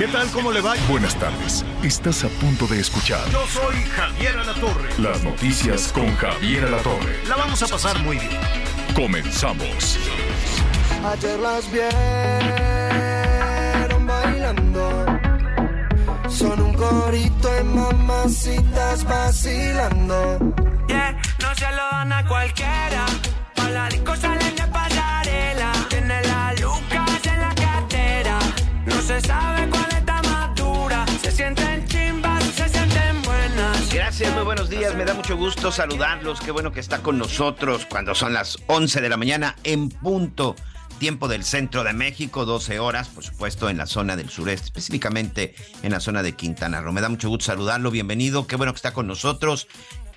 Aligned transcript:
¿Qué 0.00 0.08
tal? 0.08 0.30
¿Cómo 0.30 0.50
le 0.50 0.62
va? 0.62 0.72
Buenas 0.88 1.14
tardes. 1.14 1.62
Estás 1.82 2.24
a 2.24 2.28
punto 2.28 2.66
de 2.66 2.80
escuchar 2.80 3.20
Yo 3.30 3.46
soy 3.48 3.74
Javier 3.84 4.34
Alatorre. 4.38 4.88
las 4.98 5.22
noticias 5.22 5.92
con 5.92 6.16
Javier 6.16 6.64
Alatorre. 6.64 7.22
La 7.28 7.36
vamos 7.36 7.62
a 7.62 7.66
pasar 7.66 7.98
muy 8.02 8.16
bien. 8.16 8.40
Comenzamos. 8.94 9.98
Ayer 11.04 11.38
las 11.40 11.70
vieron 11.70 11.90
bailando. 14.06 15.04
Son 16.30 16.58
un 16.62 16.72
corito 16.72 17.52
de 17.52 17.64
mamacitas 17.64 19.04
vacilando. 19.04 20.38
Yeah, 20.88 21.12
no 21.42 21.54
se 21.54 21.70
lo 21.72 21.90
dan 21.92 22.10
a 22.14 22.26
cualquiera. 22.26 23.04
Pa' 23.54 23.68
la 23.68 23.86
disco 23.90 24.16
salen 24.16 24.56
de 24.56 24.66
se 29.10 29.20
sabe 29.22 29.68
cuál 29.68 29.90
está 29.90 30.22
más 30.22 30.54
dura. 30.54 31.04
Se 31.20 31.32
sienten 31.32 31.84
chimbas, 31.88 32.44
se 32.44 32.68
sienten 32.68 33.20
buenas. 33.22 33.92
Gracias, 33.92 34.32
muy 34.34 34.44
buenos 34.44 34.70
días. 34.70 34.94
Me 34.94 35.04
da 35.04 35.14
mucho 35.14 35.36
gusto 35.36 35.72
saludarlos. 35.72 36.40
Qué 36.40 36.52
bueno 36.52 36.70
que 36.70 36.78
está 36.78 37.02
con 37.02 37.18
nosotros 37.18 37.86
cuando 37.86 38.14
son 38.14 38.32
las 38.32 38.58
11 38.68 39.00
de 39.00 39.08
la 39.08 39.16
mañana 39.16 39.56
en 39.64 39.88
punto. 39.88 40.54
Tiempo 41.00 41.28
del 41.28 41.44
centro 41.44 41.82
de 41.82 41.94
México, 41.94 42.44
12 42.44 42.78
horas, 42.78 43.08
por 43.08 43.24
supuesto, 43.24 43.70
en 43.70 43.78
la 43.78 43.86
zona 43.86 44.16
del 44.16 44.28
sureste, 44.28 44.66
específicamente 44.66 45.54
en 45.82 45.92
la 45.92 45.98
zona 45.98 46.22
de 46.22 46.34
Quintana 46.34 46.82
Roo. 46.82 46.92
Me 46.92 47.00
da 47.00 47.08
mucho 47.08 47.30
gusto 47.30 47.46
saludarlo. 47.46 47.90
Bienvenido. 47.90 48.46
Qué 48.46 48.56
bueno 48.56 48.72
que 48.74 48.76
está 48.76 48.92
con 48.92 49.06
nosotros. 49.06 49.66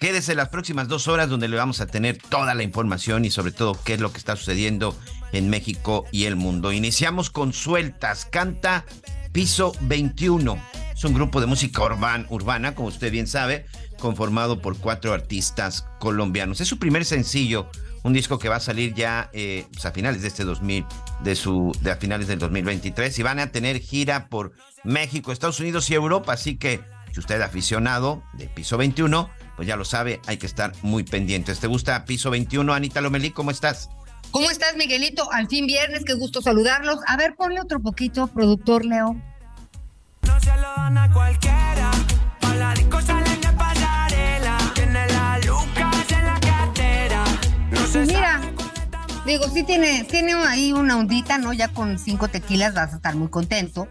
Quédese 0.03 0.35
las 0.35 0.49
próximas 0.49 0.89
dos 0.89 1.07
horas 1.07 1.29
donde 1.29 1.47
le 1.47 1.55
vamos 1.55 1.79
a 1.79 1.87
tener 1.87 2.17
toda 2.17 2.53
la 2.55 2.63
información 2.63 3.23
y 3.23 3.31
sobre 3.31 3.53
todo 3.53 3.79
qué 3.85 3.93
es 3.93 4.01
lo 4.01 4.11
que 4.11 4.17
está 4.17 4.35
sucediendo 4.35 4.99
en 5.31 5.49
México 5.49 6.03
y 6.11 6.25
el 6.25 6.35
mundo. 6.35 6.73
Iniciamos 6.73 7.29
con 7.29 7.53
Sueltas, 7.53 8.25
canta 8.25 8.83
Piso 9.31 9.71
21. 9.79 10.61
Es 10.93 11.05
un 11.05 11.13
grupo 11.13 11.39
de 11.39 11.47
música 11.47 11.83
urban- 11.83 12.27
urbana, 12.29 12.75
como 12.75 12.89
usted 12.89 13.13
bien 13.13 13.27
sabe, 13.27 13.65
conformado 13.97 14.61
por 14.61 14.77
cuatro 14.77 15.13
artistas 15.13 15.85
colombianos. 16.01 16.59
Es 16.59 16.67
su 16.67 16.79
primer 16.79 17.05
sencillo, 17.05 17.71
un 18.03 18.11
disco 18.11 18.39
que 18.39 18.49
va 18.49 18.57
a 18.57 18.59
salir 18.59 18.93
ya 18.93 19.29
eh, 19.31 19.67
pues, 19.71 19.85
a 19.85 19.93
finales 19.93 20.21
de 20.21 20.27
este 20.27 20.43
2000, 20.43 20.85
de 21.23 21.35
su, 21.37 21.71
de 21.79 21.91
a 21.91 21.95
finales 21.95 22.27
del 22.27 22.39
2023 22.39 23.17
y 23.19 23.23
van 23.23 23.39
a 23.39 23.53
tener 23.53 23.79
gira 23.79 24.27
por 24.27 24.51
México, 24.83 25.31
Estados 25.31 25.61
Unidos 25.61 25.89
y 25.89 25.93
Europa, 25.93 26.33
así 26.33 26.57
que 26.57 26.81
si 27.13 27.21
usted 27.21 27.35
es 27.39 27.41
aficionado 27.45 28.21
de 28.33 28.47
Piso 28.47 28.75
21, 28.75 29.29
pues 29.55 29.67
ya 29.67 29.75
lo 29.75 29.85
sabe, 29.85 30.21
hay 30.25 30.37
que 30.37 30.45
estar 30.45 30.73
muy 30.81 31.03
pendientes. 31.03 31.59
¿Te 31.59 31.67
gusta 31.67 32.05
Piso 32.05 32.29
21, 32.29 32.73
Anita 32.73 33.01
Lomelí? 33.01 33.31
¿Cómo 33.31 33.51
estás? 33.51 33.89
¿Cómo 34.31 34.49
estás, 34.49 34.75
Miguelito? 34.75 35.31
Al 35.31 35.47
fin 35.47 35.67
viernes, 35.67 36.03
qué 36.05 36.15
gusto 36.15 36.41
saludarlos. 36.41 36.97
A 37.07 37.17
ver, 37.17 37.35
ponle 37.35 37.61
otro 37.61 37.79
poquito, 37.79 38.27
productor 38.27 38.83
Leo. 38.83 39.15
No 40.25 40.39
se 40.39 40.55
lo 40.57 40.73
dan 40.75 40.97
a 40.97 41.13
cualquiera. 41.13 41.91
Pa' 42.39 42.55
la 42.55 42.73
disco 42.73 42.99
salen 43.01 43.41
de 43.41 43.49
pasarela. 43.49 44.57
Tiene 44.73 45.07
la 45.07 45.39
Lucas 45.45 46.11
en 46.11 46.25
la 46.25 46.39
cartera. 46.39 47.23
No 47.69 47.85
se 47.85 47.99
Pues 47.99 48.07
mira, 48.07 48.41
digo, 49.23 49.47
sí 49.53 49.63
tiene, 49.63 50.03
tiene 50.05 50.33
ahí 50.33 50.73
una 50.73 50.97
ondita, 50.97 51.37
¿no? 51.37 51.53
Ya 51.53 51.67
con 51.67 51.99
cinco 51.99 52.27
tequilas 52.27 52.73
vas 52.73 52.93
a 52.93 52.95
estar 52.95 53.15
muy 53.15 53.29
contento. 53.29 53.87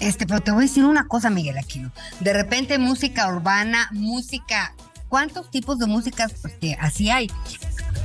Este, 0.00 0.26
pero 0.26 0.40
te 0.40 0.50
voy 0.50 0.64
a 0.64 0.66
decir 0.66 0.84
una 0.84 1.06
cosa, 1.06 1.30
Miguel 1.30 1.58
Aquino. 1.58 1.92
De 2.18 2.32
repente, 2.32 2.78
música 2.78 3.28
urbana, 3.28 3.88
música. 3.92 4.74
¿Cuántos 5.08 5.50
tipos 5.50 5.78
de 5.78 5.86
músicas 5.86 6.32
pues, 6.42 6.54
que 6.54 6.76
así 6.80 7.10
hay? 7.10 7.30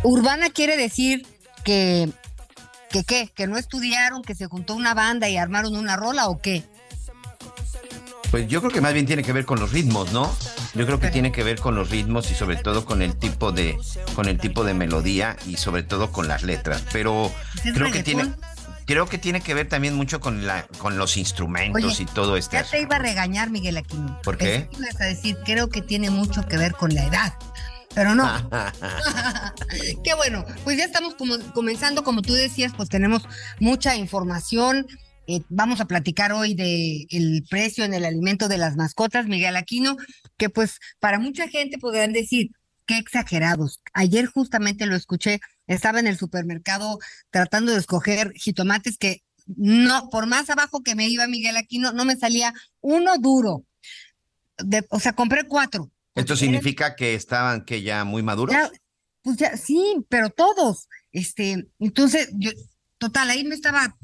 Urbana 0.03 0.49
quiere 0.49 0.77
decir 0.77 1.25
que. 1.63 2.09
¿Que 2.89 3.05
qué? 3.05 3.31
¿Que 3.33 3.47
no 3.47 3.57
estudiaron, 3.57 4.21
que 4.21 4.35
se 4.35 4.47
juntó 4.47 4.75
una 4.75 4.93
banda 4.93 5.29
y 5.29 5.37
armaron 5.37 5.77
una 5.77 5.95
rola 5.95 6.27
o 6.27 6.41
qué? 6.41 6.65
Pues 8.31 8.47
yo 8.47 8.59
creo 8.61 8.71
que 8.71 8.81
más 8.81 8.93
bien 8.93 9.05
tiene 9.05 9.23
que 9.23 9.31
ver 9.31 9.45
con 9.45 9.59
los 9.59 9.71
ritmos, 9.71 10.11
¿no? 10.11 10.33
Yo 10.73 10.85
creo 10.85 10.99
que 10.99 11.09
tiene 11.09 11.31
que 11.31 11.43
ver 11.43 11.59
con 11.59 11.75
los 11.75 11.89
ritmos 11.89 12.31
y 12.31 12.33
sobre 12.33 12.55
todo 12.55 12.85
con 12.85 13.01
el 13.01 13.15
tipo 13.17 13.51
de 13.51 13.77
con 14.15 14.27
el 14.27 14.39
tipo 14.39 14.63
de 14.63 14.73
melodía 14.73 15.35
y 15.47 15.57
sobre 15.57 15.83
todo 15.83 16.11
con 16.11 16.29
las 16.29 16.43
letras, 16.43 16.83
pero 16.93 17.31
¿Es 17.63 17.73
creo 17.73 17.91
que 17.91 18.03
tiene? 18.03 18.33
Creo 18.91 19.05
que 19.05 19.17
tiene 19.17 19.39
que 19.39 19.53
ver 19.53 19.69
también 19.69 19.95
mucho 19.95 20.19
con 20.19 20.45
la 20.45 20.67
con 20.77 20.97
los 20.97 21.15
instrumentos 21.15 21.93
Oye, 21.93 22.03
y 22.03 22.05
todo 22.07 22.35
este 22.35 22.57
Ya 22.57 22.63
te 22.65 22.81
iba 22.81 22.97
a 22.97 22.99
regañar, 22.99 23.49
Miguel 23.49 23.77
Aquino. 23.77 24.19
¿Por 24.21 24.37
qué? 24.37 24.45
Pensé 24.45 24.69
que 24.69 24.77
ibas 24.77 25.01
a 25.01 25.05
decir, 25.05 25.37
creo 25.45 25.69
que 25.69 25.81
tiene 25.81 26.09
mucho 26.09 26.45
que 26.45 26.57
ver 26.57 26.73
con 26.73 26.93
la 26.93 27.05
edad. 27.05 27.33
Pero 27.95 28.15
no. 28.15 28.25
Qué 30.03 30.13
bueno. 30.15 30.45
Pues 30.65 30.77
ya 30.77 30.83
estamos 30.83 31.15
como, 31.15 31.37
comenzando, 31.53 32.03
como 32.03 32.21
tú 32.21 32.33
decías, 32.33 32.73
pues 32.75 32.89
tenemos 32.89 33.23
mucha 33.59 33.95
información. 33.95 34.87
Eh, 35.27 35.41
vamos 35.47 35.79
a 35.79 35.85
platicar 35.85 36.33
hoy 36.33 36.53
de 36.53 37.05
el 37.11 37.45
precio 37.49 37.85
en 37.85 37.93
el 37.93 38.03
alimento 38.03 38.49
de 38.49 38.57
las 38.57 38.75
mascotas, 38.75 39.27
Miguel 39.27 39.55
Aquino, 39.55 39.95
que 40.37 40.49
pues 40.49 40.79
para 40.99 41.17
mucha 41.17 41.47
gente 41.47 41.77
podrán 41.77 42.11
decir, 42.11 42.49
qué 42.91 42.97
exagerados. 42.97 43.81
Ayer 43.93 44.25
justamente 44.25 44.85
lo 44.85 44.95
escuché, 44.95 45.39
estaba 45.67 45.99
en 45.99 46.07
el 46.07 46.17
supermercado 46.17 46.99
tratando 47.29 47.71
de 47.71 47.79
escoger 47.79 48.33
jitomates 48.33 48.97
que 48.97 49.23
no, 49.45 50.09
por 50.09 50.27
más 50.27 50.49
abajo 50.49 50.83
que 50.83 50.95
me 50.95 51.07
iba 51.07 51.25
Miguel 51.27 51.55
Aquino, 51.55 51.93
no 51.93 52.05
me 52.05 52.17
salía 52.17 52.53
uno 52.81 53.17
duro. 53.17 53.65
De- 54.57 54.85
o 54.89 54.99
sea, 54.99 55.13
compré 55.13 55.45
cuatro. 55.47 55.89
Esto 56.15 56.35
significa 56.35 56.95
que 56.95 57.15
estaban 57.15 57.63
que 57.63 57.81
ya 57.81 58.03
muy 58.03 58.23
maduros. 58.23 58.53
ya, 58.53 58.69
pues 59.21 59.37
ya, 59.37 59.55
sí, 59.55 60.05
pero 60.09 60.29
todos. 60.29 60.89
Este, 61.13 61.69
entonces, 61.79 62.29
yo, 62.33 62.51
total, 62.97 63.29
ahí 63.29 63.45
me 63.45 63.55
estaba 63.55 63.97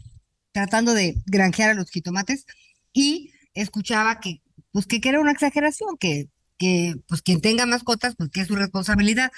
tratando 0.53 0.93
de 0.93 1.15
granjear 1.25 1.71
a 1.71 1.73
los 1.73 1.89
jitomates 1.89 2.45
y 2.93 3.31
escuchaba 3.53 4.19
que, 4.21 4.41
pues 4.71 4.85
que, 4.85 5.01
que 5.01 5.09
era 5.09 5.19
una 5.19 5.31
exageración, 5.33 5.97
que, 5.99 6.29
que, 6.57 6.95
pues 7.07 7.21
quien 7.21 7.41
tenga 7.41 7.65
mascotas, 7.65 8.15
pues 8.17 8.29
que 8.29 8.41
es 8.41 8.47
su 8.47 8.55
responsabilidad. 8.55 9.31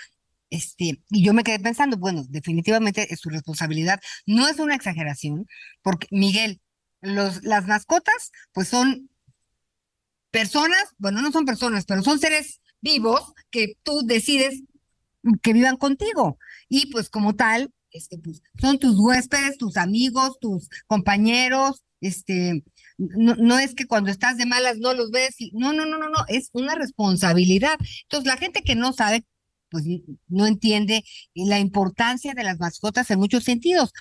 Este, 0.49 1.01
y 1.09 1.23
yo 1.23 1.33
me 1.33 1.43
quedé 1.43 1.59
pensando, 1.59 1.97
bueno, 1.97 2.23
definitivamente 2.29 3.13
es 3.13 3.19
su 3.19 3.29
responsabilidad. 3.29 3.99
No 4.25 4.47
es 4.47 4.59
una 4.59 4.75
exageración, 4.75 5.47
porque 5.81 6.07
Miguel, 6.11 6.61
los, 7.01 7.43
las 7.43 7.67
mascotas, 7.67 8.31
pues 8.53 8.67
son 8.67 9.09
personas, 10.31 10.83
bueno, 10.97 11.21
no 11.21 11.31
son 11.31 11.45
personas, 11.45 11.85
pero 11.85 12.03
son 12.03 12.19
seres 12.19 12.61
vivos 12.81 13.33
que 13.51 13.75
tú 13.83 14.01
decides 14.05 14.63
que 15.41 15.53
vivan 15.53 15.77
contigo. 15.77 16.37
Y 16.67 16.91
pues 16.91 17.09
como 17.09 17.35
tal, 17.35 17.71
este, 17.91 18.17
pues, 18.19 18.41
son 18.59 18.79
tus 18.79 18.95
huéspedes, 18.97 19.57
tus 19.57 19.77
amigos, 19.77 20.37
tus 20.39 20.69
compañeros, 20.87 21.83
este, 22.01 22.63
no, 22.99 23.35
no 23.35 23.57
es 23.57 23.75
que 23.75 23.87
cuando 23.87 24.11
estás 24.11 24.37
de 24.37 24.45
malas 24.45 24.77
no 24.77 24.93
los 24.93 25.09
ves, 25.11 25.35
y, 25.39 25.51
no, 25.53 25.73
no, 25.73 25.85
no, 25.85 25.97
no, 25.97 26.09
no, 26.09 26.25
es 26.27 26.49
una 26.53 26.75
responsabilidad. 26.75 27.77
Entonces, 28.03 28.27
la 28.27 28.37
gente 28.37 28.61
que 28.61 28.75
no 28.75 28.93
sabe, 28.93 29.25
pues 29.69 29.85
no 30.27 30.45
entiende 30.45 31.03
la 31.33 31.59
importancia 31.59 32.33
de 32.33 32.43
las 32.43 32.59
mascotas 32.59 33.09
en 33.11 33.19
muchos 33.19 33.43
sentidos. 33.43 33.93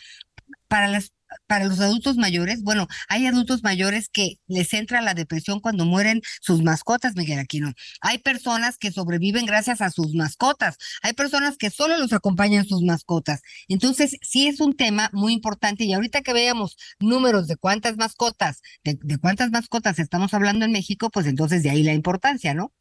Para 0.66 0.88
las 0.88 1.12
para 1.46 1.64
los 1.64 1.80
adultos 1.80 2.16
mayores, 2.16 2.62
bueno, 2.62 2.86
hay 3.08 3.26
adultos 3.26 3.62
mayores 3.62 4.08
que 4.08 4.36
les 4.46 4.72
entra 4.74 5.00
la 5.00 5.14
depresión 5.14 5.60
cuando 5.60 5.84
mueren 5.84 6.22
sus 6.40 6.62
mascotas, 6.62 7.16
Miguel 7.16 7.38
Aquino. 7.38 7.72
Hay 8.00 8.18
personas 8.18 8.78
que 8.78 8.92
sobreviven 8.92 9.46
gracias 9.46 9.80
a 9.80 9.90
sus 9.90 10.14
mascotas. 10.14 10.76
Hay 11.02 11.12
personas 11.12 11.56
que 11.56 11.70
solo 11.70 11.96
los 11.96 12.12
acompañan 12.12 12.66
sus 12.66 12.82
mascotas. 12.82 13.42
Entonces, 13.68 14.16
sí 14.22 14.48
es 14.48 14.60
un 14.60 14.76
tema 14.76 15.10
muy 15.12 15.32
importante. 15.32 15.84
Y 15.84 15.92
ahorita 15.92 16.22
que 16.22 16.32
veamos 16.32 16.76
números 16.98 17.46
de 17.46 17.56
cuántas 17.56 17.96
mascotas, 17.96 18.60
de, 18.84 18.98
de 19.00 19.18
cuántas 19.18 19.50
mascotas 19.50 19.98
estamos 19.98 20.34
hablando 20.34 20.64
en 20.64 20.72
México, 20.72 21.10
pues 21.10 21.26
entonces 21.26 21.62
de 21.62 21.70
ahí 21.70 21.82
la 21.82 21.94
importancia, 21.94 22.54
¿no? 22.54 22.72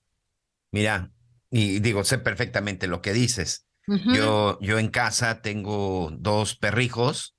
Mira, 0.72 1.12
y 1.50 1.80
digo, 1.80 2.04
sé 2.04 2.18
perfectamente 2.18 2.88
lo 2.88 3.02
que 3.02 3.14
dices. 3.14 3.66
Yo, 4.14 4.60
yo 4.60 4.80
en 4.80 4.90
casa 4.90 5.42
tengo 5.42 6.12
dos 6.12 6.56
perrijos, 6.58 7.37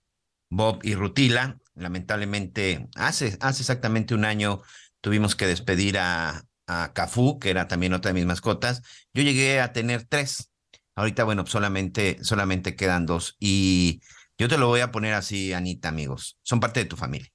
Bob 0.51 0.81
y 0.83 0.95
Rutila. 0.95 1.59
Lamentablemente, 1.75 2.89
hace, 2.97 3.37
hace 3.41 3.63
exactamente 3.63 4.15
un 4.15 4.25
año 4.25 4.61
tuvimos 5.01 5.37
que 5.37 5.47
despedir 5.47 5.99
a, 5.99 6.43
a 6.67 6.93
Cafú, 6.93 7.39
que 7.39 7.51
era 7.51 7.69
también 7.69 7.93
otra 7.93 8.11
de 8.11 8.15
mis 8.15 8.27
mascotas. 8.27 8.83
Yo 9.13 9.23
llegué 9.23 9.61
a 9.61 9.73
tener 9.73 10.05
tres. 10.05 10.51
Ahorita, 10.95 11.25
bueno, 11.25 11.47
solamente, 11.47 12.19
solamente 12.23 12.77
quedan 12.77 13.07
dos. 13.07 13.37
Y 13.39 14.01
Yo 14.37 14.49
te 14.49 14.59
lo 14.59 14.69
voy 14.69 14.81
a 14.81 14.93
poner 14.93 15.15
así, 15.15 15.53
Anita, 15.53 15.89
amigos. 15.89 16.39
Son 16.43 16.61
parte 16.61 16.81
de 16.81 16.87
tu 16.87 16.97
familia. 16.97 17.29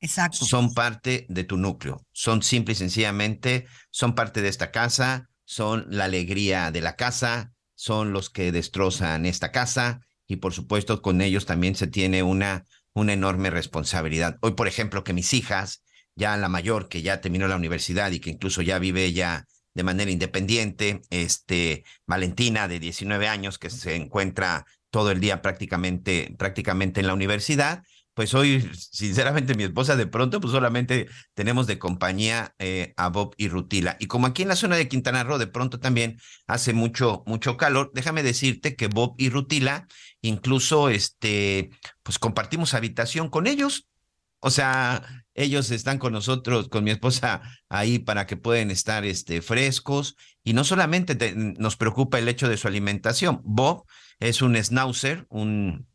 Exacto. 0.00 0.44
Son 0.44 0.74
parte 0.74 1.26
de 1.28 1.44
tu 1.44 1.56
núcleo. 1.56 2.04
Son 2.12 2.42
simple 2.42 2.72
y 2.72 2.76
sencillamente, 2.76 3.66
son 3.90 4.14
parte 4.14 4.42
de 4.42 4.48
esta 4.48 4.72
casa, 4.72 5.28
son 5.44 5.86
la 5.88 6.04
alegría 6.04 6.72
de 6.72 6.80
la 6.80 6.96
casa, 6.96 7.52
son 7.74 8.12
los 8.12 8.30
que 8.30 8.50
destrozan 8.50 9.26
esta 9.26 9.52
casa 9.52 10.00
y 10.32 10.36
por 10.36 10.54
supuesto 10.54 11.02
con 11.02 11.20
ellos 11.20 11.44
también 11.44 11.74
se 11.74 11.86
tiene 11.86 12.22
una, 12.22 12.64
una 12.94 13.12
enorme 13.12 13.50
responsabilidad. 13.50 14.38
Hoy, 14.40 14.52
por 14.52 14.66
ejemplo, 14.66 15.04
que 15.04 15.12
mis 15.12 15.34
hijas, 15.34 15.84
ya 16.16 16.36
la 16.38 16.48
mayor 16.48 16.88
que 16.88 17.02
ya 17.02 17.20
terminó 17.20 17.48
la 17.48 17.56
universidad 17.56 18.10
y 18.12 18.20
que 18.20 18.30
incluso 18.30 18.62
ya 18.62 18.78
vive 18.78 19.12
ya 19.12 19.46
de 19.74 19.82
manera 19.82 20.10
independiente, 20.10 21.02
este, 21.10 21.84
Valentina 22.06 22.66
de 22.66 22.80
19 22.80 23.28
años 23.28 23.58
que 23.58 23.68
se 23.68 23.94
encuentra 23.94 24.64
todo 24.90 25.10
el 25.10 25.20
día 25.20 25.42
prácticamente, 25.42 26.34
prácticamente 26.38 27.00
en 27.00 27.08
la 27.08 27.14
universidad, 27.14 27.82
pues 28.14 28.34
hoy, 28.34 28.70
sinceramente, 28.74 29.54
mi 29.54 29.62
esposa 29.62 29.96
de 29.96 30.06
pronto, 30.06 30.40
pues 30.40 30.52
solamente 30.52 31.08
tenemos 31.34 31.66
de 31.66 31.78
compañía 31.78 32.54
eh, 32.58 32.92
a 32.96 33.08
Bob 33.08 33.34
y 33.38 33.48
Rutila. 33.48 33.96
Y 34.00 34.06
como 34.06 34.26
aquí 34.26 34.42
en 34.42 34.48
la 34.48 34.56
zona 34.56 34.76
de 34.76 34.88
Quintana 34.88 35.24
Roo 35.24 35.38
de 35.38 35.46
pronto 35.46 35.80
también 35.80 36.18
hace 36.46 36.74
mucho, 36.74 37.22
mucho 37.26 37.56
calor, 37.56 37.90
déjame 37.94 38.22
decirte 38.22 38.76
que 38.76 38.88
Bob 38.88 39.14
y 39.16 39.30
Rutila 39.30 39.86
incluso, 40.20 40.90
este, 40.90 41.70
pues 42.02 42.18
compartimos 42.18 42.74
habitación 42.74 43.30
con 43.30 43.46
ellos. 43.46 43.88
O 44.40 44.50
sea, 44.50 45.24
ellos 45.34 45.70
están 45.70 45.98
con 45.98 46.12
nosotros, 46.12 46.68
con 46.68 46.84
mi 46.84 46.90
esposa 46.90 47.42
ahí 47.68 47.98
para 47.98 48.26
que 48.26 48.36
puedan 48.36 48.70
estar 48.70 49.04
este, 49.04 49.40
frescos. 49.40 50.16
Y 50.44 50.52
no 50.52 50.64
solamente 50.64 51.34
nos 51.34 51.76
preocupa 51.76 52.18
el 52.18 52.28
hecho 52.28 52.48
de 52.48 52.56
su 52.56 52.68
alimentación. 52.68 53.40
Bob 53.44 53.84
es 54.18 54.42
un 54.42 54.56
schnauzer, 54.56 55.26
un, 55.30 55.86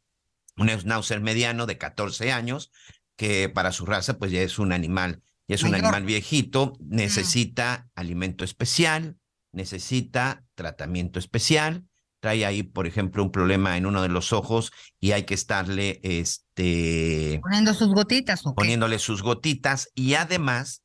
un 0.57 0.69
schnauzer 0.69 1.21
mediano 1.21 1.65
de 1.65 1.77
14 1.77 2.31
años, 2.31 2.71
que 3.15 3.49
para 3.49 3.71
su 3.71 3.85
raza 3.85 4.17
pues 4.17 4.31
ya 4.31 4.41
es 4.41 4.59
un 4.59 4.71
animal, 4.71 5.21
ya 5.47 5.55
es 5.55 5.63
un 5.63 5.75
animal 5.75 6.03
viejito, 6.03 6.73
necesita 6.79 7.89
alimento 7.95 8.43
especial, 8.43 9.17
necesita 9.51 10.43
tratamiento 10.55 11.19
especial, 11.19 11.85
trae 12.19 12.45
ahí, 12.45 12.63
por 12.63 12.87
ejemplo, 12.87 13.23
un 13.23 13.31
problema 13.31 13.77
en 13.77 13.85
uno 13.85 14.01
de 14.01 14.09
los 14.09 14.33
ojos 14.33 14.71
y 14.99 15.11
hay 15.11 15.23
que 15.23 15.33
estarle 15.33 15.99
este 16.03 17.39
poniendo 17.41 17.73
sus 17.73 17.93
gotitas 17.93 18.45
¿o 18.45 18.55
poniéndole 18.55 18.99
sus 18.99 19.21
gotitas 19.21 19.89
y 19.93 20.15
además 20.15 20.83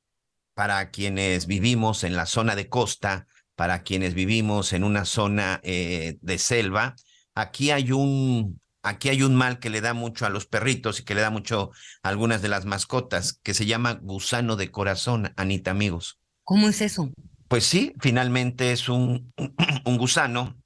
para 0.55 0.91
quienes 0.91 1.47
vivimos 1.47 2.05
en 2.05 2.15
la 2.15 2.27
zona 2.27 2.55
de 2.55 2.69
costa, 2.69 3.27
para 3.57 3.83
quienes 3.83 4.15
vivimos 4.15 4.73
en 4.73 4.85
una 4.85 5.05
zona 5.05 5.61
eh, 5.63 6.19
de 6.21 6.39
selva, 6.39 6.95
aquí 7.35 7.71
hay 7.71 7.93
un 7.93 8.61
aquí 8.82 9.08
hay 9.08 9.23
un 9.23 9.34
mal 9.34 9.58
que 9.58 9.70
le 9.70 9.81
da 9.81 9.94
mucho 9.94 10.26
a 10.26 10.31
los 10.31 10.46
perritos 10.46 11.00
y 11.00 11.05
que 11.05 11.14
le 11.14 11.20
da 11.20 11.31
mucho 11.31 11.70
a 12.02 12.08
algunas 12.08 12.43
de 12.43 12.49
las 12.49 12.64
mascotas, 12.64 13.38
que 13.43 13.55
se 13.55 13.67
llama 13.67 13.94
gusano 14.02 14.56
de 14.56 14.70
corazón, 14.70 15.32
Anita, 15.37 15.70
amigos. 15.70 16.19
¿Cómo 16.44 16.69
es 16.69 16.81
eso? 16.81 17.11
Pues 17.49 17.64
sí, 17.64 17.94
finalmente 18.00 18.73
es 18.73 18.88
un, 18.88 19.32
un 19.84 19.99
gusano 19.99 20.56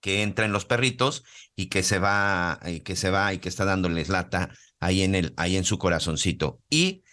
que 0.00 0.22
entra 0.22 0.44
en 0.44 0.52
los 0.52 0.64
perritos 0.64 1.22
y 1.54 1.66
que 1.66 1.82
se 1.82 1.98
va, 1.98 2.58
y 2.66 2.80
que 2.80 2.96
se 2.96 3.10
va 3.10 3.32
y 3.32 3.38
que 3.38 3.48
está 3.48 3.64
dándoles 3.64 4.08
lata 4.08 4.50
ahí 4.80 5.02
en 5.02 5.14
el, 5.14 5.32
ahí 5.36 5.56
en 5.56 5.64
su 5.64 5.78
corazoncito. 5.78 6.60
Y 6.68 7.04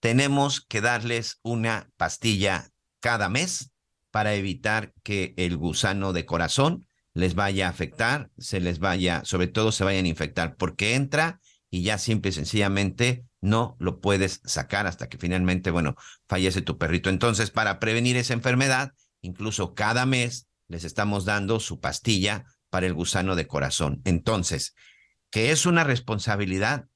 tenemos 0.00 0.60
que 0.60 0.80
darles 0.80 1.38
una 1.42 1.90
pastilla 1.96 2.70
cada 3.00 3.28
mes 3.28 3.70
para 4.10 4.34
evitar 4.34 4.92
que 5.04 5.34
el 5.36 5.56
gusano 5.56 6.12
de 6.12 6.26
corazón 6.26 6.87
les 7.14 7.34
vaya 7.34 7.66
a 7.66 7.70
afectar, 7.70 8.30
se 8.38 8.60
les 8.60 8.78
vaya, 8.78 9.22
sobre 9.24 9.48
todo 9.48 9.72
se 9.72 9.84
vayan 9.84 10.04
a 10.04 10.08
infectar, 10.08 10.56
porque 10.56 10.94
entra 10.94 11.40
y 11.70 11.82
ya 11.82 11.98
simple 11.98 12.30
y 12.30 12.32
sencillamente 12.32 13.24
no 13.40 13.76
lo 13.78 14.00
puedes 14.00 14.40
sacar 14.44 14.86
hasta 14.86 15.08
que 15.08 15.18
finalmente, 15.18 15.70
bueno, 15.70 15.96
fallece 16.28 16.62
tu 16.62 16.78
perrito. 16.78 17.10
Entonces, 17.10 17.50
para 17.50 17.78
prevenir 17.78 18.16
esa 18.16 18.34
enfermedad, 18.34 18.92
incluso 19.20 19.74
cada 19.74 20.06
mes 20.06 20.48
les 20.68 20.84
estamos 20.84 21.24
dando 21.24 21.60
su 21.60 21.80
pastilla 21.80 22.44
para 22.70 22.86
el 22.86 22.94
gusano 22.94 23.36
de 23.36 23.46
corazón. 23.46 24.02
Entonces, 24.04 24.74
que 25.30 25.50
es 25.50 25.66
una 25.66 25.84
responsabilidad, 25.84 26.86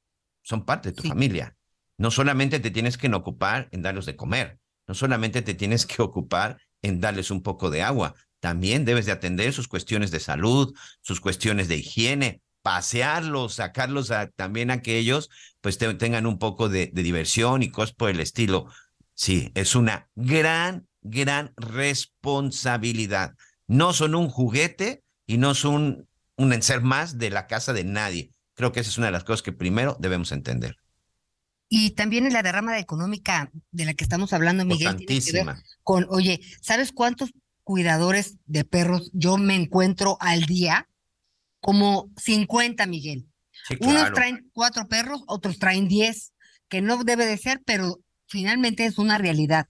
son 0.42 0.64
parte 0.64 0.90
de 0.90 0.96
tu 0.96 1.08
familia. 1.08 1.56
No 1.98 2.10
solamente 2.10 2.60
te 2.60 2.70
tienes 2.70 2.98
que 2.98 3.08
ocupar 3.08 3.68
en 3.70 3.82
darles 3.82 4.06
de 4.06 4.16
comer, 4.16 4.58
no 4.88 4.94
solamente 4.94 5.42
te 5.42 5.54
tienes 5.54 5.86
que 5.86 6.02
ocupar 6.02 6.58
en 6.82 7.00
darles 7.00 7.30
un 7.30 7.42
poco 7.42 7.70
de 7.70 7.82
agua, 7.82 8.14
también 8.42 8.84
debes 8.84 9.06
de 9.06 9.12
atender 9.12 9.52
sus 9.52 9.68
cuestiones 9.68 10.10
de 10.10 10.18
salud, 10.18 10.74
sus 11.00 11.20
cuestiones 11.20 11.68
de 11.68 11.76
higiene, 11.76 12.42
pasearlos, 12.62 13.54
sacarlos 13.54 14.10
a, 14.10 14.30
también 14.30 14.72
a 14.72 14.82
que 14.82 14.98
ellos 14.98 15.30
pues 15.60 15.78
tengan 15.78 16.26
un 16.26 16.40
poco 16.40 16.68
de, 16.68 16.90
diversión 16.92 17.62
y 17.62 17.70
cosas 17.70 17.94
por 17.94 18.10
el 18.10 18.18
estilo. 18.18 18.66
Sí, 19.14 19.52
es 19.54 19.76
una 19.76 20.08
gran, 20.16 20.88
gran 21.02 21.52
responsabilidad. 21.56 23.36
No 23.68 23.92
son 23.92 24.16
un 24.16 24.28
juguete 24.28 25.04
y 25.24 25.36
no 25.36 25.54
son 25.54 26.08
un 26.34 26.62
ser 26.62 26.80
más 26.80 27.18
de 27.18 27.30
la 27.30 27.46
casa 27.46 27.72
de 27.72 27.84
nadie. 27.84 28.32
Creo 28.54 28.72
que 28.72 28.80
esa 28.80 28.90
es 28.90 28.98
una 28.98 29.06
de 29.06 29.12
las 29.12 29.22
cosas 29.22 29.42
que 29.42 29.52
primero 29.52 29.96
debemos 30.00 30.32
entender. 30.32 30.78
Y 31.68 31.92
también 31.92 32.26
en 32.26 32.32
la 32.32 32.42
derrama 32.42 32.76
económica 32.80 33.52
de 33.70 33.84
la 33.84 33.94
que 33.94 34.02
estamos 34.02 34.32
hablando, 34.32 34.64
Miguel, 34.64 34.96
tiene 35.06 35.44
con, 35.84 36.06
oye, 36.10 36.40
¿sabes 36.60 36.90
cuántos 36.90 37.30
cuidadores 37.72 38.36
de 38.44 38.66
perros 38.66 39.10
yo 39.14 39.38
me 39.38 39.54
encuentro 39.54 40.18
al 40.20 40.42
día, 40.42 40.90
como 41.58 42.10
50, 42.18 42.84
Miguel. 42.84 43.26
Unos 43.80 44.12
traen 44.12 44.50
cuatro 44.52 44.88
perros, 44.88 45.22
otros 45.26 45.58
traen 45.58 45.88
diez, 45.88 46.34
que 46.68 46.82
no 46.82 47.02
debe 47.02 47.24
de 47.24 47.38
ser, 47.38 47.62
pero 47.64 47.98
finalmente 48.28 48.84
es 48.84 48.98
una 48.98 49.16
realidad. 49.16 49.68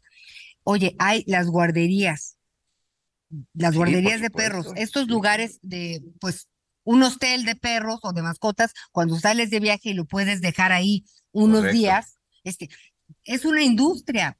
Oye, 0.64 0.96
hay 0.98 1.22
las 1.28 1.46
guarderías, 1.46 2.38
las 3.54 3.76
guarderías 3.76 4.20
de 4.20 4.30
perros, 4.30 4.72
estos 4.74 5.06
lugares 5.06 5.60
de, 5.62 6.02
pues, 6.20 6.48
un 6.82 7.04
hostel 7.04 7.44
de 7.44 7.54
perros 7.54 8.00
o 8.02 8.12
de 8.12 8.22
mascotas, 8.22 8.72
cuando 8.90 9.16
sales 9.16 9.50
de 9.50 9.60
viaje 9.60 9.90
y 9.90 9.94
lo 9.94 10.06
puedes 10.06 10.40
dejar 10.40 10.72
ahí 10.72 11.04
unos 11.30 11.70
días, 11.70 12.18
este, 12.42 12.68
es 13.22 13.44
una 13.44 13.62
industria. 13.62 14.36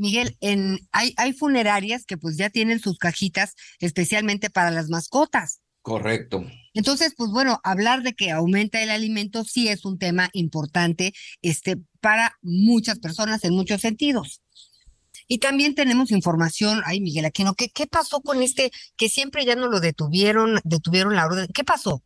Miguel, 0.00 0.36
en, 0.40 0.78
hay, 0.92 1.12
hay 1.18 1.34
funerarias 1.34 2.06
que 2.06 2.16
pues 2.16 2.36
ya 2.36 2.48
tienen 2.48 2.80
sus 2.80 2.98
cajitas 2.98 3.54
especialmente 3.78 4.48
para 4.48 4.70
las 4.70 4.88
mascotas. 4.88 5.60
Correcto. 5.82 6.44
Entonces, 6.72 7.14
pues 7.16 7.30
bueno, 7.30 7.60
hablar 7.64 8.02
de 8.02 8.14
que 8.14 8.30
aumenta 8.30 8.82
el 8.82 8.90
alimento 8.90 9.44
sí 9.44 9.68
es 9.68 9.84
un 9.84 9.98
tema 9.98 10.30
importante 10.32 11.12
este, 11.42 11.76
para 12.00 12.36
muchas 12.40 12.98
personas 12.98 13.44
en 13.44 13.54
muchos 13.54 13.82
sentidos. 13.82 14.42
Y 15.28 15.38
también 15.38 15.74
tenemos 15.74 16.10
información, 16.10 16.82
ay 16.86 17.00
Miguel 17.00 17.26
Aquino, 17.26 17.54
¿qué, 17.54 17.68
qué 17.68 17.86
pasó 17.86 18.20
con 18.20 18.42
este 18.42 18.72
que 18.96 19.08
siempre 19.08 19.44
ya 19.44 19.54
no 19.54 19.68
lo 19.68 19.80
detuvieron, 19.80 20.60
detuvieron 20.64 21.14
la 21.14 21.26
orden? 21.26 21.46
¿Qué 21.54 21.62
pasó? 21.62 22.02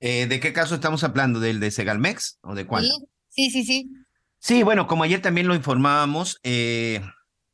Eh, 0.00 0.26
¿De 0.26 0.40
qué 0.40 0.52
caso 0.52 0.74
estamos 0.74 1.04
hablando? 1.04 1.38
¿Del 1.38 1.60
de 1.60 1.70
Segalmex 1.70 2.38
o 2.42 2.54
de 2.54 2.66
cuál? 2.66 2.90
sí, 3.28 3.50
sí. 3.50 3.64
sí. 3.64 3.64
Sí, 3.64 4.03
bueno, 4.62 4.86
como 4.86 5.04
ayer 5.04 5.22
también 5.22 5.48
lo 5.48 5.54
informábamos, 5.54 6.38
eh, 6.42 7.00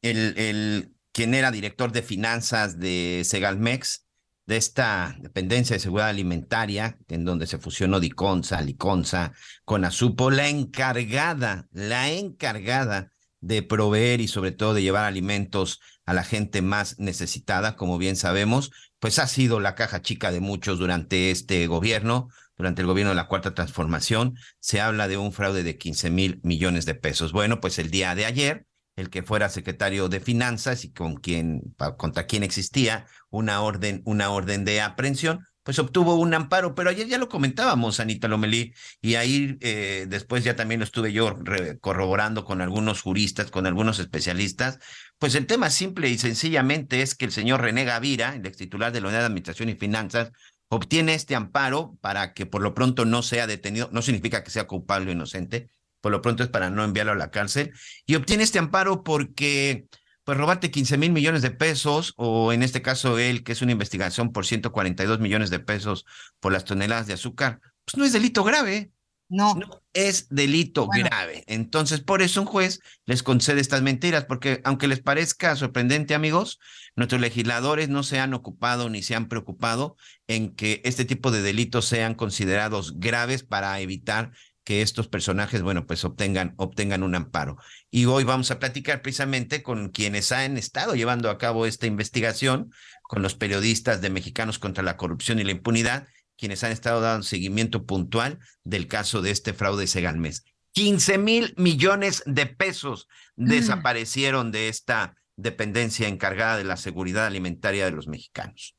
el, 0.02 0.35
el, 0.37 0.94
quien 1.12 1.35
era 1.35 1.50
director 1.50 1.92
de 1.92 2.02
finanzas 2.02 2.78
de 2.78 3.23
Segalmex, 3.25 4.06
de 4.47 4.56
esta 4.56 5.16
dependencia 5.20 5.76
de 5.76 5.80
seguridad 5.80 6.09
alimentaria, 6.09 6.99
en 7.06 7.25
donde 7.25 7.47
se 7.47 7.59
fusionó 7.59 8.00
Diconsa, 8.00 8.61
Liconsa, 8.61 9.32
con 9.64 9.85
Azupo, 9.85 10.32
la 10.32 10.49
encargada, 10.49 11.68
la 11.70 12.11
encargada 12.11 13.12
de 13.40 13.62
proveer 13.62 14.20
y 14.20 14.26
sobre 14.26 14.50
todo 14.50 14.75
de 14.75 14.82
llevar 14.82 15.04
alimentos 15.04 15.80
a 16.04 16.12
la 16.12 16.25
gente 16.25 16.61
más 16.61 16.99
necesitada, 16.99 17.76
como 17.76 17.99
bien 17.99 18.16
sabemos, 18.16 18.73
pues 18.99 19.20
ha 19.20 19.28
sido 19.28 19.61
la 19.61 19.76
caja 19.76 20.02
chica 20.02 20.32
de 20.32 20.40
muchos 20.40 20.80
durante 20.80 21.30
este 21.30 21.68
gobierno, 21.68 22.28
durante 22.61 22.83
el 22.83 22.87
gobierno 22.87 23.11
de 23.11 23.17
la 23.17 23.26
Cuarta 23.26 23.55
Transformación, 23.55 24.37
se 24.59 24.81
habla 24.81 25.09
de 25.09 25.17
un 25.17 25.33
fraude 25.33 25.62
de 25.62 25.79
15 25.79 26.11
mil 26.11 26.40
millones 26.43 26.85
de 26.85 26.95
pesos. 26.95 27.33
Bueno, 27.33 27.61
pues 27.61 27.79
el 27.79 27.90
día 27.90 28.14
de 28.14 28.26
ayer, 28.26 28.67
el 28.97 29.09
que 29.09 29.23
fuera 29.23 29.49
secretario 29.49 30.09
de 30.11 30.21
Finanzas 30.21 30.85
y 30.85 30.93
con 30.93 31.17
quien, 31.17 31.75
contra 31.97 32.26
quien 32.26 32.43
existía 32.43 33.07
una 33.31 33.62
orden, 33.62 34.02
una 34.05 34.31
orden 34.31 34.67
de 34.67 34.83
aprehensión, 34.83 35.47
pues 35.62 35.79
obtuvo 35.79 36.17
un 36.17 36.35
amparo, 36.35 36.75
pero 36.75 36.90
ayer 36.90 37.07
ya 37.07 37.19
lo 37.19 37.29
comentábamos, 37.29 38.00
Anita 38.00 38.29
Lomelí, 38.29 38.75
y 39.00 39.14
ahí 39.14 39.57
eh, 39.61 40.07
después 40.09 40.43
ya 40.43 40.57
también 40.57 40.81
lo 40.81 40.85
estuve 40.85 41.12
yo 41.12 41.37
corroborando 41.81 42.45
con 42.45 42.61
algunos 42.61 43.02
juristas, 43.02 43.50
con 43.50 43.67
algunos 43.67 43.99
especialistas, 43.99 44.79
pues 45.19 45.35
el 45.35 45.47
tema 45.47 45.69
simple 45.71 46.09
y 46.09 46.19
sencillamente 46.19 47.02
es 47.02 47.14
que 47.14 47.26
el 47.26 47.33
señor 47.33 47.61
René 47.61 47.85
Gavira, 47.85 48.35
el 48.35 48.47
ex 48.47 48.57
titular 48.57 48.90
de 48.90 49.00
la 49.00 49.09
Unidad 49.09 49.21
de 49.21 49.26
Administración 49.26 49.69
y 49.69 49.75
Finanzas, 49.75 50.33
obtiene 50.70 51.14
este 51.14 51.34
amparo 51.34 51.98
para 52.00 52.32
que 52.32 52.46
por 52.46 52.62
lo 52.62 52.74
pronto 52.74 53.04
no 53.04 53.22
sea 53.22 53.46
detenido, 53.46 53.90
no 53.92 54.02
significa 54.02 54.42
que 54.44 54.50
sea 54.50 54.66
culpable 54.66 55.10
o 55.10 55.12
inocente, 55.12 55.68
por 56.00 56.12
lo 56.12 56.22
pronto 56.22 56.44
es 56.44 56.48
para 56.48 56.70
no 56.70 56.84
enviarlo 56.84 57.12
a 57.12 57.16
la 57.16 57.30
cárcel, 57.30 57.72
y 58.06 58.14
obtiene 58.14 58.44
este 58.44 58.60
amparo 58.60 59.02
porque, 59.02 59.86
pues, 60.24 60.38
robarte 60.38 60.70
15 60.70 60.96
mil 60.96 61.10
millones 61.10 61.42
de 61.42 61.50
pesos, 61.50 62.14
o 62.16 62.52
en 62.52 62.62
este 62.62 62.82
caso 62.82 63.18
él, 63.18 63.42
que 63.42 63.52
es 63.52 63.62
una 63.62 63.72
investigación 63.72 64.32
por 64.32 64.46
142 64.46 65.18
millones 65.18 65.50
de 65.50 65.58
pesos 65.58 66.06
por 66.38 66.52
las 66.52 66.64
toneladas 66.64 67.08
de 67.08 67.14
azúcar, 67.14 67.60
pues 67.84 67.96
no 67.96 68.04
es 68.04 68.12
delito 68.12 68.44
grave. 68.44 68.92
No, 69.30 69.54
No 69.54 69.80
es 69.92 70.28
delito 70.28 70.87
Bueno. 70.87 71.04
grave. 71.06 71.44
Entonces, 71.46 72.00
por 72.00 72.22
eso 72.22 72.40
un 72.42 72.46
juez 72.46 72.80
les 73.06 73.22
concede 73.22 73.60
estas 73.60 73.82
mentiras, 73.82 74.25
porque 74.25 74.60
aunque 74.64 74.88
les 74.88 75.00
parezca 75.00 75.56
sorprendente, 75.56 76.14
amigos, 76.14 76.58
nuestros 76.96 77.20
legisladores 77.20 77.88
no 77.88 78.02
se 78.02 78.18
han 78.20 78.34
ocupado 78.34 78.90
ni 78.90 79.02
se 79.02 79.14
han 79.14 79.28
preocupado 79.28 79.96
en 80.28 80.54
que 80.54 80.80
este 80.84 81.04
tipo 81.04 81.30
de 81.30 81.42
delitos 81.42 81.87
sean 81.87 82.14
considerados 82.14 82.99
graves 82.99 83.42
para 83.42 83.80
evitar 83.80 84.32
que 84.62 84.82
estos 84.82 85.08
personajes, 85.08 85.62
bueno, 85.62 85.87
pues 85.87 86.04
obtengan, 86.04 86.54
obtengan 86.56 87.02
un 87.02 87.14
amparo. 87.14 87.56
Y 87.90 88.04
hoy 88.04 88.25
vamos 88.25 88.50
a 88.50 88.58
platicar 88.58 89.02
precisamente 89.02 89.62
con 89.62 89.88
quienes 89.88 90.30
han 90.32 90.58
estado 90.58 90.94
llevando 90.94 91.30
a 91.30 91.38
cabo 91.38 91.66
esta 91.66 91.87
investigación, 91.87 92.70
con 93.02 93.22
los 93.22 93.34
periodistas 93.34 94.00
de 94.00 94.10
Mexicanos 94.10 94.58
contra 94.60 94.84
la 94.84 94.96
Corrupción 94.96 95.40
y 95.40 95.44
la 95.44 95.50
Impunidad, 95.50 96.06
quienes 96.40 96.64
han 96.64 96.73
estado 96.73 97.02
dando 97.02 97.23
seguimiento 97.23 97.85
puntual 97.85 98.38
del 98.64 98.88
caso 98.88 99.20
de 99.20 99.30
este 99.30 99.52
fraude 99.52 99.87
Segalmés. 99.87 100.44
15 100.73 101.18
mil 101.18 101.54
millones 101.59 102.23
de 102.25 102.47
pesos 102.47 103.09
desaparecieron 103.37 104.50
de 104.50 104.68
esta 104.68 105.16
dependencia 105.37 106.09
encargada 106.09 106.56
de 106.56 106.64
la 106.64 106.78
seguridad 106.78 107.26
alimentaria 107.26 107.85
de 107.85 107.90
los 107.92 108.09
mexicanos. 108.09 108.75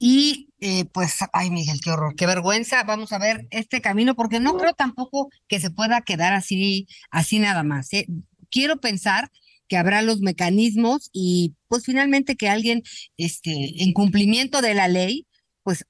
y 0.00 0.50
eh, 0.60 0.84
pues, 0.92 1.16
ay 1.32 1.50
Miguel, 1.50 1.80
qué 1.82 1.90
horror, 1.90 2.14
qué 2.14 2.26
vergüenza. 2.26 2.84
Vamos 2.84 3.12
a 3.12 3.18
ver 3.18 3.48
este 3.50 3.80
camino, 3.80 4.14
porque 4.14 4.38
no 4.38 4.56
creo 4.56 4.74
tampoco 4.74 5.28
que 5.48 5.60
se 5.60 5.70
pueda 5.70 6.02
quedar 6.02 6.34
así, 6.34 6.86
así 7.10 7.38
nada 7.38 7.62
más. 7.62 7.92
¿eh? 7.94 8.06
Quiero 8.50 8.80
pensar 8.80 9.30
que 9.66 9.76
habrá 9.76 10.02
los 10.02 10.20
mecanismos 10.20 11.10
y 11.12 11.54
pues 11.68 11.84
finalmente 11.84 12.36
que 12.36 12.48
alguien, 12.48 12.82
este, 13.16 13.82
en 13.82 13.92
cumplimiento 13.92 14.60
de 14.62 14.74
la 14.74 14.88
ley, 14.88 15.26
pues 15.62 15.84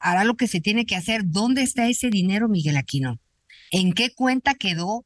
hará 0.00 0.24
lo 0.24 0.36
que 0.36 0.48
se 0.48 0.60
tiene 0.60 0.86
que 0.86 0.96
hacer. 0.96 1.22
¿Dónde 1.24 1.62
está 1.62 1.88
ese 1.88 2.10
dinero, 2.10 2.48
Miguel 2.48 2.76
Aquino? 2.76 3.20
¿En 3.70 3.92
qué 3.92 4.14
cuenta 4.14 4.54
quedó? 4.54 5.04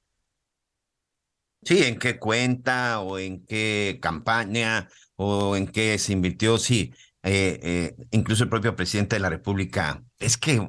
Sí, 1.65 1.83
en 1.85 1.99
qué 1.99 2.19
cuenta 2.19 3.01
o 3.01 3.19
en 3.19 3.45
qué 3.47 3.99
campaña 4.03 4.89
o 5.17 5.57
en 5.57 5.67
qué 5.69 5.99
se 5.99 6.13
invirtió, 6.13 6.59
sí. 6.59 6.93
eh, 7.23 7.61
eh, 7.63 7.97
incluso 8.11 8.43
el 8.45 8.51
propio 8.51 8.75
presidente 8.75 9.17
de 9.17 9.21
la 9.21 9.31
República, 9.31 10.03
es 10.19 10.37
que 10.37 10.61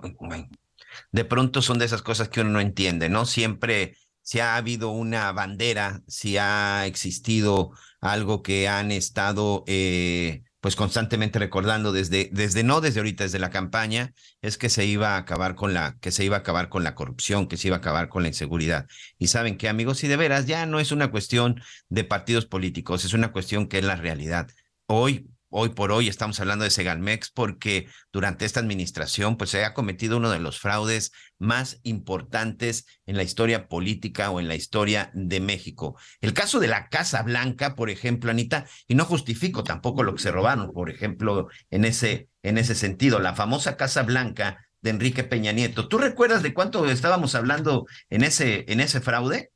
de 1.12 1.26
pronto 1.26 1.62
son 1.62 1.80
de 1.80 1.86
esas 1.86 2.04
cosas 2.04 2.30
que 2.30 2.42
uno 2.42 2.52
no 2.52 2.60
entiende, 2.60 3.10
¿no? 3.10 3.26
Siempre 3.26 3.96
si 4.24 4.40
ha 4.40 4.56
habido 4.56 4.90
una 4.90 5.32
bandera, 5.32 6.02
si 6.08 6.38
ha 6.38 6.86
existido 6.86 7.72
algo 8.00 8.42
que 8.42 8.68
han 8.68 8.92
estado 8.92 9.64
eh, 9.68 10.44
pues 10.64 10.78
constantemente 10.78 11.40
recordando 11.40 11.92
desde, 11.92 12.30
desde 12.32 12.64
no 12.64 12.80
desde 12.80 13.02
ahorita, 13.02 13.26
desde 13.26 13.38
la 13.38 13.50
campaña, 13.50 14.14
es 14.42 14.58
que 14.58 14.70
se 14.70 14.86
iba 14.86 15.16
a 15.16 15.18
acabar 15.18 15.56
con 15.56 15.74
la, 15.74 15.98
que 16.00 16.10
se 16.10 16.24
iba 16.24 16.38
a 16.38 16.40
acabar 16.40 16.70
con 16.70 16.86
la 16.86 16.96
corrupción, 16.96 17.50
que 17.50 17.58
se 17.58 17.68
iba 17.68 17.76
a 17.76 17.80
acabar 17.80 18.08
con 18.08 18.22
la 18.22 18.30
inseguridad. 18.30 18.88
Y 19.18 19.28
saben 19.28 19.58
que, 19.58 19.68
amigos, 19.68 19.98
si 19.98 20.08
de 20.08 20.16
veras 20.16 20.46
ya 20.46 20.66
no 20.66 20.80
es 20.80 20.94
una 20.94 21.12
cuestión 21.12 21.62
de 21.90 22.06
partidos 22.06 22.46
políticos, 22.46 23.04
es 23.04 23.14
una 23.14 23.34
cuestión 23.34 23.68
que 23.68 23.80
es 23.80 23.84
la 23.84 23.98
realidad. 23.98 24.52
Hoy, 24.86 25.28
hoy 25.56 25.70
por 25.70 25.92
hoy 25.92 26.08
estamos 26.08 26.40
hablando 26.40 26.64
de 26.64 26.72
Segalmex 26.72 27.30
porque 27.32 27.88
durante 28.12 28.44
esta 28.46 28.60
administración 28.60 29.38
pues 29.38 29.52
se 29.52 29.64
ha 29.64 29.76
cometido 29.76 30.18
uno 30.18 30.32
de 30.32 30.40
los 30.40 30.60
fraudes 30.60 31.12
más 31.38 31.80
importantes 31.84 32.88
en 33.06 33.18
la 33.18 33.24
historia 33.24 33.68
política 33.68 34.32
o 34.32 34.40
en 34.40 34.48
la 34.48 34.56
historia 34.56 35.12
de 35.14 35.40
México. 35.40 35.96
El 36.22 36.34
caso 36.34 36.60
de 36.60 36.68
la 36.68 36.90
Casa 36.90 37.22
Blanca, 37.22 37.76
por 37.76 37.92
ejemplo, 37.92 38.32
Anita, 38.32 38.66
y 38.88 38.96
no 38.96 39.06
justifico 39.06 39.64
tampoco 39.64 40.02
lo 40.02 40.16
que 40.16 40.24
se 40.24 40.32
robaron, 40.32 40.74
por 40.74 40.90
ejemplo, 40.90 41.48
en 41.70 41.86
ese, 41.86 42.30
en 42.42 42.58
ese 42.58 42.74
sentido, 42.74 43.20
la 43.20 43.36
famosa 43.36 43.78
Casa 43.78 44.02
Blanca 44.02 44.68
de 44.82 44.90
Enrique 44.90 45.24
Peña 45.24 45.52
Nieto. 45.52 45.88
¿Tú 45.88 46.00
recuerdas 46.00 46.42
de 46.42 46.54
cuánto 46.54 46.90
estábamos 46.90 47.36
hablando 47.36 47.86
en 48.10 48.24
ese, 48.24 48.66
en 48.68 48.80
ese 48.80 49.02
fraude? 49.02 49.53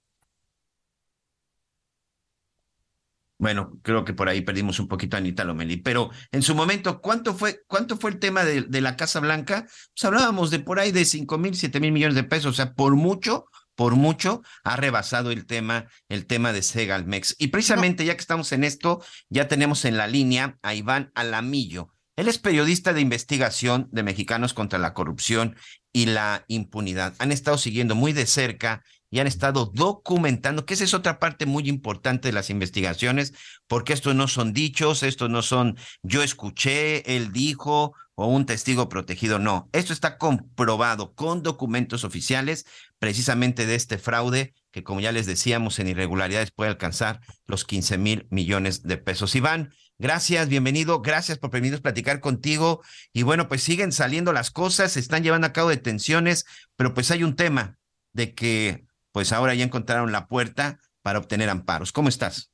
Bueno, 3.39 3.79
creo 3.83 4.03
que 4.03 4.13
por 4.13 4.29
ahí 4.29 4.41
perdimos 4.41 4.79
un 4.79 4.87
poquito 4.87 5.15
a 5.15 5.19
Anita 5.19 5.43
Lomeli, 5.43 5.77
pero 5.77 6.09
en 6.31 6.41
su 6.41 6.55
momento, 6.55 7.01
¿cuánto 7.01 7.35
fue, 7.35 7.61
cuánto 7.67 7.97
fue 7.97 8.09
el 8.11 8.19
tema 8.19 8.43
de, 8.43 8.81
la 8.81 8.95
Casa 8.95 9.19
Blanca? 9.19 9.67
Pues 9.93 10.05
hablábamos 10.05 10.49
de 10.49 10.59
por 10.59 10.79
ahí 10.79 10.91
de 10.91 11.05
cinco 11.05 11.37
mil, 11.37 11.55
siete 11.55 11.79
mil 11.79 11.91
millones 11.91 12.15
de 12.15 12.23
pesos, 12.23 12.51
o 12.51 12.53
sea, 12.53 12.73
por 12.73 12.95
mucho, 12.95 13.45
por 13.75 13.95
mucho 13.95 14.41
ha 14.63 14.75
rebasado 14.75 15.29
el 15.29 15.45
tema, 15.45 15.85
el 16.09 16.25
tema 16.25 16.51
de 16.51 16.63
Segalmex. 16.63 17.35
Y 17.37 17.47
precisamente 17.47 18.05
ya 18.05 18.15
que 18.15 18.21
estamos 18.21 18.51
en 18.53 18.63
esto, 18.63 19.03
ya 19.29 19.47
tenemos 19.47 19.85
en 19.85 19.97
la 19.97 20.07
línea 20.07 20.57
a 20.63 20.73
Iván 20.73 21.11
Alamillo. 21.13 21.93
Él 22.15 22.27
es 22.27 22.39
periodista 22.39 22.93
de 22.93 23.01
investigación 23.01 23.87
de 23.91 24.01
Mexicanos 24.01 24.55
contra 24.55 24.79
la 24.79 24.95
Corrupción 24.95 25.55
y 25.93 26.07
la 26.07 26.43
Impunidad. 26.47 27.13
Han 27.19 27.31
estado 27.31 27.59
siguiendo 27.59 27.93
muy 27.93 28.13
de 28.13 28.25
cerca 28.25 28.83
y 29.09 29.19
han 29.19 29.27
estado 29.27 29.71
documentando, 29.73 30.65
que 30.65 30.73
esa 30.73 30.83
es 30.83 30.93
otra 30.93 31.19
parte 31.19 31.45
muy 31.45 31.69
importante 31.69 32.27
de 32.27 32.33
las 32.33 32.49
investigaciones, 32.49 33.33
porque 33.67 33.93
estos 33.93 34.15
no 34.15 34.27
son 34.27 34.53
dichos, 34.53 35.03
estos 35.03 35.29
no 35.29 35.41
son 35.41 35.77
yo 36.03 36.23
escuché, 36.23 37.15
él 37.15 37.31
dijo 37.31 37.93
o 38.19 38.27
un 38.27 38.47
testigo 38.47 38.89
protegido, 38.89 39.37
no, 39.37 39.69
esto 39.73 39.93
está 39.93 40.17
comprobado 40.17 41.13
con 41.13 41.43
documentos 41.43 42.03
oficiales 42.03 42.65
precisamente 42.97 43.67
de 43.67 43.75
este 43.75 43.99
fraude 43.99 44.55
que 44.71 44.83
como 44.83 44.99
ya 44.99 45.11
les 45.11 45.25
decíamos 45.25 45.79
en 45.79 45.87
irregularidades 45.87 46.51
puede 46.51 46.71
alcanzar 46.71 47.21
los 47.45 47.63
15 47.63 47.97
mil 47.97 48.27
millones 48.29 48.83
de 48.83 48.97
pesos. 48.97 49.35
Iván, 49.35 49.73
gracias, 49.97 50.49
bienvenido, 50.49 51.01
gracias 51.01 51.37
por 51.37 51.51
permitirnos 51.51 51.81
platicar 51.81 52.19
contigo 52.19 52.81
y 53.13 53.23
bueno, 53.23 53.47
pues 53.47 53.63
siguen 53.63 53.91
saliendo 53.91 54.33
las 54.33 54.51
cosas, 54.51 54.93
se 54.93 54.99
están 54.99 55.23
llevando 55.23 55.47
a 55.47 55.53
cabo 55.53 55.69
detenciones, 55.69 56.45
pero 56.75 56.93
pues 56.93 57.11
hay 57.11 57.23
un 57.23 57.35
tema 57.35 57.77
de 58.13 58.33
que 58.33 58.86
pues 59.17 59.33
ahora 59.33 59.55
ya 59.55 59.63
encontraron 59.63 60.11
la 60.11 60.27
puerta 60.27 60.77
para 61.01 61.17
obtener 61.17 61.49
amparos. 61.49 61.91
¿Cómo 61.91 62.07
estás? 62.07 62.53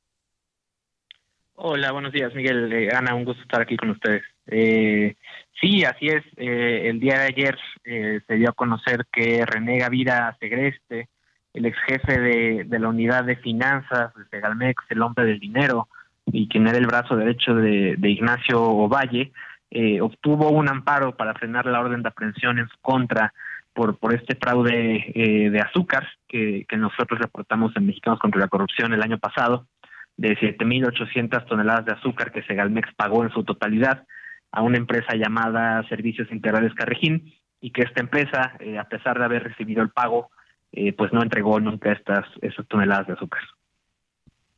Hola, 1.52 1.92
buenos 1.92 2.10
días, 2.10 2.34
Miguel. 2.34 2.72
Eh, 2.72 2.88
Ana, 2.90 3.14
un 3.14 3.26
gusto 3.26 3.42
estar 3.42 3.60
aquí 3.60 3.76
con 3.76 3.90
ustedes. 3.90 4.22
Eh, 4.46 5.14
sí, 5.60 5.84
así 5.84 6.06
es. 6.06 6.24
Eh, 6.38 6.88
el 6.88 7.00
día 7.00 7.18
de 7.18 7.26
ayer 7.26 7.58
eh, 7.84 8.22
se 8.26 8.36
dio 8.36 8.48
a 8.48 8.54
conocer 8.54 9.04
que 9.12 9.44
René 9.44 9.80
Gavira 9.80 10.34
Segreste, 10.40 11.10
el 11.52 11.66
ex 11.66 11.76
jefe 11.86 12.18
de, 12.18 12.78
la 12.78 12.88
unidad 12.88 13.24
de 13.24 13.36
finanzas 13.36 14.14
de 14.14 14.24
Segalmex, 14.30 14.84
el 14.88 15.02
hombre 15.02 15.26
del 15.26 15.40
dinero, 15.40 15.88
y 16.24 16.48
quien 16.48 16.66
era 16.66 16.78
el 16.78 16.86
brazo 16.86 17.14
derecho 17.14 17.54
de, 17.54 17.96
de 17.98 18.10
Ignacio 18.10 18.62
Ovalle, 18.62 19.32
obtuvo 20.00 20.48
un 20.48 20.70
amparo 20.70 21.14
para 21.14 21.34
frenar 21.34 21.66
la 21.66 21.80
orden 21.80 22.02
de 22.02 22.08
aprehensión 22.08 22.58
en 22.58 22.68
su 22.68 22.78
contra 22.80 23.34
por, 23.74 23.98
por 23.98 24.14
este 24.14 24.36
fraude 24.36 25.12
eh, 25.14 25.50
de 25.50 25.60
azúcar 25.60 26.08
que, 26.28 26.66
nosotros 26.78 27.20
reportamos 27.20 27.76
en 27.76 27.86
Mexicanos 27.86 28.20
contra 28.20 28.40
la 28.40 28.48
Corrupción 28.48 28.92
el 28.92 29.02
año 29.02 29.18
pasado 29.18 29.66
de 30.16 30.36
7.800 30.38 31.46
toneladas 31.46 31.84
de 31.84 31.92
azúcar 31.92 32.32
que 32.32 32.42
Segalmex 32.44 32.94
pagó 32.94 33.24
en 33.24 33.30
su 33.30 33.44
totalidad 33.44 34.06
a 34.52 34.62
una 34.62 34.78
empresa 34.78 35.16
llamada 35.16 35.86
Servicios 35.88 36.30
Integrales 36.30 36.72
Carrejín 36.74 37.34
y 37.60 37.70
que 37.70 37.82
esta 37.82 38.00
empresa, 38.00 38.56
eh, 38.60 38.78
a 38.78 38.84
pesar 38.84 39.18
de 39.18 39.24
haber 39.24 39.42
recibido 39.42 39.82
el 39.82 39.90
pago, 39.90 40.30
eh, 40.72 40.92
pues 40.92 41.12
no 41.12 41.22
entregó 41.22 41.58
nunca 41.60 41.92
estas, 41.92 42.24
estas 42.42 42.66
toneladas 42.68 43.08
de 43.08 43.12
azúcar. 43.14 43.42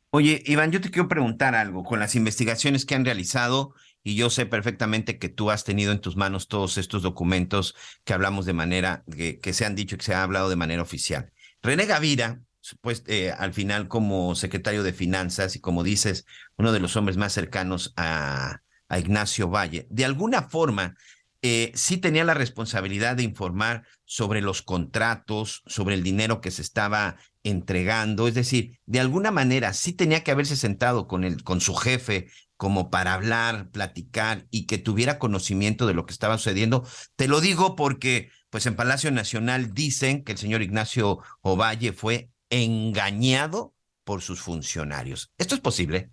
Oye, 0.09 0.41
Iván, 0.45 0.71
yo 0.71 0.79
te 0.79 0.89
quiero 0.89 1.07
preguntar 1.07 1.53
algo 1.55 1.83
con 1.83 1.99
las 1.99 2.15
investigaciones 2.15 2.85
que 2.85 2.95
han 2.95 3.05
realizado 3.05 3.73
y 4.07 4.15
yo 4.15 4.29
sé 4.29 4.45
perfectamente 4.45 5.19
que 5.19 5.27
tú 5.27 5.51
has 5.51 5.65
tenido 5.65 5.91
en 5.91 5.99
tus 5.99 6.15
manos 6.15 6.47
todos 6.47 6.77
estos 6.77 7.01
documentos 7.01 7.75
que 8.05 8.13
hablamos 8.13 8.45
de 8.45 8.53
manera, 8.53 9.03
que, 9.11 9.51
se 9.51 9.65
han 9.65 9.75
dicho 9.75 9.95
y 9.95 9.97
que 9.97 10.05
se 10.05 10.13
ha 10.13 10.23
hablado 10.23 10.49
de 10.49 10.55
manera 10.55 10.81
oficial. 10.81 11.33
René 11.61 11.85
Gavira, 11.87 12.39
pues 12.79 13.03
eh, 13.07 13.33
al 13.37 13.53
final 13.53 13.89
como 13.89 14.33
secretario 14.35 14.83
de 14.83 14.93
Finanzas 14.93 15.57
y 15.57 15.59
como 15.59 15.83
dices, 15.83 16.25
uno 16.55 16.71
de 16.71 16.79
los 16.79 16.95
hombres 16.95 17.17
más 17.17 17.33
cercanos 17.33 17.93
a, 17.97 18.61
Ignacio 18.97 19.49
Valle, 19.49 19.87
de 19.89 20.05
alguna 20.05 20.43
forma 20.43 20.95
eh, 21.41 21.73
sí 21.75 21.97
tenía 21.97 22.23
la 22.23 22.33
responsabilidad 22.33 23.17
de 23.17 23.23
informar 23.23 23.85
sobre 24.05 24.39
los 24.39 24.61
contratos, 24.61 25.63
sobre 25.65 25.95
el 25.95 26.03
dinero 26.03 26.39
que 26.39 26.51
se 26.51 26.61
estaba 26.61 27.17
entregando, 27.43 28.29
es 28.29 28.35
decir, 28.35 28.79
de 28.85 29.01
alguna 29.01 29.31
manera 29.31 29.73
sí 29.73 29.91
tenía 29.91 30.23
que 30.23 30.31
haberse 30.31 30.55
sentado 30.55 31.07
con 31.07 31.39
con 31.39 31.59
su 31.59 31.75
jefe 31.75 32.27
como 32.57 32.89
para 32.89 33.13
hablar, 33.13 33.69
platicar 33.71 34.43
y 34.51 34.65
que 34.65 34.77
tuviera 34.77 35.19
conocimiento 35.19 35.85
de 35.87 35.93
lo 35.93 36.05
que 36.05 36.13
estaba 36.13 36.37
sucediendo. 36.37 36.83
Te 37.15 37.27
lo 37.27 37.39
digo 37.39 37.75
porque, 37.75 38.29
pues 38.49 38.65
en 38.65 38.75
Palacio 38.75 39.11
Nacional 39.11 39.73
dicen 39.73 40.23
que 40.23 40.33
el 40.33 40.37
señor 40.37 40.61
Ignacio 40.61 41.19
Ovalle 41.41 41.93
fue 41.93 42.29
engañado 42.49 43.73
por 44.03 44.21
sus 44.21 44.41
funcionarios. 44.41 45.31
¿Esto 45.37 45.55
es 45.55 45.61
posible? 45.61 46.09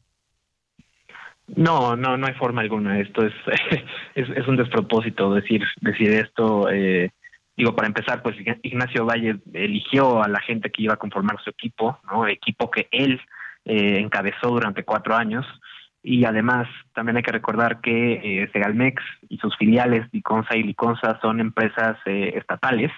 No, 1.46 1.94
no, 1.96 2.16
no 2.16 2.26
hay 2.26 2.34
forma 2.34 2.62
alguna. 2.62 3.00
Esto 3.00 3.26
es, 3.26 3.32
es, 4.14 4.48
un 4.48 4.56
despropósito 4.56 5.34
decir, 5.34 5.62
decir 5.80 6.10
esto. 6.10 6.68
Eh, 6.70 7.10
digo, 7.56 7.74
para 7.74 7.88
empezar, 7.88 8.22
pues 8.22 8.36
Ignacio 8.62 9.06
Valle 9.06 9.36
eligió 9.52 10.22
a 10.22 10.28
la 10.28 10.40
gente 10.40 10.70
que 10.70 10.82
iba 10.82 10.94
a 10.94 10.98
conformar 10.98 11.38
su 11.42 11.50
equipo, 11.50 11.98
¿no? 12.10 12.26
Equipo 12.26 12.70
que 12.70 12.88
él 12.90 13.20
eh, 13.64 13.98
encabezó 14.00 14.48
durante 14.48 14.84
cuatro 14.84 15.14
años. 15.14 15.46
Y 16.06 16.26
además 16.26 16.68
también 16.92 17.16
hay 17.16 17.22
que 17.22 17.32
recordar 17.32 17.80
que 17.80 18.12
eh, 18.42 18.50
Segalmex 18.52 19.02
y 19.30 19.38
sus 19.38 19.56
filiales 19.56 20.06
Liconza 20.12 20.54
y 20.54 20.62
Liconza 20.62 21.18
son 21.22 21.40
empresas 21.40 21.96
eh, 22.04 22.34
estatales, 22.36 22.92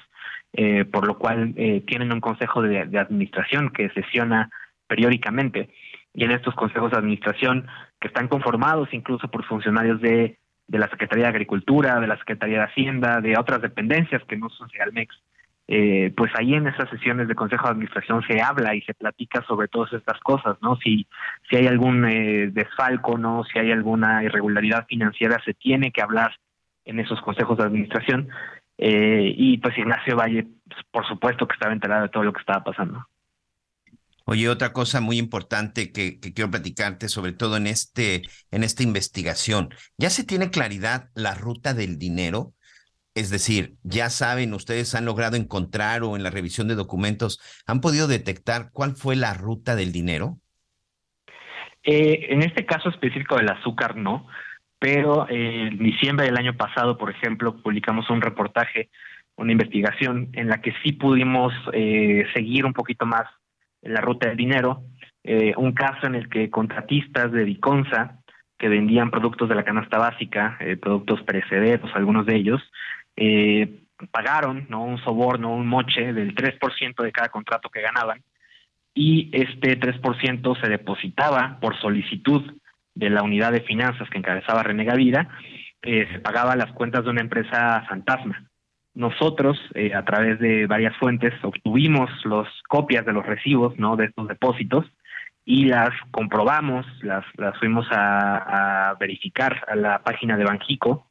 eh, 0.53 0.85
por 0.85 1.07
lo 1.07 1.17
cual 1.17 1.55
eh, 1.57 1.85
tienen 1.87 2.13
un 2.13 2.21
consejo 2.21 2.63
de, 2.63 2.85
de 2.87 2.99
administración 2.99 3.71
que 3.71 3.91
sesiona 3.91 4.51
periódicamente. 4.89 5.71
Y 6.15 6.25
en 6.25 6.33
estos 6.33 6.57
consejos 6.57 6.91
de 6.91 6.99
administración 6.99 7.69
que 8.01 8.09
están 8.09 8.27
conformados 8.27 8.93
incluso 8.93 9.29
por 9.29 9.45
funcionarios 9.45 10.01
de, 10.01 10.39
de 10.67 10.79
la 10.79 10.89
Secretaría 10.89 11.27
de 11.27 11.31
Agricultura, 11.31 12.01
de 12.01 12.09
la 12.09 12.19
Secretaría 12.19 12.59
de 12.59 12.65
Hacienda, 12.65 13.21
de 13.21 13.39
otras 13.39 13.63
dependencias 13.63 14.25
que 14.25 14.37
no 14.37 14.51
son 14.51 14.69
Segalmex, 14.71 15.15
eh, 15.69 16.13
pues 16.17 16.31
ahí 16.39 16.55
en 16.55 16.69
esas 16.69 16.89
sesiones 16.91 17.27
de 17.27 17.35
Consejo 17.35 17.65
de 17.65 17.73
Administración 17.73 18.23
se 18.29 18.41
habla 18.41 18.75
y 18.75 18.83
se 18.83 18.95
platica 18.95 19.45
sobre 19.49 19.67
todas 19.67 19.93
estas 19.93 20.21
cosas, 20.21 20.57
¿no? 20.63 20.77
Si, 20.77 21.07
si 21.51 21.57
hay 21.57 21.67
algún 21.67 22.05
eh, 22.05 22.51
desfalco, 22.53 23.19
¿no? 23.19 23.43
Si 23.45 23.59
hay 23.59 23.73
alguna 23.73 24.23
irregularidad 24.23 24.87
financiera, 24.87 25.43
se 25.45 25.55
tiene 25.55 25.91
que 25.91 26.03
hablar 26.03 26.33
en 26.85 27.01
esos 27.01 27.21
consejos 27.21 27.59
de 27.59 27.65
administración. 27.65 28.29
Eh, 28.79 29.35
y 29.37 29.59
pues 29.59 29.77
Ignacio 29.77 30.17
Valle, 30.17 30.47
pues, 30.69 30.85
por 30.91 31.07
supuesto 31.09 31.49
que 31.49 31.55
estaba 31.55 31.73
enterado 31.73 32.03
de 32.03 32.09
todo 32.11 32.23
lo 32.23 32.33
que 32.33 32.41
estaba 32.41 32.63
pasando. 32.63 33.05
Oye, 34.25 34.49
otra 34.49 34.73
cosa 34.73 35.01
muy 35.01 35.19
importante 35.19 35.93
que, 35.93 36.19
que, 36.19 36.33
quiero 36.33 36.51
platicarte, 36.51 37.09
sobre 37.09 37.33
todo 37.33 37.57
en 37.57 37.69
este, 37.69 38.23
en 38.51 38.65
esta 38.65 38.83
investigación, 38.83 39.71
¿ya 39.99 40.11
se 40.11 40.25
tiene 40.25 40.51
claridad 40.51 41.11
la 41.15 41.35
ruta 41.35 41.75
del 41.75 41.97
dinero? 41.97 42.56
Es 43.17 43.31
decir, 43.31 43.77
ya 43.83 44.11
saben, 44.11 44.53
ustedes 44.53 44.95
han 44.95 45.07
logrado 45.07 45.37
encontrar 45.39 46.03
o 46.03 46.17
en 46.17 46.23
la 46.23 46.29
revisión 46.29 46.69
de 46.69 46.75
documentos, 46.75 47.41
¿han 47.67 47.81
podido 47.81 48.09
detectar 48.09 48.69
cuál 48.75 48.95
fue 48.95 49.17
la 49.17 49.33
ruta 49.33 49.75
del 49.75 49.91
dinero? 49.91 50.37
Eh, 51.83 52.27
en 52.29 52.43
este 52.43 52.67
caso 52.67 52.91
específico 52.91 53.37
del 53.37 53.49
azúcar, 53.49 53.97
no, 53.97 54.27
pero 54.79 55.27
eh, 55.31 55.69
en 55.69 55.79
diciembre 55.79 56.27
del 56.27 56.37
año 56.37 56.59
pasado, 56.59 56.99
por 56.99 57.11
ejemplo, 57.11 57.63
publicamos 57.63 58.11
un 58.11 58.21
reportaje, 58.21 58.91
una 59.37 59.53
investigación 59.53 60.29
en 60.35 60.49
la 60.49 60.61
que 60.61 60.75
sí 60.83 60.93
pudimos 60.93 61.55
eh, 61.73 62.27
seguir 62.35 62.67
un 62.67 62.75
poquito 62.75 63.07
más 63.07 63.25
la 63.81 64.03
ruta 64.03 64.29
del 64.29 64.37
dinero, 64.37 64.83
eh, 65.25 65.55
un 65.57 65.73
caso 65.73 66.07
en 66.07 66.17
el 66.17 66.29
que 66.29 66.51
contratistas 66.51 67.33
de 67.33 67.45
Viconza 67.45 68.21
que 68.59 68.69
vendían 68.69 69.11
productos 69.11 69.49
de 69.49 69.55
la 69.55 69.65
canasta 69.65 69.99
básica, 69.99 70.57
eh, 70.61 70.77
productos 70.77 71.23
perecederos, 71.23 71.91
algunos 71.95 72.27
de 72.27 72.37
ellos, 72.37 72.63
eh, 73.17 73.83
pagaron 74.11 74.67
¿no? 74.69 74.85
un 74.85 74.99
soborno, 74.99 75.55
un 75.55 75.67
moche 75.67 76.13
del 76.13 76.35
3% 76.35 77.03
de 77.03 77.13
cada 77.13 77.29
contrato 77.29 77.71
que 77.71 77.81
ganaban 77.81 78.23
y 78.95 79.31
este 79.33 79.79
3% 79.79 80.61
se 80.61 80.69
depositaba 80.69 81.59
por 81.61 81.79
solicitud 81.81 82.43
de 82.95 83.11
la 83.11 83.23
unidad 83.23 83.53
de 83.53 83.61
finanzas 83.61 84.09
que 84.09 84.19
encabezaba 84.19 84.63
René 84.63 84.85
Gavira, 84.85 85.29
eh, 85.83 86.09
se 86.11 86.19
pagaba 86.19 86.57
las 86.57 86.73
cuentas 86.73 87.05
de 87.05 87.11
una 87.11 87.21
empresa 87.21 87.85
fantasma. 87.89 88.49
Nosotros, 88.95 89.59
eh, 89.75 89.95
a 89.95 90.03
través 90.07 90.41
de 90.41 90.67
varias 90.67 90.97
fuentes, 90.97 91.35
obtuvimos 91.43 92.11
las 92.25 92.49
copias 92.69 93.05
de 93.05 93.13
los 93.13 93.27
recibos 93.27 93.79
¿no? 93.79 93.97
de 93.97 94.07
estos 94.07 94.29
depósitos 94.29 94.87
y 95.45 95.67
las 95.67 95.91
comprobamos, 96.11 96.87
las, 97.03 97.25
las 97.37 97.57
fuimos 97.59 97.87
a, 97.93 98.91
a 98.91 98.95
verificar 98.95 99.63
a 99.69 99.77
la 99.77 99.99
página 99.99 100.39
de 100.39 100.45
Banjico, 100.45 101.07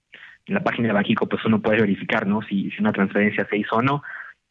en 0.46 0.54
la 0.54 0.64
página 0.64 0.90
de 0.90 0.94
Banjico 0.94 1.28
pues 1.28 1.44
uno 1.46 1.62
puede 1.62 1.82
verificar 1.82 2.28
¿no? 2.28 2.42
si, 2.42 2.72
si 2.72 2.82
una 2.82 2.94
transferencia 2.94 3.48
se 3.50 3.58
hizo 3.58 3.76
o 3.76 3.82
no 3.82 4.04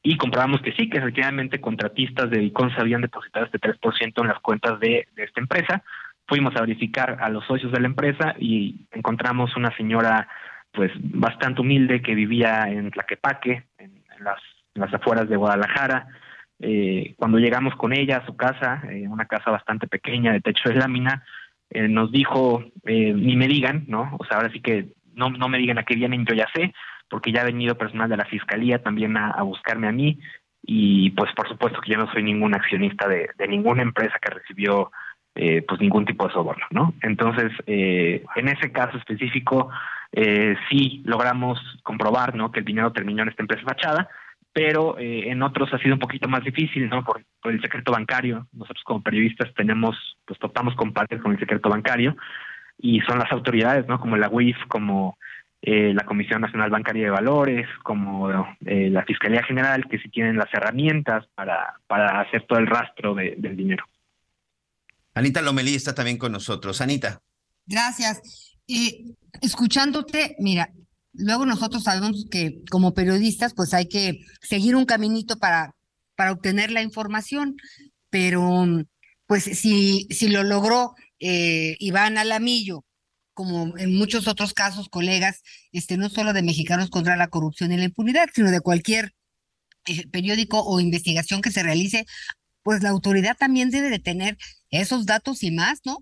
y 0.06 0.18
comprobamos 0.18 0.60
que 0.60 0.72
sí, 0.72 0.90
que 0.90 0.98
efectivamente 0.98 1.62
contratistas 1.62 2.28
de 2.28 2.38
Viconza 2.38 2.82
habían 2.82 3.00
depositado 3.00 3.46
este 3.46 3.58
3% 3.58 4.20
en 4.20 4.28
las 4.28 4.38
cuentas 4.40 4.78
de, 4.78 5.08
de, 5.16 5.24
esta 5.24 5.40
empresa. 5.40 5.82
Fuimos 6.28 6.54
a 6.56 6.60
verificar 6.60 7.16
a 7.20 7.30
los 7.30 7.42
socios 7.46 7.72
de 7.72 7.80
la 7.80 7.86
empresa 7.86 8.34
y 8.38 8.86
encontramos 8.92 9.56
una 9.56 9.74
señora 9.78 10.28
pues 10.72 10.92
bastante 10.96 11.62
humilde 11.62 12.02
que 12.02 12.14
vivía 12.14 12.64
en 12.68 12.90
Tlaquepaque, 12.90 13.64
en, 13.78 14.02
en, 14.14 14.24
las, 14.24 14.40
las 14.74 14.92
afueras 14.92 15.26
de 15.26 15.36
Guadalajara. 15.36 16.08
Eh, 16.60 17.14
cuando 17.16 17.38
llegamos 17.38 17.74
con 17.76 17.94
ella 17.94 18.18
a 18.18 18.26
su 18.26 18.36
casa, 18.36 18.82
eh, 18.90 19.08
una 19.08 19.24
casa 19.24 19.50
bastante 19.50 19.86
pequeña 19.86 20.34
de 20.34 20.42
techo 20.42 20.68
de 20.68 20.74
lámina, 20.74 21.24
eh, 21.70 21.88
nos 21.88 22.12
dijo, 22.12 22.62
ni 22.84 23.36
me 23.36 23.48
digan, 23.48 23.84
¿no? 23.88 24.14
O 24.18 24.24
sea, 24.26 24.36
ahora 24.36 24.52
sí 24.52 24.60
que 24.60 24.88
no, 25.14 25.48
me 25.48 25.58
digan 25.58 25.78
a 25.78 25.84
qué 25.84 25.94
vienen, 25.94 26.24
yo 26.24 26.34
ya 26.34 26.46
sé, 26.54 26.72
porque 27.08 27.32
ya 27.32 27.42
ha 27.42 27.44
venido 27.44 27.76
personal 27.76 28.08
de 28.08 28.16
la 28.16 28.24
fiscalía 28.24 28.82
también 28.82 29.16
a, 29.16 29.42
buscarme 29.42 29.88
a 29.88 29.92
mí 29.92 30.18
y 30.66 31.10
pues 31.10 31.30
por 31.34 31.48
supuesto 31.48 31.80
que 31.80 31.92
yo 31.92 31.98
no 31.98 32.10
soy 32.12 32.22
ningún 32.22 32.54
accionista 32.54 33.06
de, 33.06 33.28
ninguna 33.48 33.82
empresa 33.82 34.18
que 34.20 34.34
recibió 34.34 34.90
eh, 35.34 35.62
pues 35.66 35.80
ningún 35.80 36.04
tipo 36.04 36.26
de 36.26 36.32
soborno, 36.32 36.64
¿no? 36.70 36.94
Entonces, 37.02 37.50
eh, 37.66 38.24
en 38.36 38.48
ese 38.48 38.70
caso 38.70 38.96
específico, 38.96 39.68
eh, 40.12 40.56
sí 40.70 41.02
logramos 41.04 41.58
comprobar, 41.82 42.36
¿no? 42.36 42.52
Que 42.52 42.60
el 42.60 42.64
dinero 42.64 42.92
terminó 42.92 43.24
en 43.24 43.30
esta 43.30 43.42
empresa 43.42 43.64
fachada, 43.64 44.08
pero 44.52 44.96
eh, 44.96 45.28
en 45.30 45.42
otros 45.42 45.74
ha 45.74 45.78
sido 45.78 45.94
un 45.94 45.98
poquito 45.98 46.28
más 46.28 46.44
difícil, 46.44 46.88
¿no? 46.88 47.04
Por, 47.04 47.24
por, 47.42 47.52
el 47.52 47.60
secreto 47.60 47.90
bancario. 47.90 48.46
Nosotros 48.52 48.84
como 48.84 49.02
periodistas 49.02 49.52
tenemos, 49.54 49.96
pues 50.24 50.38
topamos 50.38 50.76
con 50.76 50.92
partes 50.92 51.20
con 51.20 51.32
el 51.32 51.40
secreto 51.40 51.68
bancario 51.68 52.16
y 52.78 53.00
son 53.00 53.18
las 53.18 53.30
autoridades, 53.32 53.86
¿no? 53.86 54.00
Como 54.00 54.16
la 54.16 54.28
UIF, 54.28 54.56
como 54.68 55.18
eh, 55.62 55.94
la 55.94 56.04
Comisión 56.04 56.42
Nacional 56.42 56.70
Bancaria 56.70 57.04
de 57.04 57.10
Valores, 57.10 57.66
como 57.82 58.30
eh, 58.66 58.90
la 58.90 59.04
Fiscalía 59.04 59.42
General, 59.42 59.86
que 59.88 59.98
sí 59.98 60.10
tienen 60.10 60.36
las 60.36 60.52
herramientas 60.52 61.24
para, 61.34 61.80
para 61.86 62.20
hacer 62.20 62.44
todo 62.46 62.58
el 62.58 62.66
rastro 62.66 63.14
de, 63.14 63.34
del 63.38 63.56
dinero. 63.56 63.84
Anita 65.14 65.40
Lomelí 65.40 65.74
está 65.74 65.94
también 65.94 66.18
con 66.18 66.32
nosotros. 66.32 66.80
Anita. 66.80 67.22
Gracias. 67.66 68.56
Eh, 68.68 69.14
escuchándote, 69.40 70.36
mira, 70.38 70.70
luego 71.14 71.46
nosotros 71.46 71.84
sabemos 71.84 72.26
que 72.30 72.60
como 72.70 72.92
periodistas, 72.92 73.54
pues 73.54 73.72
hay 73.72 73.88
que 73.88 74.20
seguir 74.42 74.76
un 74.76 74.84
caminito 74.84 75.38
para, 75.38 75.74
para 76.16 76.32
obtener 76.32 76.70
la 76.72 76.82
información, 76.82 77.56
pero 78.10 78.66
pues 79.26 79.44
si, 79.44 80.06
si 80.10 80.28
lo 80.28 80.42
logró 80.42 80.94
eh, 81.20 81.76
Iván 81.78 82.18
Alamillo, 82.18 82.84
como 83.32 83.76
en 83.78 83.96
muchos 83.96 84.28
otros 84.28 84.54
casos, 84.54 84.88
colegas, 84.88 85.42
este, 85.72 85.96
no 85.96 86.08
solo 86.08 86.32
de 86.32 86.42
Mexicanos 86.42 86.90
contra 86.90 87.16
la 87.16 87.28
Corrupción 87.28 87.72
y 87.72 87.76
la 87.76 87.84
Impunidad, 87.84 88.28
sino 88.32 88.50
de 88.50 88.60
cualquier 88.60 89.12
eh, 89.86 90.08
periódico 90.10 90.62
o 90.64 90.80
investigación 90.80 91.42
que 91.42 91.50
se 91.50 91.62
realice, 91.62 92.04
pues 92.62 92.82
la 92.82 92.90
autoridad 92.90 93.36
también 93.36 93.70
debe 93.70 93.90
de 93.90 93.98
tener 93.98 94.36
esos 94.70 95.06
datos 95.06 95.42
y 95.42 95.50
más, 95.50 95.80
¿no? 95.84 95.98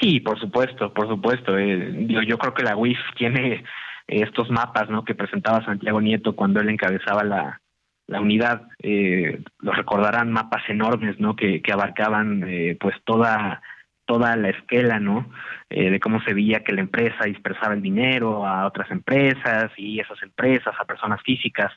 Sí, 0.00 0.20
por 0.20 0.40
supuesto, 0.40 0.92
por 0.92 1.08
supuesto. 1.08 1.56
Eh, 1.58 2.06
yo, 2.08 2.38
creo 2.38 2.54
que 2.54 2.64
la 2.64 2.76
UIF 2.76 2.98
tiene 3.16 3.64
estos 4.08 4.50
mapas, 4.50 4.88
¿no? 4.88 5.04
Que 5.04 5.14
presentaba 5.14 5.64
Santiago 5.64 6.00
Nieto 6.00 6.34
cuando 6.34 6.60
él 6.60 6.68
encabezaba 6.70 7.22
la, 7.22 7.60
la 8.06 8.20
unidad. 8.20 8.68
Eh, 8.82 9.42
los 9.60 9.76
recordarán 9.76 10.32
mapas 10.32 10.62
enormes, 10.68 11.18
¿no? 11.20 11.36
Que, 11.36 11.62
que 11.62 11.72
abarcaban, 11.72 12.44
eh, 12.46 12.76
pues 12.80 12.94
toda 13.04 13.62
toda 14.06 14.36
la 14.36 14.50
esquela, 14.50 15.00
¿no? 15.00 15.30
Eh, 15.70 15.90
de 15.90 16.00
cómo 16.00 16.20
se 16.22 16.34
veía 16.34 16.62
que 16.62 16.72
la 16.72 16.82
empresa 16.82 17.24
dispersaba 17.24 17.74
el 17.74 17.82
dinero 17.82 18.46
a 18.46 18.66
otras 18.66 18.90
empresas 18.90 19.72
y 19.76 20.00
esas 20.00 20.22
empresas 20.22 20.74
a 20.78 20.84
personas 20.84 21.22
físicas. 21.22 21.72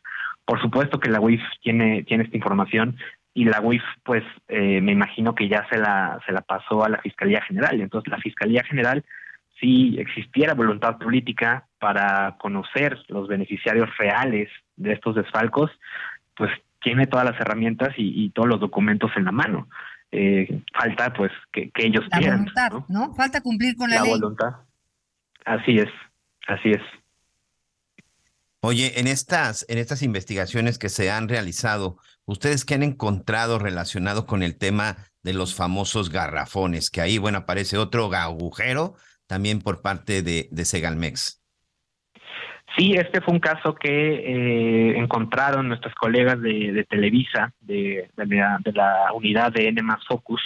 Por 0.45 0.61
supuesto 0.61 0.99
que 0.99 1.09
la 1.09 1.19
UIF 1.19 1.41
tiene, 1.61 2.03
tiene 2.03 2.25
esta 2.25 2.37
información 2.37 2.97
y 3.33 3.45
la 3.45 3.61
UIF, 3.61 3.83
pues, 4.03 4.23
eh, 4.47 4.81
me 4.81 4.91
imagino 4.91 5.35
que 5.35 5.47
ya 5.47 5.67
se 5.69 5.77
la, 5.77 6.19
se 6.25 6.31
la 6.31 6.41
pasó 6.41 6.83
a 6.83 6.89
la 6.89 6.97
Fiscalía 6.99 7.41
General. 7.41 7.79
Entonces, 7.79 8.11
la 8.11 8.17
Fiscalía 8.17 8.63
General, 8.63 9.03
si 9.59 9.99
existiera 9.99 10.53
voluntad 10.53 10.97
política 10.97 11.67
para 11.79 12.35
conocer 12.39 12.97
los 13.07 13.27
beneficiarios 13.27 13.95
reales 13.97 14.49
de 14.75 14.93
estos 14.93 15.15
desfalcos, 15.15 15.71
pues 16.37 16.51
tiene 16.81 17.07
todas 17.07 17.25
las 17.25 17.39
herramientas 17.39 17.89
y, 17.97 18.25
y 18.25 18.29
todos 18.29 18.47
los 18.47 18.59
documentos 18.59 19.11
en 19.15 19.25
la 19.25 19.31
mano 19.31 19.67
eh, 20.11 20.63
falta 20.73 21.13
pues 21.13 21.31
que, 21.51 21.69
que 21.71 21.87
ellos 21.87 22.05
la 22.11 22.17
quieran. 22.19 22.39
Voluntad, 22.39 22.71
¿no? 22.71 22.85
¿no? 22.87 23.15
Falta 23.15 23.41
cumplir 23.41 23.75
con 23.75 23.89
la, 23.89 23.97
la 23.97 24.01
ley. 24.03 24.11
voluntad. 24.11 24.55
Así 25.45 25.77
es, 25.77 25.89
así 26.47 26.71
es. 26.71 26.81
Oye, 28.61 28.99
en 28.99 29.07
estas, 29.07 29.65
en 29.69 29.77
estas 29.77 30.01
investigaciones 30.01 30.77
que 30.77 30.89
se 30.89 31.11
han 31.11 31.29
realizado, 31.29 31.97
¿ustedes 32.25 32.65
qué 32.65 32.73
han 32.73 32.83
encontrado 32.83 33.59
relacionado 33.59 34.25
con 34.25 34.43
el 34.43 34.57
tema 34.57 34.97
de 35.23 35.33
los 35.33 35.55
famosos 35.55 36.09
garrafones? 36.09 36.89
Que 36.89 37.01
ahí, 37.01 37.17
bueno, 37.17 37.39
aparece 37.39 37.77
otro 37.77 38.11
agujero 38.13 38.95
también 39.27 39.61
por 39.61 39.81
parte 39.81 40.21
de, 40.21 40.49
de 40.51 40.65
Segalmex. 40.65 41.41
Sí, 42.77 42.93
este 42.93 43.21
fue 43.21 43.33
un 43.33 43.39
caso 43.39 43.73
que 43.73 43.89
eh, 43.89 44.97
encontraron 44.97 45.67
nuestros 45.67 45.95
colegas 45.95 46.39
de, 46.41 46.71
de 46.71 46.83
Televisa, 46.83 47.51
de, 47.59 48.09
de, 48.15 48.25
la, 48.35 48.59
de, 48.63 48.71
la, 48.71 49.11
unidad 49.13 49.51
de 49.51 49.69
N 49.69 49.81
Focus, 50.07 50.41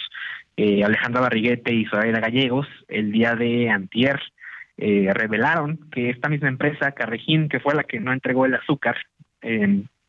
eh, 0.55 0.83
Alejandra 0.83 1.21
Barriguete 1.21 1.73
y 1.73 1.85
Zoraida 1.85 2.21
Gallegos, 2.21 2.67
el 2.87 3.11
día 3.11 3.35
de 3.35 3.69
antier, 3.69 4.21
eh, 4.77 5.09
revelaron 5.13 5.89
que 5.91 6.09
esta 6.09 6.29
misma 6.29 6.47
empresa, 6.47 6.93
Carrejín, 6.93 7.49
que 7.49 7.59
fue 7.59 7.75
la 7.75 7.83
que 7.83 7.99
no 7.99 8.13
entregó 8.13 8.45
el 8.45 8.55
azúcar. 8.55 8.95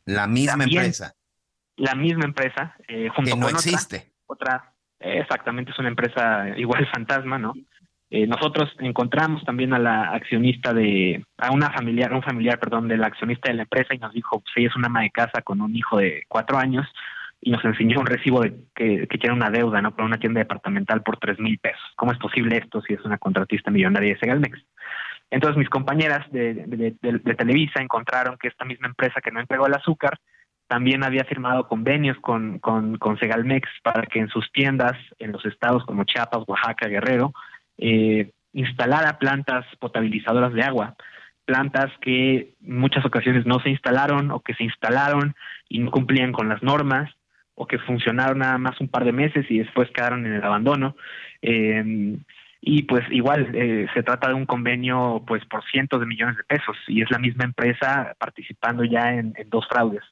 la 0.04 0.26
misma 0.28 0.58
también, 0.58 0.82
empresa. 0.82 1.14
La 1.76 1.94
misma 1.96 2.24
empresa, 2.24 2.76
eh, 2.86 3.08
junto 3.08 3.32
que 3.32 3.40
no 3.40 3.46
con 3.46 3.54
existe. 3.56 4.12
Otra, 4.26 4.56
otra 4.56 4.72
Exactamente, 5.04 5.72
es 5.72 5.78
una 5.80 5.88
empresa 5.88 6.56
igual 6.56 6.86
fantasma, 6.92 7.36
¿no? 7.38 7.54
Eh, 8.14 8.26
nosotros 8.26 8.70
encontramos 8.80 9.42
también 9.42 9.72
a 9.72 9.78
la 9.78 10.10
accionista 10.10 10.74
de, 10.74 11.24
a 11.38 11.50
una 11.50 11.70
familiar, 11.70 12.12
un 12.12 12.22
familiar, 12.22 12.58
perdón, 12.58 12.86
del 12.86 13.02
accionista 13.02 13.50
de 13.50 13.56
la 13.56 13.62
empresa 13.62 13.94
y 13.94 13.98
nos 13.98 14.12
dijo, 14.12 14.40
pues 14.40 14.52
ella 14.54 14.68
es 14.68 14.76
una 14.76 14.88
ama 14.88 15.00
de 15.00 15.10
casa 15.10 15.40
con 15.40 15.62
un 15.62 15.74
hijo 15.74 15.96
de 15.96 16.24
cuatro 16.28 16.58
años 16.58 16.86
y 17.40 17.50
nos 17.50 17.64
enseñó 17.64 18.00
un 18.00 18.06
recibo 18.06 18.42
de 18.42 18.52
que, 18.74 19.06
que 19.08 19.16
tiene 19.16 19.34
una 19.34 19.48
deuda, 19.48 19.80
¿no? 19.80 19.96
Por 19.96 20.04
una 20.04 20.18
tienda 20.18 20.40
departamental 20.40 21.02
por 21.02 21.16
tres 21.16 21.38
mil 21.38 21.58
pesos. 21.58 21.80
¿Cómo 21.96 22.12
es 22.12 22.18
posible 22.18 22.58
esto 22.58 22.82
si 22.82 22.92
es 22.92 23.02
una 23.02 23.16
contratista 23.16 23.70
millonaria 23.70 24.12
de 24.12 24.20
Segalmex? 24.20 24.60
Entonces 25.30 25.56
mis 25.56 25.70
compañeras 25.70 26.30
de, 26.30 26.52
de, 26.52 26.94
de, 27.00 27.18
de 27.18 27.34
Televisa 27.34 27.80
encontraron 27.80 28.36
que 28.36 28.48
esta 28.48 28.66
misma 28.66 28.88
empresa 28.88 29.22
que 29.22 29.30
no 29.30 29.40
entregó 29.40 29.66
el 29.66 29.74
azúcar 29.74 30.18
también 30.68 31.02
había 31.02 31.24
firmado 31.24 31.66
convenios 31.66 32.18
con, 32.20 32.58
con, 32.58 32.98
con 32.98 33.18
Segalmex 33.18 33.66
para 33.82 34.02
que 34.02 34.18
en 34.18 34.28
sus 34.28 34.52
tiendas 34.52 34.98
en 35.18 35.32
los 35.32 35.42
estados 35.46 35.82
como 35.86 36.04
Chiapas, 36.04 36.44
Oaxaca, 36.46 36.88
Guerrero, 36.88 37.32
eh, 37.84 38.30
instalara 38.52 39.18
plantas 39.18 39.66
potabilizadoras 39.80 40.52
de 40.52 40.62
agua, 40.62 40.94
plantas 41.44 41.90
que 42.00 42.54
en 42.62 42.78
muchas 42.78 43.04
ocasiones 43.04 43.44
no 43.44 43.58
se 43.58 43.70
instalaron 43.70 44.30
o 44.30 44.40
que 44.40 44.54
se 44.54 44.62
instalaron 44.62 45.34
y 45.68 45.80
no 45.80 45.90
cumplían 45.90 46.30
con 46.30 46.48
las 46.48 46.62
normas 46.62 47.10
o 47.54 47.66
que 47.66 47.80
funcionaron 47.80 48.38
nada 48.38 48.56
más 48.56 48.80
un 48.80 48.88
par 48.88 49.04
de 49.04 49.10
meses 49.10 49.46
y 49.50 49.58
después 49.58 49.90
quedaron 49.90 50.24
en 50.26 50.34
el 50.34 50.44
abandono. 50.44 50.94
Eh, 51.42 52.16
y 52.60 52.84
pues 52.84 53.02
igual 53.10 53.50
eh, 53.52 53.88
se 53.92 54.04
trata 54.04 54.28
de 54.28 54.34
un 54.34 54.46
convenio 54.46 55.24
pues 55.26 55.44
por 55.46 55.64
cientos 55.64 55.98
de 55.98 56.06
millones 56.06 56.36
de 56.36 56.44
pesos 56.44 56.76
y 56.86 57.02
es 57.02 57.10
la 57.10 57.18
misma 57.18 57.44
empresa 57.44 58.14
participando 58.16 58.84
ya 58.84 59.12
en 59.14 59.34
dos 59.48 59.66
fraudes. 59.66 60.04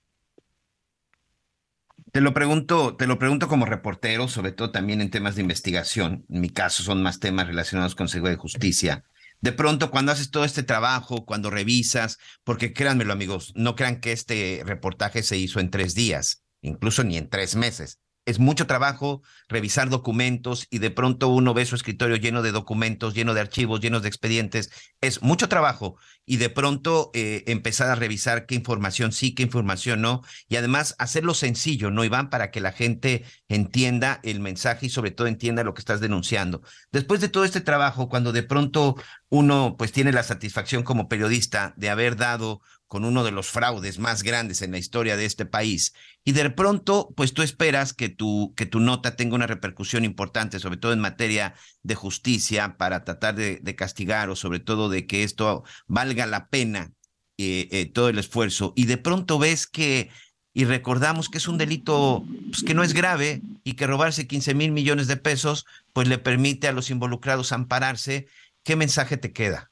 Te 2.13 2.21
lo 2.21 2.35
pregunto, 2.35 2.97
te 2.97 3.07
lo 3.07 3.19
pregunto 3.19 3.47
como 3.47 3.67
reportero, 3.67 4.27
sobre 4.27 4.53
todo 4.53 4.71
también 4.73 5.01
en 5.01 5.11
temas 5.11 5.37
de 5.37 5.43
investigación. 5.43 6.25
En 6.29 6.41
mi 6.41 6.51
caso 6.51 6.83
son 6.83 7.03
más 7.03 7.21
temas 7.21 7.47
relacionados 7.47 7.95
con 7.95 8.09
seguridad 8.09 8.37
de 8.37 8.41
justicia. 8.41 9.05
De 9.41 9.53
pronto, 9.53 9.91
cuando 9.91 10.13
haces 10.13 10.31
todo 10.31 10.45
este 10.45 10.63
trabajo, 10.63 11.25
cuando 11.25 11.51
revisas, 11.51 12.19
porque 12.45 12.73
créanmelo, 12.73 13.13
amigos, 13.13 13.53
no 13.55 13.77
crean 13.77 14.01
que 14.01 14.13
este 14.13 14.63
reportaje 14.67 15.23
se 15.23 15.37
hizo 15.37 15.61
en 15.61 15.71
tres 15.71 15.95
días, 15.95 16.43
incluso 16.63 17.05
ni 17.05 17.17
en 17.17 17.29
tres 17.29 17.55
meses 17.55 18.01
es 18.31 18.39
mucho 18.39 18.69
trabajo 18.69 19.23
revisar 19.49 19.91
documentos 19.91 20.69
y 20.71 20.79
de 20.79 20.93
pronto 20.93 21.29
uno 21.29 21.53
ve 21.53 21.67
su 21.67 21.75
escritorio 21.75 22.15
lleno 22.15 22.43
de 22.43 22.53
documentos, 22.53 23.13
lleno 23.13 23.35
de 23.35 23.41
archivos, 23.41 23.81
llenos 23.81 24.03
de 24.03 24.09
expedientes. 24.09 24.71
Es 25.01 25.21
mucho 25.21 25.49
trabajo 25.49 25.97
y 26.25 26.37
de 26.37 26.49
pronto 26.49 27.11
eh, 27.13 27.43
empezar 27.49 27.89
a 27.89 27.97
revisar 27.97 28.47
qué 28.47 28.55
información 28.55 29.11
sí, 29.11 29.35
qué 29.35 29.43
información 29.43 30.01
no 30.01 30.23
y 30.49 30.57
además 30.57 30.95
hacerlo 31.01 31.35
sencillo, 31.35 31.91
¿no, 31.91 32.05
Iván? 32.05 32.31
Para 32.31 32.53
que 32.53 32.61
la 32.61 32.71
gente 32.71 33.25
entienda 33.49 34.21
el 34.23 34.39
mensaje 34.39 34.87
y 34.87 34.91
sobre 34.91 35.11
todo 35.11 35.27
entienda 35.27 35.65
lo 35.65 35.75
que 35.75 35.81
estás 35.81 36.01
denunciando. 36.01 36.63
Después 36.93 37.21
de 37.21 37.31
todo 37.31 37.45
este 37.45 37.61
trabajo, 37.61 38.09
cuando 38.09 38.31
de 38.31 38.45
pronto 38.45 38.95
uno 39.29 39.75
pues 39.77 39.91
tiene 39.91 40.13
la 40.13 40.23
satisfacción 40.23 40.85
como 40.85 41.09
periodista 41.09 41.75
de 41.77 41.91
haber 41.91 42.15
dado 42.15 42.61
con 42.91 43.05
uno 43.05 43.23
de 43.23 43.31
los 43.31 43.47
fraudes 43.47 44.01
más 44.01 44.25
grandes 44.25 44.63
en 44.63 44.73
la 44.73 44.79
historia 44.79 45.17
de 45.17 45.25
este 45.25 45.47
país. 45.47 45.95
Y 46.25 46.33
de 46.33 46.51
pronto, 46.51 47.15
pues 47.17 47.33
tú 47.33 47.43
esperas 47.43 47.93
que 47.95 48.09
tu, 48.09 48.53
que 48.57 48.67
tu 48.67 48.81
nota 48.81 49.15
tenga 49.15 49.37
una 49.37 49.47
repercusión 49.47 50.05
importante, 50.05 50.59
sobre 50.59 50.77
todo 50.77 50.93
en 50.93 50.99
materia 50.99 51.55
de 51.85 51.95
justicia, 51.95 52.77
para 52.79 53.05
tratar 53.05 53.37
de, 53.37 53.77
castigar 53.77 54.29
o 54.29 54.35
sobre 54.35 54.59
todo 54.59 54.89
de 54.89 55.07
que 55.07 55.23
esto 55.23 55.63
valga 55.87 56.27
la 56.27 56.49
pena 56.49 56.93
eh, 57.39 57.69
eh, 57.71 57.87
todo 57.87 58.09
el 58.09 58.19
esfuerzo. 58.19 58.73
Y 58.75 58.87
de 58.87 58.97
pronto 58.97 59.39
ves 59.39 59.69
que, 59.69 60.11
y 60.53 60.65
recordamos 60.65 61.29
que 61.29 61.39
es 61.39 61.47
un 61.47 61.59
delito 61.59 62.25
pues, 62.51 62.65
que 62.65 62.75
no 62.75 62.83
es 62.83 62.93
grave 62.93 63.41
y 63.63 63.75
que 63.75 63.87
robarse 63.87 64.27
15 64.27 64.55
mil 64.55 64.73
millones 64.73 65.07
de 65.07 65.17
pesos, 65.17 65.65
pues 65.93 66.09
le 66.09 66.19
permite 66.19 66.67
a 66.67 66.73
los 66.73 66.91
involucrados 66.91 67.53
ampararse. 67.53 68.27
¿Qué 68.65 68.75
mensaje 68.75 69.17
te 69.17 69.33
queda? 69.33 69.70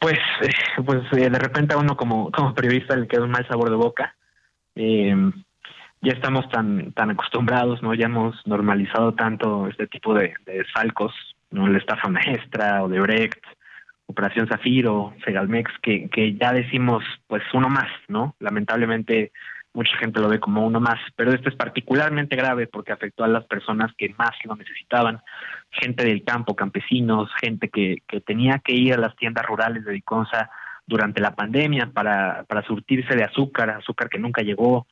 Pues, 0.00 0.18
eh, 0.40 0.82
pues 0.84 1.02
eh, 1.12 1.28
de 1.28 1.38
repente 1.38 1.74
a 1.74 1.78
uno 1.78 1.94
como, 1.94 2.30
como 2.32 2.54
periodista 2.54 2.96
le 2.96 3.06
queda 3.06 3.22
un 3.22 3.30
mal 3.30 3.46
sabor 3.46 3.68
de 3.68 3.76
boca. 3.76 4.16
Eh, 4.74 5.14
ya 6.00 6.12
estamos 6.12 6.48
tan 6.48 6.92
tan 6.92 7.10
acostumbrados, 7.10 7.82
¿no? 7.82 7.92
Ya 7.92 8.06
hemos 8.06 8.34
normalizado 8.46 9.12
tanto 9.12 9.68
este 9.68 9.86
tipo 9.86 10.14
de, 10.14 10.32
de 10.46 10.64
salcos, 10.74 11.12
¿no? 11.50 11.68
La 11.68 11.76
estafa 11.76 12.08
maestra, 12.08 12.82
o 12.82 12.88
de 12.88 13.00
Brecht, 13.00 13.44
Operación 14.06 14.48
Zafiro, 14.48 15.12
Segalmex, 15.24 15.70
que, 15.82 16.08
que 16.08 16.34
ya 16.34 16.52
decimos, 16.52 17.04
pues 17.26 17.42
uno 17.52 17.68
más, 17.68 17.90
¿no? 18.08 18.34
Lamentablemente 18.40 19.32
mucha 19.72 19.96
gente 19.98 20.20
lo 20.20 20.28
ve 20.28 20.40
como 20.40 20.66
uno 20.66 20.80
más, 20.80 20.98
pero 21.16 21.32
esto 21.32 21.48
es 21.48 21.56
particularmente 21.56 22.36
grave 22.36 22.66
porque 22.66 22.92
afectó 22.92 23.24
a 23.24 23.28
las 23.28 23.44
personas 23.44 23.92
que 23.96 24.14
más 24.18 24.32
lo 24.44 24.56
necesitaban, 24.56 25.20
gente 25.70 26.04
del 26.04 26.24
campo, 26.24 26.56
campesinos, 26.56 27.30
gente 27.40 27.68
que, 27.68 27.98
que 28.08 28.20
tenía 28.20 28.58
que 28.58 28.72
ir 28.72 28.94
a 28.94 28.98
las 28.98 29.14
tiendas 29.16 29.46
rurales 29.46 29.84
de 29.84 29.92
Viconza 29.92 30.50
durante 30.86 31.20
la 31.20 31.34
pandemia 31.34 31.90
para, 31.92 32.44
para 32.48 32.62
surtirse 32.66 33.14
de 33.14 33.24
azúcar, 33.24 33.70
azúcar 33.70 34.08
que 34.08 34.18
nunca 34.18 34.42
llegó, 34.42 34.86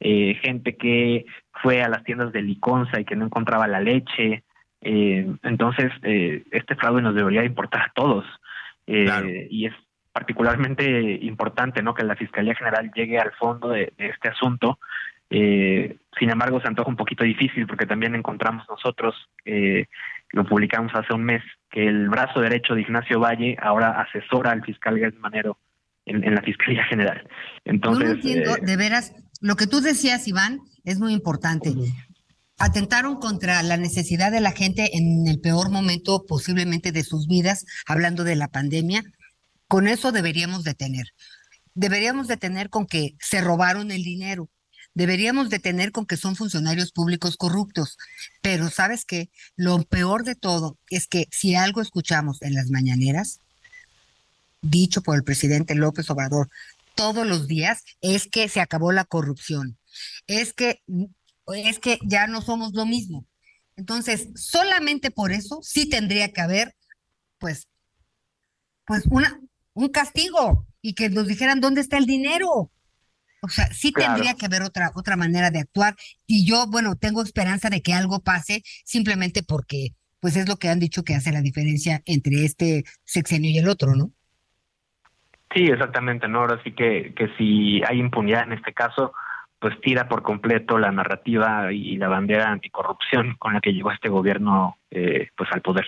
eh, 0.00 0.38
gente 0.42 0.76
que 0.76 1.26
fue 1.62 1.82
a 1.82 1.88
las 1.88 2.02
tiendas 2.02 2.32
de 2.32 2.42
Liconza 2.42 2.98
y 2.98 3.04
que 3.04 3.16
no 3.16 3.26
encontraba 3.26 3.68
la 3.68 3.80
leche. 3.80 4.44
Eh, 4.80 5.30
entonces, 5.42 5.92
eh, 6.02 6.42
este 6.50 6.74
fraude 6.74 7.02
nos 7.02 7.14
debería 7.14 7.44
importar 7.44 7.82
a 7.82 7.92
todos. 7.94 8.24
Eh, 8.86 9.04
claro. 9.04 9.28
Y 9.28 9.66
es 9.66 9.74
particularmente 10.12 11.18
importante 11.22 11.82
¿no? 11.82 11.94
que 11.94 12.04
la 12.04 12.16
Fiscalía 12.16 12.54
General 12.54 12.90
llegue 12.94 13.18
al 13.18 13.32
fondo 13.32 13.70
de, 13.70 13.92
de 13.96 14.08
este 14.08 14.28
asunto. 14.28 14.78
Eh, 15.34 15.96
sin 16.18 16.30
embargo, 16.30 16.60
se 16.60 16.68
antoja 16.68 16.90
un 16.90 16.96
poquito 16.96 17.24
difícil 17.24 17.66
porque 17.66 17.86
también 17.86 18.14
encontramos 18.14 18.66
nosotros, 18.68 19.14
eh, 19.46 19.86
lo 20.30 20.44
publicamos 20.44 20.92
hace 20.94 21.14
un 21.14 21.24
mes, 21.24 21.42
que 21.70 21.86
el 21.86 22.10
brazo 22.10 22.40
derecho 22.40 22.74
de 22.74 22.82
Ignacio 22.82 23.18
Valle 23.18 23.56
ahora 23.60 24.02
asesora 24.02 24.50
al 24.50 24.62
fiscal 24.62 24.98
Gertz 24.98 25.18
Manero 25.20 25.56
en, 26.04 26.22
en, 26.22 26.34
la 26.34 26.42
Fiscalía 26.42 26.84
General. 26.84 27.26
Entonces, 27.64 28.02
Yo 28.02 28.08
no 28.08 28.14
entiendo, 28.14 28.56
eh, 28.56 28.60
de 28.60 28.76
veras, 28.76 29.14
lo 29.40 29.56
que 29.56 29.66
tú 29.66 29.80
decías, 29.80 30.28
Iván, 30.28 30.60
es 30.84 30.98
muy 30.98 31.14
importante. 31.14 31.70
Uh 31.70 31.76
-huh. 31.76 31.94
Atentaron 32.58 33.16
contra 33.16 33.62
la 33.62 33.78
necesidad 33.78 34.30
de 34.30 34.40
la 34.40 34.52
gente 34.52 34.90
en 34.92 35.26
el 35.26 35.40
peor 35.40 35.70
momento 35.70 36.24
posiblemente 36.28 36.92
de 36.92 37.02
sus 37.02 37.26
vidas, 37.26 37.64
hablando 37.86 38.22
de 38.22 38.36
la 38.36 38.48
pandemia, 38.48 39.02
con 39.72 39.88
eso 39.88 40.12
deberíamos 40.12 40.64
detener. 40.64 41.14
Deberíamos 41.72 42.28
detener 42.28 42.68
con 42.68 42.84
que 42.84 43.16
se 43.18 43.40
robaron 43.40 43.90
el 43.90 44.04
dinero. 44.04 44.50
Deberíamos 44.92 45.48
detener 45.48 45.92
con 45.92 46.04
que 46.04 46.18
son 46.18 46.36
funcionarios 46.36 46.92
públicos 46.92 47.38
corruptos. 47.38 47.96
Pero 48.42 48.68
sabes 48.68 49.06
qué? 49.06 49.30
Lo 49.56 49.82
peor 49.84 50.24
de 50.24 50.34
todo 50.34 50.76
es 50.90 51.06
que 51.06 51.26
si 51.30 51.54
algo 51.54 51.80
escuchamos 51.80 52.42
en 52.42 52.52
las 52.52 52.68
mañaneras, 52.68 53.40
dicho 54.60 55.00
por 55.00 55.16
el 55.16 55.24
presidente 55.24 55.74
López 55.74 56.10
Obrador 56.10 56.50
todos 56.94 57.26
los 57.26 57.48
días, 57.48 57.82
es 58.02 58.26
que 58.26 58.50
se 58.50 58.60
acabó 58.60 58.92
la 58.92 59.06
corrupción. 59.06 59.78
Es 60.26 60.52
que, 60.52 60.82
es 61.46 61.78
que 61.78 61.98
ya 62.06 62.26
no 62.26 62.42
somos 62.42 62.74
lo 62.74 62.84
mismo. 62.84 63.24
Entonces, 63.76 64.28
solamente 64.34 65.10
por 65.10 65.32
eso 65.32 65.60
sí 65.62 65.88
tendría 65.88 66.30
que 66.30 66.42
haber, 66.42 66.76
pues, 67.38 67.68
pues 68.84 69.04
una, 69.08 69.40
un 69.74 69.88
castigo 69.88 70.66
y 70.80 70.94
que 70.94 71.08
nos 71.08 71.26
dijeran 71.26 71.60
dónde 71.60 71.80
está 71.80 71.98
el 71.98 72.06
dinero. 72.06 72.70
O 73.44 73.48
sea, 73.48 73.66
sí 73.66 73.92
claro. 73.92 74.14
tendría 74.14 74.34
que 74.34 74.46
haber 74.46 74.62
otra, 74.62 74.92
otra 74.94 75.16
manera 75.16 75.50
de 75.50 75.60
actuar. 75.60 75.94
Y 76.26 76.46
yo, 76.46 76.66
bueno, 76.68 76.96
tengo 76.96 77.22
esperanza 77.22 77.70
de 77.70 77.82
que 77.82 77.92
algo 77.92 78.20
pase 78.20 78.62
simplemente 78.84 79.42
porque, 79.42 79.88
pues 80.20 80.36
es 80.36 80.48
lo 80.48 80.56
que 80.56 80.68
han 80.68 80.78
dicho 80.78 81.02
que 81.02 81.14
hace 81.14 81.32
la 81.32 81.40
diferencia 81.40 82.02
entre 82.04 82.44
este 82.44 82.84
sexenio 83.04 83.50
y 83.50 83.58
el 83.58 83.68
otro, 83.68 83.94
¿no? 83.96 84.10
Sí, 85.54 85.64
exactamente, 85.64 86.28
¿no? 86.28 86.40
Ahora 86.40 86.60
sí 86.62 86.72
que, 86.72 87.12
que 87.14 87.28
si 87.36 87.82
hay 87.86 87.98
impunidad 87.98 88.44
en 88.44 88.52
este 88.52 88.72
caso, 88.72 89.12
pues 89.58 89.80
tira 89.80 90.08
por 90.08 90.22
completo 90.22 90.78
la 90.78 90.90
narrativa 90.90 91.72
y 91.72 91.96
la 91.96 92.08
bandera 92.08 92.50
anticorrupción 92.50 93.36
con 93.38 93.54
la 93.54 93.60
que 93.60 93.72
llegó 93.72 93.92
este 93.92 94.08
gobierno 94.08 94.76
eh, 94.90 95.28
pues 95.36 95.50
al 95.52 95.62
poder. 95.62 95.86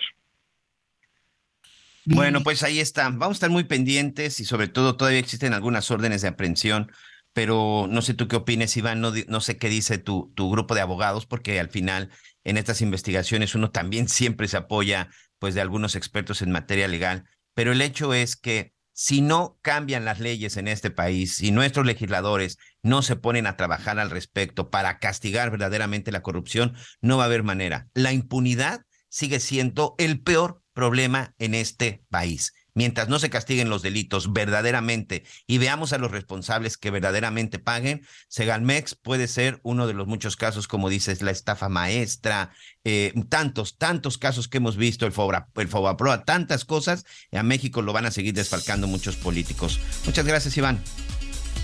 Bueno, 2.05 2.41
pues 2.43 2.63
ahí 2.63 2.79
está. 2.79 3.09
Vamos 3.09 3.29
a 3.29 3.33
estar 3.33 3.49
muy 3.49 3.63
pendientes 3.63 4.39
y 4.39 4.45
sobre 4.45 4.67
todo 4.67 4.95
todavía 4.95 5.19
existen 5.19 5.53
algunas 5.53 5.89
órdenes 5.89 6.21
de 6.21 6.27
aprehensión, 6.27 6.91
pero 7.33 7.87
no 7.89 8.01
sé 8.01 8.13
tú 8.13 8.27
qué 8.27 8.35
opines, 8.35 8.77
Iván, 8.77 9.01
no, 9.01 9.11
no 9.27 9.41
sé 9.41 9.57
qué 9.57 9.69
dice 9.69 9.97
tu, 9.97 10.31
tu 10.35 10.51
grupo 10.51 10.75
de 10.75 10.81
abogados, 10.81 11.25
porque 11.25 11.59
al 11.59 11.69
final 11.69 12.11
en 12.43 12.57
estas 12.57 12.81
investigaciones 12.81 13.55
uno 13.55 13.71
también 13.71 14.07
siempre 14.09 14.47
se 14.47 14.57
apoya 14.57 15.09
pues 15.39 15.55
de 15.55 15.61
algunos 15.61 15.95
expertos 15.95 16.41
en 16.41 16.51
materia 16.51 16.87
legal, 16.87 17.25
pero 17.53 17.71
el 17.71 17.81
hecho 17.81 18.13
es 18.13 18.35
que 18.35 18.73
si 18.93 19.19
no 19.19 19.59
cambian 19.61 20.05
las 20.05 20.21
leyes 20.21 20.55
en 20.55 20.69
este 20.69 20.89
país, 20.89 21.35
si 21.35 21.51
nuestros 21.51 21.85
legisladores 21.85 22.57
no 22.81 23.01
se 23.01 23.17
ponen 23.17 23.45
a 23.45 23.57
trabajar 23.57 23.99
al 23.99 24.09
respecto 24.09 24.69
para 24.69 24.99
castigar 24.99 25.51
verdaderamente 25.51 26.13
la 26.13 26.21
corrupción, 26.21 26.75
no 27.01 27.17
va 27.17 27.23
a 27.23 27.25
haber 27.25 27.43
manera. 27.43 27.89
La 27.93 28.13
impunidad 28.13 28.85
sigue 29.09 29.41
siendo 29.41 29.95
el 29.97 30.21
peor 30.21 30.61
problema 30.75 31.33
en 31.39 31.55
este 31.55 32.03
país. 32.11 32.53
mientras 32.77 33.07
no 33.07 33.19
se 33.19 33.29
castiguen 33.29 33.69
los 33.69 33.81
delitos 33.81 34.33
verdaderamente 34.33 35.23
y 35.47 35.59
veamos 35.59 35.93
a 35.93 35.97
los 35.97 36.11
responsables 36.11 36.77
que 36.77 36.91
verdaderamente 36.91 37.57
paguen, 37.57 38.05
Segalmex 38.27 38.95
puede 38.95 39.29
ser 39.29 39.61
uno 39.63 39.87
de 39.87 39.93
los 39.93 40.07
muchos 40.07 40.35
casos, 40.35 40.67
como 40.67 40.89
dices, 40.89 41.21
la 41.21 41.31
estafa 41.31 41.69
maestra, 41.69 42.51
eh, 42.83 43.13
tantos, 43.29 43.77
tantos 43.77 44.17
casos 44.17 44.49
que 44.49 44.57
hemos 44.57 44.75
visto, 44.75 45.05
el, 45.05 45.13
Fobra, 45.13 45.47
el 45.55 45.69
Fobaproa, 45.69 46.25
tantas 46.25 46.65
cosas, 46.65 47.05
y 47.31 47.37
a 47.37 47.43
México 47.43 47.81
lo 47.81 47.93
van 47.93 48.07
a 48.07 48.11
seguir 48.11 48.33
desfalcando 48.33 48.87
muchos 48.87 49.15
políticos. 49.15 49.79
Muchas 50.05 50.25
gracias, 50.25 50.57
Iván. 50.57 50.83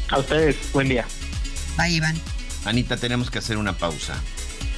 A 0.09 0.19
ustedes, 0.19 0.55
buen 0.71 0.87
día. 0.87 1.05
Bye, 1.77 1.95
Iván. 1.95 2.15
Anita, 2.63 2.95
tenemos 2.95 3.29
que 3.29 3.39
hacer 3.39 3.57
una 3.57 3.77
pausa. 3.77 4.15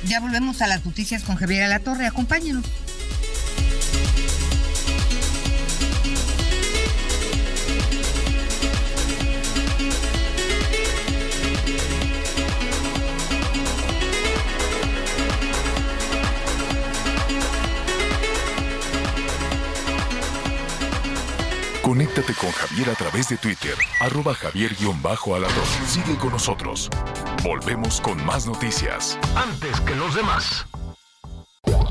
Ya 0.08 0.20
volvemos 0.20 0.64
a 0.64 0.68
las 0.68 0.84
noticias 0.84 1.24
con 1.24 1.36
Javier 1.36 1.64
Alatorre. 1.64 2.08
Acompáñenos. 2.08 2.66
Conéctate 21.84 22.34
con 22.36 22.50
Javier 22.50 22.90
a 22.92 22.96
través 22.96 23.28
de 23.28 23.36
Twitter, 23.36 23.76
arroba 24.00 24.34
javier-alador. 24.34 25.66
Sigue 25.86 26.16
con 26.18 26.32
nosotros. 26.32 26.90
Volvemos 27.44 28.00
con 28.00 28.26
más 28.26 28.48
noticias. 28.48 29.20
Antes 29.36 29.82
que 29.82 29.94
los 29.94 30.16
demás. 30.16 30.66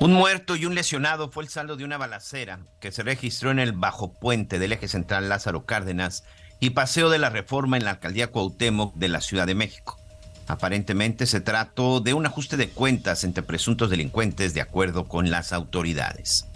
Un 0.00 0.14
muerto 0.14 0.56
y 0.56 0.64
un 0.64 0.74
lesionado 0.74 1.30
fue 1.30 1.42
el 1.42 1.50
saldo 1.50 1.76
de 1.76 1.84
una 1.84 1.98
balacera 1.98 2.60
que 2.80 2.90
se 2.90 3.02
registró 3.02 3.50
en 3.50 3.58
el 3.58 3.72
bajo 3.72 4.18
puente 4.18 4.58
del 4.58 4.72
eje 4.72 4.88
central 4.88 5.28
Lázaro 5.28 5.66
Cárdenas 5.66 6.24
y 6.58 6.70
Paseo 6.70 7.10
de 7.10 7.18
la 7.18 7.28
Reforma 7.28 7.76
en 7.76 7.84
la 7.84 7.90
alcaldía 7.90 8.28
Cuauhtémoc 8.28 8.94
de 8.94 9.10
la 9.10 9.20
Ciudad 9.20 9.46
de 9.46 9.54
México. 9.54 9.98
Aparentemente 10.46 11.26
se 11.26 11.40
trató 11.40 12.00
de 12.00 12.14
un 12.14 12.26
ajuste 12.26 12.56
de 12.56 12.68
cuentas 12.68 13.24
entre 13.24 13.42
presuntos 13.42 13.90
delincuentes 13.90 14.54
de 14.54 14.60
acuerdo 14.60 15.08
con 15.08 15.30
las 15.30 15.52
autoridades. 15.52 16.46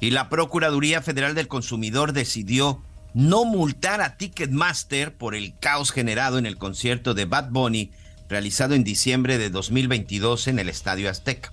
Y 0.00 0.10
la 0.10 0.28
Procuraduría 0.28 1.02
Federal 1.02 1.34
del 1.34 1.48
Consumidor 1.48 2.12
decidió 2.12 2.82
no 3.14 3.44
multar 3.44 4.00
a 4.00 4.16
Ticketmaster 4.16 5.16
por 5.16 5.34
el 5.34 5.56
caos 5.58 5.92
generado 5.92 6.38
en 6.38 6.46
el 6.46 6.58
concierto 6.58 7.14
de 7.14 7.24
Bad 7.24 7.50
Bunny 7.50 7.92
realizado 8.28 8.74
en 8.74 8.84
diciembre 8.84 9.38
de 9.38 9.50
2022 9.50 10.48
en 10.48 10.58
el 10.58 10.68
Estadio 10.68 11.10
Azteca. 11.10 11.52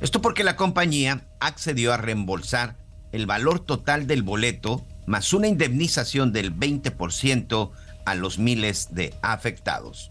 Esto 0.00 0.20
porque 0.20 0.44
la 0.44 0.56
compañía 0.56 1.26
accedió 1.40 1.92
a 1.92 1.96
reembolsar 1.96 2.76
el 3.12 3.26
valor 3.26 3.60
total 3.60 4.06
del 4.06 4.22
boleto 4.22 4.84
más 5.06 5.32
una 5.32 5.48
indemnización 5.48 6.32
del 6.32 6.54
20% 6.54 7.70
a 8.04 8.14
los 8.14 8.38
miles 8.38 8.94
de 8.94 9.14
afectados. 9.22 10.10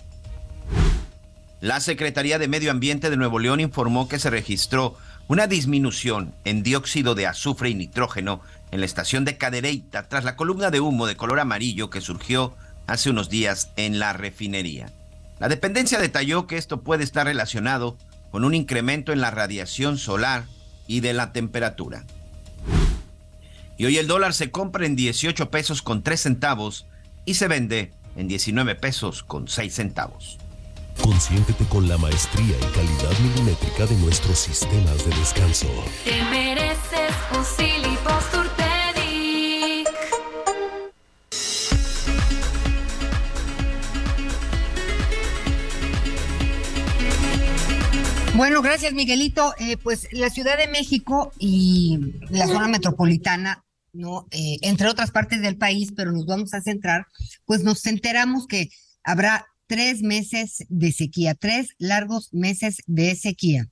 La 1.61 1.79
Secretaría 1.79 2.39
de 2.39 2.49
Medio 2.49 2.71
Ambiente 2.71 3.09
de 3.09 3.15
Nuevo 3.15 3.39
León 3.39 3.61
informó 3.61 4.09
que 4.09 4.19
se 4.19 4.29
registró 4.29 4.97
una 5.27 5.47
disminución 5.47 6.33
en 6.43 6.61
dióxido 6.61 7.15
de 7.15 7.25
azufre 7.25 7.69
y 7.69 7.75
nitrógeno 7.75 8.41
en 8.71 8.81
la 8.81 8.85
estación 8.85 9.23
de 9.23 9.37
Cadereyta 9.37 10.09
tras 10.09 10.25
la 10.25 10.35
columna 10.35 10.71
de 10.71 10.81
humo 10.81 11.07
de 11.07 11.15
color 11.15 11.39
amarillo 11.39 11.89
que 11.89 12.01
surgió 12.01 12.53
hace 12.85 13.09
unos 13.09 13.29
días 13.29 13.71
en 13.77 13.99
la 13.99 14.11
refinería. 14.11 14.91
La 15.39 15.47
dependencia 15.47 15.99
detalló 15.99 16.47
que 16.47 16.57
esto 16.57 16.81
puede 16.81 17.03
estar 17.03 17.27
relacionado 17.27 17.97
con 18.29 18.43
un 18.43 18.53
incremento 18.55 19.13
en 19.13 19.21
la 19.21 19.31
radiación 19.31 19.97
solar 19.97 20.45
y 20.87 20.99
de 20.99 21.13
la 21.13 21.31
temperatura. 21.31 22.03
Y 23.77 23.85
hoy 23.85 23.97
el 23.97 24.07
dólar 24.07 24.33
se 24.33 24.51
compra 24.51 24.85
en 24.85 24.95
18 24.95 25.49
pesos 25.49 25.81
con 25.81 26.03
3 26.03 26.19
centavos 26.19 26.85
y 27.25 27.35
se 27.35 27.47
vende 27.47 27.91
en 28.15 28.27
19 28.27 28.75
pesos 28.75 29.23
con 29.23 29.47
6 29.47 29.73
centavos. 29.73 30.39
Consiéntete 31.01 31.65
con 31.65 31.87
la 31.87 31.97
maestría 31.97 32.55
y 32.57 32.73
calidad 32.73 33.19
milimétrica 33.19 33.85
de 33.85 33.95
nuestros 33.97 34.39
sistemas 34.39 35.05
de 35.05 35.15
descanso. 35.17 35.67
Te 36.05 36.23
mereces 36.25 37.13
un 37.35 37.43
Bueno, 48.35 48.63
gracias 48.63 48.93
Miguelito. 48.93 49.53
Eh, 49.59 49.77
pues 49.77 50.07
la 50.11 50.31
Ciudad 50.31 50.57
de 50.57 50.67
México 50.67 51.31
y 51.37 51.99
la 52.31 52.47
zona 52.47 52.67
metropolitana, 52.67 53.63
¿no? 53.93 54.27
Eh, 54.31 54.57
entre 54.63 54.89
otras 54.89 55.11
partes 55.11 55.41
del 55.41 55.55
país, 55.55 55.93
pero 55.95 56.11
nos 56.11 56.25
vamos 56.25 56.53
a 56.55 56.61
centrar, 56.61 57.05
pues 57.45 57.63
nos 57.63 57.85
enteramos 57.85 58.47
que 58.47 58.69
habrá 59.03 59.45
tres 59.73 60.03
meses 60.03 60.63
de 60.69 60.91
sequía, 60.91 61.33
tres 61.33 61.69
largos 61.79 62.31
meses 62.31 62.83
de 62.85 63.15
sequía. 63.15 63.71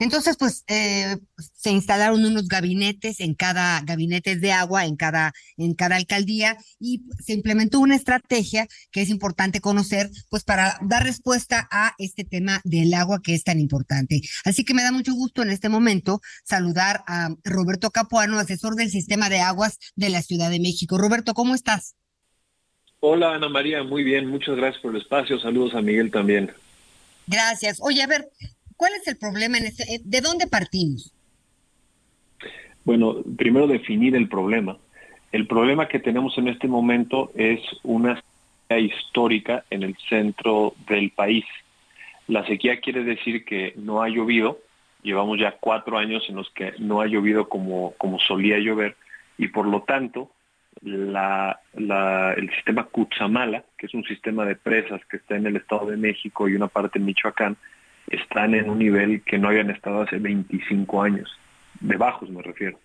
Entonces, 0.00 0.36
pues 0.36 0.64
eh, 0.66 1.18
se 1.54 1.70
instalaron 1.70 2.24
unos 2.24 2.48
gabinetes 2.48 3.20
en 3.20 3.34
cada 3.34 3.80
gabinete 3.82 4.34
de 4.34 4.50
agua, 4.50 4.86
en 4.86 4.96
cada, 4.96 5.32
en 5.56 5.74
cada 5.74 5.94
alcaldía, 5.94 6.56
y 6.80 7.04
se 7.24 7.34
implementó 7.34 7.78
una 7.78 7.94
estrategia 7.94 8.66
que 8.90 9.02
es 9.02 9.08
importante 9.08 9.60
conocer, 9.60 10.10
pues 10.30 10.42
para 10.42 10.80
dar 10.82 11.04
respuesta 11.04 11.68
a 11.70 11.94
este 11.98 12.24
tema 12.24 12.60
del 12.64 12.92
agua 12.94 13.20
que 13.22 13.34
es 13.34 13.44
tan 13.44 13.60
importante. 13.60 14.20
Así 14.44 14.64
que 14.64 14.74
me 14.74 14.82
da 14.82 14.90
mucho 14.90 15.14
gusto 15.14 15.42
en 15.42 15.50
este 15.50 15.68
momento 15.68 16.20
saludar 16.44 17.04
a 17.06 17.28
Roberto 17.44 17.92
Capuano, 17.92 18.40
asesor 18.40 18.74
del 18.74 18.90
sistema 18.90 19.28
de 19.28 19.38
aguas 19.38 19.78
de 19.94 20.08
la 20.08 20.22
Ciudad 20.22 20.50
de 20.50 20.58
México. 20.58 20.98
Roberto, 20.98 21.34
¿cómo 21.34 21.54
estás? 21.54 21.94
Hola 23.00 23.34
Ana 23.34 23.48
María, 23.48 23.82
muy 23.82 24.04
bien, 24.04 24.28
muchas 24.28 24.56
gracias 24.56 24.82
por 24.82 24.94
el 24.94 25.00
espacio. 25.00 25.40
Saludos 25.40 25.74
a 25.74 25.80
Miguel 25.80 26.10
también. 26.10 26.52
Gracias. 27.26 27.78
Oye, 27.80 28.02
a 28.02 28.06
ver, 28.06 28.28
¿Cuál 28.80 28.94
es 28.94 29.06
el 29.08 29.18
problema? 29.18 29.58
En 29.58 29.66
este, 29.66 29.82
eh, 29.82 30.00
¿De 30.02 30.22
dónde 30.22 30.46
partimos? 30.46 31.12
Bueno, 32.82 33.16
primero 33.36 33.66
definir 33.66 34.16
el 34.16 34.26
problema. 34.26 34.78
El 35.32 35.46
problema 35.46 35.86
que 35.86 35.98
tenemos 35.98 36.38
en 36.38 36.48
este 36.48 36.66
momento 36.66 37.30
es 37.34 37.60
una 37.82 38.14
sequía 38.14 38.78
histórica 38.78 39.66
en 39.68 39.82
el 39.82 39.94
centro 40.08 40.72
del 40.88 41.10
país. 41.10 41.44
La 42.26 42.46
sequía 42.46 42.80
quiere 42.80 43.04
decir 43.04 43.44
que 43.44 43.74
no 43.76 44.00
ha 44.00 44.08
llovido, 44.08 44.60
llevamos 45.02 45.38
ya 45.38 45.58
cuatro 45.60 45.98
años 45.98 46.24
en 46.30 46.36
los 46.36 46.48
que 46.48 46.72
no 46.78 47.02
ha 47.02 47.06
llovido 47.06 47.50
como, 47.50 47.92
como 47.98 48.18
solía 48.18 48.58
llover 48.60 48.96
y 49.36 49.48
por 49.48 49.66
lo 49.66 49.82
tanto 49.82 50.30
la, 50.82 51.60
el 51.74 52.50
sistema 52.54 52.84
Cutzamala, 52.84 53.64
que 53.76 53.86
es 53.86 53.94
un 53.94 54.04
sistema 54.04 54.44
de 54.44 54.56
presas 54.56 55.00
que 55.06 55.18
está 55.18 55.36
en 55.36 55.46
el 55.46 55.56
Estado 55.56 55.86
de 55.86 55.96
México 55.96 56.48
y 56.48 56.54
una 56.54 56.68
parte 56.68 56.98
en 56.98 57.04
Michoacán, 57.04 57.56
están 58.08 58.54
en 58.54 58.70
un 58.70 58.78
nivel 58.78 59.22
que 59.22 59.38
no 59.38 59.48
habían 59.48 59.70
estado 59.70 60.02
hace 60.02 60.18
25 60.18 61.02
años, 61.02 61.30
de 61.80 61.96
bajos 61.96 62.30
me 62.30 62.42
refiero. 62.42 62.78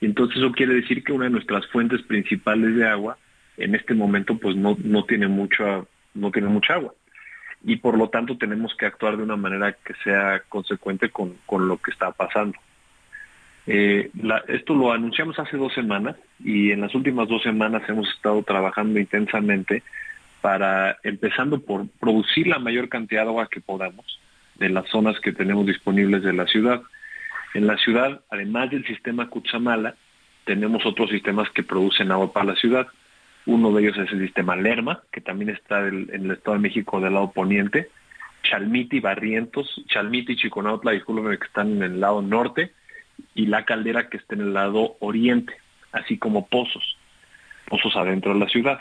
Y 0.00 0.06
entonces 0.06 0.38
eso 0.38 0.52
quiere 0.52 0.74
decir 0.74 1.02
que 1.04 1.12
una 1.12 1.24
de 1.24 1.30
nuestras 1.30 1.66
fuentes 1.68 2.02
principales 2.02 2.76
de 2.76 2.86
agua 2.86 3.18
en 3.56 3.74
este 3.74 3.94
momento 3.94 4.36
pues 4.38 4.56
no, 4.56 4.76
no 4.82 5.04
tiene 5.04 5.28
mucha 5.28 5.84
no 6.14 6.30
tiene 6.30 6.48
mucha 6.48 6.74
agua 6.74 6.94
y 7.64 7.76
por 7.76 7.96
lo 7.96 8.08
tanto 8.08 8.36
tenemos 8.36 8.74
que 8.74 8.86
actuar 8.86 9.16
de 9.16 9.22
una 9.22 9.36
manera 9.36 9.72
que 9.72 9.94
sea 10.02 10.42
consecuente 10.48 11.10
con, 11.10 11.36
con 11.46 11.68
lo 11.68 11.76
que 11.78 11.92
está 11.92 12.10
pasando. 12.10 12.58
Eh, 13.66 14.10
esto 14.48 14.74
lo 14.74 14.92
anunciamos 14.92 15.38
hace 15.38 15.56
dos 15.56 15.72
semanas 15.72 16.16
y 16.40 16.72
en 16.72 16.80
las 16.80 16.94
últimas 16.94 17.28
dos 17.28 17.42
semanas 17.42 17.82
hemos 17.88 18.08
estado 18.08 18.42
trabajando 18.42 18.98
intensamente 18.98 19.82
para, 20.40 20.98
empezando 21.04 21.60
por 21.60 21.88
producir 22.00 22.48
la 22.48 22.58
mayor 22.58 22.88
cantidad 22.88 23.22
de 23.22 23.28
agua 23.28 23.48
que 23.48 23.60
podamos 23.60 24.18
de 24.56 24.68
las 24.68 24.88
zonas 24.90 25.18
que 25.20 25.32
tenemos 25.32 25.66
disponibles 25.66 26.22
de 26.22 26.32
la 26.32 26.46
ciudad. 26.46 26.82
En 27.54 27.66
la 27.66 27.76
ciudad, 27.76 28.20
además 28.30 28.70
del 28.70 28.86
sistema 28.86 29.28
Cuchamala, 29.28 29.94
tenemos 30.44 30.84
otros 30.84 31.10
sistemas 31.10 31.48
que 31.50 31.62
producen 31.62 32.10
agua 32.10 32.32
para 32.32 32.46
la 32.46 32.56
ciudad. 32.56 32.88
Uno 33.46 33.72
de 33.72 33.82
ellos 33.82 33.98
es 33.98 34.10
el 34.12 34.20
sistema 34.20 34.56
Lerma, 34.56 35.02
que 35.12 35.20
también 35.20 35.50
está 35.50 35.86
en 35.86 36.08
el 36.10 36.30
Estado 36.32 36.56
de 36.56 36.62
México 36.62 37.00
del 37.00 37.14
lado 37.14 37.32
poniente. 37.32 37.90
Chalmiti, 38.42 39.00
Barrientos, 39.00 39.82
Chalmiti 39.86 40.32
y 40.32 40.36
Chiconautla, 40.36 40.92
disculpen, 40.92 41.38
que 41.38 41.46
están 41.46 41.72
en 41.72 41.82
el 41.82 42.00
lado 42.00 42.22
norte, 42.22 42.72
y 43.34 43.46
la 43.46 43.64
caldera 43.64 44.08
que 44.08 44.16
está 44.16 44.34
en 44.34 44.42
el 44.42 44.54
lado 44.54 44.96
oriente, 45.00 45.54
así 45.92 46.18
como 46.18 46.46
pozos, 46.46 46.96
pozos 47.68 47.94
adentro 47.96 48.34
de 48.34 48.40
la 48.40 48.48
ciudad. 48.48 48.80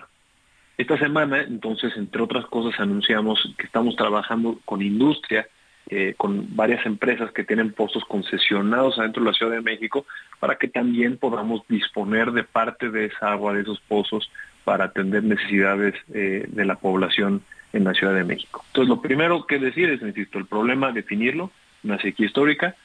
Esta 0.78 0.98
semana, 0.98 1.42
entonces, 1.42 1.96
entre 1.96 2.22
otras 2.22 2.46
cosas, 2.46 2.80
anunciamos 2.80 3.54
que 3.58 3.66
estamos 3.66 3.96
trabajando 3.96 4.60
con 4.66 4.82
industria, 4.82 5.48
eh, 5.90 6.16
con 6.18 6.56
varias 6.56 6.86
empresas 6.86 7.32
que 7.32 7.44
tienen 7.44 7.74
pozos 7.74 8.04
concesionados 8.06 8.98
adentro 8.98 9.24
de 9.24 9.30
la 9.30 9.38
Ciudad 9.38 9.52
de 9.52 9.62
México, 9.62 10.06
para 10.40 10.56
que 10.56 10.68
también 10.68 11.18
podamos 11.18 11.62
disponer 11.68 12.32
de 12.32 12.44
parte 12.44 12.90
de 12.90 13.06
esa 13.06 13.32
agua, 13.32 13.54
de 13.54 13.62
esos 13.62 13.80
pozos, 13.82 14.32
para 14.64 14.86
atender 14.86 15.24
necesidades 15.24 15.96
eh, 16.14 16.46
de 16.48 16.66
la 16.66 16.76
población 16.76 17.44
en 17.74 17.84
la 17.84 17.94
Ciudad 17.94 18.16
de 18.16 18.24
México. 18.24 18.64
Entonces, 18.68 18.90
lo 18.90 19.02
primero 19.02 19.46
que 19.46 19.60
decir 19.60 19.90
es, 19.90 20.02
insisto, 20.02 20.38
el 20.40 20.46
problema, 20.46 20.92
definirlo, 20.92 21.52
una 21.84 22.00
sequía 22.00 22.28
histórica, 22.28 22.76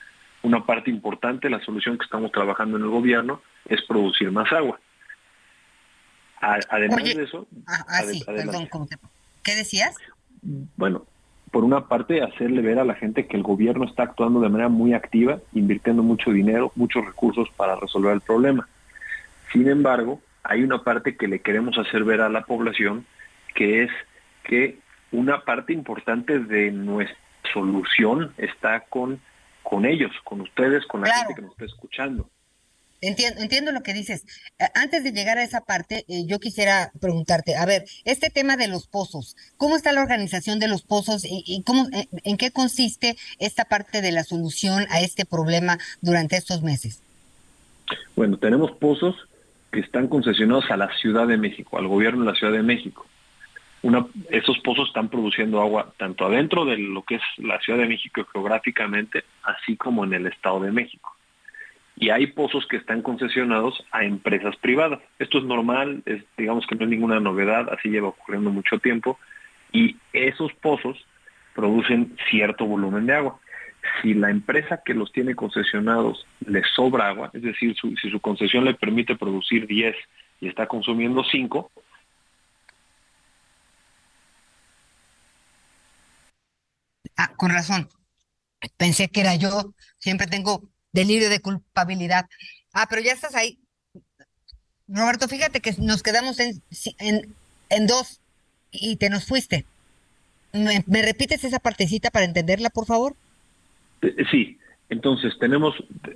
una 0.47 0.65
parte 0.65 0.91
importante, 0.91 1.51
la 1.51 1.61
solución 1.65 1.99
que 1.99 2.05
estamos 2.05 2.31
trabajando 2.31 2.77
en 2.77 2.85
el 2.85 2.89
gobierno 2.89 3.43
es 3.69 3.83
producir 3.83 4.31
más 4.31 4.51
agua. 4.53 4.79
además 6.41 7.03
de 7.03 7.25
eso... 7.25 7.49
Ah, 7.67 7.85
ah 7.89 8.03
perdón, 8.25 8.69
¿qué 9.43 9.57
decías? 9.57 9.97
Bueno, 10.77 11.05
por 11.51 11.65
una 11.65 11.89
parte, 11.89 12.23
hacerle 12.23 12.63
ver 12.63 12.79
a 12.79 12.85
la 12.85 12.95
gente 12.95 13.27
que 13.27 13.37
el 13.37 13.43
gobierno 13.43 13.87
está 13.87 14.05
actuando 14.05 14.41
de 14.41 14.49
manera 14.49 14.69
muy 14.69 14.95
activa, 14.95 15.41
invirtiendo 15.53 16.05
mucho 16.05 16.31
dinero, 16.31 16.71
muchos 16.77 17.05
recursos 17.05 17.49
para 17.57 17.75
resolver 17.75 18.13
el 18.13 18.21
problema. 18.21 18.69
Sin 19.53 19.69
embargo, 19.69 20.21
hay 20.45 20.63
una 20.63 20.85
parte 20.85 21.17
que 21.17 21.27
le 21.27 21.41
queremos 21.41 21.77
hacer 21.77 22.05
ver 22.05 22.21
a 22.21 22.29
la 22.29 22.43
población, 22.43 23.05
que 23.55 23.83
es 23.83 23.91
que 24.45 24.79
una 25.11 25.41
parte 25.41 25.73
importante 25.73 26.39
de 26.39 26.71
nuestra 26.71 27.17
solución 27.53 28.33
está 28.39 28.81
con, 28.81 29.19
con 29.69 29.85
ellos, 29.85 30.13
con 30.23 30.41
ustedes, 30.41 30.87
con 30.87 31.01
la 31.01 31.13
gente 31.13 31.35
que 31.35 31.43
nos 31.43 31.51
está 31.51 31.65
escuchando. 31.65 32.31
Entiendo, 33.01 33.43
entiendo 33.43 33.73
lo 33.73 33.83
que 33.83 33.93
dices. 33.93 34.25
Antes 34.75 35.03
de 35.03 35.11
llegar 35.11 35.39
a 35.39 35.43
esa 35.43 35.63
parte, 35.63 36.05
eh, 36.09 36.25
yo 36.25 36.39
quisiera 36.39 36.93
preguntarte, 37.01 37.57
a 37.57 37.67
ver, 37.67 37.85
este 38.05 38.31
tema 38.31 38.57
de 38.57 38.69
los 38.69 38.87
pozos, 38.87 39.37
¿cómo 39.57 39.75
está 39.77 39.93
la 39.93 40.03
organización 40.03 40.61
de 40.61 40.69
los 40.69 40.83
pozos 40.83 41.23
y, 41.25 41.63
cómo, 41.67 41.89
eh, 41.93 42.07
en 42.23 42.37
qué 42.37 42.53
consiste 42.53 43.17
esta 43.41 43.65
parte 43.65 44.03
de 44.03 44.13
la 44.13 44.23
solución 44.23 44.87
a 44.89 45.01
este 45.01 45.25
problema 45.27 45.79
durante 46.01 46.37
estos 46.37 46.63
meses? 46.63 47.03
Bueno, 48.15 48.39
tenemos 48.39 48.71
pozos 48.71 49.17
que 49.73 49.81
están 49.81 50.07
concesionados 50.07 50.71
a 50.71 50.77
la 50.77 50.97
Ciudad 50.97 51.27
de 51.27 51.39
México, 51.39 51.77
al 51.77 51.89
gobierno 51.89 52.25
de 52.25 52.33
la 52.33 52.39
Ciudad 52.39 52.53
de 52.53 52.63
México 52.63 53.05
esos 54.31 54.59
pozos 54.61 54.89
están 54.89 55.09
produciendo 55.09 55.61
agua 55.61 55.93
tanto 55.97 56.27
adentro 56.27 56.65
de 56.65 56.79
lo 56.79 57.03
que 57.03 57.17
es 57.17 57.23
la 57.39 57.61
Ciudad 57.61 57.79
de 57.79 57.87
México 57.87 58.27
geográficamente, 58.33 59.25
así 59.43 59.77
como 59.77 60.05
en 60.05 60.15
el 60.15 60.27
Estado 60.27 60.61
de 60.61 60.73
México. 60.73 61.15
Y 61.99 62.11
hay 62.11 62.27
pozos 62.27 62.67
que 62.67 62.77
están 62.77 63.01
concesionados 63.01 63.83
a 63.91 64.05
empresas 64.05 64.55
privadas. 64.57 65.01
Esto 65.19 65.39
es 65.39 65.45
normal, 65.45 66.03
digamos 66.37 66.67
que 66.67 66.75
no 66.75 66.85
es 66.85 66.91
ninguna 66.91 67.21
novedad, 67.21 67.73
así 67.73 67.89
lleva 67.89 68.09
ocurriendo 68.09 68.51
mucho 68.51 68.79
tiempo. 68.79 69.19
Y 69.73 69.97
esos 70.13 70.53
pozos 70.55 70.99
producen 71.55 72.17
cierto 72.31 72.67
volumen 72.67 73.07
de 73.07 73.15
agua. 73.15 73.41
Si 74.03 74.13
la 74.15 74.31
empresa 74.31 74.83
que 74.85 74.95
los 74.95 75.11
tiene 75.11 75.35
concesionados 75.35 76.27
le 76.45 76.63
sobra 76.75 77.09
agua, 77.09 77.31
es 77.33 77.43
decir, 77.43 77.75
si 77.81 78.11
su 78.11 78.21
concesión 78.21 78.65
le 78.65 78.75
permite 78.75 79.17
producir 79.17 79.67
10 79.67 79.97
y 80.41 80.49
está 80.49 80.67
consumiendo 80.67 81.25
5, 81.25 81.71
Ah, 87.17 87.33
con 87.37 87.51
razón. 87.51 87.89
Pensé 88.77 89.09
que 89.09 89.21
era 89.21 89.37
yo. 89.37 89.75
Siempre 89.99 90.27
tengo 90.27 90.63
delirio 90.93 91.31
de 91.31 91.41
culpabilidad. 91.41 92.27
Ah, 92.73 92.87
pero 92.89 93.03
ya 93.03 93.13
estás 93.13 93.35
ahí. 93.35 93.59
Roberto, 94.89 95.29
fíjate 95.29 95.61
que 95.61 95.75
nos 95.79 96.03
quedamos 96.03 96.39
en, 96.41 96.63
en, 96.99 97.87
dos 97.87 98.21
y 98.71 98.97
te 98.97 99.11
nos 99.11 99.27
fuiste. 99.27 99.65
¿Me, 100.53 101.03
repites 101.03 101.45
esa 101.45 101.59
partecita 101.59 102.11
para 102.11 102.25
entenderla, 102.25 102.71
por 102.71 102.87
favor? 102.87 103.15
Eh, 104.03 104.25
sí, 104.31 104.59
entonces 104.89 105.37
tenemos 105.39 105.75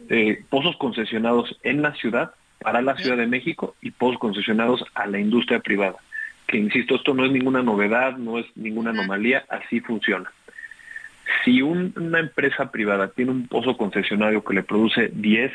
eh, 0.09 0.45
pozos 0.49 0.77
concesionados 0.77 1.59
en 1.63 1.83
la 1.83 1.95
ciudad, 1.95 2.33
para 2.61 2.83
la 2.83 2.97
Ciudad 2.97 3.17
de 3.17 3.27
México, 3.27 3.75
y 3.81 3.91
pozos 3.91 4.19
concesionados 4.19 4.85
a 4.95 5.07
la 5.07 5.19
industria 5.19 5.61
privada. 5.61 5.97
Que 6.47 6.59
insisto, 6.59 6.97
esto 6.97 7.15
no 7.15 7.25
es 7.25 7.33
ninguna 7.33 7.63
novedad, 7.63 8.17
no 8.19 8.39
es 8.39 8.47
ninguna 8.55 8.91
anomalía, 8.91 9.45
así 9.49 9.81
funciona. 9.81 10.31
Si 11.45 11.63
una 11.63 12.19
empresa 12.19 12.71
privada 12.71 13.09
tiene 13.09 13.31
un 13.31 13.47
pozo 13.47 13.77
concesionario 13.77 14.45
que 14.45 14.55
le 14.55 14.63
produce 14.63 15.09
10 15.09 15.53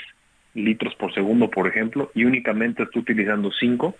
litros 0.55 0.95
por 0.95 1.13
segundo, 1.13 1.49
por 1.49 1.67
ejemplo, 1.67 2.11
y 2.15 2.23
únicamente 2.23 2.83
está 2.83 2.99
utilizando 2.99 3.51
5, 3.51 3.95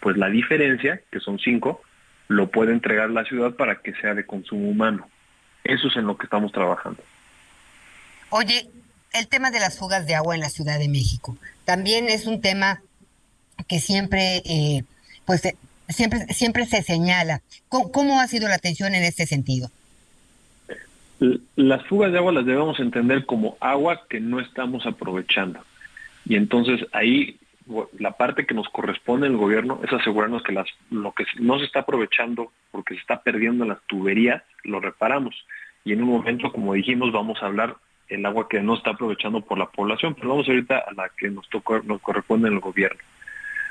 pues 0.00 0.16
la 0.16 0.28
diferencia, 0.28 1.00
que 1.10 1.20
son 1.20 1.38
5, 1.38 1.80
lo 2.28 2.50
puede 2.50 2.72
entregar 2.72 3.10
la 3.10 3.24
ciudad 3.24 3.54
para 3.54 3.76
que 3.76 3.94
sea 3.94 4.14
de 4.14 4.26
consumo 4.26 4.68
humano. 4.68 5.08
Eso 5.64 5.88
es 5.88 5.96
en 5.96 6.06
lo 6.06 6.16
que 6.16 6.24
estamos 6.24 6.52
trabajando. 6.52 7.02
Oye, 8.30 8.68
el 9.12 9.28
tema 9.28 9.50
de 9.50 9.60
las 9.60 9.78
fugas 9.78 10.06
de 10.06 10.14
agua 10.14 10.34
en 10.34 10.40
la 10.40 10.48
Ciudad 10.48 10.78
de 10.78 10.88
México 10.88 11.36
también 11.64 12.08
es 12.08 12.26
un 12.26 12.40
tema 12.40 12.82
que 13.68 13.80
siempre, 13.80 14.42
eh, 14.44 14.84
pues, 15.26 15.42
siempre, 15.88 16.20
siempre 16.32 16.66
se 16.66 16.82
señala. 16.82 17.42
¿Cómo 17.68 18.20
ha 18.20 18.26
sido 18.26 18.48
la 18.48 18.54
atención 18.54 18.94
en 18.94 19.02
este 19.02 19.26
sentido? 19.26 19.70
Las 21.56 21.84
fugas 21.84 22.12
de 22.12 22.18
agua 22.18 22.32
las 22.32 22.46
debemos 22.46 22.80
entender 22.80 23.26
como 23.26 23.56
agua 23.60 24.02
que 24.08 24.20
no 24.20 24.40
estamos 24.40 24.86
aprovechando. 24.86 25.60
Y 26.24 26.36
entonces 26.36 26.86
ahí 26.92 27.38
la 27.98 28.12
parte 28.12 28.46
que 28.46 28.54
nos 28.54 28.68
corresponde 28.68 29.26
el 29.26 29.36
gobierno 29.36 29.80
es 29.84 29.92
asegurarnos 29.92 30.42
que 30.42 30.52
las, 30.52 30.66
lo 30.90 31.12
que 31.12 31.24
no 31.38 31.58
se 31.58 31.66
está 31.66 31.80
aprovechando 31.80 32.52
porque 32.70 32.94
se 32.94 33.00
está 33.00 33.22
perdiendo 33.22 33.64
en 33.64 33.70
las 33.70 33.82
tuberías, 33.86 34.42
lo 34.64 34.80
reparamos. 34.80 35.34
Y 35.84 35.92
en 35.92 36.02
un 36.02 36.10
momento, 36.10 36.50
como 36.52 36.74
dijimos, 36.74 37.12
vamos 37.12 37.42
a 37.42 37.46
hablar 37.46 37.76
el 38.08 38.26
agua 38.26 38.48
que 38.48 38.60
no 38.60 38.74
está 38.74 38.90
aprovechando 38.90 39.40
por 39.40 39.58
la 39.58 39.66
población, 39.66 40.14
pero 40.14 40.30
vamos 40.30 40.48
ahorita 40.48 40.78
a 40.78 40.92
la 40.94 41.10
que 41.10 41.30
nos, 41.30 41.48
tocó, 41.48 41.80
nos 41.80 42.00
corresponde 42.00 42.48
en 42.48 42.54
el 42.54 42.60
gobierno. 42.60 43.00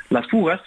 Las 0.10 0.28
fugas 0.28 0.62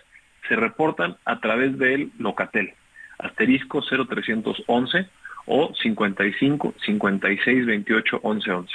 se 0.48 0.56
reportan 0.56 1.16
a 1.24 1.40
través 1.40 1.78
del 1.78 2.12
Locatel, 2.18 2.74
asterisco 3.18 3.82
0311 3.82 5.08
o 5.46 5.72
55 5.74 6.74
56 6.84 7.66
28 7.66 8.20
11 8.22 8.50
11. 8.50 8.74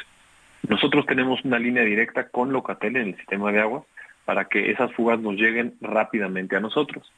Nosotros 0.68 1.06
tenemos 1.06 1.44
una 1.46 1.60
línea 1.60 1.84
directa 1.84 2.28
con 2.30 2.52
Locatel 2.52 2.98
en 2.98 3.08
el 3.10 3.18
sistema 3.18 3.52
de 3.52 3.60
agua 3.60 3.86
para 4.26 4.46
que 4.46 4.72
esas 4.72 4.92
fugas 4.94 5.20
nos 5.20 5.36
lleguen 5.36 5.76
rápidamente 5.80 6.56
a 6.56 6.60
nosotros. 6.60 7.12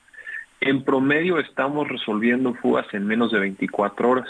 En 0.61 0.83
promedio 0.83 1.39
estamos 1.39 1.87
resolviendo 1.87 2.53
fugas 2.55 2.85
en 2.93 3.07
menos 3.07 3.31
de 3.31 3.39
24 3.39 4.09
horas. 4.09 4.27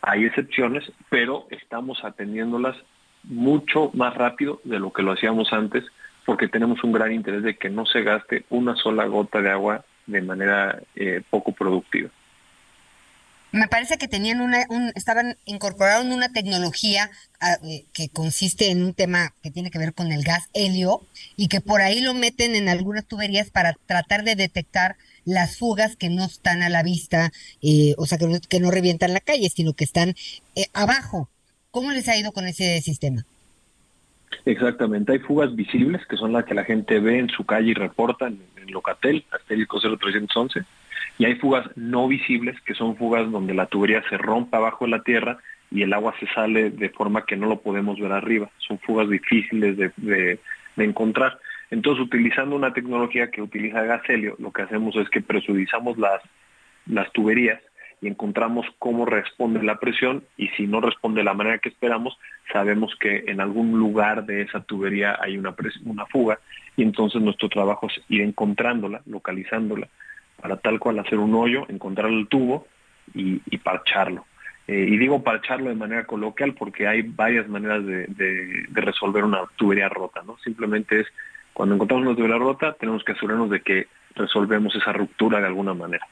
Hay 0.00 0.24
excepciones, 0.24 0.90
pero 1.10 1.46
estamos 1.50 2.04
atendiéndolas 2.04 2.76
mucho 3.24 3.90
más 3.94 4.14
rápido 4.14 4.60
de 4.64 4.78
lo 4.78 4.92
que 4.92 5.02
lo 5.02 5.12
hacíamos 5.12 5.52
antes 5.52 5.84
porque 6.24 6.48
tenemos 6.48 6.82
un 6.84 6.92
gran 6.92 7.12
interés 7.12 7.42
de 7.42 7.56
que 7.56 7.70
no 7.70 7.86
se 7.86 8.02
gaste 8.02 8.44
una 8.50 8.76
sola 8.76 9.06
gota 9.06 9.40
de 9.40 9.50
agua 9.50 9.84
de 10.06 10.22
manera 10.22 10.80
eh, 10.94 11.22
poco 11.30 11.52
productiva 11.52 12.10
me 13.52 13.68
parece 13.68 13.98
que 13.98 14.08
tenían 14.08 14.40
una, 14.40 14.66
un, 14.68 14.92
estaban 14.94 15.36
incorporaron 15.44 16.12
una 16.12 16.30
tecnología 16.30 17.10
ah, 17.40 17.56
eh, 17.64 17.84
que 17.92 18.08
consiste 18.08 18.70
en 18.70 18.82
un 18.82 18.94
tema 18.94 19.32
que 19.42 19.50
tiene 19.50 19.70
que 19.70 19.78
ver 19.78 19.94
con 19.94 20.12
el 20.12 20.22
gas 20.22 20.48
helio 20.52 21.02
y 21.36 21.48
que 21.48 21.60
por 21.60 21.80
ahí 21.80 22.00
lo 22.00 22.14
meten 22.14 22.54
en 22.54 22.68
algunas 22.68 23.06
tuberías 23.06 23.50
para 23.50 23.74
tratar 23.86 24.24
de 24.24 24.36
detectar 24.36 24.96
las 25.24 25.58
fugas 25.58 25.96
que 25.96 26.08
no 26.08 26.24
están 26.24 26.62
a 26.62 26.68
la 26.68 26.82
vista, 26.82 27.32
eh, 27.60 27.94
o 27.98 28.06
sea, 28.06 28.18
que 28.18 28.26
no, 28.26 28.38
que 28.40 28.60
no 28.60 28.70
revientan 28.70 29.12
la 29.12 29.20
calle, 29.20 29.50
sino 29.50 29.74
que 29.74 29.84
están 29.84 30.14
eh, 30.54 30.66
abajo. 30.72 31.28
¿Cómo 31.70 31.92
les 31.92 32.08
ha 32.08 32.16
ido 32.16 32.32
con 32.32 32.46
ese 32.46 32.80
sistema? 32.80 33.24
Exactamente, 34.46 35.12
hay 35.12 35.18
fugas 35.18 35.54
visibles, 35.54 36.00
que 36.06 36.16
son 36.16 36.32
las 36.32 36.44
que 36.46 36.54
la 36.54 36.64
gente 36.64 36.98
ve 37.00 37.18
en 37.18 37.28
su 37.28 37.44
calle 37.44 37.70
y 37.70 37.74
reporta 37.74 38.26
en, 38.26 38.40
Locatel, 38.68 39.24
Asterisco 39.30 39.80
0311 39.80 40.60
y 41.18 41.24
hay 41.24 41.34
fugas 41.34 41.68
no 41.76 42.06
visibles, 42.06 42.58
que 42.62 42.74
son 42.74 42.96
fugas 42.96 43.30
donde 43.30 43.52
la 43.52 43.66
tubería 43.66 44.02
se 44.08 44.16
rompe 44.16 44.56
abajo 44.56 44.84
de 44.84 44.92
la 44.92 45.02
tierra 45.02 45.38
y 45.70 45.82
el 45.82 45.92
agua 45.92 46.14
se 46.20 46.26
sale 46.28 46.70
de 46.70 46.88
forma 46.90 47.26
que 47.26 47.36
no 47.36 47.46
lo 47.48 47.60
podemos 47.60 47.98
ver 47.98 48.12
arriba. 48.12 48.48
Son 48.58 48.78
fugas 48.78 49.10
difíciles 49.10 49.76
de, 49.76 50.38
encontrar. 50.76 51.38
Entonces, 51.70 52.04
utilizando 52.04 52.54
una 52.54 52.72
tecnología 52.72 53.32
que 53.32 53.42
utiliza 53.42 53.82
gas 53.82 54.02
helio, 54.08 54.36
lo 54.38 54.52
que 54.52 54.62
hacemos 54.62 54.94
es 54.94 55.10
que 55.10 55.20
presurizamos 55.20 55.98
las, 55.98 56.22
las 56.86 57.12
tuberías 57.12 57.60
y 58.00 58.06
encontramos 58.06 58.64
cómo 58.78 59.04
responde 59.04 59.60
la 59.60 59.80
presión 59.80 60.22
y 60.36 60.46
si 60.50 60.68
no 60.68 60.80
responde 60.80 61.18
de 61.18 61.24
la 61.24 61.34
manera 61.34 61.58
que 61.58 61.68
esperamos, 61.68 62.16
sabemos 62.52 62.94
que 63.00 63.24
en 63.26 63.40
algún 63.40 63.76
lugar 63.76 64.24
de 64.24 64.42
esa 64.42 64.60
tubería 64.60 65.18
hay 65.20 65.36
una, 65.36 65.52
una 65.84 66.06
fuga 66.06 66.38
y 66.76 66.84
entonces 66.84 67.20
nuestro 67.20 67.48
trabajo 67.48 67.88
es 67.88 68.00
ir 68.08 68.22
encontrándola, 68.22 69.02
localizándola 69.04 69.88
para 70.40 70.56
tal 70.56 70.78
cual 70.78 70.98
hacer 70.98 71.18
un 71.18 71.34
hoyo, 71.34 71.66
encontrar 71.68 72.10
el 72.10 72.28
tubo 72.28 72.66
y, 73.14 73.38
parcharlo. 73.58 74.26
Eh, 74.66 74.86
y 74.88 74.98
digo 74.98 75.22
parcharlo 75.22 75.70
de 75.70 75.74
manera 75.74 76.04
coloquial 76.04 76.54
porque 76.54 76.86
hay 76.86 77.02
varias 77.02 77.48
maneras 77.48 77.84
de, 77.84 78.06
de, 78.06 78.66
resolver 78.80 79.24
una 79.24 79.40
tubería 79.56 79.88
rota, 79.88 80.22
¿no? 80.22 80.36
Simplemente 80.44 81.00
es 81.00 81.06
cuando 81.54 81.74
encontramos 81.74 82.06
una 82.06 82.16
tubería 82.16 82.36
rota 82.36 82.74
tenemos 82.78 83.02
que 83.02 83.12
asegurarnos 83.12 83.50
de 83.50 83.62
que 83.62 83.88
resolvemos 84.14 84.74
esa 84.74 84.92
ruptura 84.92 85.40
de 85.40 85.46
alguna 85.46 85.74
manera. 85.74 86.06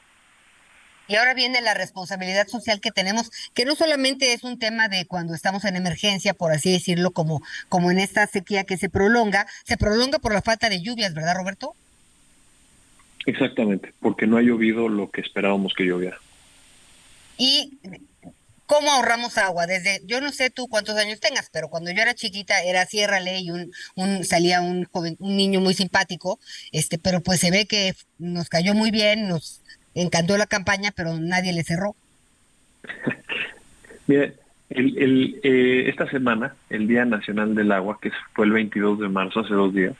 Y 1.07 1.15
ahora 1.15 1.33
viene 1.33 1.61
la 1.61 1.73
responsabilidad 1.73 2.47
social 2.47 2.81
que 2.81 2.91
tenemos, 2.91 3.31
que 3.53 3.63
no 3.63 3.75
solamente 3.75 4.33
es 4.33 4.43
un 4.43 4.59
tema 4.59 4.89
de 4.89 5.05
cuando 5.05 5.33
estamos 5.33 5.63
en 5.63 5.77
emergencia, 5.77 6.33
por 6.33 6.51
así 6.51 6.71
decirlo, 6.71 7.11
como, 7.11 7.41
como 7.69 7.91
en 7.91 7.99
esta 7.99 8.27
sequía 8.27 8.65
que 8.65 8.77
se 8.77 8.89
prolonga, 8.89 9.47
se 9.63 9.77
prolonga 9.77 10.19
por 10.19 10.33
la 10.33 10.41
falta 10.41 10.67
de 10.67 10.81
lluvias, 10.81 11.13
¿verdad, 11.13 11.35
Roberto? 11.37 11.75
Exactamente, 13.27 13.93
porque 13.99 14.25
no 14.25 14.37
ha 14.37 14.41
llovido 14.41 14.87
lo 14.87 15.11
que 15.11 15.19
esperábamos 15.19 15.73
que 15.73 15.83
lloviera. 15.83 16.17
¿Y 17.37 17.77
cómo 18.65 18.89
ahorramos 18.89 19.37
agua? 19.37 19.67
Desde, 19.67 19.99
yo 20.05 20.21
no 20.21 20.31
sé 20.31 20.49
tú 20.49 20.69
cuántos 20.69 20.95
años 20.95 21.19
tengas, 21.19 21.49
pero 21.51 21.67
cuando 21.67 21.91
yo 21.91 22.01
era 22.01 22.13
chiquita 22.13 22.63
era 22.63 22.85
Sierra 22.85 23.19
Ley, 23.19 23.51
un, 23.51 23.73
un 23.95 24.23
salía 24.23 24.61
un 24.61 24.85
joven, 24.85 25.17
un 25.19 25.35
niño 25.35 25.59
muy 25.59 25.73
simpático, 25.73 26.39
este, 26.71 26.97
pero 26.97 27.19
pues 27.19 27.41
se 27.41 27.51
ve 27.51 27.65
que 27.65 27.95
nos 28.17 28.47
cayó 28.47 28.73
muy 28.73 28.91
bien, 28.91 29.27
nos 29.27 29.61
encantó 29.93 30.37
la 30.37 30.47
campaña, 30.47 30.93
pero 30.95 31.19
nadie 31.19 31.51
le 31.51 31.65
cerró. 31.65 31.97
Mire, 34.07 34.35
el, 34.69 35.41
eh, 35.43 35.89
esta 35.89 36.09
semana, 36.09 36.55
el 36.69 36.87
Día 36.87 37.03
Nacional 37.03 37.55
del 37.55 37.73
Agua, 37.73 37.99
que 38.01 38.11
fue 38.33 38.45
el 38.45 38.53
22 38.53 39.01
de 39.01 39.09
marzo, 39.09 39.41
hace 39.41 39.53
dos 39.53 39.73
días, 39.73 39.95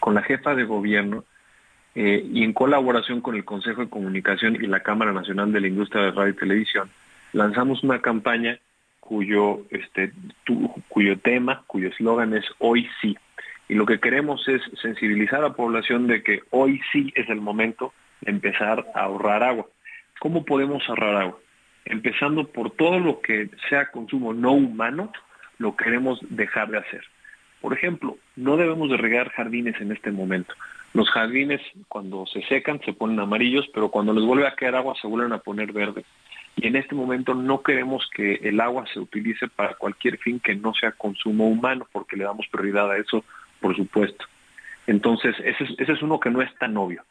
con 0.00 0.16
la 0.16 0.24
jefa 0.24 0.56
de 0.56 0.64
gobierno 0.64 1.24
eh, 1.94 2.26
y 2.32 2.42
en 2.42 2.52
colaboración 2.52 3.20
con 3.20 3.36
el 3.36 3.44
Consejo 3.44 3.82
de 3.82 3.90
Comunicación 3.90 4.56
y 4.56 4.66
la 4.66 4.80
Cámara 4.80 5.12
Nacional 5.12 5.52
de 5.52 5.60
la 5.60 5.68
Industria 5.68 6.04
de 6.04 6.10
Radio 6.10 6.32
y 6.32 6.36
Televisión, 6.36 6.90
lanzamos 7.32 7.82
una 7.84 8.00
campaña 8.00 8.58
cuyo, 9.00 9.62
este, 9.70 10.12
cuyo 10.88 11.18
tema, 11.18 11.62
cuyo 11.66 11.88
eslogan 11.88 12.34
es 12.34 12.44
Hoy 12.58 12.88
sí. 13.00 13.16
Y 13.68 13.74
lo 13.74 13.86
que 13.86 14.00
queremos 14.00 14.46
es 14.48 14.60
sensibilizar 14.80 15.40
a 15.40 15.48
la 15.48 15.54
población 15.54 16.06
de 16.06 16.22
que 16.22 16.42
hoy 16.50 16.80
sí 16.92 17.12
es 17.14 17.28
el 17.28 17.40
momento 17.40 17.92
empezar 18.24 18.86
a 18.94 19.00
ahorrar 19.02 19.42
agua. 19.42 19.66
¿Cómo 20.20 20.44
podemos 20.44 20.82
ahorrar 20.88 21.16
agua? 21.16 21.38
Empezando 21.84 22.46
por 22.46 22.70
todo 22.70 22.98
lo 22.98 23.20
que 23.20 23.50
sea 23.68 23.90
consumo 23.90 24.32
no 24.32 24.52
humano, 24.52 25.12
lo 25.58 25.76
queremos 25.76 26.18
dejar 26.22 26.70
de 26.70 26.78
hacer. 26.78 27.04
Por 27.60 27.72
ejemplo, 27.72 28.18
no 28.36 28.56
debemos 28.56 28.90
de 28.90 28.96
regar 28.96 29.30
jardines 29.30 29.80
en 29.80 29.92
este 29.92 30.10
momento. 30.10 30.54
Los 30.94 31.10
jardines 31.10 31.60
cuando 31.88 32.24
se 32.26 32.42
secan 32.44 32.80
se 32.84 32.92
ponen 32.92 33.20
amarillos, 33.20 33.68
pero 33.74 33.90
cuando 33.90 34.12
les 34.12 34.24
vuelve 34.24 34.46
a 34.46 34.54
caer 34.54 34.76
agua 34.76 34.94
se 35.00 35.06
vuelven 35.06 35.32
a 35.32 35.38
poner 35.38 35.72
verdes. 35.72 36.06
Y 36.56 36.68
en 36.68 36.76
este 36.76 36.94
momento 36.94 37.34
no 37.34 37.62
queremos 37.62 38.08
que 38.14 38.34
el 38.36 38.60
agua 38.60 38.84
se 38.92 39.00
utilice 39.00 39.48
para 39.48 39.74
cualquier 39.74 40.18
fin 40.18 40.40
que 40.40 40.54
no 40.54 40.72
sea 40.72 40.92
consumo 40.92 41.48
humano, 41.48 41.86
porque 41.92 42.16
le 42.16 42.24
damos 42.24 42.46
prioridad 42.48 42.90
a 42.90 42.96
eso, 42.96 43.24
por 43.60 43.74
supuesto. 43.76 44.24
Entonces, 44.86 45.34
ese 45.44 45.92
es, 45.92 46.02
uno 46.02 46.20
que 46.20 46.30
no 46.30 46.42
es 46.42 46.54
tan 46.58 46.76
obvio. 46.76 47.02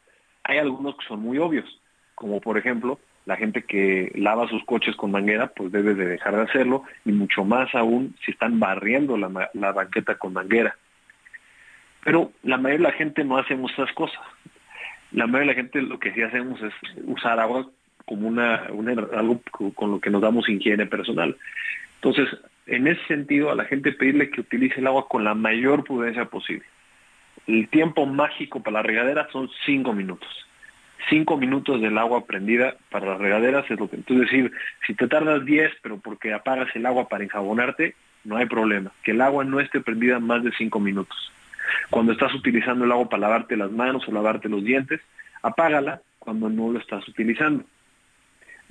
Hay 0.44 0.58
algunos 0.58 0.96
que 0.96 1.06
son 1.06 1.20
muy 1.20 1.38
obvios, 1.38 1.66
como 2.14 2.40
por 2.40 2.58
ejemplo 2.58 2.98
la 3.26 3.36
gente 3.36 3.62
que 3.62 4.12
lava 4.14 4.48
sus 4.48 4.62
coches 4.64 4.94
con 4.96 5.10
manguera, 5.10 5.46
pues 5.48 5.72
debe 5.72 5.94
de 5.94 6.06
dejar 6.06 6.36
de 6.36 6.42
hacerlo, 6.42 6.84
y 7.06 7.12
mucho 7.12 7.42
más 7.42 7.74
aún 7.74 8.14
si 8.24 8.32
están 8.32 8.60
barriendo 8.60 9.16
la, 9.16 9.72
banqueta 9.72 10.16
con 10.16 10.34
manguera. 10.34 10.76
Pero 12.04 12.32
la 12.42 12.58
mayoría 12.58 12.86
de 12.86 12.92
la 12.92 12.98
gente 12.98 13.24
no 13.24 13.38
hacemos 13.38 13.72
esas 13.72 13.92
cosas. 13.92 14.20
La 15.12 15.26
mayoría 15.26 15.52
de 15.52 15.56
la 15.56 15.62
gente 15.62 15.82
lo 15.82 15.98
que 15.98 16.12
sí 16.12 16.22
hacemos 16.22 16.60
es 16.62 16.72
usar 17.04 17.40
agua 17.40 17.68
como 18.04 18.28
una, 18.28 18.66
algo 19.12 19.40
con 19.74 19.90
lo 19.90 20.00
que 20.00 20.10
nos 20.10 20.20
damos 20.20 20.48
higiene 20.48 20.86
personal. 20.86 21.36
Entonces, 21.96 22.28
en 22.66 22.86
ese 22.86 23.02
sentido, 23.06 23.50
a 23.50 23.54
la 23.54 23.64
gente 23.64 23.92
pedirle 23.92 24.30
que 24.30 24.42
utilice 24.42 24.80
el 24.80 24.86
agua 24.86 25.08
con 25.08 25.24
la 25.24 25.34
mayor 25.34 25.84
prudencia 25.84 26.26
posible. 26.26 26.64
El 27.46 27.68
tiempo 27.68 28.06
mágico 28.06 28.62
para 28.62 28.78
la 28.78 28.82
regadera 28.82 29.28
son 29.32 29.50
cinco 29.64 29.92
minutos. 29.92 30.28
Cinco 31.08 31.36
minutos 31.36 31.80
del 31.80 31.98
agua 31.98 32.26
prendida 32.26 32.76
para 32.90 33.06
las 33.06 33.18
regaderas 33.18 33.70
es 33.70 33.78
lo 33.78 33.88
que... 33.88 33.96
Es 33.96 34.06
decir, 34.06 34.52
si 34.86 34.94
te 34.94 35.08
tardas 35.08 35.44
diez, 35.44 35.70
pero 35.82 35.98
porque 35.98 36.32
apagas 36.32 36.74
el 36.74 36.86
agua 36.86 37.08
para 37.08 37.24
enjabonarte, 37.24 37.94
no 38.24 38.36
hay 38.36 38.46
problema. 38.46 38.92
Que 39.02 39.10
el 39.10 39.20
agua 39.20 39.44
no 39.44 39.60
esté 39.60 39.80
prendida 39.80 40.18
más 40.18 40.42
de 40.42 40.52
cinco 40.52 40.80
minutos. 40.80 41.32
Cuando 41.90 42.12
estás 42.12 42.34
utilizando 42.34 42.84
el 42.84 42.92
agua 42.92 43.08
para 43.08 43.22
lavarte 43.22 43.56
las 43.56 43.70
manos 43.70 44.06
o 44.08 44.12
lavarte 44.12 44.48
los 44.48 44.64
dientes, 44.64 45.00
apágala 45.42 46.00
cuando 46.18 46.48
no 46.48 46.72
lo 46.72 46.78
estás 46.78 47.06
utilizando. 47.08 47.64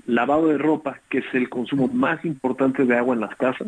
Lavado 0.06 0.48
de 0.48 0.58
ropa, 0.58 1.00
que 1.10 1.20
es 1.20 1.26
el 1.34 1.50
consumo 1.50 1.88
más 1.88 2.24
importante 2.26 2.86
de 2.86 2.98
agua 2.98 3.16
en 3.16 3.22
las 3.22 3.36
casas, 3.36 3.68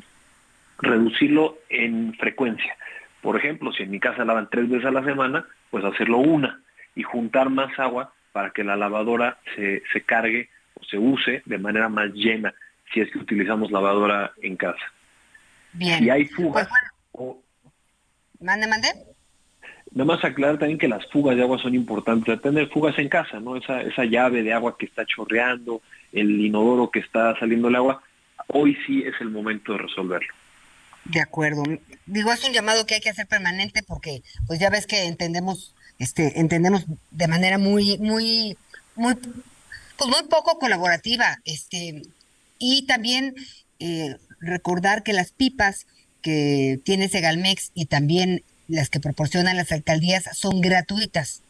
reducirlo 0.80 1.58
en 1.70 2.14
frecuencia. 2.16 2.76
Por 3.22 3.38
ejemplo, 3.38 3.72
si 3.72 3.84
en 3.84 3.92
mi 3.92 4.00
casa 4.00 4.26
lavan 4.26 4.50
tres 4.50 4.70
veces 4.70 4.86
a 4.86 4.92
la 4.92 5.04
semana, 5.04 5.46
pues 5.72 5.84
hacerlo 5.86 6.18
una 6.18 6.60
y 6.96 7.04
juntar 7.04 7.50
más 7.50 7.78
agua 7.80 8.14
para 8.32 8.52
que 8.52 8.64
la 8.64 8.76
lavadora 8.76 9.38
se, 9.56 9.82
se 9.94 10.02
cargue 10.02 10.50
o 10.74 10.84
se 10.84 10.98
use 10.98 11.42
de 11.46 11.58
manera 11.58 11.90
más 11.90 12.12
llena 12.14 12.54
si 12.94 13.02
es 13.02 13.12
que 13.12 13.20
utilizamos 13.20 13.72
lavadora 13.72 14.34
en 14.42 14.56
casa. 14.58 14.92
Bien. 15.74 16.00
Si 16.00 16.10
hay 16.10 16.26
fugas 16.26 16.68
pues 17.12 17.36
Mande, 18.40 18.68
mande. 18.68 18.88
Nada 19.96 20.06
más 20.06 20.26
aclarar 20.26 20.60
también 20.60 20.78
que 20.78 20.90
las 20.90 21.06
fugas 21.08 21.38
de 21.38 21.42
agua 21.42 21.58
son 21.58 21.74
importantes. 21.74 22.42
Tener 22.42 22.68
fugas 22.68 23.00
en 23.00 23.08
casa, 23.08 23.40
¿no? 23.40 23.56
Esa, 23.56 23.82
esa 23.82 24.04
llave 24.04 24.44
de 24.44 24.52
agua 24.52 24.78
que 24.78 24.86
está 24.86 25.06
chorreando, 25.06 25.82
el 26.12 26.42
inodoro 26.42 26.92
que 26.92 27.00
está 27.00 27.40
saliendo 27.40 27.70
el 27.70 27.78
agua, 27.78 28.04
hoy 28.48 28.78
sí 28.86 29.04
es 29.04 29.14
el 29.22 29.30
momento 29.30 29.72
de 29.72 29.78
resolverlo. 29.80 30.28
De 31.06 31.22
acuerdo. 31.22 31.64
Digo, 32.06 32.34
es 32.34 32.44
un 32.46 32.52
llamado 32.54 32.86
que 32.86 32.96
hay 32.96 33.00
que 33.00 33.10
hacer 33.10 33.26
permanente 33.26 33.84
porque, 33.84 34.22
pues 34.48 34.60
ya 34.60 34.70
ves 34.70 34.86
que 34.86 35.06
entendemos, 35.06 35.74
este, 35.98 36.42
entendemos 36.42 36.86
de 37.12 37.28
manera 37.30 37.58
muy, 37.58 37.98
muy, 38.00 38.58
muy, 38.96 39.16
pues 39.16 40.10
muy 40.10 40.28
poco 40.30 40.60
colaborativa, 40.60 41.38
este, 41.46 42.02
y 42.60 42.86
también 42.86 43.34
eh, 43.80 44.18
recordar 44.42 45.04
que 45.04 45.14
las 45.14 45.32
pipas 45.32 45.88
que 46.22 46.82
tiene 46.84 47.08
Segalmex 47.08 47.72
y 47.76 47.86
también 47.86 48.44
las 48.68 48.90
que 48.90 49.00
proporcionan 49.00 49.58
las 49.58 49.72
alcaldías 49.72 50.26
son 50.34 50.62
gratuitas 50.62 51.42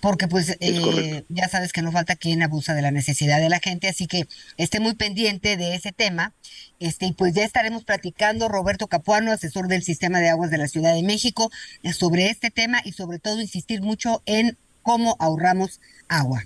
porque 0.00 0.28
pues 0.28 0.56
eh, 0.60 1.24
ya 1.28 1.48
sabes 1.48 1.72
que 1.72 1.82
no 1.82 1.92
falta 1.92 2.16
quien 2.16 2.42
abusa 2.42 2.74
de 2.74 2.82
la 2.82 2.90
necesidad 2.90 3.38
de 3.38 3.50
la 3.50 3.60
gente, 3.60 3.88
así 3.88 4.06
que 4.06 4.24
esté 4.56 4.80
muy 4.80 4.94
pendiente 4.94 5.56
de 5.56 5.74
ese 5.74 5.92
tema. 5.92 6.32
Este, 6.78 7.06
y 7.06 7.12
pues 7.12 7.34
ya 7.34 7.44
estaremos 7.44 7.84
platicando, 7.84 8.48
Roberto 8.48 8.86
Capuano, 8.86 9.30
asesor 9.30 9.68
del 9.68 9.82
Sistema 9.82 10.18
de 10.20 10.30
Aguas 10.30 10.50
de 10.50 10.58
la 10.58 10.68
Ciudad 10.68 10.94
de 10.94 11.02
México, 11.02 11.50
eh, 11.82 11.92
sobre 11.92 12.30
este 12.30 12.50
tema 12.50 12.80
y 12.84 12.92
sobre 12.92 13.18
todo 13.18 13.40
insistir 13.40 13.82
mucho 13.82 14.22
en 14.24 14.56
cómo 14.82 15.16
ahorramos 15.20 15.80
agua. 16.08 16.44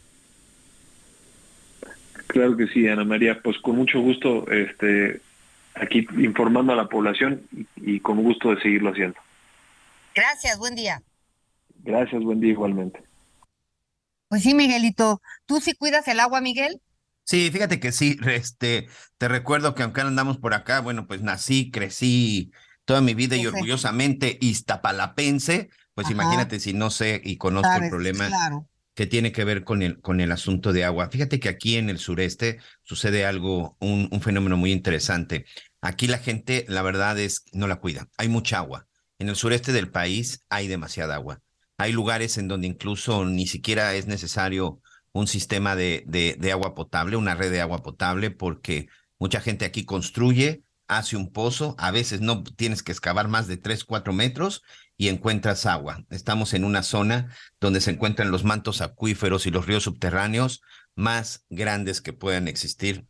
Claro 2.27 2.57
que 2.57 2.67
sí, 2.67 2.89
Ana 2.89 3.05
María, 3.05 3.41
pues 3.41 3.59
con 3.59 3.77
mucho 3.77 4.01
gusto 4.01 4.51
este, 4.51 5.21
aquí 5.75 6.09
informando 6.19 6.73
a 6.73 6.77
la 6.77 6.89
población 6.89 7.43
y 7.77 8.01
con 8.01 8.21
gusto 8.21 8.53
de 8.53 8.61
seguirlo 8.61 8.91
haciendo. 8.91 9.24
Gracias, 10.15 10.59
buen 10.59 10.75
día. 10.75 11.03
Gracias, 11.83 12.23
buen 12.23 12.41
día 12.41 12.53
igualmente. 12.53 13.03
Pues 14.29 14.43
sí, 14.43 14.55
Miguelito. 14.55 15.21
¿Tú 15.47 15.61
sí 15.61 15.75
cuidas 15.75 16.09
el 16.09 16.21
agua, 16.21 16.41
Miguel? 16.41 16.81
Sí, 17.25 17.51
fíjate 17.51 17.81
que 17.81 17.93
sí, 17.93 18.19
este, 18.27 18.87
te 19.19 19.29
recuerdo 19.29 19.75
que 19.75 19.83
aunque 19.83 20.03
andamos 20.03 20.39
por 20.39 20.55
acá, 20.55 20.81
bueno, 20.81 21.07
pues 21.07 21.23
nací, 21.23 21.71
crecí 21.71 22.53
toda 22.85 23.01
mi 23.01 23.15
vida 23.15 23.37
y 23.37 23.47
orgullosamente 23.47 24.39
iztapalapense, 24.41 25.71
pues 25.95 26.11
imagínate 26.11 26.61
si 26.61 26.75
no 26.75 26.91
sé 26.91 27.21
y 27.25 27.39
conozco 27.39 27.73
el 27.83 27.89
problema 27.89 28.29
que 28.95 29.07
tiene 29.07 29.33
que 29.33 29.45
ver 29.45 29.65
con 29.65 29.83
el, 29.83 30.01
con 30.01 30.21
el 30.21 30.33
asunto 30.33 30.73
de 30.73 30.85
agua. 30.85 31.09
Fíjate 31.11 31.41
que 31.41 31.49
aquí 31.49 31.77
en 31.77 31.89
el 31.89 31.99
sureste 31.99 32.59
sucede 32.83 33.25
algo, 33.25 33.77
un, 33.81 34.09
un 34.13 34.21
fenómeno 34.21 34.57
muy 34.57 34.71
interesante. 34.71 35.47
Aquí 35.81 36.07
la 36.07 36.19
gente, 36.19 36.65
la 36.69 36.83
verdad 36.83 37.19
es, 37.19 37.45
no 37.53 37.67
la 37.67 37.77
cuida. 37.77 38.09
Hay 38.19 38.29
mucha 38.29 38.59
agua. 38.59 38.87
En 39.19 39.29
el 39.29 39.37
sureste 39.37 39.73
del 39.73 39.91
país 39.91 40.45
hay 40.49 40.69
demasiada 40.69 41.15
agua. 41.15 41.41
Hay 41.79 41.93
lugares 41.93 42.39
en 42.39 42.49
donde 42.49 42.67
incluso 42.67 43.25
ni 43.25 43.47
siquiera 43.47 43.95
es 43.95 44.07
necesario 44.07 44.81
un 45.13 45.27
sistema 45.29 45.77
de, 45.77 46.39
agua 46.53 46.75
potable, 46.75 47.17
una 47.17 47.35
red 47.35 47.51
de 47.51 47.61
agua 47.61 47.83
potable, 47.83 48.31
porque 48.31 48.89
mucha 49.19 49.41
gente 49.41 49.65
aquí 49.65 49.85
construye, 49.85 50.65
hace 50.89 51.17
un 51.17 51.33
pozo, 51.33 51.77
a 51.79 51.91
veces 51.91 52.21
no 52.21 52.43
tienes 52.43 52.83
que 52.83 52.93
excavar 52.93 53.29
más 53.29 53.47
de 53.47 53.57
3, 53.57 53.85
4 53.85 54.13
metros 54.13 54.63
y 54.97 55.09
encuentras 55.09 55.67
agua. 55.67 56.05
Estamos 56.11 56.53
en 56.53 56.65
una 56.65 56.83
zona 56.83 57.29
donde 57.61 57.81
se 57.81 57.93
encuentran 57.93 58.31
los 58.31 58.45
mantos 58.45 58.81
acuíferos 58.81 59.47
y 59.47 59.51
los 59.51 59.67
ríos 59.67 59.85
subterráneos 59.85 60.61
más 60.97 61.45
grandes 61.49 62.01
que 62.01 62.13
puedan 62.13 62.49
existir. 62.49 63.07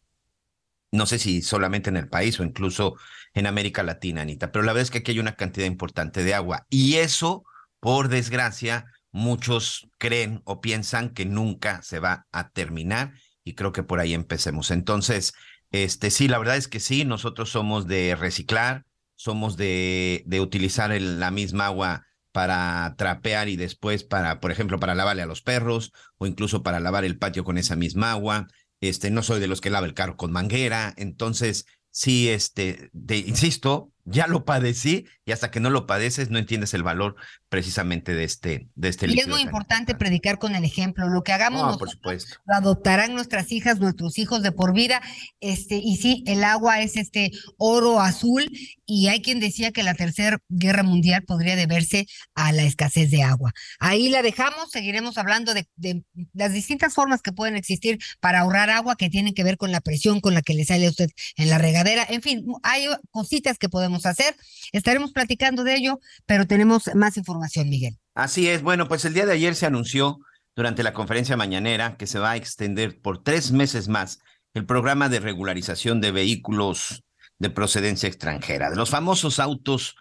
No 0.94 1.06
sé 1.06 1.18
si 1.18 1.42
solamente 1.42 1.90
en 1.90 1.96
el 1.96 2.08
país 2.08 2.38
o 2.40 2.44
incluso 2.44 2.96
en 3.34 3.46
América 3.46 3.82
Latina, 3.82 4.22
Anita, 4.22 4.52
pero 4.52 4.64
la 4.64 4.72
verdad 4.72 4.84
es 4.84 4.90
que 4.90 4.98
aquí 4.98 5.12
hay 5.12 5.18
una 5.18 5.36
cantidad 5.36 5.66
importante 5.66 6.22
de 6.24 6.34
agua 6.34 6.66
y 6.70 6.94
eso 6.94 7.44
por 7.84 8.08
desgracia, 8.08 8.86
muchos 9.12 9.86
creen 9.98 10.40
o 10.44 10.62
piensan 10.62 11.10
que 11.10 11.26
nunca 11.26 11.82
se 11.82 11.98
va 11.98 12.26
a 12.32 12.48
terminar 12.48 13.12
y 13.44 13.56
creo 13.56 13.72
que 13.72 13.82
por 13.82 14.00
ahí 14.00 14.14
empecemos. 14.14 14.70
Entonces, 14.70 15.34
este 15.70 16.10
sí, 16.10 16.26
la 16.26 16.38
verdad 16.38 16.56
es 16.56 16.66
que 16.66 16.80
sí, 16.80 17.04
nosotros 17.04 17.50
somos 17.50 17.86
de 17.86 18.16
reciclar, 18.16 18.86
somos 19.16 19.58
de, 19.58 20.22
de 20.24 20.40
utilizar 20.40 20.98
la 20.98 21.30
misma 21.30 21.66
agua 21.66 22.06
para 22.32 22.94
trapear 22.96 23.50
y 23.50 23.56
después 23.56 24.02
para, 24.02 24.40
por 24.40 24.50
ejemplo, 24.50 24.80
para 24.80 24.94
lavarle 24.94 25.20
a 25.20 25.26
los 25.26 25.42
perros 25.42 25.92
o 26.16 26.26
incluso 26.26 26.62
para 26.62 26.80
lavar 26.80 27.04
el 27.04 27.18
patio 27.18 27.44
con 27.44 27.58
esa 27.58 27.76
misma 27.76 28.12
agua. 28.12 28.46
Este, 28.88 29.10
no 29.10 29.22
soy 29.22 29.40
de 29.40 29.46
los 29.46 29.60
que 29.60 29.70
lava 29.70 29.86
el 29.86 29.94
carro 29.94 30.16
con 30.16 30.32
manguera, 30.32 30.94
entonces 30.96 31.66
sí, 31.90 32.28
este, 32.28 32.90
te 33.06 33.16
insisto, 33.18 33.92
ya 34.04 34.26
lo 34.26 34.44
padecí 34.44 35.06
y 35.24 35.32
hasta 35.32 35.50
que 35.50 35.60
no 35.60 35.70
lo 35.70 35.86
padeces 35.86 36.30
no 36.30 36.38
entiendes 36.38 36.74
el 36.74 36.82
valor 36.82 37.16
precisamente 37.48 38.14
de 38.14 38.24
este 38.24 38.68
de 38.74 38.88
este 38.88 39.06
Y 39.10 39.18
es 39.18 39.28
muy 39.28 39.40
importante 39.40 39.94
predicar 39.94 40.38
con 40.38 40.54
el 40.54 40.64
ejemplo, 40.64 41.08
lo 41.08 41.22
que 41.22 41.32
hagamos 41.32 41.78
por 41.78 41.90
supuesto. 41.90 42.36
lo 42.46 42.54
adoptarán 42.54 43.14
nuestras 43.14 43.50
hijas, 43.52 43.80
nuestros 43.80 44.18
hijos 44.18 44.42
de 44.42 44.52
por 44.52 44.74
vida. 44.74 45.00
Este, 45.40 45.76
y 45.76 45.96
sí, 45.96 46.22
el 46.26 46.44
agua 46.44 46.80
es 46.82 46.96
este 46.96 47.30
oro 47.56 48.00
azul 48.00 48.50
y 48.86 49.08
hay 49.08 49.22
quien 49.22 49.40
decía 49.40 49.72
que 49.72 49.82
la 49.82 49.94
tercera 49.94 50.38
guerra 50.48 50.82
mundial 50.82 51.22
podría 51.22 51.56
deberse 51.56 52.06
a 52.34 52.52
la 52.52 52.64
escasez 52.64 53.10
de 53.10 53.22
agua. 53.22 53.52
Ahí 53.78 54.08
la 54.08 54.22
dejamos, 54.22 54.70
seguiremos 54.70 55.16
hablando 55.16 55.54
de, 55.54 55.66
de 55.76 56.02
las 56.34 56.52
distintas 56.52 56.92
formas 56.94 57.22
que 57.22 57.32
pueden 57.32 57.56
existir 57.56 57.98
para 58.20 58.40
ahorrar 58.40 58.68
agua 58.68 58.96
que 58.96 59.08
tienen 59.08 59.32
que 59.32 59.44
ver 59.44 59.56
con 59.56 59.72
la 59.72 59.80
presión 59.80 60.20
con 60.20 60.34
la 60.34 60.42
que 60.42 60.54
le 60.54 60.64
sale 60.64 60.86
a 60.86 60.90
usted 60.90 61.10
en 61.36 61.48
la 61.48 61.58
regadera. 61.58 62.06
En 62.08 62.20
fin, 62.20 62.44
hay 62.62 62.88
cositas 63.10 63.58
que 63.58 63.68
podemos 63.68 63.93
hacer. 64.04 64.36
Estaremos 64.72 65.12
platicando 65.12 65.64
de 65.64 65.76
ello, 65.76 66.00
pero 66.26 66.46
tenemos 66.46 66.90
más 66.94 67.16
información, 67.16 67.68
Miguel. 67.68 67.98
Así 68.14 68.48
es. 68.48 68.62
Bueno, 68.62 68.88
pues 68.88 69.04
el 69.04 69.14
día 69.14 69.26
de 69.26 69.32
ayer 69.32 69.54
se 69.54 69.66
anunció 69.66 70.18
durante 70.56 70.82
la 70.82 70.92
conferencia 70.92 71.36
mañanera 71.36 71.96
que 71.96 72.06
se 72.06 72.18
va 72.18 72.32
a 72.32 72.36
extender 72.36 73.00
por 73.00 73.22
tres 73.22 73.52
meses 73.52 73.88
más 73.88 74.20
el 74.54 74.66
programa 74.66 75.08
de 75.08 75.20
regularización 75.20 76.00
de 76.00 76.12
vehículos 76.12 77.04
de 77.38 77.50
procedencia 77.50 78.08
extranjera, 78.08 78.70
de 78.70 78.76
los 78.76 78.90
famosos 78.90 79.40
autos 79.40 79.96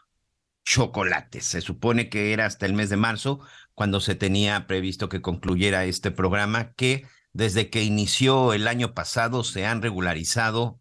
chocolates. 0.64 1.46
Se 1.46 1.62
supone 1.62 2.10
que 2.10 2.34
era 2.34 2.46
hasta 2.46 2.66
el 2.66 2.74
mes 2.74 2.89
de 2.89 2.98
marzo 2.98 3.39
cuando 3.74 4.00
se 4.00 4.16
tenía 4.16 4.68
previsto 4.68 5.10
que 5.10 5.22
concluyera 5.22 5.86
este 5.86 6.12
programa 6.12 6.74
que 6.74 7.06
desde 7.34 7.70
que 7.70 7.84
inició 7.84 8.54
el 8.54 8.68
año 8.68 8.94
pasado 8.94 9.44
se 9.44 9.66
han 9.66 9.82
regularizado 9.82 10.80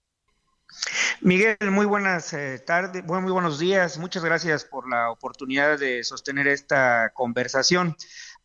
Miguel, 1.22 1.58
muy 1.72 1.86
buenas 1.86 2.34
eh, 2.34 2.60
tardes, 2.60 3.04
muy 3.06 3.32
buenos 3.32 3.60
días. 3.60 3.98
Muchas 3.98 4.24
gracias 4.24 4.66
por 4.66 4.90
la 4.90 5.10
oportunidad 5.10 5.80
de 5.80 6.04
sostener 6.04 6.48
esta 6.48 7.12
conversación. 7.14 7.96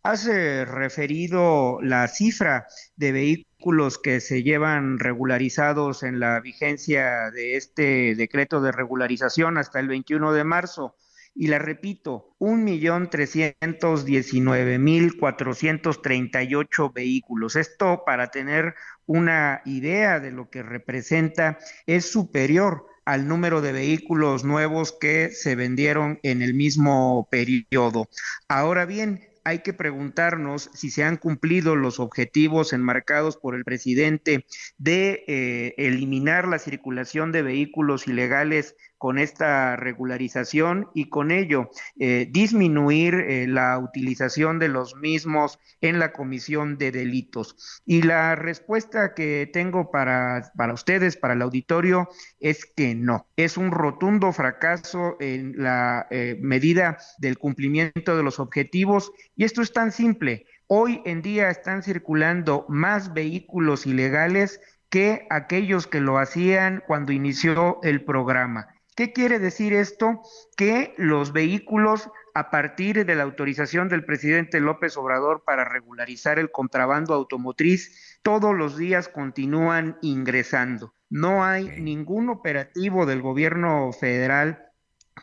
Has 0.03 0.27
eh, 0.27 0.65
referido 0.65 1.81
la 1.83 2.07
cifra 2.09 2.67
de 2.97 3.13
vehículos 3.13 3.99
que 3.99 4.21
se 4.21 4.43
llevan 4.43 4.99
regularizados 4.99 6.03
en 6.03 6.21
la 6.21 6.41
vigencia 6.41 7.31
de 7.33 7.57
este 7.57 8.15
decreto 8.15 8.61
de 8.61 8.73
regularización 8.73 9.59
hasta 9.59 9.81
el 9.81 9.89
21 9.89 10.33
de 10.33 10.45
marzo. 10.45 10.95
Y 11.35 11.49
la 11.49 11.59
repito, 11.59 12.35
un 12.39 12.65
millón 12.65 13.11
trescientos 13.11 14.05
diecinueve 14.05 14.79
mil 14.79 15.17
cuatrocientos 15.17 16.03
treinta 16.03 16.43
y 16.43 16.55
ocho 16.55 16.91
vehículos. 16.91 17.57
Esto 17.57 18.03
para 18.05 18.29
tener 18.29 18.75
una 19.07 19.63
idea 19.65 20.21
de 20.21 20.33
lo 20.33 20.51
que 20.51 20.63
representa 20.63 21.59
es 21.87 22.11
superior 22.11 22.87
al 23.05 23.27
número 23.27 23.63
de 23.63 23.73
vehículos 23.73 24.45
nuevos 24.45 24.93
que 24.93 25.31
se 25.31 25.55
vendieron 25.55 26.19
en 26.23 26.43
el 26.43 26.53
mismo 26.55 27.27
periodo. 27.31 28.09
Ahora 28.49 28.85
bien, 28.85 29.25
hay 29.45 29.61
que 29.61 29.73
preguntarnos 29.73 30.69
si 30.75 30.91
se 30.91 31.05
han 31.05 31.17
cumplido 31.17 31.75
los 31.75 32.01
objetivos 32.01 32.75
enmarcados 32.75 33.39
por 33.39 33.55
el 33.55 33.65
presidente 33.65 34.45
de 34.77 35.25
eh, 35.27 35.75
eliminar 35.79 36.47
la 36.47 36.59
circulación 36.59 37.33
de 37.33 37.41
vehículos 37.41 38.07
ilegales 38.07 38.77
con 38.99 39.19
esta 39.19 39.77
regularización 39.77 40.91
y 40.93 41.09
con 41.09 41.31
ello 41.31 41.71
eh, 41.99 42.29
disminuir 42.31 43.15
eh, 43.15 43.47
la 43.47 43.79
utilización 43.79 44.59
de 44.59 44.69
los 44.69 44.97
mismos 44.97 45.59
en 45.81 45.99
la 45.99 46.13
comisión 46.13 46.77
de 46.77 46.91
delitos. 46.91 47.83
Y 47.87 48.03
la 48.03 48.35
respuesta 48.35 49.15
que 49.15 49.49
tengo 49.53 49.91
para, 49.91 50.53
para 50.57 50.75
ustedes, 50.75 51.17
para 51.17 51.35
el 51.35 51.43
auditorio, 51.43 52.09
es 52.41 52.67
que 52.67 52.95
no. 52.95 53.29
Es 53.37 53.57
un 53.57 53.71
rotundo 53.71 54.33
fracaso 54.33 55.17
en 55.21 55.55
la 55.57 56.07
eh, 56.11 56.37
medida 56.41 56.99
del 57.19 57.39
cumplimiento 57.39 58.17
de 58.17 58.23
los 58.23 58.41
objetivos 58.41 59.13
y 59.37 59.45
esto 59.45 59.63
es 59.63 59.73
tan 59.73 59.93
simple. 59.93 60.47
Hoy 60.67 61.01
en 61.07 61.23
día 61.23 61.49
están 61.49 61.83
circulando 61.83 62.67
más 62.69 63.15
vehículos 63.15 63.87
ilegales 63.87 64.61
que 64.91 65.27
aquellos 65.31 65.87
que 65.87 66.01
lo 66.01 66.19
hacían 66.19 66.83
cuando 66.87 67.13
inició 67.13 67.81
el 67.83 68.05
programa. 68.05 68.69
¿Qué 68.99 69.13
quiere 69.13 69.39
decir 69.39 69.75
esto? 69.75 70.23
Que 70.57 70.93
los 70.99 71.33
vehículos, 71.33 72.11
a 72.35 72.51
partir 72.51 73.07
de 73.07 73.15
la 73.15 73.23
autorización 73.23 73.89
del 73.89 74.05
presidente 74.05 74.59
López 74.59 74.97
Obrador 74.97 75.45
para 75.45 75.65
regularizar 75.65 76.41
el 76.41 76.51
contrabando 76.51 77.15
automotriz, 77.15 78.19
todos 78.25 78.57
los 78.57 78.77
días 78.77 79.09
continúan 79.09 79.99
ingresando. 80.03 80.97
No 81.11 81.45
hay 81.45 81.81
ningún 81.81 82.29
operativo 82.29 83.07
del 83.07 83.23
gobierno 83.23 83.93
federal 83.93 84.68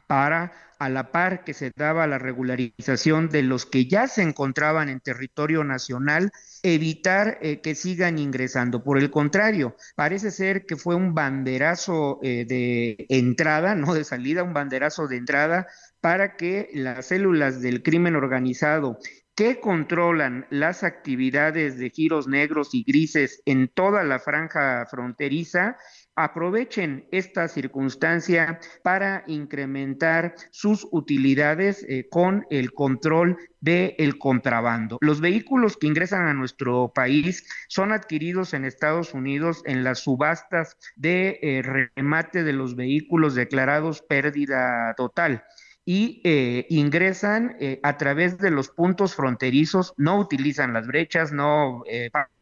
para, 0.08 0.54
a 0.80 0.90
la 0.90 1.12
par 1.12 1.44
que 1.44 1.54
se 1.54 1.72
daba 1.76 2.08
la 2.08 2.20
regularización 2.20 3.30
de 3.30 3.44
los 3.44 3.66
que 3.66 3.86
ya 3.86 4.08
se 4.08 4.22
encontraban 4.22 4.90
en 4.90 5.00
territorio 5.00 5.64
nacional, 5.64 6.32
evitar 6.64 7.38
eh, 7.42 7.62
que 7.62 7.76
sigan 7.76 8.20
ingresando. 8.20 8.84
Por 8.84 8.98
el 8.98 9.12
contrario, 9.12 9.76
parece 9.96 10.32
ser 10.32 10.66
que 10.66 10.76
fue 10.76 10.96
un 10.96 11.14
banderazo 11.14 12.20
eh, 12.24 12.46
de 12.46 13.06
entrada, 13.10 13.76
no 13.76 13.94
de 13.94 14.04
salida, 14.04 14.44
un 14.44 14.54
banderazo 14.54 15.08
de 15.08 15.18
entrada 15.18 15.68
para 16.02 16.36
que 16.36 16.70
las 16.74 17.08
células 17.08 17.62
del 17.62 17.82
crimen 17.82 18.16
organizado 18.16 19.00
que 19.36 19.60
controlan 19.60 20.48
las 20.50 20.84
actividades 20.84 21.78
de 21.78 21.90
giros 21.90 22.28
negros 22.28 22.74
y 22.74 22.84
grises 22.84 23.42
en 23.46 23.68
toda 23.68 24.04
la 24.04 24.20
franja 24.20 24.86
fronteriza 24.90 25.78
aprovechen 26.16 27.08
esta 27.12 27.48
circunstancia 27.48 28.60
para 28.84 29.24
incrementar 29.28 30.36
sus 30.52 30.88
utilidades 30.92 31.86
eh, 31.90 32.08
con 32.10 32.46
el 32.50 32.72
control 32.72 33.38
del 33.60 34.18
contrabando. 34.18 34.98
Los 35.02 35.20
vehículos 35.20 35.76
que 35.76 35.88
ingresan 35.88 36.28
a 36.28 36.34
nuestro 36.34 36.92
país 36.94 37.48
son 37.68 37.92
adquiridos 37.92 38.54
en 38.54 38.64
Estados 38.64 39.14
Unidos 39.14 39.62
en 39.66 39.84
las 39.84 40.00
subastas 40.00 40.78
de 40.96 41.40
eh, 41.42 41.90
remate 41.96 42.44
de 42.44 42.54
los 42.54 42.76
vehículos 42.76 43.36
declarados 43.36 44.02
pérdida 44.02 44.94
total 44.96 45.44
y 45.84 46.22
eh, 46.24 46.66
ingresan 46.70 47.58
a 47.84 47.98
través 47.98 48.40
de 48.40 48.50
los 48.50 48.70
puntos 48.70 49.14
fronterizos, 49.14 49.94
no 49.98 50.18
utilizan 50.18 50.74
las 50.74 50.88
brechas, 50.88 51.32
no 51.32 51.84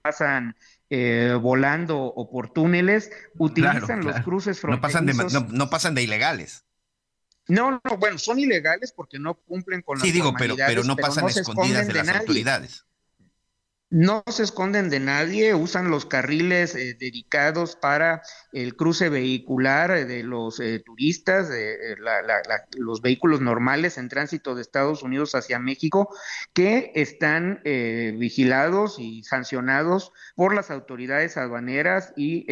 pasan 0.01 0.55
volando 1.41 1.99
o 1.99 2.29
por 2.29 2.51
túneles, 2.51 3.11
utilizan 3.37 4.03
los 4.03 4.19
cruces 4.21 4.59
fronterizos. 4.59 5.33
No 5.51 5.69
pasan 5.69 5.95
de, 5.95 6.03
ilegales. 6.03 6.65
No, 7.47 7.71
no, 7.71 7.97
bueno, 7.97 8.17
son 8.17 8.39
ilegales 8.39 8.93
porque 8.93 9.19
no 9.19 9.35
cumplen 9.35 9.81
con 9.81 9.97
las 9.97 10.07
Sí, 10.07 10.11
digo, 10.11 10.33
pero, 10.37 10.55
pero 10.55 10.83
no 10.83 10.95
pasan 10.95 11.27
escondidas 11.27 11.87
de 11.87 11.93
las 11.93 12.07
autoridades 12.09 12.85
no 13.93 14.23
se 14.27 14.41
esconden 14.41 14.89
de 14.89 14.99
nadie, 14.99 15.53
usan 15.53 15.91
los 15.91 16.07
carriles 16.07 16.73
eh, 16.73 16.97
dedicados 16.99 17.75
para 17.75 18.23
el 18.51 18.75
cruce 18.75 19.07
vehicular 19.07 19.91
eh, 19.91 20.05
de 20.05 20.23
los 20.23 20.59
eh, 20.59 20.81
turistas, 20.83 21.47
de 21.47 21.95
los 22.75 23.01
vehículos 23.03 23.41
normales 23.41 23.99
en 23.99 24.09
tránsito 24.09 24.55
de 24.55 24.63
Estados 24.63 25.03
Unidos 25.03 25.35
hacia 25.35 25.59
México, 25.59 26.09
que 26.53 26.91
están 26.95 27.61
vigilados 27.63 28.97
y 28.97 29.23
sancionados 29.23 30.11
por 30.35 30.55
las 30.55 30.71
autoridades 30.71 31.37
aduaneras 31.37 32.13
y 32.15 32.47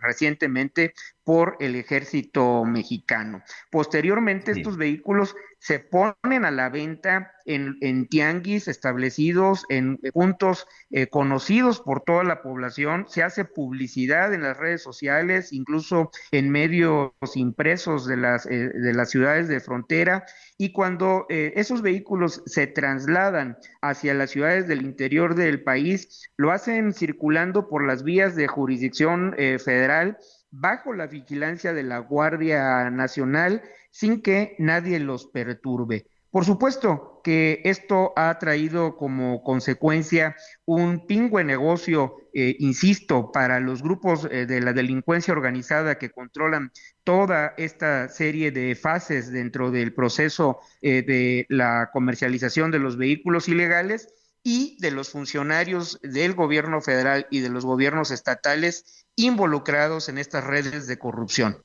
recientemente 0.00 0.94
por 1.24 1.56
el 1.58 1.74
ejército 1.74 2.64
mexicano. 2.64 3.42
Posteriormente, 3.70 4.52
estos 4.52 4.76
vehículos 4.76 5.34
se 5.64 5.78
ponen 5.78 6.44
a 6.44 6.50
la 6.50 6.68
venta 6.68 7.32
en, 7.46 7.78
en 7.80 8.06
tianguis 8.06 8.68
establecidos 8.68 9.64
en 9.70 9.96
puntos 10.12 10.66
eh, 10.90 11.06
conocidos 11.06 11.80
por 11.80 12.02
toda 12.02 12.22
la 12.22 12.42
población, 12.42 13.06
se 13.08 13.22
hace 13.22 13.46
publicidad 13.46 14.34
en 14.34 14.42
las 14.42 14.58
redes 14.58 14.82
sociales, 14.82 15.54
incluso 15.54 16.10
en 16.32 16.50
medios 16.50 17.12
impresos 17.34 18.06
de 18.06 18.18
las, 18.18 18.44
eh, 18.44 18.68
de 18.74 18.92
las 18.92 19.10
ciudades 19.10 19.48
de 19.48 19.60
frontera, 19.60 20.26
y 20.58 20.72
cuando 20.72 21.24
eh, 21.30 21.54
esos 21.56 21.80
vehículos 21.80 22.42
se 22.44 22.66
trasladan 22.66 23.56
hacia 23.80 24.12
las 24.12 24.30
ciudades 24.30 24.68
del 24.68 24.82
interior 24.82 25.34
del 25.34 25.62
país, 25.62 26.30
lo 26.36 26.50
hacen 26.50 26.92
circulando 26.92 27.68
por 27.68 27.86
las 27.86 28.04
vías 28.04 28.36
de 28.36 28.48
jurisdicción 28.48 29.34
federal 29.34 30.18
bajo 30.60 30.94
la 30.94 31.06
vigilancia 31.06 31.72
de 31.72 31.82
la 31.82 31.98
Guardia 31.98 32.90
Nacional 32.90 33.62
sin 33.90 34.22
que 34.22 34.54
nadie 34.58 35.00
los 35.00 35.26
perturbe. 35.26 36.06
Por 36.30 36.44
supuesto 36.44 37.20
que 37.22 37.60
esto 37.64 38.12
ha 38.16 38.38
traído 38.40 38.96
como 38.96 39.42
consecuencia 39.44 40.34
un 40.64 41.06
pingüe 41.06 41.44
negocio, 41.44 42.16
eh, 42.34 42.56
insisto, 42.58 43.30
para 43.30 43.60
los 43.60 43.82
grupos 43.84 44.26
eh, 44.30 44.44
de 44.44 44.60
la 44.60 44.72
delincuencia 44.72 45.32
organizada 45.32 45.96
que 45.96 46.10
controlan 46.10 46.72
toda 47.04 47.54
esta 47.56 48.08
serie 48.08 48.50
de 48.50 48.74
fases 48.74 49.30
dentro 49.30 49.70
del 49.70 49.94
proceso 49.94 50.58
eh, 50.82 51.02
de 51.02 51.46
la 51.48 51.90
comercialización 51.92 52.72
de 52.72 52.80
los 52.80 52.96
vehículos 52.96 53.48
ilegales 53.48 54.12
y 54.44 54.76
de 54.78 54.90
los 54.92 55.08
funcionarios 55.08 55.98
del 56.02 56.34
gobierno 56.34 56.80
federal 56.82 57.26
y 57.30 57.40
de 57.40 57.48
los 57.48 57.64
gobiernos 57.64 58.10
estatales 58.12 59.06
involucrados 59.16 60.08
en 60.08 60.18
estas 60.18 60.44
redes 60.44 60.86
de 60.86 60.98
corrupción. 60.98 61.64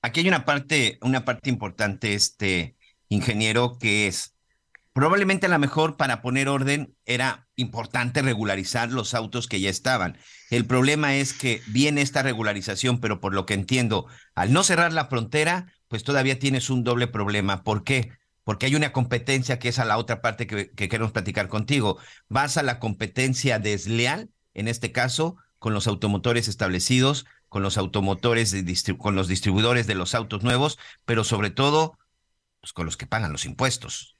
Aquí 0.00 0.20
hay 0.20 0.28
una 0.28 0.44
parte, 0.46 0.98
una 1.02 1.24
parte 1.24 1.50
importante, 1.50 2.14
este 2.14 2.76
ingeniero, 3.08 3.76
que 3.78 4.06
es 4.06 4.34
probablemente 4.92 5.46
a 5.46 5.50
lo 5.50 5.58
mejor 5.58 5.96
para 5.96 6.22
poner 6.22 6.48
orden 6.48 6.94
era 7.04 7.48
importante 7.56 8.22
regularizar 8.22 8.92
los 8.92 9.12
autos 9.12 9.48
que 9.48 9.60
ya 9.60 9.68
estaban. 9.68 10.16
El 10.50 10.66
problema 10.66 11.16
es 11.16 11.32
que 11.32 11.60
viene 11.66 12.02
esta 12.02 12.22
regularización, 12.22 13.00
pero 13.00 13.20
por 13.20 13.34
lo 13.34 13.46
que 13.46 13.54
entiendo, 13.54 14.06
al 14.34 14.52
no 14.52 14.62
cerrar 14.62 14.92
la 14.92 15.06
frontera, 15.06 15.72
pues 15.88 16.04
todavía 16.04 16.38
tienes 16.38 16.70
un 16.70 16.84
doble 16.84 17.08
problema. 17.08 17.64
¿Por 17.64 17.82
qué? 17.82 18.12
Porque 18.44 18.66
hay 18.66 18.74
una 18.74 18.92
competencia 18.92 19.58
que 19.58 19.68
es 19.68 19.78
a 19.78 19.84
la 19.84 19.98
otra 19.98 20.20
parte 20.20 20.46
que, 20.46 20.70
queremos 20.70 21.12
platicar 21.12 21.48
contigo. 21.48 21.98
Vas 22.28 22.56
a 22.56 22.62
la 22.62 22.78
competencia 22.78 23.58
desleal, 23.58 24.30
en 24.54 24.68
este 24.68 24.92
caso, 24.92 25.36
con 25.58 25.74
los 25.74 25.86
automotores 25.86 26.48
establecidos, 26.48 27.26
con 27.48 27.62
los 27.62 27.76
automotores, 27.76 28.54
con 28.98 29.14
los 29.14 29.28
distribuidores 29.28 29.86
de 29.86 29.94
los 29.94 30.14
autos 30.14 30.42
nuevos, 30.42 30.78
pero 31.04 31.24
sobre 31.24 31.50
todo, 31.50 31.98
pues, 32.60 32.72
con 32.72 32.86
los 32.86 32.96
que 32.96 33.06
pagan 33.06 33.32
los 33.32 33.44
impuestos. 33.44 34.16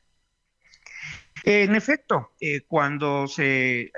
En 1.44 1.74
efecto, 1.74 2.32
eh, 2.40 2.62
cuando 2.66 3.26
se 3.26 3.80
eh, 3.80 3.92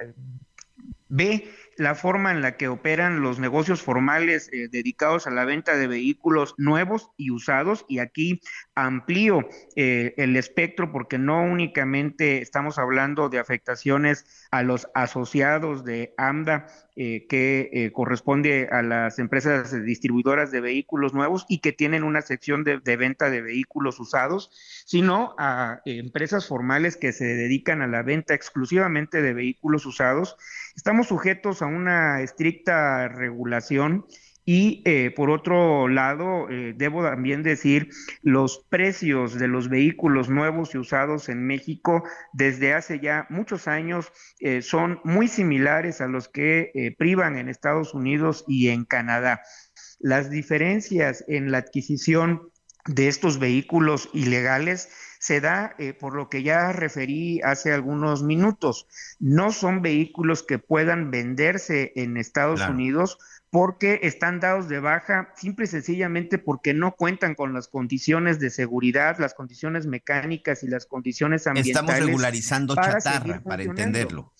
ve 1.08 1.50
la 1.76 1.94
forma 1.94 2.30
en 2.30 2.42
la 2.42 2.56
que 2.56 2.68
operan 2.68 3.20
los 3.20 3.38
negocios 3.38 3.82
formales 3.82 4.48
eh, 4.52 4.68
dedicados 4.70 5.26
a 5.26 5.30
la 5.30 5.44
venta 5.44 5.76
de 5.76 5.86
vehículos 5.86 6.54
nuevos 6.58 7.10
y 7.16 7.30
usados. 7.30 7.84
Y 7.88 7.98
aquí 7.98 8.40
amplío 8.74 9.48
eh, 9.76 10.14
el 10.16 10.36
espectro 10.36 10.92
porque 10.92 11.18
no 11.18 11.42
únicamente 11.42 12.42
estamos 12.42 12.78
hablando 12.78 13.28
de 13.28 13.38
afectaciones 13.38 14.46
a 14.50 14.62
los 14.62 14.88
asociados 14.94 15.84
de 15.84 16.14
AMDA 16.16 16.66
eh, 16.94 17.26
que 17.26 17.70
eh, 17.72 17.90
corresponde 17.90 18.68
a 18.70 18.82
las 18.82 19.18
empresas 19.18 19.72
distribuidoras 19.82 20.50
de 20.50 20.60
vehículos 20.60 21.14
nuevos 21.14 21.46
y 21.48 21.60
que 21.60 21.72
tienen 21.72 22.04
una 22.04 22.20
sección 22.20 22.64
de, 22.64 22.96
venta 22.96 23.30
de 23.30 23.40
vehículos 23.40 23.98
usados, 23.98 24.50
sino 24.84 25.34
a 25.38 25.80
empresas 25.86 26.46
formales 26.46 26.98
que 26.98 27.12
se 27.12 27.24
dedican 27.24 27.80
a 27.80 27.86
la 27.86 28.02
venta 28.02 28.34
exclusivamente 28.34 29.22
de 29.22 29.32
vehículos 29.32 29.86
usados. 29.86 30.36
Estamos 30.76 31.08
sujetos 31.08 31.62
a 31.62 31.66
una 31.66 32.20
estricta 32.20 33.08
regulación 33.08 34.04
y 34.44 34.82
eh, 34.84 35.12
por 35.14 35.30
otro 35.30 35.86
lado, 35.88 36.48
eh, 36.50 36.74
debo 36.76 37.02
también 37.02 37.42
decir, 37.42 37.90
los 38.22 38.64
precios 38.68 39.38
de 39.38 39.46
los 39.46 39.68
vehículos 39.68 40.28
nuevos 40.28 40.74
y 40.74 40.78
usados 40.78 41.28
en 41.28 41.46
México 41.46 42.02
desde 42.32 42.74
hace 42.74 42.98
ya 42.98 43.26
muchos 43.30 43.68
años 43.68 44.12
eh, 44.40 44.60
son 44.62 45.00
muy 45.04 45.28
similares 45.28 46.00
a 46.00 46.08
los 46.08 46.28
que 46.28 46.94
privan 46.98 47.38
en 47.38 47.48
Estados 47.48 47.94
Unidos 47.94 48.44
y 48.48 48.68
en 48.68 48.84
Canadá. 48.84 49.42
Las 50.00 50.30
diferencias 50.30 51.24
en 51.28 51.52
la 51.52 51.58
adquisición 51.58 52.50
de 52.86 53.06
estos 53.06 53.38
vehículos 53.38 54.08
ilegales 54.12 54.88
se 55.20 55.40
da 55.40 55.76
por 56.00 56.16
lo 56.16 56.28
que 56.28 56.42
ya 56.42 56.72
referí 56.72 57.40
hace 57.42 57.72
algunos 57.72 58.24
minutos. 58.24 58.88
No 59.20 59.52
son 59.52 59.82
vehículos 59.82 60.42
que 60.42 60.58
puedan 60.58 61.12
venderse 61.12 61.92
en 61.94 62.16
Estados 62.16 62.60
Unidos 62.68 63.18
porque 63.52 64.00
están 64.02 64.40
dados 64.40 64.70
de 64.70 64.80
baja 64.80 65.30
simple 65.36 65.66
y 65.66 65.68
sencillamente 65.68 66.38
porque 66.38 66.72
no 66.72 66.96
cuentan 66.96 67.34
con 67.34 67.52
las 67.52 67.68
condiciones 67.68 68.40
de 68.40 68.48
seguridad, 68.48 69.18
las 69.18 69.34
condiciones 69.34 69.84
mecánicas 69.84 70.62
y 70.62 70.68
las 70.68 70.86
condiciones 70.86 71.46
ambientales. 71.46 71.90
Estamos 71.90 72.06
regularizando 72.06 72.74
chatarra, 72.74 73.42
para 73.42 73.62
entenderlo. 73.62 74.32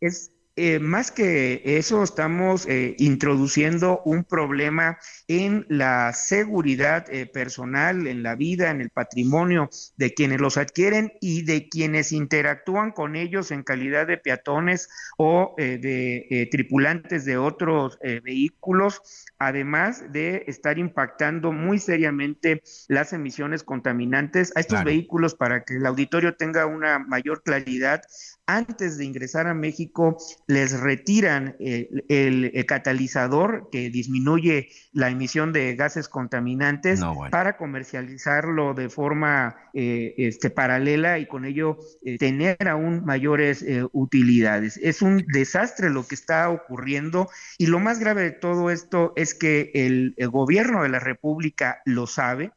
Es 0.00 0.32
eh, 0.60 0.80
más 0.80 1.12
que 1.12 1.62
eso, 1.64 2.02
estamos 2.02 2.66
eh, 2.66 2.96
introduciendo 2.98 4.02
un 4.04 4.24
problema 4.24 4.98
en 5.28 5.64
la 5.68 6.12
seguridad 6.12 7.06
eh, 7.10 7.26
personal, 7.26 8.08
en 8.08 8.24
la 8.24 8.34
vida, 8.34 8.70
en 8.70 8.80
el 8.80 8.90
patrimonio 8.90 9.70
de 9.96 10.14
quienes 10.14 10.40
los 10.40 10.56
adquieren 10.56 11.12
y 11.20 11.42
de 11.42 11.68
quienes 11.68 12.10
interactúan 12.10 12.90
con 12.90 13.14
ellos 13.14 13.52
en 13.52 13.62
calidad 13.62 14.08
de 14.08 14.16
peatones 14.16 14.88
o 15.16 15.54
de 15.56 16.48
tripulantes 16.50 17.24
de 17.24 17.36
otros 17.36 17.98
vehículos, 18.22 19.00
además 19.38 20.12
de 20.12 20.44
estar 20.46 20.78
impactando 20.78 21.52
muy 21.52 21.78
seriamente 21.78 22.62
las 22.88 23.12
emisiones 23.12 23.62
contaminantes 23.62 24.52
a 24.56 24.60
estos 24.60 24.82
vehículos 24.82 25.34
para 25.34 25.64
que 25.64 25.76
el 25.76 25.86
auditorio 25.86 26.34
tenga 26.34 26.66
una 26.66 26.98
mayor 26.98 27.42
claridad 27.42 28.02
antes 28.48 28.96
de 28.96 29.04
ingresar 29.04 29.46
a 29.46 29.52
México 29.52 30.16
les 30.46 30.80
retiran 30.80 31.54
eh, 31.60 31.90
el, 32.08 32.64
catalizador 32.66 33.68
que 33.70 33.90
disminuye 33.90 34.70
la 34.92 35.10
emisión 35.10 35.52
de 35.52 35.76
gases 35.76 36.08
contaminantes 36.08 37.00
para 37.30 37.58
comercializarlo 37.58 38.72
de 38.72 38.88
forma 38.88 39.56
eh, 39.74 40.14
este, 40.16 40.48
paralela 40.48 41.18
y 41.18 41.26
con 41.26 41.44
ello 41.44 41.76
eh, 42.02 42.16
tener 42.16 42.68
aún 42.68 43.04
mayores 43.04 43.64
utilidades. 43.92 44.78
Es 44.82 45.02
un 45.02 45.24
desastre 45.28 45.90
lo 45.90 46.06
que 46.06 46.14
está 46.14 46.48
ocurriendo 46.48 47.28
y 47.58 47.66
lo 47.66 47.80
más 47.80 47.98
grave 47.98 48.22
de 48.22 48.30
todo 48.30 48.70
esto 48.70 49.12
es 49.14 49.34
que 49.34 49.70
el, 49.74 50.14
el 50.16 50.30
gobierno 50.30 50.82
de 50.84 50.88
la 50.88 51.00
República 51.00 51.82
lo 51.84 52.06
sabe, 52.06 52.52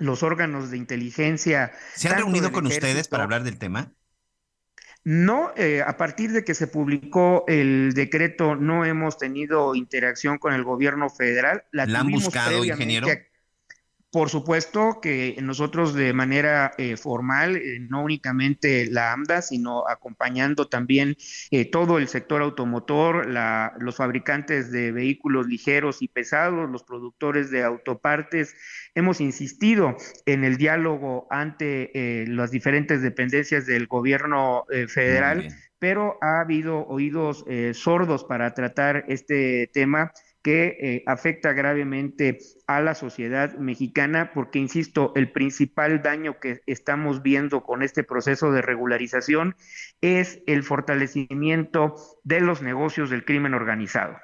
los 0.00 0.24
órganos 0.24 0.72
de 0.72 0.78
inteligencia. 0.78 1.70
¿Se 1.94 2.08
han 2.08 2.16
reunido 2.16 2.50
con 2.50 2.66
ustedes 2.66 3.06
para 3.06 3.22
hablar 3.22 3.44
del 3.44 3.58
tema? 3.58 3.92
No, 5.04 5.52
eh, 5.56 5.82
a 5.86 5.96
partir 5.96 6.32
de 6.32 6.44
que 6.44 6.54
se 6.54 6.66
publicó 6.66 7.44
el 7.48 7.92
decreto, 7.94 8.56
no 8.56 8.84
hemos 8.84 9.16
tenido 9.16 9.74
interacción 9.74 10.38
con 10.38 10.52
el 10.52 10.64
gobierno 10.64 11.08
federal. 11.08 11.64
La, 11.72 11.84
han 11.84 12.10
buscado, 12.10 12.64
ingeniero? 12.64 13.08
Por 14.10 14.30
supuesto 14.30 15.00
que 15.02 15.36
nosotros 15.42 15.92
de 15.92 16.14
manera 16.14 16.72
eh, 16.78 16.96
formal, 16.96 17.56
eh, 17.56 17.78
no 17.90 18.02
únicamente 18.02 18.86
la 18.90 19.12
AMDA, 19.12 19.42
sino 19.42 19.86
acompañando 19.86 20.66
también 20.66 21.14
eh, 21.50 21.70
todo 21.70 21.98
el 21.98 22.08
sector 22.08 22.40
automotor, 22.40 23.28
los 23.78 23.96
fabricantes 23.96 24.72
de 24.72 24.92
vehículos 24.92 25.46
ligeros 25.46 26.00
y 26.00 26.08
pesados, 26.08 26.70
los 26.70 26.84
productores 26.84 27.50
de 27.50 27.64
autopartes, 27.64 28.54
hemos 28.94 29.20
insistido 29.20 29.94
en 30.24 30.42
el 30.42 30.56
diálogo 30.56 31.26
ante 31.30 32.24
las 32.28 32.50
diferentes 32.50 33.02
dependencias 33.02 33.66
del 33.66 33.86
gobierno 33.86 34.64
federal, 34.88 35.54
pero 35.78 36.16
ha 36.22 36.40
habido 36.40 36.86
oídos 36.86 37.44
sordos 37.72 38.24
para 38.24 38.54
tratar 38.54 39.04
este 39.08 39.70
tema 39.72 40.12
que 40.48 40.78
eh, 40.80 41.02
afecta 41.04 41.52
gravemente 41.52 42.38
a 42.66 42.80
la 42.80 42.94
sociedad 42.94 43.58
mexicana, 43.58 44.32
porque, 44.32 44.58
insisto, 44.58 45.12
el 45.14 45.30
principal 45.30 46.00
daño 46.00 46.40
que 46.40 46.62
estamos 46.64 47.22
viendo 47.22 47.64
con 47.64 47.82
este 47.82 48.02
proceso 48.02 48.50
de 48.50 48.62
regularización 48.62 49.56
es 50.00 50.40
el 50.46 50.62
fortalecimiento 50.62 51.96
de 52.24 52.40
los 52.40 52.62
negocios 52.62 53.10
del 53.10 53.26
crimen 53.26 53.52
organizado. 53.52 54.16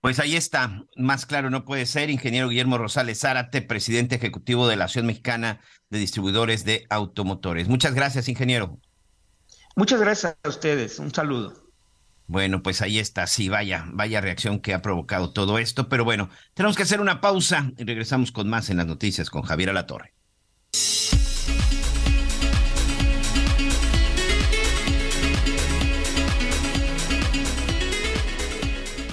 Pues 0.00 0.18
ahí 0.18 0.34
está, 0.34 0.86
más 0.96 1.24
claro 1.24 1.50
no 1.50 1.64
puede 1.64 1.86
ser, 1.86 2.10
ingeniero 2.10 2.48
Guillermo 2.48 2.76
Rosales 2.76 3.20
Zárate, 3.20 3.62
presidente 3.62 4.16
ejecutivo 4.16 4.66
de 4.66 4.74
la 4.74 4.86
Asociación 4.86 5.06
Mexicana 5.06 5.60
de 5.88 6.00
Distribuidores 6.00 6.64
de 6.64 6.84
Automotores. 6.90 7.68
Muchas 7.68 7.94
gracias, 7.94 8.28
ingeniero. 8.28 8.80
Muchas 9.76 10.00
gracias 10.00 10.36
a 10.42 10.48
ustedes, 10.48 10.98
un 10.98 11.14
saludo. 11.14 11.61
Bueno, 12.26 12.62
pues 12.62 12.82
ahí 12.82 12.98
está, 12.98 13.26
sí, 13.26 13.48
vaya, 13.48 13.84
vaya 13.88 14.20
reacción 14.20 14.60
que 14.60 14.74
ha 14.74 14.82
provocado 14.82 15.32
todo 15.32 15.58
esto, 15.58 15.88
pero 15.88 16.04
bueno, 16.04 16.30
tenemos 16.54 16.76
que 16.76 16.84
hacer 16.84 17.00
una 17.00 17.20
pausa 17.20 17.72
y 17.76 17.84
regresamos 17.84 18.32
con 18.32 18.48
más 18.48 18.70
en 18.70 18.78
las 18.78 18.86
noticias 18.86 19.28
con 19.30 19.42
Javier 19.42 19.70
Alatorre. 19.70 20.14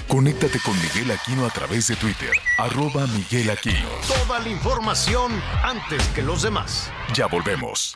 Conéctate 0.09 0.59
con 0.65 0.75
Miguel 0.81 1.11
Aquino 1.11 1.45
a 1.45 1.49
través 1.51 1.87
de 1.87 1.95
Twitter, 1.95 2.31
arroba 2.57 3.05
Miguel 3.07 3.51
Aquino. 3.51 3.87
Toda 4.07 4.39
la 4.39 4.49
información 4.49 5.31
antes 5.63 6.05
que 6.09 6.23
los 6.23 6.41
demás. 6.41 6.91
Ya 7.13 7.27
volvemos. 7.27 7.95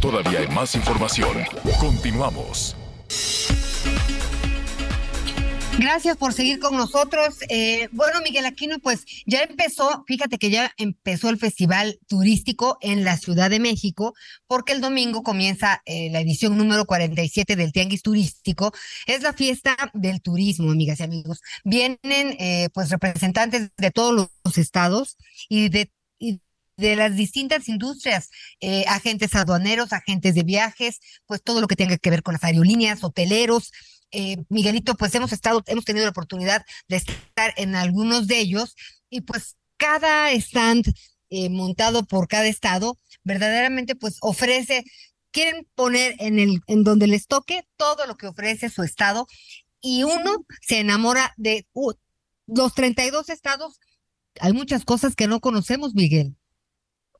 Todavía 0.00 0.40
hay 0.40 0.48
más 0.48 0.74
información. 0.74 1.36
Continuamos. 1.78 2.74
Gracias 5.78 6.16
por 6.16 6.32
seguir 6.32 6.58
con 6.58 6.76
nosotros. 6.76 7.36
Eh, 7.48 7.88
bueno, 7.92 8.20
Miguel 8.22 8.44
Aquino, 8.44 8.78
pues 8.80 9.04
ya 9.26 9.42
empezó, 9.42 10.04
fíjate 10.06 10.38
que 10.38 10.50
ya 10.50 10.72
empezó 10.76 11.28
el 11.28 11.38
Festival 11.38 11.98
Turístico 12.06 12.78
en 12.80 13.04
la 13.04 13.16
Ciudad 13.16 13.50
de 13.50 13.60
México, 13.60 14.14
porque 14.46 14.72
el 14.72 14.80
domingo 14.80 15.22
comienza 15.22 15.82
eh, 15.86 16.10
la 16.10 16.20
edición 16.20 16.58
número 16.58 16.84
47 16.86 17.56
del 17.56 17.72
Tianguis 17.72 18.02
Turístico. 18.02 18.72
Es 19.06 19.22
la 19.22 19.32
fiesta 19.32 19.76
del 19.94 20.20
turismo, 20.20 20.70
amigas 20.70 21.00
y 21.00 21.04
amigos. 21.04 21.40
Vienen 21.64 21.98
eh, 22.10 22.68
pues 22.72 22.90
representantes 22.90 23.70
de 23.76 23.90
todos 23.90 24.28
los 24.44 24.58
estados 24.58 25.16
y 25.48 25.68
de 25.68 25.90
de 26.80 26.96
las 26.96 27.16
distintas 27.16 27.68
industrias, 27.68 28.30
eh, 28.60 28.84
agentes 28.88 29.34
aduaneros, 29.34 29.92
agentes 29.92 30.34
de 30.34 30.42
viajes, 30.42 31.00
pues 31.26 31.42
todo 31.42 31.60
lo 31.60 31.68
que 31.68 31.76
tenga 31.76 31.98
que 31.98 32.10
ver 32.10 32.22
con 32.22 32.34
las 32.34 32.44
aerolíneas, 32.44 33.04
hoteleros. 33.04 33.72
Eh, 34.10 34.38
Miguelito, 34.48 34.96
pues 34.96 35.14
hemos 35.14 35.32
estado, 35.32 35.62
hemos 35.66 35.84
tenido 35.84 36.04
la 36.04 36.10
oportunidad 36.10 36.64
de 36.88 36.96
estar 36.96 37.54
en 37.56 37.76
algunos 37.76 38.26
de 38.26 38.40
ellos 38.40 38.74
y 39.08 39.20
pues 39.20 39.56
cada 39.76 40.32
stand 40.32 40.92
eh, 41.30 41.48
montado 41.48 42.04
por 42.04 42.26
cada 42.26 42.48
estado 42.48 42.98
verdaderamente 43.22 43.94
pues 43.94 44.16
ofrece, 44.20 44.84
quieren 45.30 45.66
poner 45.74 46.16
en 46.18 46.38
el, 46.38 46.60
en 46.66 46.84
donde 46.84 47.06
les 47.06 47.26
toque 47.26 47.66
todo 47.76 48.06
lo 48.06 48.16
que 48.16 48.26
ofrece 48.26 48.68
su 48.68 48.82
estado 48.82 49.26
y 49.80 50.02
uno 50.02 50.44
se 50.60 50.80
enamora 50.80 51.32
de 51.36 51.66
uh, 51.72 51.92
los 52.46 52.74
32 52.74 53.28
estados. 53.30 53.78
Hay 54.40 54.52
muchas 54.52 54.84
cosas 54.84 55.14
que 55.16 55.26
no 55.26 55.40
conocemos, 55.40 55.94
Miguel. 55.94 56.36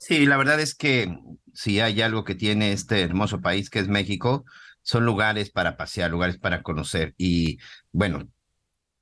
Sí, 0.01 0.25
la 0.25 0.39
verdad 0.39 0.59
es 0.61 0.75
que 0.75 1.15
si 1.53 1.79
hay 1.81 2.01
algo 2.01 2.25
que 2.25 2.35
tiene 2.35 2.73
este 2.73 3.03
hermoso 3.03 3.43
país 3.43 3.69
que 3.69 3.81
es 3.81 3.89
México, 3.89 4.47
son 4.81 5.05
lugares 5.05 5.51
para 5.51 5.77
pasear, 5.77 6.11
lugares 6.11 6.39
para 6.39 6.63
conocer. 6.63 7.15
Y 7.19 7.59
bueno, 7.93 8.27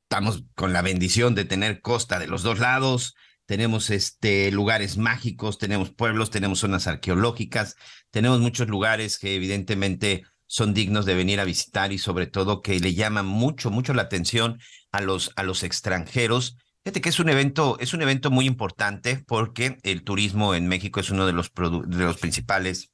estamos 0.03 0.45
con 0.57 0.73
la 0.73 0.83
bendición 0.83 1.37
de 1.37 1.45
tener 1.45 1.83
costa 1.83 2.19
de 2.19 2.27
los 2.27 2.43
dos 2.43 2.59
lados, 2.59 3.15
tenemos 3.47 3.91
este 3.91 4.51
lugares 4.51 4.99
mágicos, 4.99 5.59
tenemos 5.59 5.93
pueblos, 5.93 6.31
tenemos 6.31 6.59
zonas 6.59 6.89
arqueológicas, 6.89 7.77
tenemos 8.11 8.41
muchos 8.41 8.67
lugares 8.67 9.19
que 9.19 9.37
evidentemente 9.37 10.25
son 10.47 10.75
dignos 10.75 11.07
de 11.07 11.15
venir 11.15 11.39
a 11.39 11.45
visitar 11.45 11.93
y 11.93 11.99
sobre 11.99 12.27
todo 12.27 12.61
que 12.61 12.81
le 12.81 12.95
llaman 12.95 13.27
mucho, 13.27 13.71
mucho 13.71 13.95
la 13.95 14.03
atención 14.03 14.59
a 14.91 15.01
los, 15.01 15.31
a 15.37 15.45
los 15.45 15.63
extranjeros 15.63 16.57
Fíjate 16.89 17.03
que 17.03 17.11
es 17.11 17.21
un 17.21 17.29
evento, 17.29 17.77
es 17.81 17.93
un 17.93 18.01
evento 18.01 18.31
muy 18.31 18.47
importante 18.47 19.23
porque 19.27 19.77
el 19.83 20.05
turismo 20.05 20.55
en 20.55 20.69
México 20.69 21.01
es 21.01 21.11
uno 21.11 21.27
de 21.27 21.35
los, 21.35 21.53
de 21.55 22.03
los 22.03 22.17
principales 22.17 22.93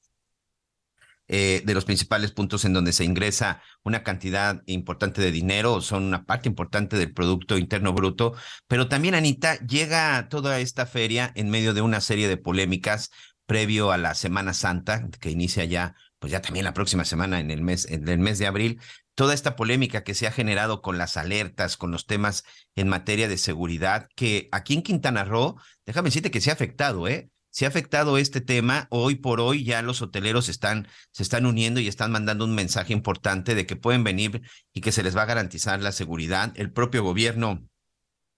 eh, 1.29 1.63
de 1.65 1.75
los 1.75 1.85
principales 1.85 2.33
puntos 2.33 2.65
en 2.65 2.73
donde 2.73 2.93
se 2.93 3.05
ingresa 3.05 3.63
una 3.85 4.03
cantidad 4.03 4.65
importante 4.67 5.23
de 5.23 5.31
dinero, 5.31 5.81
son 5.81 6.03
una 6.03 6.25
parte 6.25 6.49
importante 6.49 6.97
del 6.97 7.13
Producto 7.13 7.57
Interno 7.57 7.93
Bruto, 7.93 8.35
pero 8.67 8.89
también, 8.89 9.15
Anita, 9.15 9.65
llega 9.65 10.29
toda 10.29 10.59
esta 10.59 10.87
feria 10.87 11.31
en 11.37 11.49
medio 11.49 11.73
de 11.73 11.81
una 11.81 12.01
serie 12.01 12.27
de 12.27 12.37
polémicas 12.37 13.13
previo 13.47 13.93
a 13.93 13.97
la 13.97 14.17
Semana 14.17 14.55
Santa, 14.55 15.09
que 15.21 15.31
inicia 15.31 15.65
ya, 15.67 15.95
pues 16.19 16.33
ya 16.33 16.43
también 16.43 16.65
la 16.65 16.75
próxima 16.75 17.05
semana 17.05 17.39
en 17.39 17.53
el 17.53 17.63
mes, 17.63 17.89
en 17.89 18.09
el 18.09 18.19
mes 18.19 18.41
de 18.41 18.49
abril, 18.49 18.81
toda 19.15 19.35
esta 19.35 19.57
polémica 19.57 20.05
que 20.05 20.15
se 20.15 20.27
ha 20.27 20.33
generado 20.33 20.83
con 20.83 20.99
las 20.99 21.17
alertas, 21.17 21.77
con 21.77 21.91
los 21.91 22.07
temas 22.07 22.45
en 22.75 22.89
materia 22.89 23.29
de 23.29 23.39
seguridad, 23.39 24.09
que 24.17 24.49
aquí 24.53 24.75
en 24.75 24.83
Quintana 24.83 25.25
Roo, 25.25 25.57
déjame 25.87 26.09
decirte 26.09 26.31
que 26.31 26.41
se 26.41 26.51
ha 26.51 26.55
afectado, 26.55 27.09
¿eh? 27.09 27.31
Se 27.51 27.67
ha 27.67 27.69
afectado 27.69 28.19
este 28.19 28.41
tema. 28.41 28.89
Hoy 28.91 29.15
por 29.15 29.41
hoy 29.41 29.63
ya 29.63 29.81
los 29.81 30.03
hoteleros 30.03 30.49
están, 30.49 30.89
se 31.13 31.23
están 31.23 31.47
uniendo 31.47 31.79
y 31.79 31.87
están 31.87 32.11
mandando 32.11 32.45
un 32.45 32.55
mensaje 32.57 32.93
importante 32.93 33.55
de 33.55 33.65
que 33.65 33.77
pueden 33.77 34.03
venir 34.03 34.43
y 34.73 34.81
que 34.81 34.91
se 34.91 35.05
les 35.05 35.17
va 35.17 35.23
a 35.23 35.27
garantizar 35.27 35.81
la 35.81 35.93
seguridad. 35.93 36.53
El 36.57 36.73
propio 36.73 37.05
gobierno 37.05 37.63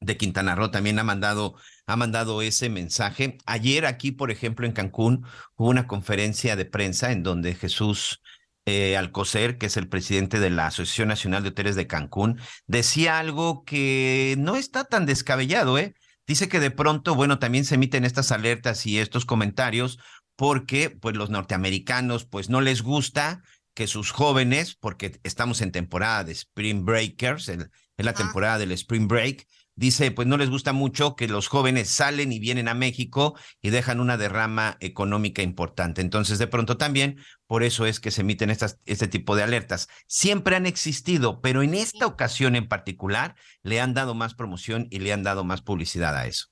de 0.00 0.18
Quintana 0.18 0.54
Roo 0.54 0.70
también 0.70 0.98
ha 0.98 1.04
mandado, 1.04 1.56
ha 1.86 1.96
mandado 1.96 2.42
ese 2.42 2.68
mensaje. 2.68 3.38
Ayer 3.46 3.86
aquí, 3.86 4.12
por 4.12 4.30
ejemplo, 4.30 4.66
en 4.66 4.72
Cancún, 4.72 5.24
hubo 5.56 5.70
una 5.70 5.86
conferencia 5.86 6.54
de 6.54 6.66
prensa 6.66 7.10
en 7.10 7.22
donde 7.22 7.54
Jesús 7.54 8.20
eh, 8.66 8.96
Alcocer, 8.96 9.58
que 9.58 9.66
es 9.66 9.76
el 9.76 9.88
presidente 9.88 10.40
de 10.40 10.50
la 10.50 10.66
Asociación 10.66 11.08
Nacional 11.08 11.42
de 11.42 11.50
Hoteles 11.50 11.76
de 11.76 11.86
Cancún, 11.86 12.40
decía 12.66 13.18
algo 13.18 13.64
que 13.64 14.34
no 14.38 14.56
está 14.56 14.84
tan 14.84 15.06
descabellado, 15.06 15.78
¿eh? 15.78 15.94
Dice 16.26 16.48
que 16.48 16.60
de 16.60 16.72
pronto, 16.72 17.14
bueno, 17.14 17.38
también 17.38 17.64
se 17.64 17.76
emiten 17.76 18.04
estas 18.04 18.32
alertas 18.32 18.84
y 18.84 18.98
estos 18.98 19.24
comentarios 19.24 19.98
porque, 20.34 20.90
pues, 20.90 21.16
los 21.16 21.30
norteamericanos, 21.30 22.26
pues, 22.26 22.50
no 22.50 22.60
les 22.60 22.82
gusta 22.82 23.42
que 23.74 23.86
sus 23.86 24.10
jóvenes, 24.10 24.74
porque 24.74 25.20
estamos 25.22 25.60
en 25.60 25.70
temporada 25.70 26.24
de 26.24 26.32
Spring 26.32 26.84
Breakers, 26.84 27.48
es 27.48 27.68
la 27.96 28.14
temporada 28.14 28.58
del 28.58 28.72
Spring 28.72 29.06
Break, 29.06 29.46
dice, 29.76 30.10
pues 30.10 30.26
no 30.26 30.36
les 30.36 30.50
gusta 30.50 30.72
mucho 30.72 31.14
que 31.14 31.28
los 31.28 31.48
jóvenes 31.48 31.88
salen 31.88 32.32
y 32.32 32.40
vienen 32.40 32.66
a 32.68 32.74
México 32.74 33.38
y 33.62 33.70
dejan 33.70 34.00
una 34.00 34.16
derrama 34.16 34.76
económica 34.80 35.42
importante. 35.42 36.00
Entonces, 36.00 36.38
de 36.38 36.46
pronto 36.46 36.76
también, 36.76 37.18
por 37.46 37.62
eso 37.62 37.86
es 37.86 38.00
que 38.00 38.10
se 38.10 38.22
emiten 38.22 38.50
estas, 38.50 38.80
este 38.86 39.06
tipo 39.06 39.36
de 39.36 39.44
alertas. 39.44 39.88
Siempre 40.08 40.56
han 40.56 40.66
existido, 40.66 41.40
pero 41.40 41.62
en 41.62 41.74
esta 41.74 42.06
ocasión 42.06 42.56
en 42.56 42.68
particular 42.68 43.36
le 43.62 43.80
han 43.80 43.94
dado 43.94 44.14
más 44.14 44.34
promoción 44.34 44.88
y 44.90 44.98
le 44.98 45.12
han 45.12 45.22
dado 45.22 45.44
más 45.44 45.62
publicidad 45.62 46.16
a 46.16 46.26
eso. 46.26 46.46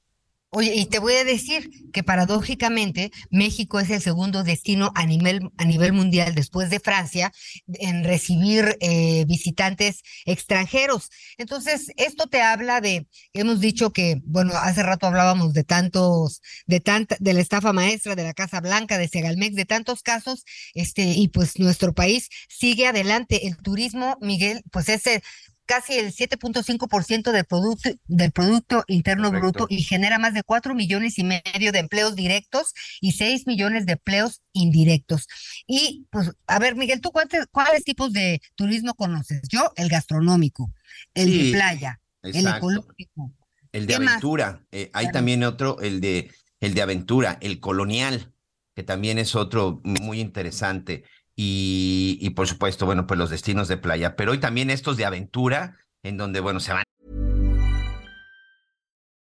Oye, 0.57 0.73
y 0.77 0.87
te 0.87 1.01
voy 1.01 1.15
a 1.15 1.25
decir 1.25 1.69
que 1.93 2.05
paradójicamente 2.05 3.11
México 3.29 3.81
es 3.81 3.91
el 3.91 4.01
segundo 4.01 4.45
destino 4.45 4.93
a 4.95 5.05
nivel, 5.05 5.51
a 5.59 5.65
nivel 5.65 5.93
mundial 5.93 6.37
después 6.37 6.71
de 6.71 6.79
Francia 6.79 7.33
en 7.67 8.05
recibir 8.05 8.77
eh, 8.81 9.25
visitantes 9.27 10.03
extranjeros. 10.27 11.11
Entonces, 11.39 11.91
esto 11.97 12.29
te 12.29 12.41
habla 12.41 12.81
de, 12.81 13.09
hemos 13.33 13.59
dicho 13.59 13.93
que, 13.93 14.21
bueno, 14.27 14.53
hace 14.55 14.85
rato 14.85 15.09
hablábamos 15.09 15.55
de 15.55 15.65
tantos, 15.65 16.41
de 16.67 16.79
tanta, 16.79 17.17
de 17.19 17.33
la 17.33 17.41
estafa 17.41 17.73
maestra, 17.73 18.15
de 18.15 18.23
la 18.23 18.33
Casa 18.33 18.61
Blanca, 18.61 18.97
de 18.97 19.09
Segalmex, 19.09 19.57
de 19.57 19.65
tantos 19.65 20.05
casos, 20.05 20.45
este, 20.75 21.03
y 21.03 21.27
pues 21.27 21.59
nuestro 21.59 21.95
país 21.95 22.29
sigue 22.49 22.87
adelante. 22.87 23.49
El 23.49 23.57
turismo, 23.57 24.19
Miguel, 24.21 24.63
pues 24.71 24.89
ese 24.89 25.21
casi 25.67 25.95
el 25.95 26.13
7.5% 26.13 27.33
del 27.33 27.45
producto, 27.45 27.91
del 28.07 28.33
producto 28.33 28.85
interno 28.87 29.31
bruto 29.31 29.67
y 29.69 29.83
genera 29.83 30.19
más 30.19 30.35
de 30.35 30.43
4 30.43 30.75
millones 30.75 31.19
y 31.19 31.25
medio 31.25 31.73
de 31.73 31.79
empleos 31.79 32.15
directos 32.15 32.75
y 33.01 33.13
6 33.13 33.47
millones 33.47 33.87
de 33.87 33.93
empleos 33.93 34.43
indirectos. 34.53 35.27
Y 35.67 36.07
pues, 36.11 36.33
a 36.47 36.59
ver, 36.59 36.77
Miguel, 36.77 37.01
¿tú 37.01 37.11
cuántos, 37.11 37.47
cuáles 37.51 37.85
tipos 37.85 38.13
de 38.13 38.41
turismo 38.55 38.95
conoces? 38.95 39.43
Yo, 39.49 39.73
el 39.77 39.89
gastronómico, 39.89 40.73
el 41.15 41.31
de 41.31 41.53
playa, 41.53 42.01
el 42.23 42.47
ecológico, 42.47 43.33
El 43.73 43.87
de 43.87 43.95
aventura. 43.95 44.65
Eh, 44.73 44.91
hay 44.93 45.11
también 45.11 45.45
otro, 45.45 45.81
el 45.81 46.01
de, 46.01 46.31
el 46.61 46.75
de 46.75 46.83
aventura, 46.83 47.39
el 47.41 47.61
colonial, 47.61 48.33
que 48.75 48.83
también 48.83 49.19
es 49.19 49.35
otro 49.35 49.81
muy 49.85 50.21
interesante. 50.21 51.05
Y, 51.37 52.19
y 52.21 52.31
por 52.31 52.47
supuesto, 52.47 52.87
bueno, 52.87 53.07
pues 53.07 53.19
los 53.19 53.31
destinos 53.31 53.69
de 53.69 53.77
playa. 53.77 54.17
Pero 54.17 54.33
hoy 54.33 54.39
también 54.39 54.71
estos 54.71 54.97
de 54.97 55.05
aventura, 55.05 55.79
en 56.03 56.17
donde, 56.17 56.41
bueno, 56.41 56.61
se 56.61 56.73
van. 56.73 56.85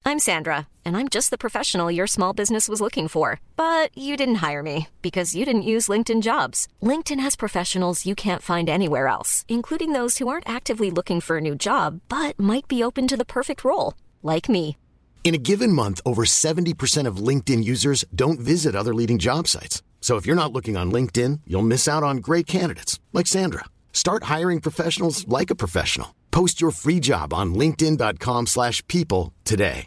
I'm 0.06 0.18
Sandra, 0.18 0.68
and 0.84 0.98
I'm 0.98 1.08
just 1.08 1.30
the 1.30 1.38
professional 1.38 1.90
your 1.90 2.06
small 2.06 2.34
business 2.34 2.68
was 2.68 2.80
looking 2.82 3.08
for. 3.08 3.40
But 3.56 3.96
you 3.96 4.18
didn't 4.18 4.46
hire 4.46 4.62
me 4.62 4.88
because 5.00 5.34
you 5.34 5.46
didn't 5.46 5.62
use 5.62 5.88
LinkedIn 5.88 6.20
jobs. 6.20 6.68
LinkedIn 6.82 7.20
has 7.20 7.36
professionals 7.36 8.04
you 8.04 8.14
can't 8.14 8.42
find 8.42 8.68
anywhere 8.68 9.08
else, 9.08 9.46
including 9.48 9.92
those 9.92 10.18
who 10.18 10.28
aren't 10.28 10.48
actively 10.48 10.90
looking 10.90 11.22
for 11.22 11.38
a 11.38 11.40
new 11.40 11.54
job, 11.54 12.00
but 12.10 12.38
might 12.38 12.68
be 12.68 12.84
open 12.84 13.08
to 13.08 13.16
the 13.16 13.24
perfect 13.24 13.64
role, 13.64 13.94
like 14.22 14.48
me. 14.48 14.76
In 15.24 15.34
a 15.34 15.38
given 15.38 15.72
month, 15.72 16.02
over 16.04 16.24
70% 16.26 17.06
of 17.06 17.16
LinkedIn 17.16 17.64
users 17.64 18.04
don't 18.14 18.38
visit 18.38 18.76
other 18.76 18.94
leading 18.94 19.18
job 19.18 19.48
sites. 19.48 19.82
So 20.04 20.18
if 20.18 20.26
you're 20.26 20.36
not 20.36 20.52
looking 20.52 20.76
on 20.76 20.92
LinkedIn, 20.92 21.40
you'll 21.46 21.62
miss 21.62 21.88
out 21.88 22.02
on 22.02 22.18
great 22.18 22.46
candidates 22.46 23.00
like 23.14 23.26
Sandra. 23.26 23.64
Start 23.94 24.24
hiring 24.24 24.60
professionals 24.60 25.26
like 25.26 25.48
a 25.50 25.54
professional. 25.54 26.14
Post 26.30 26.60
your 26.60 26.72
free 26.72 27.00
job 27.00 27.32
on 27.32 27.54
linkedin.com/people 27.54 29.32
today. 29.44 29.86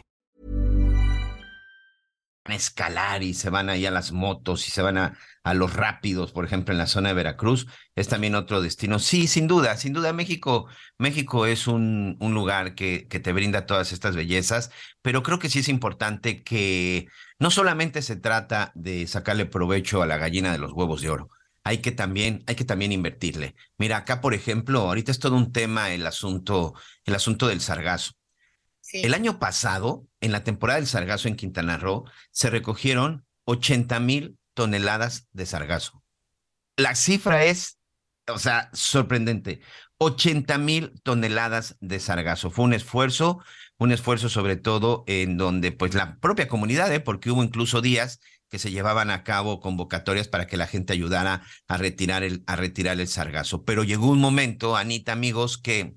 a 2.50 2.54
escalar 2.54 3.22
y 3.22 3.34
se 3.34 3.50
van 3.50 3.68
ahí 3.68 3.84
a 3.84 3.90
las 3.90 4.10
motos 4.10 4.66
y 4.68 4.70
se 4.70 4.80
van 4.80 4.96
a, 4.96 5.18
a 5.44 5.52
los 5.52 5.74
rápidos, 5.74 6.32
por 6.32 6.46
ejemplo, 6.46 6.72
en 6.72 6.78
la 6.78 6.86
zona 6.86 7.10
de 7.10 7.14
Veracruz, 7.14 7.66
es 7.94 8.08
también 8.08 8.34
otro 8.34 8.62
destino. 8.62 8.98
Sí, 8.98 9.26
sin 9.26 9.46
duda, 9.46 9.76
sin 9.76 9.92
duda, 9.92 10.14
México, 10.14 10.66
México 10.98 11.44
es 11.44 11.66
un, 11.66 12.16
un 12.20 12.32
lugar 12.32 12.74
que, 12.74 13.06
que 13.06 13.20
te 13.20 13.32
brinda 13.34 13.66
todas 13.66 13.92
estas 13.92 14.16
bellezas, 14.16 14.70
pero 15.02 15.22
creo 15.22 15.38
que 15.38 15.50
sí 15.50 15.58
es 15.58 15.68
importante 15.68 16.42
que 16.42 17.08
no 17.38 17.50
solamente 17.50 18.02
se 18.02 18.16
trata 18.16 18.72
de 18.74 19.06
sacarle 19.06 19.46
provecho 19.46 20.02
a 20.02 20.06
la 20.06 20.16
gallina 20.16 20.52
de 20.52 20.58
los 20.58 20.72
huevos 20.72 21.00
de 21.00 21.10
oro, 21.10 21.30
hay 21.64 21.78
que 21.78 21.92
también, 21.92 22.44
hay 22.46 22.54
que 22.54 22.64
también 22.64 22.92
invertirle. 22.92 23.54
Mira, 23.76 23.98
acá, 23.98 24.20
por 24.20 24.34
ejemplo, 24.34 24.80
ahorita 24.80 25.10
es 25.12 25.18
todo 25.18 25.36
un 25.36 25.52
tema 25.52 25.90
el 25.90 26.06
asunto, 26.06 26.74
el 27.04 27.14
asunto 27.14 27.48
del 27.48 27.60
sargazo. 27.60 28.12
El 28.92 29.12
año 29.12 29.38
pasado, 29.38 30.06
en 30.20 30.32
la 30.32 30.44
temporada 30.44 30.78
del 30.78 30.86
sargazo 30.86 31.28
en 31.28 31.36
Quintana 31.36 31.76
Roo, 31.76 32.04
se 32.30 32.48
recogieron 32.48 33.26
80 33.44 34.00
mil 34.00 34.38
toneladas 34.54 35.28
de 35.32 35.44
sargazo. 35.44 36.02
La 36.76 36.94
cifra 36.94 37.44
es, 37.44 37.78
o 38.28 38.38
sea, 38.38 38.70
sorprendente. 38.72 39.60
80 39.98 40.56
mil 40.58 40.94
toneladas 41.02 41.76
de 41.80 42.00
sargazo. 42.00 42.50
Fue 42.50 42.64
un 42.64 42.72
esfuerzo, 42.72 43.42
un 43.78 43.92
esfuerzo 43.92 44.28
sobre 44.28 44.56
todo 44.56 45.04
en 45.06 45.36
donde 45.36 45.72
pues 45.72 45.94
la 45.94 46.18
propia 46.18 46.48
comunidad, 46.48 46.92
¿eh? 46.92 47.00
porque 47.00 47.30
hubo 47.30 47.42
incluso 47.42 47.80
días 47.80 48.20
que 48.50 48.58
se 48.58 48.70
llevaban 48.70 49.10
a 49.10 49.24
cabo 49.24 49.60
convocatorias 49.60 50.26
para 50.26 50.46
que 50.46 50.56
la 50.56 50.66
gente 50.66 50.92
ayudara 50.92 51.42
a 51.68 51.76
retirar 51.76 52.22
el, 52.22 52.42
a 52.46 52.56
retirar 52.56 52.98
el 52.98 53.08
sargazo. 53.08 53.64
Pero 53.64 53.84
llegó 53.84 54.08
un 54.08 54.20
momento, 54.20 54.76
Anita, 54.76 55.12
amigos, 55.12 55.58
que 55.58 55.94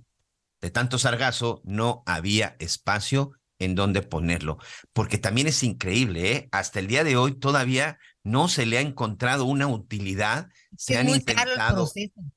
de 0.61 0.69
tanto 0.69 0.99
sargazo 0.99 1.61
no 1.63 2.03
había 2.05 2.55
espacio 2.59 3.31
en 3.57 3.75
donde 3.75 4.01
ponerlo. 4.01 4.57
Porque 4.93 5.17
también 5.17 5.47
es 5.47 5.63
increíble, 5.63 6.31
¿eh? 6.33 6.49
Hasta 6.51 6.79
el 6.79 6.87
día 6.87 7.03
de 7.03 7.15
hoy 7.15 7.33
todavía 7.33 7.97
no 8.23 8.47
se 8.47 8.65
le 8.65 8.77
ha 8.77 8.81
encontrado 8.81 9.45
una 9.45 9.67
utilidad. 9.67 10.49
Se 10.77 10.97
han 10.97 11.09
intentado, 11.09 11.89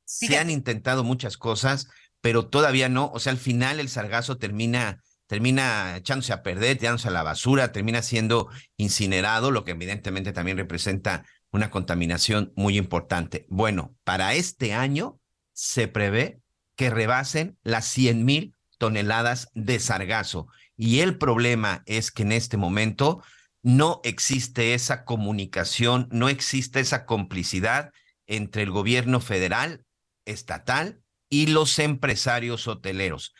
se 0.05 0.39
han 0.39 0.51
intentado 0.51 1.03
muchas 1.03 1.37
cosas, 1.37 1.89
pero 2.21 2.47
todavía 2.47 2.89
no. 2.89 3.11
O 3.13 3.19
sea, 3.19 3.33
al 3.33 3.39
final 3.39 3.81
el 3.81 3.89
sargazo 3.89 4.39
termina 4.39 5.03
termina 5.27 5.97
echándose 5.97 6.33
a 6.33 6.43
perder, 6.43 6.79
tirándose 6.79 7.09
a 7.09 7.13
la 7.13 7.23
basura, 7.23 7.73
termina 7.73 8.03
siendo 8.03 8.49
incinerado, 8.77 9.51
lo 9.51 9.65
que 9.65 9.73
evidentemente 9.73 10.33
también 10.33 10.57
representa 10.57 11.25
una 11.51 11.71
contaminación 11.71 12.53
muy 12.57 12.77
importante. 12.77 13.47
Bueno, 13.49 13.95
para 14.05 14.35
este 14.35 14.75
año 14.75 15.21
se 15.53 15.89
prevé 15.89 16.41
que 16.77 16.91
rebasen 16.91 17.59
las 17.63 17.87
100 17.87 18.25
mil 18.25 18.55
toneladas 18.79 19.49
de 19.55 19.79
sargazo. 19.79 20.49
Y 20.77 21.01
el 21.01 21.17
problema 21.17 21.83
es 21.87 22.11
que 22.11 22.23
en 22.23 22.33
este 22.33 22.57
momento 22.57 23.23
no 23.63 24.01
existe 24.05 24.75
esa 24.75 25.05
comunicación, 25.05 26.09
no 26.11 26.29
existe 26.29 26.81
esa 26.81 27.07
complicidad 27.07 27.93
entre 28.27 28.63
el 28.63 28.71
gobierno 28.71 29.21
federal, 29.21 29.85
estatal 30.25 31.01
y 31.29 31.47
los 31.47 31.79
empresarios 31.79 32.67
hoteleros. 32.69 33.33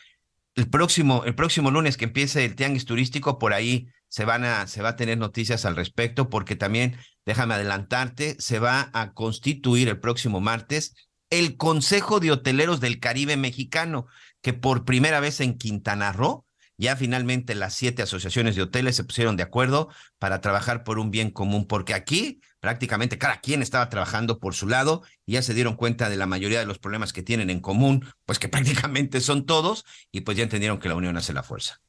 El 0.55 0.69
próximo, 0.69 1.23
el 1.25 1.35
próximo 1.35 1.69
lunes 1.69 1.97
que 1.97 2.05
empiece 2.05 2.45
el 2.45 2.55
tianguis 2.55 2.85
turístico, 2.85 3.37
por 3.39 3.53
ahí 3.53 3.87
se 4.07 4.25
van 4.25 4.45
a, 4.45 4.67
se 4.67 4.81
va 4.81 4.89
a 4.89 4.95
tener 4.95 5.17
noticias 5.17 5.65
al 5.65 5.75
respecto, 5.75 6.29
porque 6.29 6.55
también, 6.55 6.97
déjame 7.25 7.55
adelantarte, 7.55 8.35
se 8.39 8.59
va 8.59 8.89
a 8.93 9.13
constituir 9.13 9.89
el 9.89 9.99
próximo 9.99 10.39
martes 10.39 10.95
el 11.29 11.57
Consejo 11.57 12.19
de 12.19 12.31
Hoteleros 12.31 12.79
del 12.79 12.99
Caribe 12.99 13.37
Mexicano, 13.37 14.07
que 14.41 14.53
por 14.53 14.85
primera 14.85 15.19
vez 15.19 15.41
en 15.41 15.57
Quintana 15.57 16.11
Roo, 16.11 16.45
ya 16.77 16.95
finalmente 16.95 17.55
las 17.55 17.73
siete 17.73 18.03
asociaciones 18.03 18.55
de 18.55 18.61
hoteles 18.61 18.95
se 18.95 19.03
pusieron 19.03 19.37
de 19.37 19.43
acuerdo 19.43 19.89
para 20.19 20.41
trabajar 20.41 20.83
por 20.83 20.99
un 20.99 21.09
bien 21.09 21.31
común, 21.31 21.67
porque 21.67 21.93
aquí 21.93 22.41
prácticamente 22.65 23.19
cada 23.19 23.41
quien 23.41 23.61
estaba 23.61 23.89
trabajando 23.91 24.39
por 24.39 24.55
su 24.55 24.67
lado 24.67 25.03
y 25.27 25.33
ya 25.33 25.43
se 25.43 25.53
dieron 25.53 25.75
cuenta 25.75 26.09
de 26.09 26.17
la 26.17 26.25
mayoría 26.25 26.57
de 26.57 26.65
los 26.65 26.79
problemas 26.79 27.13
que 27.13 27.21
tienen 27.21 27.51
en 27.51 27.59
común, 27.59 28.03
pues 28.25 28.39
que 28.39 28.49
prácticamente 28.49 29.21
son 29.21 29.45
todos, 29.45 29.85
y 30.11 30.21
pues 30.21 30.35
ya 30.35 30.41
entendieron 30.41 30.79
que 30.79 30.89
la 30.89 30.95
unión 30.95 31.15
hace 31.15 31.31
la 31.31 31.43
fuerza. 31.43 31.79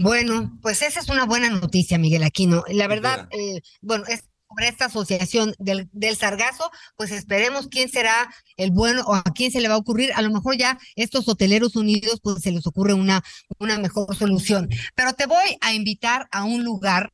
Bueno, 0.00 0.58
pues 0.62 0.82
esa 0.82 0.98
es 0.98 1.08
una 1.10 1.26
buena 1.26 1.48
noticia, 1.48 1.96
Miguel 1.96 2.24
Aquino. 2.24 2.64
La 2.70 2.88
verdad, 2.88 3.28
eh, 3.30 3.60
bueno, 3.82 4.04
es 4.08 4.24
sobre 4.48 4.66
esta 4.66 4.86
asociación 4.86 5.54
del, 5.60 5.88
del 5.92 6.16
sargazo, 6.16 6.68
pues 6.96 7.12
esperemos 7.12 7.68
quién 7.68 7.88
será 7.88 8.34
el 8.56 8.72
bueno 8.72 9.04
o 9.06 9.14
a 9.14 9.22
quién 9.32 9.52
se 9.52 9.60
le 9.60 9.68
va 9.68 9.74
a 9.74 9.78
ocurrir. 9.78 10.10
A 10.16 10.22
lo 10.22 10.30
mejor 10.30 10.56
ya 10.56 10.76
estos 10.96 11.28
hoteleros 11.28 11.76
unidos, 11.76 12.18
pues 12.20 12.42
se 12.42 12.50
les 12.50 12.66
ocurre 12.66 12.94
una, 12.94 13.22
una 13.60 13.78
mejor 13.78 14.16
solución. 14.16 14.68
Pero 14.96 15.12
te 15.12 15.26
voy 15.26 15.56
a 15.60 15.72
invitar 15.72 16.28
a 16.32 16.42
un 16.42 16.64
lugar 16.64 17.12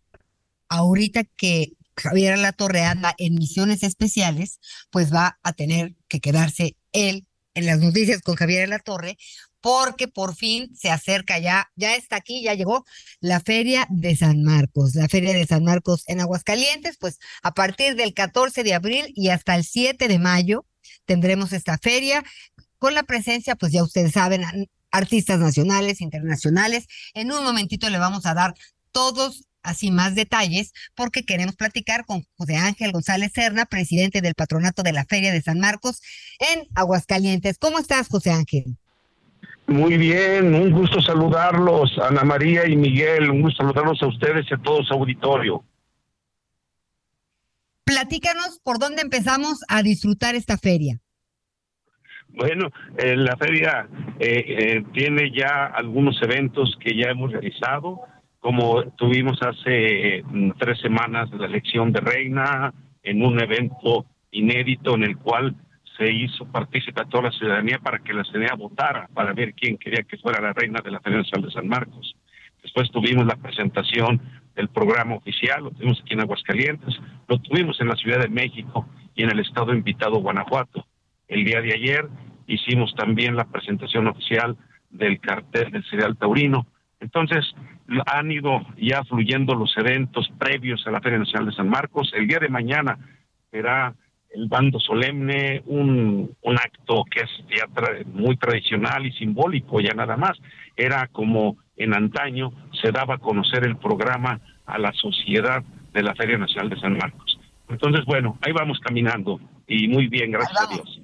ahorita 0.69 1.25
que 1.25 1.73
Javier 1.97 2.39
La 2.39 2.53
Torre 2.53 2.85
anda 2.85 3.15
en 3.19 3.35
misiones 3.35 3.83
especiales, 3.83 4.59
pues 4.91 5.13
va 5.13 5.39
a 5.43 5.53
tener 5.53 5.95
que 6.09 6.21
quedarse 6.21 6.77
él 6.93 7.27
en 7.55 7.67
las 7.67 7.79
noticias 7.79 8.21
con 8.21 8.35
Javier 8.35 8.69
La 8.69 8.81
Torre, 8.81 9.17
porque 9.61 10.09
por 10.09 10.35
fin 10.35 10.75
se 10.77 10.91
acerca 10.91 11.39
ya, 11.39 11.71
ya 11.77 11.95
está 11.95 12.17
aquí, 12.17 12.43
ya 12.43 12.55
llegó 12.55 12.85
la 13.21 13.41
Feria 13.41 13.87
de 13.89 14.15
San 14.17 14.43
Marcos, 14.43 14.95
la 14.95 15.09
Feria 15.09 15.33
de 15.33 15.47
San 15.47 15.65
Marcos 15.65 16.05
en 16.07 16.21
Aguascalientes, 16.21 16.99
pues 16.99 17.19
a 17.43 17.55
partir 17.55 17.95
del 17.95 18.13
14 18.13 18.63
de 18.63 18.75
abril 18.75 19.07
y 19.15 19.31
hasta 19.31 19.55
el 19.55 19.65
7 19.65 20.07
de 20.09 20.19
mayo 20.19 20.67
tendremos 21.07 21.53
esta 21.53 21.79
feria 21.79 22.25
con 22.79 22.95
la 22.95 23.05
presencia, 23.05 23.57
pues 23.57 23.73
ya 23.73 23.83
ustedes 23.83 24.13
saben, 24.13 24.69
artistas 24.91 25.39
nacionales, 25.41 26.01
internacionales. 26.03 26.87
En 27.15 27.33
un 27.33 27.43
momentito 27.43 27.89
le 27.89 27.99
vamos 27.99 28.27
a 28.27 28.35
dar 28.35 28.55
todos 28.93 29.45
así 29.65 29.91
más 29.91 30.15
detalles 30.15 30.73
porque 30.95 31.25
queremos 31.25 31.57
platicar 31.57 32.05
con 32.05 32.25
José 32.37 32.57
Ángel 32.57 32.93
González 32.93 33.33
Serna, 33.35 33.65
presidente 33.67 34.21
del 34.21 34.35
patronato 34.35 34.83
de 34.83 34.93
la 34.93 35.05
Feria 35.05 35.33
de 35.33 35.43
San 35.43 35.59
Marcos 35.59 36.01
en 36.39 36.69
Aguascalientes. 36.75 37.59
¿Cómo 37.59 37.79
estás, 37.79 38.09
José 38.09 38.31
Ángel? 38.31 38.77
Muy 39.67 39.97
bien, 39.97 40.55
un 40.55 40.71
gusto 40.71 41.01
saludarlos, 41.01 41.99
Ana 41.99 42.23
María 42.23 42.69
y 42.69 42.77
Miguel, 42.77 43.31
un 43.31 43.41
gusto 43.41 43.63
saludarlos 43.63 44.03
a 44.03 44.07
ustedes 44.07 44.47
y 44.51 44.55
a 44.55 44.59
todo 44.59 44.85
su 44.85 44.93
auditorio. 44.93 45.65
Platícanos 47.85 48.61
por 48.63 48.79
dónde 48.79 49.03
empezamos 49.03 49.61
a 49.69 49.83
disfrutar 49.83 50.35
esta 50.35 50.59
feria. 50.59 51.01
Bueno, 52.29 52.71
eh, 52.99 53.15
la 53.17 53.37
feria 53.37 53.89
eh, 54.19 54.45
eh, 54.49 54.85
tiene 54.93 55.31
ya 55.31 55.67
algunos 55.67 56.21
eventos 56.21 56.77
que 56.81 56.97
ya 56.97 57.11
hemos 57.11 57.31
realizado, 57.31 58.01
como 58.45 58.83
tuvimos 58.99 59.41
hace 59.41 60.23
mm, 60.23 60.51
tres 60.59 60.79
semanas 60.81 61.31
la 61.33 61.47
elección 61.47 61.91
de 61.93 62.01
reina 62.01 62.75
en 63.03 63.25
un 63.25 63.41
evento 63.41 64.05
inédito 64.33 64.97
en 64.97 65.05
el 65.05 65.17
cual 65.17 65.57
se 65.97 66.13
hizo 66.13 66.45
partícipe 66.45 67.01
a 67.01 67.07
toda 67.07 67.25
la 67.25 67.31
ciudadanía 67.31 67.79
para 67.79 68.01
que 68.01 68.13
la 68.13 68.23
ciudadanía 68.23 68.55
votara 68.55 69.09
para 69.15 69.33
ver 69.33 69.55
quién 69.55 69.79
quería 69.79 70.03
que 70.03 70.19
fuera 70.19 70.43
la 70.43 70.53
reina 70.53 70.83
de 70.85 70.91
la 70.91 71.01
Nacional 71.03 71.49
de 71.49 71.53
San 71.53 71.67
Marcos. 71.67 72.15
Después 72.63 72.91
tuvimos 72.91 73.25
la 73.25 73.37
presentación 73.37 74.21
del 74.55 74.69
programa 74.69 75.15
oficial, 75.15 75.65
lo 75.65 75.71
tuvimos 75.71 76.03
aquí 76.03 76.13
en 76.13 76.21
Aguascalientes, 76.21 76.95
lo 77.27 77.39
tuvimos 77.39 77.81
en 77.81 77.89
la 77.89 77.97
Ciudad 77.97 78.21
de 78.21 78.29
México 78.29 78.87
y 79.15 79.23
en 79.23 79.31
el 79.31 79.41
estado 79.41 79.73
invitado 79.73 80.19
Guanajuato. 80.19 80.87
El 81.29 81.47
día 81.47 81.63
de 81.63 81.73
ayer 81.73 82.09
hicimos 82.47 82.95
también 82.95 83.37
la 83.37 83.45
presentación 83.45 84.07
oficial 84.07 84.55
del 84.91 85.19
cartel 85.19 85.71
del 85.73 85.85
cereal 85.87 86.19
taurino. 86.19 86.67
Entonces, 87.01 87.45
han 88.07 88.31
ido 88.31 88.61
ya 88.77 89.05
fluyendo 89.05 89.55
los 89.55 89.77
eventos 89.77 90.29
previos 90.39 90.87
a 90.87 90.91
la 90.91 91.01
Feria 91.01 91.19
Nacional 91.19 91.51
de 91.51 91.57
San 91.57 91.69
Marcos. 91.69 92.11
El 92.15 92.27
día 92.27 92.39
de 92.39 92.49
mañana 92.49 92.99
será 93.51 93.95
el 94.31 94.49
bando 94.49 94.81
solemne, 94.81 95.63
un, 95.67 96.37
acto 96.57 97.05
que 97.11 97.21
es 97.21 98.07
muy 98.07 98.37
tradicional 98.37 99.07
y 99.07 99.13
simbólico, 99.13 99.81
ya 99.81 99.95
nada 99.95 100.17
más. 100.17 100.33
Era 100.77 101.09
como 101.09 101.57
en 101.77 101.95
antaño 101.95 102.53
se 102.83 102.91
daba 102.91 103.15
a 103.15 103.19
conocer 103.19 103.67
el 103.67 103.77
programa 103.77 104.41
a 104.67 104.79
la 104.79 104.93
sociedad 104.93 105.63
de 105.93 106.03
la 106.03 106.15
Feria 106.15 106.39
Nacional 106.39 106.71
de 106.71 106.81
San 106.81 106.97
Marcos. 106.97 107.39
Entonces, 107.69 108.05
bueno, 108.07 108.39
ahí 108.43 108.53
vamos 108.53 108.79
caminando 108.81 109.41
y 109.67 109.89
muy 109.89 110.09
bien, 110.09 110.31
gracias 110.31 110.61
a 110.61 110.75
Dios. 110.75 111.01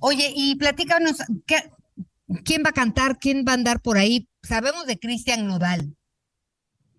Oye, 0.00 0.32
y 0.34 0.56
platícanos, 0.56 1.18
¿qué, 1.46 1.56
¿quién 2.44 2.62
va 2.64 2.70
a 2.70 2.72
cantar? 2.72 3.18
¿Quién 3.18 3.44
va 3.46 3.52
a 3.52 3.54
andar 3.54 3.80
por 3.80 3.96
ahí? 3.96 4.28
Sabemos 4.44 4.86
de 4.86 4.98
Cristian 4.98 5.46
Nodal. 5.46 5.94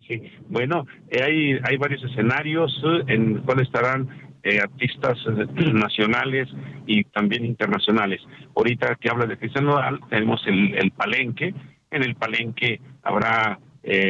Sí, 0.08 0.22
bueno, 0.50 0.86
eh, 1.10 1.24
hay, 1.24 1.60
hay 1.64 1.78
varios 1.78 2.04
escenarios 2.04 2.72
eh, 2.84 3.14
en 3.14 3.36
los 3.36 3.44
cuales 3.44 3.68
estarán 3.68 4.08
eh, 4.44 4.60
artistas 4.60 5.18
nacionales 5.74 6.48
y 6.86 7.04
también 7.06 7.46
internacionales. 7.46 8.22
Ahorita 8.56 8.96
que 8.96 9.10
habla 9.10 9.26
de 9.26 9.38
Cristian 9.38 9.66
Nodal, 9.66 10.00
tenemos 10.10 10.42
el, 10.46 10.76
el 10.76 10.92
Palenque. 10.92 11.54
En 11.90 12.04
el 12.04 12.16
Palenque 12.16 12.80
habrá 13.04 13.60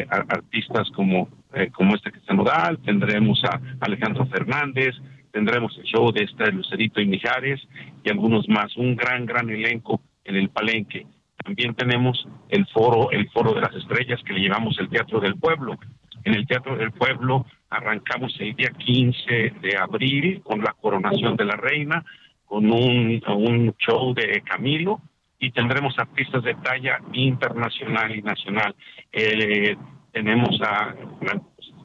artistas 0.07 0.89
como, 0.95 1.27
como 1.73 1.95
este 1.95 2.09
Cristian 2.09 2.37
Nodal, 2.37 2.79
tendremos 2.79 3.43
a 3.43 3.59
Alejandro 3.81 4.25
Fernández, 4.27 4.95
tendremos 5.31 5.77
el 5.77 5.83
show 5.83 6.13
de 6.13 6.23
este 6.23 6.49
Lucerito 6.53 7.01
y 7.01 7.07
Mijares 7.07 7.59
y 8.01 8.09
algunos 8.09 8.47
más. 8.47 8.75
Un 8.77 8.95
gran, 8.95 9.25
gran 9.25 9.49
elenco 9.49 9.99
en 10.23 10.37
el 10.37 10.47
Palenque. 10.47 11.05
También 11.43 11.75
tenemos 11.75 12.27
el 12.49 12.65
foro, 12.67 13.11
el 13.11 13.29
foro 13.29 13.53
de 13.53 13.61
las 13.61 13.73
estrellas 13.75 14.21
que 14.25 14.33
le 14.33 14.41
llevamos 14.41 14.77
el 14.79 14.89
Teatro 14.89 15.19
del 15.19 15.35
Pueblo. 15.35 15.77
En 16.23 16.33
el 16.33 16.47
Teatro 16.47 16.75
del 16.75 16.91
Pueblo 16.91 17.45
arrancamos 17.69 18.35
el 18.39 18.55
día 18.55 18.69
15 18.69 19.53
de 19.61 19.77
abril 19.77 20.41
con 20.43 20.61
la 20.61 20.73
coronación 20.73 21.35
de 21.35 21.45
la 21.45 21.55
reina, 21.55 22.03
con 22.45 22.71
un, 22.71 23.21
un 23.27 23.75
show 23.77 24.13
de 24.13 24.41
Camilo 24.41 25.01
y 25.39 25.51
tendremos 25.51 25.97
artistas 25.99 26.43
de 26.43 26.55
talla 26.55 26.99
internacional 27.13 28.15
y 28.15 28.21
nacional. 28.21 28.75
Eh, 29.11 29.75
tenemos 30.11 30.59
a, 30.61 30.95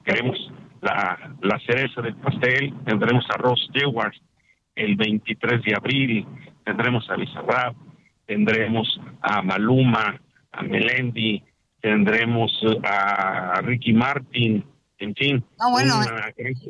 queremos 0.04 0.38
la, 0.80 1.34
la 1.42 1.58
cereza 1.60 2.00
del 2.00 2.14
pastel, 2.16 2.72
tendremos 2.86 3.26
a 3.28 3.36
Ross 3.36 3.68
Stewart 3.68 4.14
el 4.74 4.96
23 4.96 5.62
de 5.62 5.74
abril, 5.74 6.26
tendremos 6.64 7.08
a 7.10 7.16
Bizarrap, 7.16 7.74
tendremos 8.30 8.86
a 9.22 9.42
Maluma, 9.42 10.22
a 10.52 10.62
Melendi, 10.62 11.42
tendremos 11.80 12.52
a 12.84 13.60
Ricky 13.60 13.92
Martin, 13.92 14.64
en 15.00 15.14
fin. 15.16 15.44
Ah, 15.58 15.68
bueno, 15.68 16.00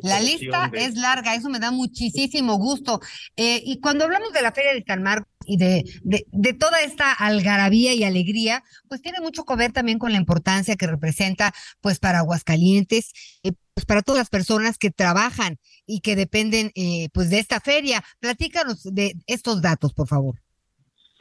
la 0.01 0.19
lista 0.21 0.71
es 0.73 0.95
larga, 0.95 1.35
eso 1.35 1.49
me 1.49 1.59
da 1.59 1.69
muchísimo 1.69 2.55
gusto. 2.55 2.99
Eh, 3.37 3.61
y 3.63 3.79
cuando 3.79 4.05
hablamos 4.05 4.33
de 4.33 4.41
la 4.41 4.51
Feria 4.51 4.73
de 4.73 4.83
San 4.87 5.03
Marcos 5.03 5.27
y 5.45 5.57
de, 5.57 5.83
de, 6.03 6.53
toda 6.53 6.81
esta 6.81 7.13
algarabía 7.13 7.93
y 7.93 8.05
alegría, 8.05 8.63
pues 8.89 9.03
tiene 9.03 9.19
mucho 9.19 9.43
que 9.43 9.55
ver 9.55 9.71
también 9.71 9.99
con 9.99 10.13
la 10.13 10.17
importancia 10.17 10.75
que 10.75 10.87
representa, 10.87 11.53
pues 11.79 11.99
para 11.99 12.19
Aguascalientes, 12.19 13.11
eh, 13.43 13.51
pues 13.75 13.85
para 13.85 14.01
todas 14.01 14.17
las 14.17 14.29
personas 14.29 14.79
que 14.79 14.89
trabajan 14.89 15.59
y 15.85 15.99
que 15.99 16.15
dependen, 16.15 16.71
eh, 16.73 17.09
pues 17.13 17.29
de 17.29 17.37
esta 17.37 17.59
feria. 17.59 18.03
Platícanos 18.19 18.81
de 18.83 19.13
estos 19.27 19.61
datos, 19.61 19.93
por 19.93 20.07
favor. 20.07 20.41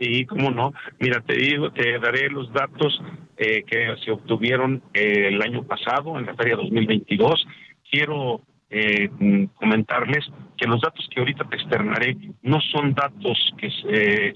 Sí, 0.01 0.25
cómo 0.25 0.51
no. 0.51 0.73
Mira, 0.99 1.21
te 1.21 1.37
digo, 1.37 1.71
te 1.73 1.99
daré 1.99 2.31
los 2.31 2.51
datos 2.55 3.03
eh, 3.37 3.65
que 3.65 3.95
se 4.03 4.11
obtuvieron 4.11 4.83
eh, 4.95 5.29
el 5.29 5.43
año 5.43 5.63
pasado 5.65 6.19
en 6.19 6.25
la 6.25 6.35
feria 6.35 6.57
2022. 6.57 7.47
Quiero 7.91 8.41
eh, 8.71 9.11
comentarles 9.57 10.25
que 10.57 10.67
los 10.67 10.81
datos 10.81 11.07
que 11.11 11.21
ahorita 11.21 11.45
te 11.51 11.57
externaré 11.57 12.17
no 12.41 12.61
son 12.73 12.95
datos 12.95 13.55
que 13.59 13.69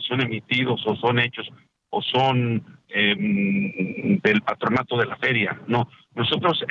son 0.07 0.21
emitidos 0.21 0.83
o 0.87 0.97
son 0.97 1.19
hechos 1.19 1.49
o 1.89 2.03
son 2.03 2.63
em, 2.89 4.21
del 4.21 4.43
patronato 4.43 4.99
de 4.99 5.07
la 5.07 5.17
feria, 5.17 5.59
no. 5.67 5.89
Nosotros 6.15 6.65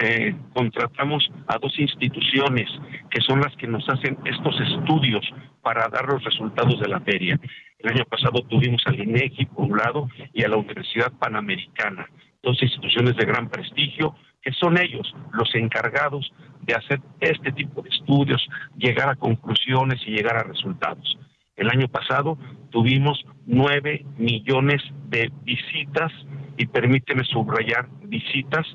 contratamos 0.53 1.29
a 1.47 1.57
dos 1.57 1.77
instituciones 1.79 2.69
que 3.09 3.21
son 3.21 3.41
las 3.41 3.55
que 3.57 3.67
nos 3.67 3.87
hacen 3.89 4.17
estos 4.25 4.55
estudios 4.61 5.25
para 5.61 5.87
dar 5.89 6.05
los 6.05 6.23
resultados 6.23 6.79
de 6.79 6.87
la 6.89 6.99
feria. 7.01 7.39
El 7.83 7.91
año 7.91 8.05
pasado 8.05 8.41
tuvimos 8.47 8.81
al 8.85 8.97
INEGI 8.97 9.45
por 9.47 9.65
un 9.65 9.77
lado 9.77 10.07
y 10.33 10.43
a 10.43 10.47
la 10.47 10.55
Universidad 10.55 11.11
Panamericana, 11.19 12.07
dos 12.41 12.57
instituciones 12.63 13.17
de 13.17 13.25
gran 13.25 13.49
prestigio 13.49 14.15
que 14.41 14.53
son 14.53 14.77
ellos 14.77 15.13
los 15.33 15.53
encargados 15.53 16.31
de 16.61 16.75
hacer 16.75 17.01
este 17.19 17.51
tipo 17.51 17.81
de 17.81 17.89
estudios, 17.89 18.41
llegar 18.77 19.09
a 19.09 19.15
conclusiones 19.15 19.99
y 20.05 20.11
llegar 20.11 20.37
a 20.37 20.43
resultados. 20.43 21.17
El 21.57 21.69
año 21.69 21.89
pasado 21.89 22.37
tuvimos 22.71 23.21
nueve 23.45 24.05
millones 24.17 24.81
de 25.09 25.29
visitas 25.43 26.11
y 26.57 26.65
permíteme 26.67 27.25
subrayar 27.25 27.89
visitas 28.05 28.65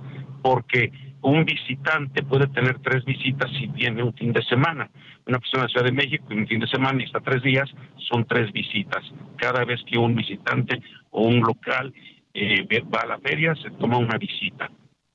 porque 0.42 0.92
un 1.22 1.44
visitante 1.44 2.22
puede 2.22 2.46
tener 2.48 2.78
tres 2.80 3.04
visitas 3.04 3.50
si 3.58 3.66
viene 3.66 4.02
un 4.02 4.14
fin 4.14 4.32
de 4.32 4.42
semana. 4.44 4.90
Una 5.26 5.38
persona 5.38 5.64
de 5.64 5.68
Ciudad 5.70 5.86
de 5.86 5.92
México 5.92 6.24
un 6.30 6.46
fin 6.46 6.60
de 6.60 6.68
semana 6.68 7.00
y 7.00 7.04
está 7.04 7.20
tres 7.20 7.42
días, 7.42 7.68
son 8.08 8.24
tres 8.24 8.52
visitas. 8.52 9.02
Cada 9.36 9.64
vez 9.64 9.80
que 9.86 9.98
un 9.98 10.14
visitante 10.14 10.80
o 11.10 11.22
un 11.22 11.40
local 11.40 11.92
eh, 12.34 12.66
va 12.94 13.00
a 13.00 13.06
la 13.06 13.18
feria, 13.18 13.54
se 13.56 13.70
toma 13.72 13.98
una 13.98 14.16
visita. 14.18 14.70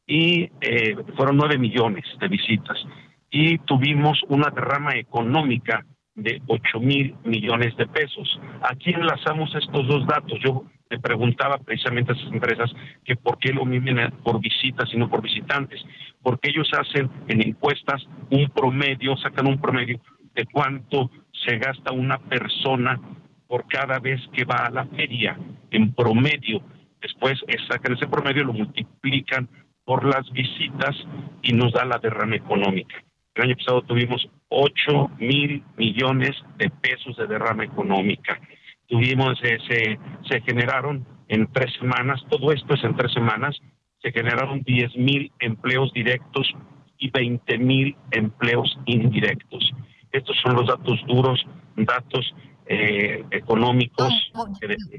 Y 0.05 0.49
eh, 0.61 0.95
fueron 1.15 1.37
nueve 1.37 1.57
millones 1.57 2.05
de 2.19 2.27
visitas. 2.27 2.77
Y 3.31 3.57
tuvimos 3.59 4.21
una 4.27 4.49
derrama 4.49 4.95
económica 4.95 5.85
de 6.15 6.41
ocho 6.47 6.79
mil 6.79 7.15
millones 7.23 7.75
de 7.77 7.87
pesos. 7.87 8.39
Aquí 8.61 8.91
enlazamos 8.91 9.53
estos 9.55 9.87
dos 9.87 10.05
datos. 10.05 10.39
Yo 10.43 10.65
le 10.93 10.99
preguntaba 10.99 11.57
precisamente 11.57 12.11
a 12.11 12.15
esas 12.15 12.31
empresas 12.31 12.71
que 13.03 13.15
por 13.15 13.39
qué 13.39 13.51
lo 13.51 13.65
miden 13.65 14.11
por 14.23 14.39
visitas 14.39 14.87
y 14.93 14.97
no 14.97 15.09
por 15.09 15.23
visitantes, 15.23 15.83
porque 16.21 16.51
ellos 16.51 16.69
hacen 16.77 17.09
en 17.27 17.41
encuestas 17.41 18.05
un 18.29 18.47
promedio, 18.49 19.17
sacan 19.17 19.47
un 19.47 19.59
promedio 19.59 19.99
de 20.35 20.45
cuánto 20.45 21.09
se 21.31 21.57
gasta 21.57 21.91
una 21.91 22.19
persona 22.19 23.01
por 23.47 23.65
cada 23.67 23.97
vez 23.97 24.21
que 24.33 24.45
va 24.45 24.67
a 24.67 24.69
la 24.69 24.85
feria, 24.85 25.35
en 25.71 25.93
promedio. 25.95 26.61
Después 27.01 27.39
sacan 27.67 27.93
ese 27.93 28.05
promedio, 28.05 28.43
lo 28.43 28.53
multiplican 28.53 29.49
por 29.83 30.05
las 30.05 30.31
visitas 30.31 30.95
y 31.41 31.53
nos 31.53 31.73
da 31.73 31.85
la 31.85 31.97
derrama 31.97 32.35
económica. 32.35 33.03
El 33.33 33.45
año 33.45 33.55
pasado 33.55 33.81
tuvimos 33.81 34.29
8 34.49 35.09
mil 35.17 35.63
millones 35.75 36.35
de 36.57 36.69
pesos 36.69 37.17
de 37.17 37.25
derrama 37.25 37.63
económica 37.63 38.39
tuvimos, 38.93 39.39
eh, 39.41 39.57
se, 39.67 39.99
se 40.29 40.41
generaron 40.41 41.03
en 41.27 41.51
tres 41.51 41.73
semanas, 41.79 42.21
todo 42.29 42.51
esto 42.51 42.75
es 42.75 42.83
en 42.83 42.95
tres 42.95 43.11
semanas, 43.11 43.59
se 44.03 44.11
generaron 44.11 44.61
10 44.61 44.95
mil 44.97 45.31
empleos 45.39 45.91
directos 45.93 46.47
y 46.99 47.09
20 47.09 47.57
mil 47.57 47.95
empleos 48.11 48.77
indirectos. 48.85 49.71
Estos 50.11 50.37
son 50.43 50.53
los 50.57 50.67
datos 50.67 51.01
duros, 51.07 51.43
datos 51.75 52.35
eh, 52.65 53.23
económicos. 53.31 54.13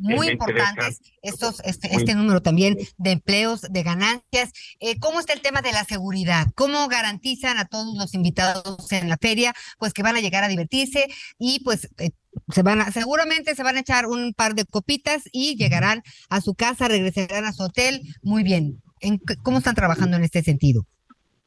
muy 0.00 0.28
importantes 0.28 1.00
estos, 1.22 1.60
este, 1.64 1.94
este 1.94 2.14
número 2.14 2.42
también 2.42 2.76
de 2.98 3.12
empleos, 3.12 3.62
de 3.62 3.82
ganancias. 3.82 4.52
Eh, 4.80 4.98
¿Cómo 4.98 5.20
está 5.20 5.32
el 5.32 5.40
tema 5.40 5.62
de 5.62 5.72
la 5.72 5.84
seguridad? 5.84 6.46
¿Cómo 6.54 6.86
garantizan 6.88 7.56
a 7.58 7.64
todos 7.64 7.96
los 7.96 8.14
invitados 8.14 8.92
en 8.92 9.08
la 9.08 9.16
feria, 9.16 9.54
pues 9.78 9.92
que 9.92 10.02
van 10.02 10.16
a 10.16 10.20
llegar 10.20 10.44
a 10.44 10.48
divertirse 10.48 11.06
y 11.38 11.60
pues 11.64 11.88
eh, 11.98 12.10
se 12.48 12.62
van 12.62 12.80
a, 12.80 12.90
seguramente 12.90 13.54
se 13.54 13.62
van 13.62 13.76
a 13.76 13.80
echar 13.80 14.06
un 14.06 14.34
par 14.34 14.54
de 14.54 14.64
copitas 14.66 15.22
y 15.32 15.56
llegarán 15.56 16.02
a 16.28 16.40
su 16.40 16.54
casa, 16.54 16.88
regresarán 16.88 17.44
a 17.44 17.52
su 17.52 17.62
hotel. 17.62 18.02
Muy 18.22 18.42
bien. 18.42 18.82
¿En, 19.00 19.20
¿Cómo 19.42 19.58
están 19.58 19.74
trabajando 19.74 20.16
en 20.16 20.24
este 20.24 20.42
sentido? 20.42 20.86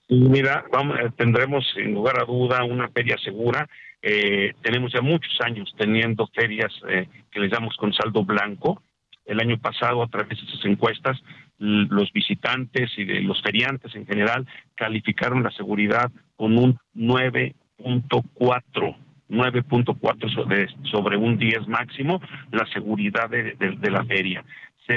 Mira, 0.09 0.63
vamos, 0.71 0.97
tendremos 1.17 1.65
sin 1.75 1.93
lugar 1.93 2.19
a 2.19 2.25
duda 2.25 2.63
una 2.63 2.89
feria 2.89 3.17
segura 3.23 3.67
eh, 4.09 4.53
tenemos 4.61 4.93
ya 4.93 5.01
muchos 5.01 5.37
años 5.41 5.69
teniendo 5.77 6.27
ferias 6.27 6.71
eh, 6.87 7.09
que 7.29 7.41
les 7.41 7.51
damos 7.51 7.75
con 7.75 7.91
saldo 7.91 8.23
blanco. 8.23 8.81
El 9.25 9.41
año 9.41 9.57
pasado, 9.57 10.01
a 10.01 10.07
través 10.07 10.39
de 10.39 10.45
esas 10.45 10.63
encuestas, 10.63 11.21
los 11.57 12.13
visitantes 12.13 12.89
y 12.95 13.03
de 13.03 13.19
los 13.19 13.41
feriantes 13.41 13.93
en 13.95 14.05
general 14.05 14.47
calificaron 14.75 15.43
la 15.43 15.51
seguridad 15.51 16.09
con 16.37 16.57
un 16.57 16.79
9.4. 16.95 18.95
9.4 19.29 20.89
sobre, 20.89 21.17
un 21.17 21.37
10 21.37 21.67
máximo, 21.67 22.21
la 22.51 22.65
seguridad 22.67 23.29
de, 23.29 23.91
la 23.91 24.05
feria. 24.05 24.41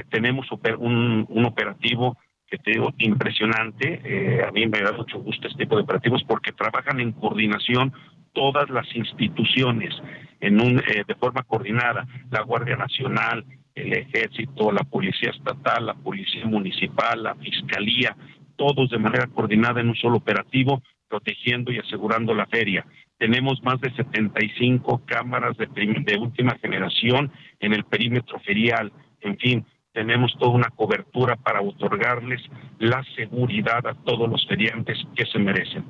tenemos 0.09 0.47
un, 0.53 1.27
un 1.29 1.45
operativo 1.47 2.17
que 2.49 2.59
te 2.59 2.71
digo, 2.73 2.93
impresionante. 2.99 4.01
Eh, 4.05 4.45
a 4.47 4.53
mí 4.53 4.69
me 4.69 4.81
da 4.81 4.93
mucho 4.93 5.19
gusto 5.19 5.49
este 5.49 5.65
tipo 5.65 5.75
de 5.77 5.83
operativos 5.83 6.23
porque 6.25 6.53
trabajan 6.53 7.01
en 7.01 7.11
coordinación 7.13 7.93
todas 8.33 8.69
las 8.71 8.87
instituciones 8.95 9.95
en 10.41 10.61
un, 10.61 10.79
eh, 10.79 11.05
de 11.07 11.15
forma 11.15 11.43
coordinada, 11.43 12.07
la 12.31 12.43
Guardia 12.43 12.77
Nacional, 12.77 13.45
el 13.75 13.93
Ejército, 13.93 14.73
la 14.73 14.85
Policía 14.85 15.31
Estatal, 15.31 15.87
la 15.87 15.95
Policía 15.95 16.45
Municipal, 16.47 17.23
la 17.23 17.35
Fiscalía, 17.37 18.17
todos 18.57 18.91
de 18.91 18.99
manera 18.99 19.27
coordinada 19.27 19.81
en 19.81 19.89
un 19.89 19.97
solo 19.97 20.17
operativo, 20.17 20.83
protegiendo 21.09 21.73
y 21.73 21.79
asegurando 21.79 22.35
la 22.35 22.47
feria. 22.47 22.87
Tenemos 23.19 23.63
más 23.63 23.81
de 23.81 23.91
75 23.95 25.03
cámaras 25.05 25.57
de, 25.57 25.67
de 25.67 26.19
última 26.19 26.57
generación 26.61 27.31
en 27.59 27.75
el 27.75 27.85
perímetro 27.85 28.39
ferial. 28.41 28.93
En 29.21 29.37
fin, 29.37 29.67
tenemos 29.93 30.33
toda 30.39 30.53
una 30.53 30.71
cobertura 30.71 31.37
para 31.37 31.61
otorgarles 31.61 32.41
la 32.79 33.03
seguridad 33.17 33.87
a 33.87 33.95
todos 33.95 34.29
los 34.29 34.47
feriantes 34.47 34.99
que 35.17 35.27
se 35.27 35.39
merecen. 35.39 35.85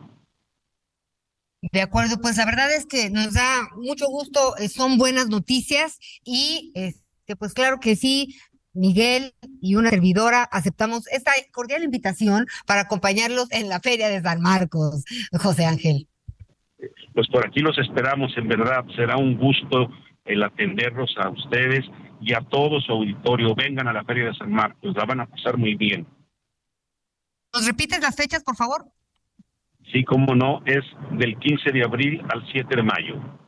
De 1.62 1.82
acuerdo, 1.82 2.20
pues 2.20 2.38
la 2.38 2.46
verdad 2.46 2.72
es 2.72 2.86
que 2.86 3.10
nos 3.10 3.34
da 3.34 3.68
mucho 3.76 4.06
gusto, 4.06 4.56
eh, 4.56 4.68
son 4.68 4.96
buenas 4.96 5.28
noticias 5.28 5.98
y 6.24 6.72
este, 6.74 7.36
pues 7.36 7.52
claro 7.52 7.80
que 7.80 7.96
sí, 7.96 8.38
Miguel 8.72 9.34
y 9.60 9.74
una 9.74 9.90
servidora 9.90 10.44
aceptamos 10.44 11.06
esta 11.08 11.32
cordial 11.52 11.82
invitación 11.82 12.46
para 12.66 12.82
acompañarlos 12.82 13.50
en 13.52 13.68
la 13.68 13.80
Feria 13.80 14.08
de 14.08 14.22
San 14.22 14.40
Marcos, 14.40 15.04
José 15.32 15.66
Ángel. 15.66 16.08
Pues 17.12 17.28
por 17.28 17.46
aquí 17.46 17.60
los 17.60 17.76
esperamos, 17.78 18.32
en 18.38 18.48
verdad, 18.48 18.84
será 18.96 19.16
un 19.18 19.36
gusto 19.36 19.90
el 20.24 20.42
atenderlos 20.42 21.14
a 21.18 21.28
ustedes 21.28 21.84
y 22.22 22.32
a 22.32 22.40
todo 22.40 22.80
su 22.80 22.92
auditorio. 22.92 23.54
Vengan 23.54 23.88
a 23.88 23.92
la 23.92 24.04
Feria 24.04 24.26
de 24.26 24.34
San 24.34 24.50
Marcos, 24.50 24.94
la 24.96 25.04
van 25.04 25.20
a 25.20 25.26
pasar 25.26 25.58
muy 25.58 25.74
bien. 25.74 26.06
¿Nos 27.52 27.66
repites 27.66 28.00
las 28.00 28.16
fechas, 28.16 28.44
por 28.44 28.56
favor? 28.56 28.86
Sí, 29.92 30.04
como 30.04 30.34
no, 30.34 30.62
es 30.66 30.84
del 31.18 31.38
15 31.38 31.72
de 31.72 31.82
abril 31.82 32.22
al 32.32 32.44
7 32.52 32.76
de 32.76 32.82
mayo. 32.82 33.40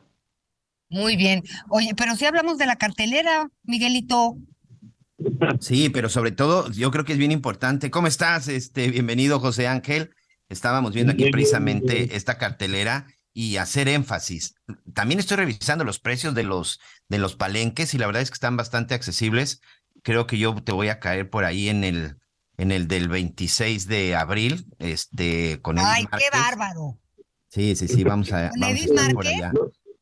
Muy 0.89 1.15
bien. 1.15 1.41
Oye, 1.69 1.93
pero 1.95 2.15
si 2.15 2.25
hablamos 2.25 2.57
de 2.57 2.65
la 2.65 2.75
cartelera, 2.75 3.49
Miguelito. 3.63 4.37
Sí, 5.59 5.89
pero 5.89 6.09
sobre 6.09 6.31
todo 6.31 6.69
yo 6.71 6.91
creo 6.91 7.05
que 7.05 7.13
es 7.13 7.17
bien 7.17 7.31
importante. 7.31 7.89
¿Cómo 7.89 8.07
estás? 8.07 8.47
Este, 8.47 8.89
bienvenido, 8.89 9.39
José 9.39 9.67
Ángel. 9.67 10.11
Estábamos 10.49 10.93
viendo 10.93 11.13
aquí 11.13 11.31
precisamente 11.31 12.15
esta 12.15 12.37
cartelera 12.37 13.07
y 13.33 13.57
hacer 13.57 13.87
énfasis. 13.87 14.55
También 14.93 15.19
estoy 15.19 15.37
revisando 15.37 15.83
los 15.83 15.99
precios 15.99 16.35
de 16.35 16.43
los 16.43 16.79
de 17.09 17.17
los 17.17 17.35
palenques 17.35 17.93
y 17.93 17.97
la 17.97 18.05
verdad 18.05 18.21
es 18.21 18.29
que 18.29 18.35
están 18.35 18.57
bastante 18.57 18.93
accesibles. 18.93 19.61
Creo 20.03 20.27
que 20.27 20.37
yo 20.37 20.53
te 20.55 20.73
voy 20.73 20.89
a 20.89 20.99
caer 20.99 21.29
por 21.29 21.45
ahí 21.45 21.69
en 21.69 21.83
el 21.83 22.17
en 22.63 22.71
el 22.71 22.87
del 22.87 23.09
26 23.09 23.87
de 23.87 24.15
abril, 24.15 24.65
este 24.79 25.61
con 25.61 25.77
el 25.77 25.85
Ay, 25.85 26.05
qué 26.05 26.29
bárbaro. 26.31 26.97
Sí, 27.49 27.75
sí, 27.75 27.89
sí, 27.89 28.03
vamos 28.03 28.31
a, 28.31 28.51
vamos 28.57 28.79
a 28.79 28.83
estar 28.83 29.13
por 29.13 29.27
allá. 29.27 29.51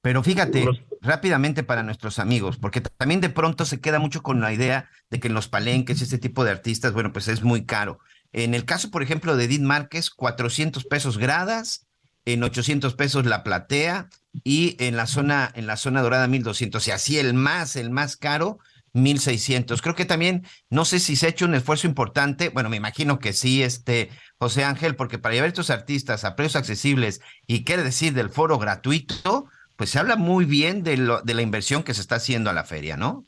Pero 0.02 0.24
fíjate, 0.24 0.66
rápidamente 1.02 1.64
para 1.64 1.82
nuestros 1.82 2.20
amigos, 2.20 2.58
porque 2.58 2.82
también 2.82 3.20
de 3.20 3.30
pronto 3.30 3.66
se 3.66 3.82
queda 3.82 3.98
mucho 3.98 4.22
con 4.22 4.42
la 4.42 4.54
idea 4.54 4.90
de 5.10 5.20
que 5.20 5.28
en 5.28 5.34
los 5.34 5.48
palenques 5.48 6.02
este 6.02 6.20
tipo 6.20 6.44
de 6.44 6.52
artistas, 6.52 6.94
bueno, 6.94 7.12
pues 7.12 7.28
es 7.28 7.42
muy 7.42 7.66
caro. 7.66 8.00
En 8.32 8.54
el 8.54 8.64
caso, 8.64 8.92
por 8.92 9.02
ejemplo, 9.02 9.36
de 9.36 9.46
Edith 9.46 9.62
Márquez, 9.62 10.12
400 10.12 10.86
pesos 10.86 11.18
gradas, 11.18 11.88
en 12.26 12.44
800 12.44 12.94
pesos 12.94 13.26
la 13.26 13.44
platea 13.44 14.08
y 14.44 14.76
en 14.80 14.96
la 14.96 15.08
zona 15.08 15.52
en 15.56 15.66
la 15.66 15.78
zona 15.78 16.04
dorada 16.04 16.28
1200, 16.28 16.88
y 16.88 16.92
así 16.92 17.18
el 17.18 17.34
más 17.34 17.76
el 17.76 17.90
más 17.90 18.18
caro 18.18 18.60
1600. 18.94 19.82
Creo 19.82 19.96
que 19.96 20.06
también 20.06 20.46
no 20.70 20.86
sé 20.86 21.00
si 21.00 21.16
se 21.16 21.26
ha 21.26 21.30
hecho 21.30 21.46
un 21.46 21.56
esfuerzo 21.56 21.88
importante, 21.88 22.50
bueno, 22.50 22.70
me 22.70 22.78
imagino 22.78 23.20
que 23.20 23.34
sí 23.34 23.64
este 23.64 24.10
José 24.38 24.64
Ángel, 24.64 24.96
porque 24.96 25.20
para 25.20 25.34
llevar 25.36 25.46
a 25.48 25.50
estos 25.50 25.70
artistas 25.70 26.26
a 26.26 26.36
precios 26.36 26.58
accesibles 26.58 27.22
y 27.48 27.64
qué 27.64 27.78
decir 27.78 28.14
del 28.14 28.30
foro 28.30 28.58
gratuito, 28.58 29.48
pues 29.78 29.90
se 29.92 30.00
habla 30.00 30.16
muy 30.16 30.46
bien 30.46 30.84
de, 30.84 30.98
lo, 30.98 31.22
de 31.22 31.34
la 31.34 31.42
inversión 31.42 31.84
que 31.84 31.94
se 31.94 32.02
está 32.02 32.16
haciendo 32.16 32.50
a 32.50 32.54
la 32.54 32.64
feria, 32.64 32.98
¿no? 32.98 33.26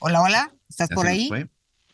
Hola, 0.00 0.22
hola, 0.22 0.52
¿estás 0.68 0.88
por 0.90 1.06
se 1.06 1.12
ahí? 1.12 1.28
fue? 1.28 1.48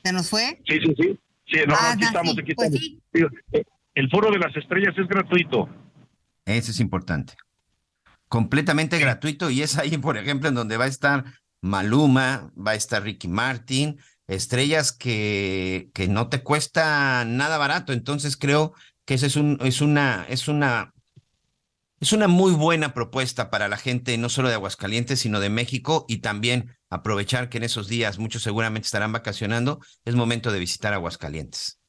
¿Se 0.05 0.13
nos 0.13 0.29
fue? 0.29 0.61
Sí, 0.67 0.79
sí, 0.81 0.95
sí. 0.99 1.19
Sí, 1.47 1.59
no, 1.67 1.75
Ah, 1.75 1.93
aquí 1.93 2.01
no, 2.03 2.07
estamos, 2.09 2.35
sí, 2.35 2.41
aquí 2.41 2.55
pues 2.55 2.73
estamos. 2.73 3.03
sí. 3.13 3.63
El 3.95 4.11
foro 4.11 4.31
de 4.31 4.39
las 4.39 4.55
estrellas 4.57 4.95
es 4.99 5.07
gratuito. 5.07 5.69
Eso 6.47 6.71
es 6.73 6.81
importante. 6.81 7.35
Completamente 8.29 8.99
gratuito 8.99 9.51
y 9.51 9.63
es 9.63 9.79
ahí, 9.79 9.97
por 9.99 10.17
ejemplo, 10.17 10.49
en 10.49 10.55
donde 10.55 10.77
va 10.77 10.85
a 10.85 10.89
estar 10.89 11.25
Maluma, 11.61 12.51
va 12.55 12.73
a 12.73 12.75
estar 12.75 13.03
Ricky 13.03 13.29
Martin, 13.29 13.99
estrellas 14.27 14.93
que, 14.93 15.89
que 15.95 16.09
no 16.09 16.29
te 16.29 16.43
cuesta 16.43 17.25
nada 17.25 17.59
barato. 17.59 17.93
Entonces 17.93 18.37
creo 18.37 18.75
que 19.05 19.15
esa 19.15 19.27
es, 19.27 19.37
un, 19.37 19.59
es, 19.63 19.81
una, 19.81 20.27
es, 20.29 20.49
una, 20.49 20.93
es 22.01 22.13
una 22.13 22.29
muy 22.29 22.53
buena 22.53 22.95
propuesta 22.95 23.51
para 23.51 23.69
la 23.69 23.77
gente, 23.77 24.17
no 24.19 24.29
solo 24.29 24.49
de 24.49 24.55
Aguascalientes, 24.55 25.21
sino 25.21 25.41
de 25.41 25.51
México 25.51 26.05
y 26.09 26.19
también 26.19 26.77
aprovechar 26.91 27.49
que 27.49 27.59
en 27.59 27.65
esos 27.65 27.89
días 27.89 28.19
muchos 28.19 28.43
seguramente 28.43 28.87
estarán 28.87 29.13
vacacionando. 29.13 29.81
Es 30.05 30.15
momento 30.15 30.53
de 30.53 30.59
visitar 30.59 30.93
Aguascalientes. 30.93 31.81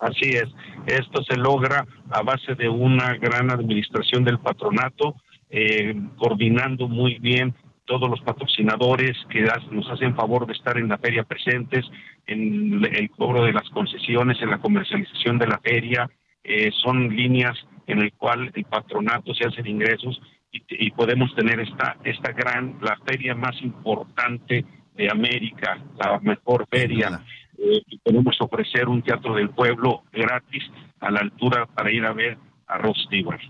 Así 0.00 0.30
es. 0.30 0.46
Esto 0.86 1.22
se 1.24 1.36
logra 1.36 1.86
a 2.10 2.22
base 2.22 2.54
de 2.54 2.68
una 2.68 3.14
gran 3.16 3.50
administración 3.50 4.24
del 4.24 4.38
patronato, 4.38 5.16
eh, 5.50 5.94
coordinando 6.16 6.88
muy 6.88 7.18
bien 7.18 7.54
todos 7.84 8.08
los 8.10 8.20
patrocinadores 8.20 9.16
que 9.30 9.46
nos 9.70 9.88
hacen 9.90 10.14
favor 10.14 10.46
de 10.46 10.52
estar 10.52 10.76
en 10.76 10.88
la 10.88 10.98
feria 10.98 11.24
presentes, 11.24 11.86
en 12.26 12.84
el 12.84 13.10
cobro 13.10 13.44
de 13.44 13.52
las 13.52 13.68
concesiones, 13.70 14.40
en 14.42 14.50
la 14.50 14.58
comercialización 14.58 15.38
de 15.38 15.46
la 15.46 15.58
feria. 15.58 16.08
Eh, 16.44 16.70
son 16.82 17.08
líneas 17.08 17.56
en 17.86 18.00
el 18.00 18.12
cual 18.12 18.50
el 18.54 18.64
patronato 18.64 19.34
se 19.34 19.46
hacen 19.46 19.66
ingresos 19.66 20.20
y, 20.52 20.62
y 20.68 20.90
podemos 20.90 21.34
tener 21.34 21.60
esta, 21.60 21.96
esta 22.04 22.32
gran, 22.32 22.78
la 22.82 22.98
feria 23.06 23.34
más 23.34 23.60
importante 23.62 24.66
de 24.94 25.10
América, 25.10 25.78
la 25.98 26.18
mejor 26.20 26.66
feria. 26.70 27.22
Eh, 27.56 27.82
y 27.86 27.98
podemos 27.98 28.36
ofrecer 28.40 28.88
un 28.88 29.02
teatro 29.02 29.34
del 29.34 29.50
pueblo 29.50 30.02
gratis 30.12 30.64
a 31.00 31.10
la 31.10 31.20
altura 31.20 31.66
para 31.66 31.90
ir 31.90 32.04
a 32.04 32.12
ver 32.12 32.36
a 32.66 32.78
Ross 32.78 33.02
Stewart. 33.06 33.40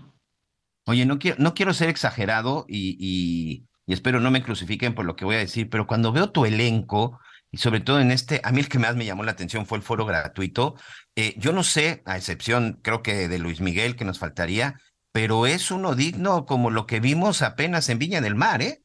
Oye, 0.89 1.05
no 1.05 1.19
quiero, 1.19 1.37
no 1.39 1.53
quiero 1.53 1.71
ser 1.73 1.87
exagerado 1.89 2.65
y, 2.67 3.67
espero 3.85 4.19
no 4.19 4.31
me 4.31 4.41
crucifiquen 4.41 4.95
por 4.95 5.05
lo 5.05 5.15
que 5.15 5.23
voy 5.23 5.35
a 5.35 5.39
decir, 5.39 5.69
pero 5.69 5.85
cuando 5.85 6.11
veo 6.11 6.31
tu 6.31 6.45
elenco, 6.45 7.19
y 7.51 7.57
sobre 7.57 7.79
todo 7.79 7.99
en 7.99 8.09
este, 8.09 8.41
a 8.43 8.51
mí 8.51 8.59
el 8.59 8.69
que 8.69 8.79
más 8.79 8.95
me 8.95 9.05
llamó 9.05 9.23
la 9.23 9.31
atención 9.31 9.67
fue 9.67 9.77
el 9.77 9.83
foro 9.83 10.07
gratuito. 10.07 10.73
eh, 11.15 11.35
yo 11.37 11.53
no 11.53 11.61
sé, 11.61 12.01
a 12.05 12.17
excepción 12.17 12.79
creo 12.81 13.03
que 13.03 13.27
de 13.27 13.37
Luis 13.37 13.61
Miguel, 13.61 13.95
que 13.95 14.03
nos 14.03 14.17
faltaría, 14.17 14.79
pero 15.11 15.45
es 15.45 15.69
uno 15.69 15.93
digno 15.93 16.47
como 16.47 16.71
lo 16.71 16.87
que 16.87 16.99
vimos 16.99 17.43
apenas 17.43 17.87
en 17.89 17.99
Viña 17.99 18.19
del 18.19 18.33
Mar, 18.33 18.63
¿eh? 18.63 18.79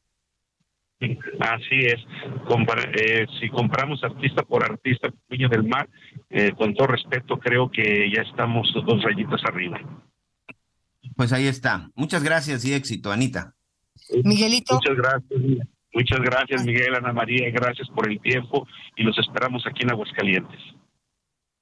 Así 0.99 1.79
es. 1.79 2.05
Eh, 2.99 3.25
si 3.39 3.49
compramos 3.49 4.03
artista 4.03 4.43
por 4.43 4.63
artista, 4.63 5.09
Viña 5.27 5.49
del 5.49 5.63
Mar, 5.63 5.89
eh, 6.29 6.51
con 6.55 6.75
todo 6.75 6.85
respeto, 6.85 7.39
creo 7.39 7.71
que 7.71 8.11
ya 8.15 8.21
estamos 8.21 8.71
dos 8.85 9.01
rayitas 9.01 9.41
arriba. 9.45 9.79
Pues 11.15 11.31
ahí 11.33 11.47
está. 11.47 11.89
Muchas 11.95 12.23
gracias 12.23 12.65
y 12.65 12.73
éxito, 12.73 13.11
Anita. 13.11 13.55
Miguelito. 14.23 14.75
Muchas 14.75 14.95
gracias. 14.97 15.67
Muchas 15.93 16.19
gracias, 16.19 16.65
Miguel, 16.65 16.93
Ana 16.95 17.13
María. 17.13 17.49
Gracias 17.51 17.87
por 17.95 18.09
el 18.11 18.19
tiempo 18.21 18.67
y 18.97 19.03
los 19.03 19.17
esperamos 19.17 19.63
aquí 19.65 19.83
en 19.83 19.91
Aguascalientes. 19.91 20.59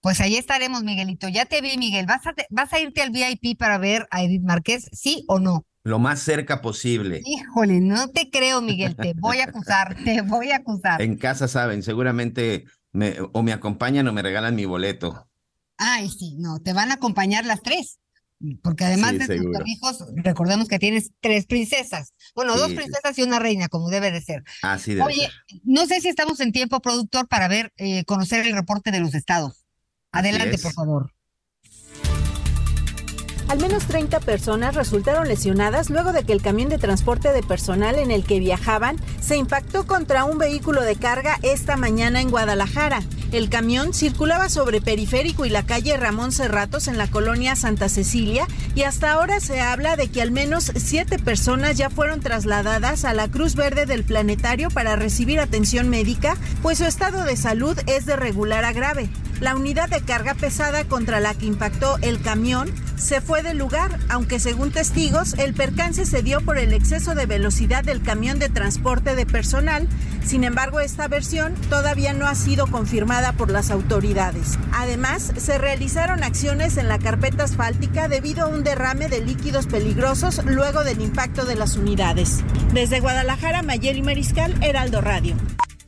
Pues 0.02 0.20
ahí 0.20 0.36
estaremos, 0.36 0.84
Miguelito. 0.84 1.30
Ya 1.30 1.46
te 1.46 1.62
vi, 1.62 1.78
Miguel. 1.78 2.06
¿Vas 2.08 2.26
a, 2.28 2.34
te- 2.34 2.48
vas 2.50 2.74
a 2.74 2.80
irte 2.80 3.02
al 3.02 3.12
VIP 3.12 3.58
para 3.58 3.78
ver 3.78 4.08
a 4.12 4.24
Edith 4.24 4.42
Márquez? 4.44 4.90
¿Sí 4.92 5.24
o 5.28 5.40
no? 5.40 5.66
Lo 5.86 6.00
más 6.00 6.20
cerca 6.20 6.62
posible. 6.62 7.22
Híjole, 7.26 7.80
no 7.80 8.10
te 8.10 8.30
creo, 8.30 8.62
Miguel. 8.62 8.96
Te 8.96 9.14
voy 9.16 9.38
a 9.40 9.46
acusar, 9.46 9.96
te 10.04 10.22
voy 10.22 10.52
a 10.52 10.58
acusar. 10.58 11.02
En 11.02 11.16
casa 11.18 11.48
saben, 11.48 11.84
seguramente 11.84 12.66
me, 12.92 13.16
o 13.34 13.44
me 13.44 13.54
acompañan 13.54 14.08
o 14.08 14.14
me 14.14 14.22
regalan 14.22 14.56
mi 14.56 14.66
boleto. 14.66 15.28
Ay, 15.78 16.10
sí, 16.10 16.36
no, 16.40 16.60
te 16.60 16.74
van 16.74 16.92
a 16.92 16.96
acompañar 16.96 17.46
las 17.46 17.62
tres. 17.62 18.00
Porque 18.62 18.86
además 18.86 19.12
Sí, 19.12 19.18
de 19.20 19.28
tus 19.38 19.68
hijos, 19.68 20.06
recordemos 20.16 20.68
que 20.68 20.80
tienes 20.80 21.12
tres 21.22 21.46
princesas. 21.46 22.14
Bueno, 22.36 22.58
dos 22.58 22.70
Sí, 22.70 22.76
princesas 22.76 23.18
y 23.18 23.24
una 23.24 23.40
reina, 23.40 23.70
como 23.70 23.90
debe 23.90 24.12
de 24.12 24.22
ser. 24.22 24.44
Así 24.62 24.94
debe 24.94 25.06
Oye, 25.08 25.22
ser. 25.48 25.62
no 25.64 25.86
sé 25.86 26.02
si 26.02 26.10
estamos 26.10 26.40
en 26.40 26.52
tiempo, 26.52 26.82
productor, 26.82 27.28
para 27.28 27.48
ver, 27.48 27.72
eh, 27.78 28.04
conocer 28.06 28.46
el 28.46 28.54
reporte 28.54 28.92
de 28.92 29.00
los 29.00 29.16
estados. 29.16 29.66
Adelante, 30.12 30.56
es. 30.56 30.62
por 30.62 30.74
favor. 30.74 31.12
Al 33.54 33.60
menos 33.60 33.86
30 33.86 34.20
personas 34.22 34.74
resultaron 34.74 35.28
lesionadas 35.28 35.92
luego 35.92 36.12
de 36.12 36.24
que 36.24 36.34
el 36.34 36.42
camión 36.42 36.70
de 36.70 36.80
transporte 36.80 37.32
de 37.32 37.44
personal 37.44 38.00
en 38.00 38.10
el 38.10 38.24
que 38.24 38.40
viajaban 38.40 38.98
se 39.22 39.38
impactó 39.38 39.86
contra 39.86 40.24
un 40.24 40.40
vehículo 40.40 40.82
de 40.82 40.96
carga 40.96 41.38
esta 41.44 41.78
mañana 41.78 42.20
en 42.20 42.32
Guadalajara. 42.32 43.04
El 43.32 43.50
camión 43.50 43.94
circulaba 43.94 44.50
sobre 44.50 44.82
Periférico 44.82 45.46
y 45.46 45.52
la 45.52 45.68
calle 45.68 45.96
Ramón 45.98 46.32
Cerratos 46.32 46.88
en 46.88 46.98
la 46.98 47.12
colonia 47.12 47.56
Santa 47.56 47.90
Cecilia 47.90 48.48
y 48.74 48.84
hasta 48.84 49.12
ahora 49.12 49.40
se 49.40 49.62
habla 49.62 49.98
de 49.98 50.08
que 50.08 50.24
al 50.24 50.32
menos 50.32 50.72
siete 50.76 51.20
personas 51.20 51.78
ya 51.78 51.92
fueron 51.92 52.22
trasladadas 52.22 53.06
a 53.06 53.14
la 53.14 53.28
Cruz 53.28 53.54
Verde 53.54 53.86
del 53.86 54.04
Planetario 54.04 54.72
para 54.72 54.96
recibir 54.96 55.40
atención 55.40 55.90
médica, 55.90 56.38
pues 56.64 56.80
su 56.80 56.86
estado 56.86 57.24
de 57.24 57.38
salud 57.38 57.78
es 57.86 58.08
de 58.08 58.16
regular 58.16 58.66
a 58.66 58.74
grave. 58.74 59.12
La 59.44 59.58
unidad 59.58 59.90
de 59.90 60.00
carga 60.00 60.36
pesada 60.36 60.86
contra 60.86 61.20
la 61.20 61.34
que 61.34 61.46
impactó 61.46 61.98
el 62.02 62.22
camión 62.22 62.72
se 62.96 63.20
fue 63.20 63.44
del 63.44 63.58
lugar, 63.58 64.00
aunque 64.08 64.40
según 64.40 64.72
testigos, 64.72 65.34
el 65.34 65.54
percance 65.54 66.06
se 66.06 66.22
dio 66.24 66.40
por 66.40 66.58
el 66.58 66.72
exceso 66.72 67.14
de 67.14 67.26
velocidad 67.26 67.84
del 67.84 68.02
camión 68.02 68.40
de 68.40 68.48
transporte 68.48 69.18
de 69.18 69.26
personal. 69.26 69.86
Sin 70.26 70.46
embargo, 70.46 70.80
esta 70.80 71.10
versión 71.10 71.56
todavía 71.70 72.14
no 72.14 72.26
ha 72.26 72.36
sido 72.36 72.68
confirmada 72.68 73.34
por 73.34 73.52
las 73.52 73.70
autoridades. 73.70 74.58
Además, 74.72 75.34
se 75.36 75.58
realizaron 75.58 76.24
acciones 76.24 76.78
en 76.78 76.88
la 76.88 76.98
carpeta 76.98 77.44
asfáltica 77.44 78.08
debido 78.08 78.46
a 78.46 78.48
un 78.48 78.64
derrame 78.64 79.10
de 79.10 79.20
líquidos 79.20 79.68
peligrosos 79.68 80.40
luego 80.46 80.86
del 80.86 81.02
impacto 81.02 81.44
de 81.44 81.58
las 81.58 81.76
unidades. 81.76 82.46
Desde 82.74 83.02
Guadalajara, 83.02 83.62
Mayeli 83.62 84.04
Mariscal, 84.04 84.56
Heraldo 84.64 85.02
Radio. 85.02 85.36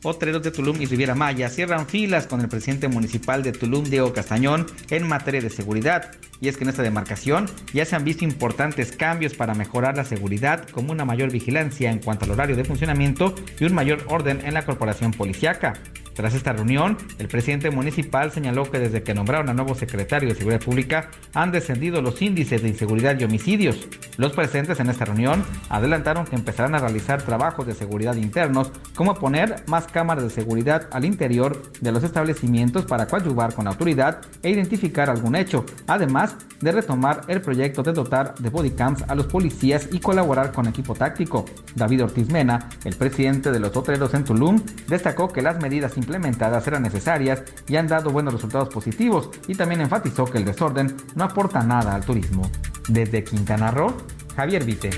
Hoteleros 0.06 0.44
de 0.44 0.52
Tulum 0.52 0.80
y 0.82 0.86
Riviera 0.86 1.16
Maya 1.16 1.50
cierran 1.50 1.88
filas 1.88 2.28
con 2.28 2.40
el 2.42 2.48
presidente 2.48 2.88
municipal 2.88 3.42
de 3.42 3.52
Tulum, 3.52 3.84
Diego 3.86 4.14
Castañón, 4.14 4.68
en 4.92 5.08
materia 5.08 5.42
de 5.42 5.50
seguridad. 5.50 6.12
Y 6.40 6.48
es 6.48 6.58
que 6.58 6.64
en 6.64 6.70
esta 6.70 6.84
demarcación 6.84 7.50
ya 7.74 7.86
se 7.86 7.96
han 7.96 8.04
visto 8.04 8.24
importantes 8.24 8.92
cambios 8.92 9.34
para 9.34 9.56
mejorar 9.56 9.98
la 9.98 10.06
seguridad, 10.06 10.68
como 10.70 10.92
una 10.92 11.06
mayor 11.06 11.32
vigilancia 11.32 11.92
en 11.92 12.00
cuanto 12.00 12.26
al 12.26 12.32
horario 12.32 12.56
de 12.56 12.66
funcionamiento 12.66 13.34
y 13.60 13.66
un 13.66 13.74
mayor 13.74 14.06
orden 14.08 14.42
en 14.46 14.54
la 14.54 14.66
corporación 14.66 15.12
policiaca. 15.12 15.74
Tras 16.16 16.34
esta 16.34 16.54
reunión, 16.54 16.98
el 17.20 17.28
presidente 17.28 17.70
municipal 17.72 18.32
señaló 18.32 18.72
que 18.72 18.80
desde 18.80 19.04
que 19.04 19.14
nombraron 19.14 19.50
a 19.50 19.54
nuevo 19.54 19.76
secretario 19.76 20.30
de 20.30 20.36
Seguridad 20.36 20.62
Pública 20.62 21.10
han 21.34 21.52
descendido 21.52 22.02
los 22.02 22.22
índices 22.22 22.62
de 22.62 22.70
inseguridad 22.70 23.20
y 23.20 23.26
homicidios. 23.26 23.86
Los 24.16 24.32
presentes 24.32 24.80
en 24.80 24.90
esta 24.90 25.04
reunión 25.04 25.44
adelantaron 25.68 26.26
que 26.26 26.38
empezarán 26.38 26.74
a 26.74 26.80
realizar 26.80 27.22
trabajos 27.22 27.68
de 27.68 27.74
seguridad 27.74 28.16
internos, 28.16 28.72
como 28.96 29.16
poner 29.16 29.66
más 29.68 29.88
cámaras 29.88 30.24
de 30.24 30.30
seguridad 30.30 30.88
al 30.94 31.04
interior 31.04 31.62
de 31.82 31.92
los 31.92 32.02
establecimientos 32.02 32.86
para 32.86 33.08
coadyuvar 33.08 33.54
con 33.54 33.66
la 33.66 33.72
autoridad 33.72 34.22
e 34.42 34.52
identificar 34.52 35.10
algún 35.10 35.36
hecho, 35.36 35.66
además 35.86 36.38
de 36.62 36.72
retomar 36.72 37.24
el 37.28 37.42
proyecto 37.42 37.84
de 37.84 37.92
dotar 37.92 38.36
de 38.36 38.50
bodycams 38.50 39.04
a 39.10 39.16
los 39.16 39.26
policías 39.26 39.90
y 39.92 40.00
colaborar 40.00 40.54
con 40.54 40.66
equipo 40.68 40.96
táctico. 40.96 41.44
David 41.76 42.06
Ortiz 42.06 42.30
Mena, 42.30 42.70
el 42.86 42.96
presidente 42.96 43.52
de 43.52 43.60
los 43.60 43.76
hoteleros 43.76 44.14
en 44.14 44.24
Tulum, 44.24 44.62
destacó 44.88 45.28
que 45.28 45.42
las 45.42 45.60
medidas 45.60 45.98
implementadas 46.06 46.68
eran 46.68 46.84
necesarias 46.84 47.44
y 47.68 47.76
han 47.76 47.88
dado 47.88 48.12
buenos 48.12 48.34
resultados 48.34 48.70
positivos 48.70 49.32
y 49.48 49.56
también 49.56 49.82
enfatizó 49.82 50.26
que 50.26 50.38
el 50.38 50.46
desorden 50.46 50.96
no 51.16 51.24
aporta 51.24 51.64
nada 51.64 51.96
al 51.96 52.06
turismo. 52.06 52.50
Desde 52.88 53.24
Quintana 53.24 53.72
Roo, 53.72 53.98
Javier 54.36 54.64
Vite. 54.64 54.92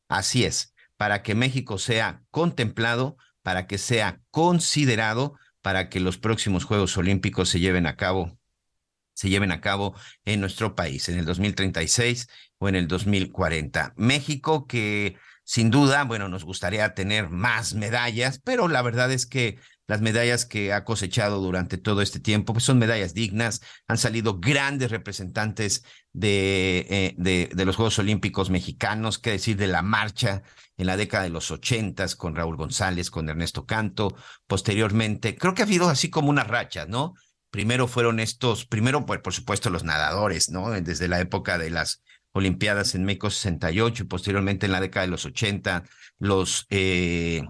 Así 0.07 0.45
es, 0.45 0.73
para 0.97 1.21
que 1.23 1.35
México 1.35 1.77
sea 1.77 2.23
contemplado, 2.31 3.17
para 3.41 3.67
que 3.67 3.77
sea 3.77 4.21
considerado, 4.31 5.37
para 5.61 5.89
que 5.89 5.99
los 5.99 6.17
próximos 6.17 6.63
Juegos 6.63 6.95
Olímpicos 6.97 7.49
se 7.49 7.59
lleven 7.59 7.85
a 7.87 7.95
cabo 7.95 8.37
se 9.17 9.29
lleven 9.29 9.51
a 9.51 9.61
cabo 9.61 9.95
en 10.25 10.39
nuestro 10.39 10.75
país 10.75 11.09
en 11.09 11.17
el 11.17 11.25
2036 11.25 12.29
o 12.59 12.69
en 12.69 12.75
el 12.75 12.87
2040. 12.87 13.93
México 13.95 14.67
que 14.67 15.17
sin 15.47 15.71
duda, 15.71 16.03
bueno, 16.03 16.27
nos 16.27 16.43
gustaría 16.43 16.93
tener 16.93 17.29
más 17.29 17.73
medallas, 17.73 18.41
pero 18.43 18.67
la 18.67 18.81
verdad 18.81 19.09
es 19.13 19.25
que 19.25 19.57
las 19.87 20.01
medallas 20.01 20.45
que 20.45 20.73
ha 20.73 20.83
cosechado 20.83 21.39
durante 21.39 21.77
todo 21.77 22.01
este 22.01 22.19
tiempo, 22.19 22.51
pues 22.51 22.65
son 22.65 22.77
medallas 22.77 23.13
dignas. 23.13 23.61
Han 23.87 23.97
salido 23.97 24.41
grandes 24.41 24.91
representantes 24.91 25.85
de, 26.11 26.85
eh, 26.89 27.15
de, 27.17 27.49
de, 27.55 27.65
los 27.65 27.77
Juegos 27.77 27.97
Olímpicos 27.97 28.49
mexicanos, 28.49 29.19
qué 29.19 29.31
decir 29.31 29.55
de 29.55 29.67
la 29.67 29.81
marcha 29.81 30.43
en 30.75 30.87
la 30.87 30.97
década 30.97 31.23
de 31.23 31.29
los 31.29 31.49
ochentas 31.49 32.17
con 32.17 32.35
Raúl 32.35 32.57
González, 32.57 33.09
con 33.09 33.29
Ernesto 33.29 33.65
Canto. 33.65 34.17
Posteriormente, 34.47 35.37
creo 35.37 35.53
que 35.53 35.61
ha 35.61 35.65
habido 35.65 35.87
así 35.87 36.09
como 36.09 36.29
una 36.29 36.43
racha, 36.43 36.85
¿no? 36.85 37.13
Primero 37.51 37.87
fueron 37.87 38.19
estos, 38.19 38.65
primero, 38.65 39.05
pues, 39.05 39.21
por 39.21 39.33
supuesto, 39.33 39.69
los 39.69 39.85
nadadores, 39.85 40.49
¿no? 40.49 40.71
Desde 40.71 41.07
la 41.07 41.21
época 41.21 41.57
de 41.57 41.69
las 41.69 42.03
Olimpiadas 42.37 42.95
en 42.95 43.05
México 43.05 43.29
68 43.29 44.03
y 44.03 44.07
posteriormente 44.07 44.65
en 44.65 44.71
la 44.71 44.81
década 44.81 45.05
de 45.05 45.11
los 45.11 45.25
80, 45.25 45.83
los, 46.19 46.65
eh, 46.69 47.43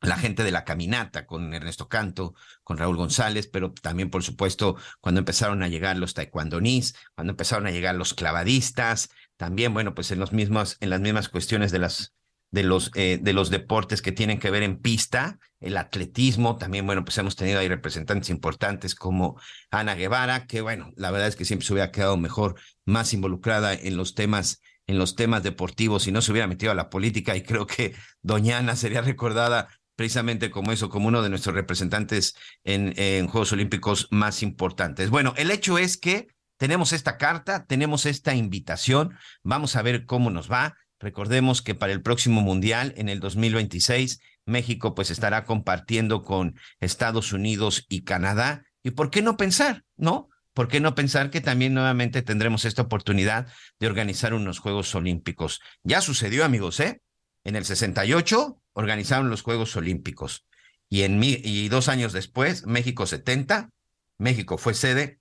la 0.00 0.16
gente 0.16 0.44
de 0.44 0.50
la 0.50 0.64
caminata 0.64 1.26
con 1.26 1.54
Ernesto 1.54 1.88
Canto, 1.88 2.34
con 2.64 2.78
Raúl 2.78 2.96
González, 2.96 3.46
pero 3.46 3.72
también, 3.72 4.10
por 4.10 4.22
supuesto, 4.22 4.76
cuando 5.00 5.20
empezaron 5.20 5.62
a 5.62 5.68
llegar 5.68 5.96
los 5.96 6.14
taekwondonis, 6.14 6.94
cuando 7.14 7.32
empezaron 7.32 7.66
a 7.66 7.70
llegar 7.70 7.94
los 7.94 8.14
clavadistas, 8.14 9.10
también, 9.36 9.72
bueno, 9.74 9.94
pues 9.94 10.10
en 10.10 10.18
los 10.18 10.32
mismos, 10.32 10.76
en 10.80 10.90
las 10.90 11.00
mismas 11.00 11.28
cuestiones 11.28 11.72
de 11.72 11.78
las 11.78 12.14
de 12.52 12.62
los, 12.62 12.90
eh, 12.94 13.18
de 13.20 13.32
los 13.32 13.50
deportes 13.50 14.02
que 14.02 14.12
tienen 14.12 14.38
que 14.38 14.50
ver 14.50 14.62
en 14.62 14.78
pista, 14.78 15.40
el 15.58 15.76
atletismo, 15.76 16.56
también, 16.56 16.86
bueno, 16.86 17.04
pues 17.04 17.18
hemos 17.18 17.34
tenido 17.34 17.58
ahí 17.58 17.68
representantes 17.68 18.30
importantes 18.30 18.94
como 18.94 19.40
Ana 19.70 19.94
Guevara, 19.94 20.46
que 20.46 20.60
bueno, 20.60 20.92
la 20.96 21.10
verdad 21.10 21.28
es 21.28 21.36
que 21.36 21.44
siempre 21.44 21.66
se 21.66 21.72
hubiera 21.72 21.90
quedado 21.90 22.16
mejor, 22.16 22.54
más 22.84 23.12
involucrada 23.14 23.74
en 23.74 23.96
los 23.96 24.14
temas 24.14 24.60
en 24.88 24.98
los 24.98 25.14
temas 25.14 25.44
deportivos 25.44 26.08
y 26.08 26.12
no 26.12 26.20
se 26.22 26.32
hubiera 26.32 26.48
metido 26.48 26.72
a 26.72 26.74
la 26.74 26.90
política 26.90 27.36
y 27.36 27.42
creo 27.42 27.68
que 27.68 27.94
Doña 28.20 28.58
Ana 28.58 28.74
sería 28.74 29.00
recordada 29.00 29.68
precisamente 29.96 30.50
como 30.50 30.72
eso, 30.72 30.88
como 30.88 31.06
uno 31.06 31.22
de 31.22 31.30
nuestros 31.30 31.54
representantes 31.54 32.34
en, 32.64 32.92
en 32.96 33.28
Juegos 33.28 33.52
Olímpicos 33.52 34.08
más 34.10 34.42
importantes. 34.42 35.08
Bueno, 35.08 35.34
el 35.36 35.52
hecho 35.52 35.78
es 35.78 35.96
que 35.96 36.26
tenemos 36.56 36.92
esta 36.92 37.16
carta, 37.18 37.66
tenemos 37.66 38.06
esta 38.06 38.34
invitación, 38.34 39.16
vamos 39.42 39.76
a 39.76 39.82
ver 39.82 40.06
cómo 40.06 40.30
nos 40.30 40.50
va. 40.50 40.76
Recordemos 41.02 41.62
que 41.62 41.74
para 41.74 41.92
el 41.92 42.00
próximo 42.00 42.42
Mundial, 42.42 42.94
en 42.96 43.08
el 43.08 43.18
2026, 43.18 44.20
México 44.46 44.94
pues 44.94 45.10
estará 45.10 45.44
compartiendo 45.44 46.22
con 46.22 46.54
Estados 46.78 47.32
Unidos 47.32 47.84
y 47.88 48.04
Canadá. 48.04 48.62
¿Y 48.84 48.92
por 48.92 49.10
qué 49.10 49.20
no 49.20 49.36
pensar, 49.36 49.82
no? 49.96 50.28
¿Por 50.54 50.68
qué 50.68 50.78
no 50.78 50.94
pensar 50.94 51.30
que 51.30 51.40
también 51.40 51.74
nuevamente 51.74 52.22
tendremos 52.22 52.64
esta 52.64 52.82
oportunidad 52.82 53.48
de 53.80 53.88
organizar 53.88 54.32
unos 54.32 54.60
Juegos 54.60 54.94
Olímpicos? 54.94 55.60
Ya 55.82 56.00
sucedió, 56.00 56.44
amigos, 56.44 56.78
¿eh? 56.78 57.02
En 57.42 57.56
el 57.56 57.64
68 57.64 58.62
organizaron 58.72 59.28
los 59.28 59.42
Juegos 59.42 59.74
Olímpicos 59.74 60.46
y, 60.88 61.02
en, 61.02 61.20
y 61.24 61.68
dos 61.68 61.88
años 61.88 62.12
después, 62.12 62.64
México 62.66 63.06
70, 63.06 63.70
México 64.18 64.56
fue 64.56 64.74
sede 64.74 65.18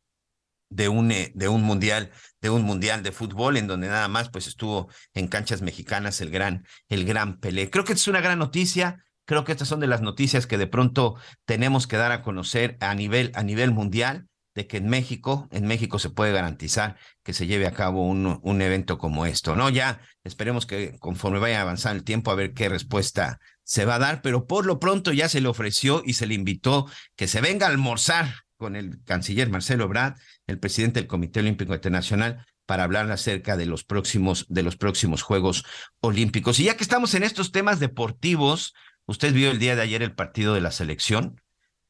de 0.71 0.89
un, 0.89 1.11
eh, 1.11 1.31
de 1.35 1.47
un 1.49 1.61
mundial, 1.61 2.09
de 2.41 2.49
un 2.49 2.63
mundial 2.63 3.03
de 3.03 3.11
fútbol 3.11 3.57
en 3.57 3.67
donde 3.67 3.87
nada 3.87 4.07
más 4.07 4.29
pues 4.29 4.47
estuvo 4.47 4.89
en 5.13 5.27
canchas 5.27 5.61
mexicanas 5.61 6.21
el 6.21 6.31
gran, 6.31 6.65
el 6.89 7.05
gran 7.05 7.39
Pelé. 7.39 7.69
Creo 7.69 7.83
que 7.83 7.93
es 7.93 8.07
una 8.07 8.21
gran 8.21 8.39
noticia. 8.39 9.03
Creo 9.25 9.43
que 9.43 9.51
estas 9.51 9.67
son 9.67 9.79
de 9.79 9.87
las 9.87 10.01
noticias 10.01 10.47
que 10.47 10.57
de 10.57 10.67
pronto 10.67 11.15
tenemos 11.45 11.85
que 11.85 11.97
dar 11.97 12.11
a 12.11 12.23
conocer 12.23 12.77
a 12.79 12.95
nivel, 12.95 13.31
a 13.35 13.43
nivel 13.43 13.71
mundial 13.71 14.27
de 14.55 14.67
que 14.67 14.77
en 14.77 14.89
México, 14.89 15.47
en 15.51 15.65
México 15.67 15.99
se 15.99 16.09
puede 16.09 16.33
garantizar 16.33 16.97
que 17.23 17.33
se 17.33 17.47
lleve 17.47 17.67
a 17.67 17.73
cabo 17.73 18.05
un, 18.05 18.39
un 18.41 18.61
evento 18.61 18.97
como 18.97 19.25
esto, 19.25 19.55
¿no? 19.55 19.69
Ya 19.69 20.01
esperemos 20.23 20.65
que 20.65 20.97
conforme 20.99 21.39
vaya 21.39 21.61
avanzando 21.61 21.99
el 21.99 22.03
tiempo 22.03 22.31
a 22.31 22.35
ver 22.35 22.53
qué 22.53 22.67
respuesta 22.67 23.39
se 23.63 23.85
va 23.85 23.95
a 23.95 23.99
dar, 23.99 24.21
pero 24.21 24.47
por 24.47 24.65
lo 24.65 24.79
pronto 24.79 25.13
ya 25.13 25.29
se 25.29 25.39
le 25.39 25.47
ofreció 25.47 26.01
y 26.05 26.13
se 26.13 26.27
le 26.27 26.33
invitó 26.33 26.87
que 27.15 27.27
se 27.27 27.39
venga 27.39 27.67
a 27.67 27.69
almorzar 27.69 28.33
con 28.61 28.75
el 28.75 29.03
canciller 29.05 29.49
Marcelo 29.49 29.87
Brad, 29.87 30.17
el 30.45 30.59
presidente 30.59 30.99
del 30.99 31.07
Comité 31.07 31.39
Olímpico 31.39 31.73
Internacional, 31.73 32.45
para 32.67 32.83
hablar 32.83 33.11
acerca 33.11 33.57
de 33.57 33.65
los 33.65 33.83
próximos, 33.83 34.45
de 34.49 34.61
los 34.61 34.77
próximos 34.77 35.23
Juegos 35.23 35.65
Olímpicos. 35.99 36.59
Y 36.59 36.65
ya 36.65 36.77
que 36.77 36.83
estamos 36.83 37.15
en 37.15 37.23
estos 37.23 37.51
temas 37.51 37.79
deportivos, 37.79 38.75
usted 39.07 39.33
vio 39.33 39.49
el 39.49 39.57
día 39.57 39.75
de 39.75 39.81
ayer 39.81 40.03
el 40.03 40.13
partido 40.13 40.53
de 40.53 40.61
la 40.61 40.69
selección. 40.69 41.41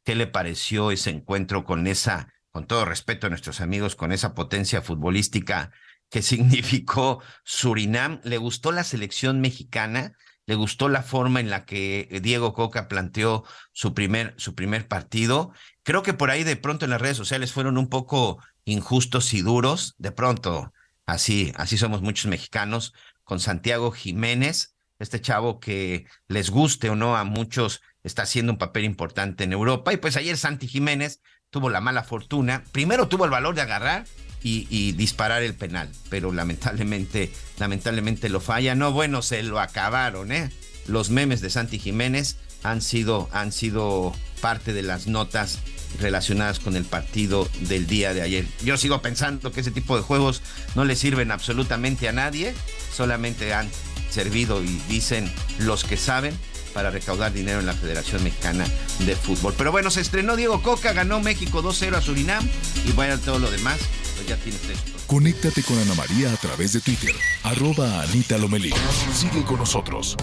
¿Qué 0.06 0.16
le 0.16 0.28
pareció 0.28 0.92
ese 0.92 1.10
encuentro 1.10 1.66
con 1.66 1.88
esa, 1.88 2.32
con 2.52 2.68
todo 2.68 2.86
respeto 2.86 3.28
a 3.28 3.30
nuestros 3.32 3.60
amigos, 3.60 3.98
con 3.98 4.14
esa 4.14 4.34
potencia 4.34 4.82
futbolística 4.82 5.72
que 6.10 6.22
significó 6.22 7.22
Surinam? 7.44 8.22
¿Le 8.24 8.38
gustó 8.38 8.72
la 8.72 8.86
selección 8.86 9.42
mexicana? 9.42 10.14
Le 10.46 10.56
gustó 10.56 10.90
la 10.90 11.04
forma 11.04 11.40
en 11.40 11.50
la 11.50 11.66
que 11.66 12.20
Diego 12.22 12.54
Coca 12.54 12.88
planteó 12.88 13.44
su 13.72 13.94
primer, 13.94 14.34
su 14.38 14.56
primer 14.56 14.88
partido. 14.88 15.54
Creo 15.84 16.04
que 16.04 16.14
por 16.14 16.32
ahí 16.32 16.44
de 16.44 16.56
pronto 16.56 16.86
en 16.86 16.92
las 16.92 17.02
redes 17.02 17.18
sociales 17.18 17.54
fueron 17.54 17.78
un 17.78 17.90
poco 17.90 18.44
injustos 18.66 19.34
y 19.34 19.42
duros. 19.42 19.96
De 19.98 20.12
pronto, 20.12 20.74
así, 21.06 21.54
así 21.56 21.78
somos 21.78 22.02
muchos 22.02 22.26
mexicanos, 22.26 22.94
con 23.24 23.40
Santiago 23.40 23.92
Jiménez, 23.92 24.76
este 25.00 25.22
chavo 25.22 25.60
que 25.60 26.06
les 26.28 26.50
guste 26.50 26.90
o 26.90 26.96
no 26.96 27.16
a 27.16 27.24
muchos, 27.24 27.82
está 28.04 28.24
haciendo 28.24 28.52
un 28.52 28.58
papel 28.58 28.84
importante 28.84 29.44
en 29.44 29.54
Europa. 29.54 29.94
Y 29.94 29.98
pues 29.98 30.18
ayer 30.18 30.38
Santi 30.38 30.68
Jiménez 30.68 31.22
tuvo 31.50 31.70
la 31.70 31.82
mala 31.82 32.04
fortuna. 32.04 32.64
Primero 32.72 33.08
tuvo 33.08 33.26
el 33.26 33.32
valor 33.32 33.56
de 33.56 33.62
agarrar 33.62 34.06
y, 34.44 34.92
disparar 34.94 35.44
el 35.44 35.54
penal, 35.54 35.90
pero 36.10 36.32
lamentablemente, 36.32 37.32
lamentablemente 37.60 38.30
lo 38.30 38.42
falla. 38.42 38.76
No, 38.76 38.92
bueno, 38.92 39.22
se 39.22 39.44
lo 39.44 39.60
acabaron, 39.60 40.32
¿eh? 40.32 40.52
Los 40.88 41.10
memes 41.10 41.42
de 41.42 41.50
Santi 41.50 41.80
Jiménez 41.80 42.38
han 42.64 42.82
sido, 42.82 43.30
han 43.32 43.52
sido 43.52 44.14
parte 44.42 44.74
de 44.74 44.82
las 44.82 45.08
notas 45.08 45.60
relacionadas 46.00 46.60
con 46.60 46.76
el 46.76 46.86
partido 46.86 47.48
del 47.62 47.86
día 47.86 48.14
de 48.14 48.22
ayer. 48.22 48.48
Yo 48.64 48.78
sigo 48.78 49.02
pensando 49.02 49.52
que 49.52 49.62
ese 49.62 49.72
tipo 49.72 49.96
de 49.98 50.04
juegos 50.04 50.42
no 50.76 50.86
le 50.86 50.96
sirven 50.96 51.32
absolutamente 51.32 52.08
a 52.08 52.12
nadie, 52.12 52.54
solamente 52.94 53.54
han 53.54 53.70
servido 54.10 54.64
y 54.64 54.82
dicen 54.90 55.32
los 55.60 55.84
que 55.84 55.98
saben 55.98 56.34
para 56.74 56.90
recaudar 56.90 57.34
dinero 57.34 57.60
en 57.60 57.66
la 57.66 57.74
Federación 57.74 58.24
Mexicana 58.24 58.66
de 59.00 59.16
Fútbol. 59.16 59.54
Pero 59.58 59.72
bueno, 59.72 59.92
se 59.92 60.02
estrenó 60.02 60.36
Diego 60.36 60.62
Coca, 60.62 60.94
ganó 60.94 61.20
México 61.20 61.62
2-0 61.62 61.96
a 61.96 62.02
Surinam 62.02 62.48
y 62.88 62.92
bueno, 62.94 63.18
todo 63.20 63.40
lo 63.40 63.52
demás 63.52 63.80
ya 64.22 64.38
tienes 64.38 64.64
esto. 64.70 64.92
Conéctate 65.08 65.64
con 65.64 65.78
Ana 65.80 65.96
María 65.96 66.32
a 66.32 66.38
través 66.38 66.74
de 66.74 66.82
Twitter, 66.82 67.14
arroba 67.44 68.02
Anita 68.02 68.38
Lomelí. 68.38 68.74
Sigue 69.14 69.44
con 69.44 69.58
nosotros. 69.58 70.16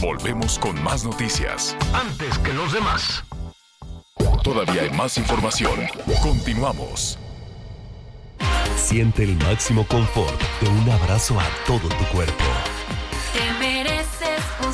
Volvemos 0.00 0.58
con 0.58 0.82
más 0.82 1.04
noticias. 1.04 1.76
Antes 1.92 2.38
que 2.38 2.52
los 2.52 2.72
demás. 2.72 3.24
Todavía 4.42 4.82
hay 4.82 4.90
más 4.90 5.18
información. 5.18 5.78
Continuamos. 6.22 7.18
Siente 8.76 9.24
el 9.24 9.36
máximo 9.36 9.86
confort 9.86 10.40
de 10.60 10.68
un 10.68 10.90
abrazo 10.90 11.38
a 11.38 11.46
todo 11.66 11.88
tu 11.88 12.04
cuerpo. 12.06 12.44
Te 13.32 13.52
mereces 13.58 14.42
un 14.64 14.72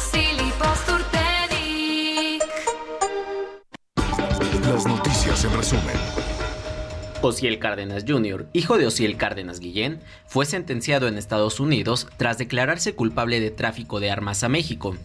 Las 4.68 4.86
noticias 4.86 5.44
en 5.44 5.56
resumen. 5.56 6.27
Osiel 7.28 7.58
Cárdenas 7.58 8.04
Jr., 8.06 8.46
hijo 8.52 8.78
de 8.78 8.86
Osiel 8.86 9.16
Cárdenas 9.16 9.60
Guillén, 9.60 10.00
fue 10.26 10.46
sentenciado 10.46 11.08
en 11.08 11.18
Estados 11.18 11.60
Unidos 11.60 12.08
tras 12.16 12.38
declararse 12.38 12.94
culpable 12.94 13.40
de 13.40 13.50
tráfico 13.50 14.00
de 14.00 14.10
armas 14.10 14.42
a 14.44 14.48
México. 14.48 14.96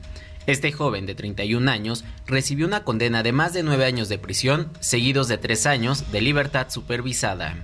Este 0.45 0.71
joven 0.71 1.05
de 1.05 1.15
31 1.15 1.69
años 1.69 2.03
recibió 2.25 2.65
una 2.65 2.83
condena 2.83 3.23
de 3.23 3.31
más 3.31 3.53
de 3.53 3.63
9 3.63 3.85
años 3.85 4.09
de 4.09 4.17
prisión, 4.17 4.71
seguidos 4.79 5.27
de 5.27 5.37
3 5.37 5.65
años 5.67 6.11
de 6.11 6.21
libertad 6.21 6.67
supervisada. 6.69 7.55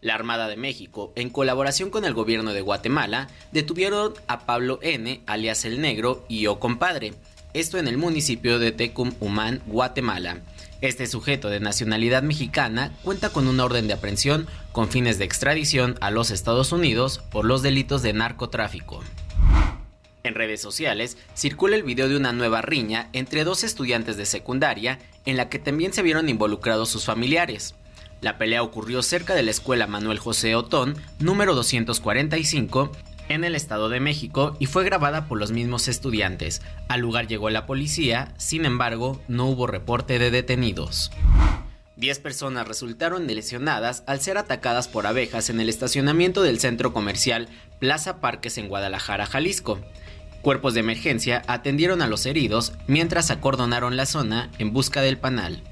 La 0.00 0.14
Armada 0.14 0.48
de 0.48 0.56
México, 0.56 1.12
en 1.14 1.30
colaboración 1.30 1.90
con 1.90 2.04
el 2.04 2.14
gobierno 2.14 2.52
de 2.52 2.62
Guatemala, 2.62 3.28
detuvieron 3.52 4.14
a 4.28 4.46
Pablo 4.46 4.78
N., 4.82 5.20
alias 5.26 5.64
El 5.64 5.80
Negro, 5.80 6.24
y 6.28 6.46
O 6.46 6.58
Compadre, 6.58 7.12
esto 7.52 7.78
en 7.78 7.88
el 7.88 7.98
municipio 7.98 8.58
de 8.58 8.72
Tecum 8.72 9.12
Humán, 9.18 9.60
Guatemala. 9.66 10.38
Este 10.80 11.06
sujeto 11.06 11.50
de 11.50 11.60
nacionalidad 11.60 12.22
mexicana 12.22 12.90
cuenta 13.02 13.28
con 13.28 13.46
una 13.48 13.64
orden 13.64 13.86
de 13.86 13.92
aprehensión 13.92 14.46
con 14.72 14.88
fines 14.88 15.18
de 15.18 15.26
extradición 15.26 15.96
a 16.00 16.10
los 16.10 16.30
Estados 16.30 16.72
Unidos 16.72 17.20
por 17.30 17.44
los 17.44 17.60
delitos 17.60 18.00
de 18.02 18.14
narcotráfico. 18.14 19.04
En 20.22 20.34
redes 20.34 20.62
sociales 20.62 21.18
circula 21.34 21.76
el 21.76 21.82
video 21.82 22.08
de 22.08 22.16
una 22.16 22.32
nueva 22.32 22.62
riña 22.62 23.10
entre 23.12 23.44
dos 23.44 23.62
estudiantes 23.62 24.16
de 24.16 24.24
secundaria 24.24 24.98
en 25.26 25.36
la 25.36 25.50
que 25.50 25.58
también 25.58 25.92
se 25.92 26.02
vieron 26.02 26.30
involucrados 26.30 26.88
sus 26.88 27.04
familiares. 27.04 27.74
La 28.22 28.38
pelea 28.38 28.62
ocurrió 28.62 29.02
cerca 29.02 29.34
de 29.34 29.42
la 29.42 29.50
escuela 29.50 29.86
Manuel 29.86 30.18
José 30.18 30.54
Otón, 30.54 30.96
número 31.18 31.54
245, 31.54 32.92
en 33.30 33.44
el 33.44 33.54
Estado 33.54 33.88
de 33.88 34.00
México 34.00 34.56
y 34.58 34.66
fue 34.66 34.84
grabada 34.84 35.26
por 35.26 35.38
los 35.38 35.52
mismos 35.52 35.88
estudiantes. 35.88 36.60
Al 36.88 37.00
lugar 37.00 37.28
llegó 37.28 37.48
la 37.48 37.64
policía, 37.64 38.34
sin 38.36 38.66
embargo, 38.66 39.22
no 39.28 39.46
hubo 39.46 39.66
reporte 39.66 40.18
de 40.18 40.30
detenidos. 40.30 41.10
Diez 41.96 42.18
personas 42.18 42.66
resultaron 42.66 43.26
lesionadas 43.26 44.02
al 44.06 44.20
ser 44.20 44.36
atacadas 44.36 44.88
por 44.88 45.06
abejas 45.06 45.48
en 45.48 45.60
el 45.60 45.68
estacionamiento 45.68 46.42
del 46.42 46.58
centro 46.58 46.92
comercial 46.92 47.48
Plaza 47.78 48.20
Parques 48.20 48.58
en 48.58 48.68
Guadalajara, 48.68 49.26
Jalisco. 49.26 49.78
Cuerpos 50.42 50.74
de 50.74 50.80
emergencia 50.80 51.42
atendieron 51.46 52.02
a 52.02 52.06
los 52.06 52.26
heridos 52.26 52.72
mientras 52.86 53.30
acordonaron 53.30 53.96
la 53.96 54.06
zona 54.06 54.50
en 54.58 54.72
busca 54.72 55.02
del 55.02 55.18
panal. 55.18 55.62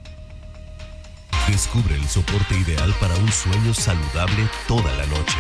Descubre 1.49 1.95
el 1.97 2.07
soporte 2.07 2.55
ideal 2.57 2.95
para 3.01 3.17
un 3.17 3.33
sueño 3.33 3.75
saludable 3.75 4.49
toda 4.69 4.95
la 4.97 5.07
noche. 5.07 5.39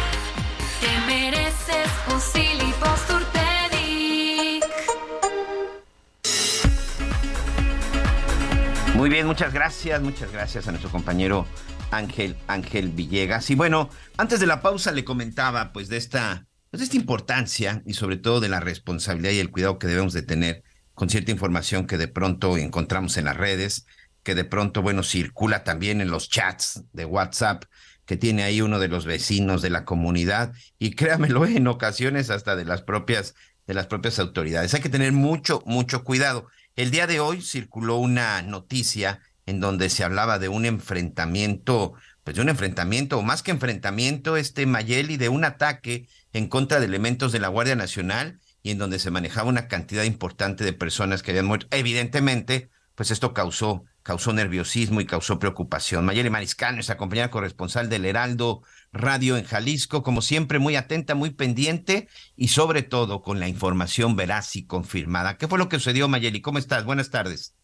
Muy 8.95 9.11
bien, 9.11 9.27
muchas 9.29 9.53
gracias, 9.53 10.03
muchas 10.03 10.33
gracias 10.33 10.67
a 10.67 10.73
nuestro 10.73 10.91
compañero 10.91 11.47
Ángel 11.93 12.37
Ángel 12.49 12.89
Villegas. 12.89 13.49
Y 13.49 13.55
bueno, 13.55 13.91
antes 14.17 14.41
de 14.41 14.47
la 14.47 14.61
pausa 14.61 14.91
le 14.91 15.05
comentaba 15.05 15.73
pues 15.73 15.89
de 15.89 15.97
esta 15.97 16.47
pues, 16.71 16.81
de 16.81 16.85
esta 16.85 16.97
importancia 16.97 17.81
y 17.87 17.95
sobre 17.95 18.17
todo 18.17 18.41
de 18.41 18.49
la 18.49 18.61
responsabilidad 18.61 19.31
y 19.31 19.39
el 19.39 19.51
cuidado 19.51 19.79
que 19.79 19.87
debemos 19.87 20.13
de 20.13 20.23
tener 20.23 20.63
con 20.95 21.09
cierta 21.09 21.31
información 21.31 21.87
que 21.87 21.97
de 21.97 22.09
pronto 22.09 22.59
encontramos 22.59 23.17
en 23.17 23.27
las 23.27 23.37
redes, 23.37 23.87
que 24.25 24.35
de 24.35 24.45
pronto 24.45 24.83
bueno 24.83 25.03
circula 25.03 25.65
también 25.65 26.01
en 26.01 26.11
los 26.11 26.29
chats 26.29 26.83
de 26.93 27.05
WhatsApp 27.05 27.65
que 28.09 28.17
tiene 28.17 28.43
ahí 28.43 28.63
uno 28.63 28.79
de 28.79 28.89
los 28.89 29.05
vecinos 29.05 29.61
de 29.61 29.69
la 29.69 29.85
comunidad 29.85 30.55
y 30.79 30.97
créamelo 30.97 31.47
en 31.47 31.69
ocasiones 31.69 32.31
hasta 32.31 32.57
de 32.57 32.65
las 32.65 32.83
propias 32.83 33.35
de 33.67 33.75
las 33.75 33.87
propias 33.87 34.19
autoridades. 34.19 34.73
Hay 34.73 34.81
que 34.81 34.89
tener 34.89 35.13
mucho 35.13 35.63
mucho 35.67 36.03
cuidado. 36.03 36.49
El 36.75 36.91
día 36.91 37.07
de 37.07 37.21
hoy 37.21 37.43
circuló 37.43 37.99
una 37.99 38.41
noticia 38.41 39.21
en 39.45 39.61
donde 39.61 39.91
se 39.91 40.05
hablaba 40.05 40.39
de 40.39 40.49
un 40.49 40.65
enfrentamiento 40.65 41.95
pues 42.25 42.37
de 42.37 42.43
un 42.43 42.51
enfrentamiento, 42.51 43.19
o 43.19 43.23
más 43.23 43.43
que 43.43 43.53
enfrentamiento, 43.53 44.37
este 44.37 44.67
Mayeli, 44.67 45.17
de 45.17 45.31
un 45.31 45.45
ataque 45.45 46.09
en 46.35 46.49
contra 46.49 46.79
de 46.79 46.85
elementos 46.85 47.33
de 47.33 47.41
la 47.41 47.49
Guardia 47.49 47.75
Nacional 47.75 48.39
y 48.63 48.71
en 48.71 48.77
donde 48.77 48.99
se 48.99 49.11
manejaba 49.11 49.49
una 49.49 49.67
cantidad 49.67 50.05
importante 50.05 50.63
de 50.63 50.75
personas 50.75 51.23
que 51.23 51.31
habían 51.31 51.47
muerto. 51.47 51.69
Evidentemente, 51.71 52.69
pues 52.95 53.11
esto 53.11 53.33
causó, 53.33 53.85
causó 54.09 54.33
nerviosismo 54.33 55.03
y 55.03 55.05
causó 55.05 55.39
preocupación. 55.39 56.07
Mayeli 56.07 56.31
Mariscal, 56.31 56.75
nuestra 56.75 56.97
compañera 56.97 57.31
corresponsal 57.31 57.91
del 57.91 58.07
Heraldo 58.07 58.63
Radio 58.91 59.37
en 59.37 59.45
Jalisco, 59.45 60.03
como 60.03 60.23
siempre, 60.23 60.59
muy 60.59 60.77
atenta, 60.77 61.15
muy 61.15 61.29
pendiente 61.29 62.09
y 62.35 62.49
sobre 62.49 62.81
todo 62.81 63.21
con 63.21 63.39
la 63.39 63.49
información 63.49 64.17
veraz 64.17 64.57
y 64.57 64.67
confirmada. 64.67 65.37
¿Qué 65.37 65.47
fue 65.47 65.59
lo 65.59 65.69
que 65.69 65.77
sucedió, 65.77 66.09
Mayeli? 66.09 66.41
¿Cómo 66.41 66.57
estás? 66.57 66.87
Buenas 66.87 67.11
tardes. 67.11 67.55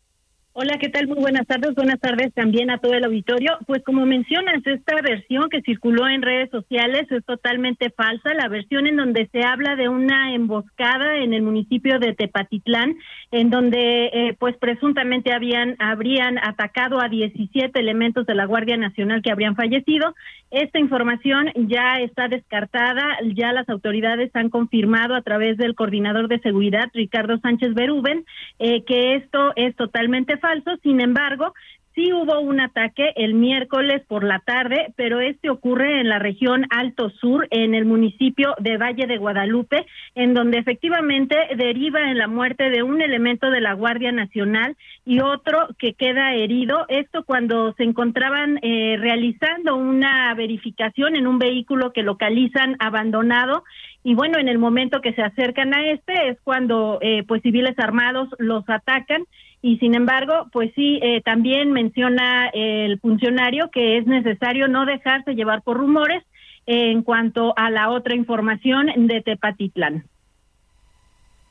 Hola, 0.56 0.78
¿qué 0.78 0.88
tal? 0.88 1.08
Muy 1.08 1.18
buenas 1.18 1.48
tardes. 1.48 1.74
Buenas 1.74 1.98
tardes 1.98 2.32
también 2.32 2.70
a 2.70 2.78
todo 2.78 2.94
el 2.94 3.02
auditorio. 3.02 3.58
Pues 3.66 3.82
como 3.82 4.06
mencionas, 4.06 4.64
esta 4.64 4.94
versión 5.02 5.48
que 5.50 5.62
circuló 5.62 6.06
en 6.06 6.22
redes 6.22 6.48
sociales 6.50 7.10
es 7.10 7.24
totalmente 7.24 7.90
falsa. 7.90 8.34
La 8.34 8.46
versión 8.46 8.86
en 8.86 8.94
donde 8.94 9.28
se 9.32 9.42
habla 9.42 9.74
de 9.74 9.88
una 9.88 10.32
emboscada 10.32 11.16
en 11.16 11.34
el 11.34 11.42
municipio 11.42 11.98
de 11.98 12.14
Tepatitlán, 12.14 12.94
en 13.30 13.50
donde 13.50 14.06
eh, 14.06 14.36
pues 14.38 14.56
presuntamente 14.56 15.32
habían 15.32 15.76
habrían 15.78 16.38
atacado 16.38 17.00
a 17.00 17.08
17 17.08 17.78
elementos 17.78 18.26
de 18.26 18.34
la 18.34 18.46
Guardia 18.46 18.76
Nacional 18.76 19.22
que 19.22 19.30
habrían 19.30 19.56
fallecido. 19.56 20.14
Esta 20.50 20.78
información 20.78 21.50
ya 21.54 21.98
está 22.00 22.28
descartada. 22.28 23.18
Ya 23.34 23.52
las 23.52 23.68
autoridades 23.68 24.30
han 24.34 24.50
confirmado 24.50 25.14
a 25.14 25.22
través 25.22 25.56
del 25.56 25.74
coordinador 25.74 26.28
de 26.28 26.40
seguridad, 26.40 26.90
Ricardo 26.92 27.38
Sánchez 27.38 27.74
Berúben, 27.74 28.24
eh, 28.58 28.84
que 28.84 29.16
esto 29.16 29.52
es 29.56 29.74
totalmente 29.76 30.36
falso. 30.36 30.76
Sin 30.82 31.00
embargo, 31.00 31.52
sí 31.94 32.12
hubo 32.12 32.40
un 32.40 32.60
ataque 32.60 33.12
el 33.16 33.34
miércoles 33.34 34.02
por 34.06 34.24
la 34.24 34.40
tarde, 34.40 34.92
pero 34.96 35.20
este 35.20 35.50
ocurre 35.50 36.00
en 36.00 36.08
la 36.08 36.18
región 36.18 36.66
Alto 36.70 37.10
Sur, 37.10 37.46
en 37.50 37.74
el 37.74 37.84
municipio 37.84 38.54
de 38.58 38.76
Valle 38.76 39.06
de 39.06 39.18
Guadalupe, 39.18 39.86
en 40.14 40.34
donde 40.34 40.58
efectivamente 40.58 41.36
deriva 41.56 42.10
en 42.10 42.18
la 42.18 42.26
muerte 42.26 42.70
de 42.70 42.82
un 42.82 43.00
elemento 43.00 43.50
de 43.50 43.60
la 43.60 43.74
Guardia 43.74 44.12
Nacional 44.12 44.76
y 45.04 45.20
otro 45.20 45.68
que 45.78 45.94
queda 45.94 46.34
herido. 46.34 46.86
Esto 46.88 47.24
cuando 47.24 47.72
se 47.74 47.84
encontraban 47.84 48.58
eh, 48.62 48.96
realizando 48.98 49.76
una 49.76 50.34
verificación 50.34 51.16
en 51.16 51.26
un 51.26 51.38
vehículo 51.38 51.92
que 51.92 52.02
localizan 52.02 52.76
abandonado 52.78 53.64
y 54.06 54.14
bueno, 54.14 54.38
en 54.38 54.48
el 54.48 54.58
momento 54.58 55.00
que 55.00 55.14
se 55.14 55.22
acercan 55.22 55.74
a 55.74 55.86
este 55.90 56.28
es 56.28 56.38
cuando 56.44 56.98
eh, 57.00 57.24
pues 57.26 57.40
civiles 57.40 57.78
armados 57.78 58.28
los 58.38 58.62
atacan 58.68 59.24
y 59.66 59.78
sin 59.78 59.94
embargo, 59.94 60.50
pues 60.52 60.72
sí, 60.74 61.00
eh, 61.02 61.22
también 61.24 61.72
menciona 61.72 62.50
el 62.52 63.00
funcionario 63.00 63.70
que 63.72 63.96
es 63.96 64.06
necesario 64.06 64.68
no 64.68 64.84
dejarse 64.84 65.34
llevar 65.34 65.62
por 65.62 65.78
rumores 65.78 66.22
en 66.66 67.02
cuanto 67.02 67.54
a 67.56 67.70
la 67.70 67.88
otra 67.88 68.14
información 68.14 68.88
de 68.94 69.22
Tepatitlán. 69.22 70.04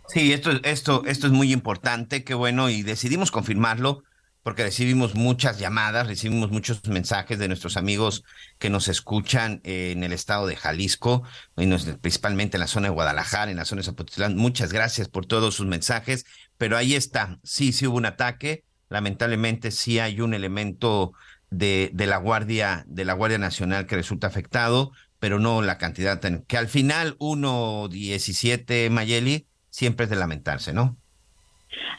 Sí, 0.10 0.32
esto, 0.32 0.52
esto, 0.64 1.02
esto 1.08 1.26
es 1.26 1.34
muy 1.34 1.52
importante, 1.52 2.24
qué 2.24 2.36
bueno, 2.36 2.70
y 2.70 2.84
decidimos 2.84 3.32
confirmarlo 3.32 4.04
porque 4.44 4.64
recibimos 4.64 5.16
muchas 5.16 5.58
llamadas, 5.58 6.06
recibimos 6.06 6.52
muchos 6.52 6.86
mensajes 6.88 7.40
de 7.40 7.48
nuestros 7.48 7.78
amigos 7.78 8.24
que 8.60 8.70
nos 8.70 8.90
escuchan 8.90 9.62
en 9.64 10.04
el 10.04 10.12
estado 10.12 10.46
de 10.48 10.58
Jalisco, 10.58 11.24
principalmente 11.56 12.58
en 12.58 12.62
la 12.62 12.68
zona 12.68 12.90
de 12.90 12.94
Guadalajara, 12.94 13.50
en 13.50 13.58
la 13.58 13.66
zona 13.66 13.80
de 13.80 13.86
Zapotitlán. 13.86 14.36
Muchas 14.36 14.74
gracias 14.74 15.08
por 15.08 15.26
todos 15.26 15.56
sus 15.56 15.66
mensajes, 15.66 16.26
pero 16.58 16.76
ahí 16.78 16.94
está, 16.94 17.40
sí, 17.44 17.72
sí 17.72 17.88
hubo 17.88 17.98
un 17.98 18.06
ataque, 18.06 18.66
lamentablemente 18.90 19.72
sí 19.72 20.00
hay 20.00 20.20
un 20.20 20.34
elemento 20.34 21.14
de, 21.50 21.90
de 21.94 22.06
la 22.06 22.18
Guardia, 22.18 22.84
de 22.88 23.06
la 23.06 23.14
Guardia 23.14 23.38
Nacional 23.38 23.88
que 23.88 23.96
resulta 23.96 24.28
afectado, 24.28 24.92
pero 25.20 25.40
no 25.40 25.62
la 25.62 25.78
cantidad 25.78 26.20
que 26.20 26.58
al 26.58 26.68
final 26.68 27.18
1.17 27.18 28.90
Mayeli 28.90 29.48
siempre 29.70 30.04
es 30.04 30.10
de 30.10 30.18
lamentarse, 30.18 30.74
¿no? 30.74 30.98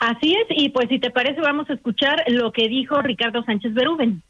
Así 0.01 0.35
es, 0.35 0.47
y 0.51 0.69
pues 0.71 0.89
si 0.89 0.99
te 0.99 1.11
parece 1.11 1.41
vamos 1.41 1.69
a 1.71 1.75
escuchar 1.75 2.23
lo 2.29 2.53
que 2.53 2.69
dijo 2.69 3.01
Ricardo 3.01 3.43
Sánchez 3.43 3.75
Berúben. 3.75 4.23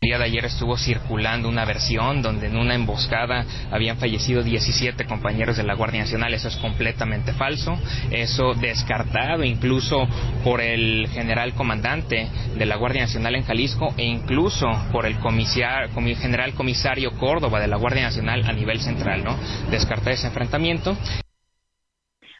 El 0.00 0.10
día 0.10 0.18
de 0.18 0.26
ayer 0.26 0.44
estuvo 0.44 0.76
circulando 0.76 1.48
una 1.48 1.64
versión 1.64 2.22
donde 2.22 2.46
en 2.46 2.56
una 2.56 2.76
emboscada 2.76 3.44
habían 3.72 3.98
fallecido 3.98 4.44
17 4.44 5.04
compañeros 5.06 5.56
de 5.56 5.64
la 5.64 5.74
Guardia 5.74 6.02
Nacional. 6.02 6.32
Eso 6.32 6.46
es 6.46 6.56
completamente 6.58 7.32
falso. 7.32 7.76
Eso 8.12 8.54
descartado 8.54 9.42
incluso 9.42 10.06
por 10.44 10.60
el 10.60 11.08
general 11.08 11.52
comandante 11.54 12.28
de 12.56 12.64
la 12.66 12.76
Guardia 12.76 13.02
Nacional 13.02 13.34
en 13.34 13.42
Jalisco 13.42 13.92
e 13.96 14.04
incluso 14.04 14.68
por 14.92 15.04
el 15.04 15.16
general 15.16 16.54
comisario 16.54 17.10
Córdoba 17.18 17.58
de 17.58 17.66
la 17.66 17.76
Guardia 17.76 18.02
Nacional 18.04 18.44
a 18.48 18.52
nivel 18.52 18.78
central, 18.78 19.24
¿no? 19.24 19.36
Descartar 19.68 20.12
ese 20.12 20.28
enfrentamiento 20.28 20.96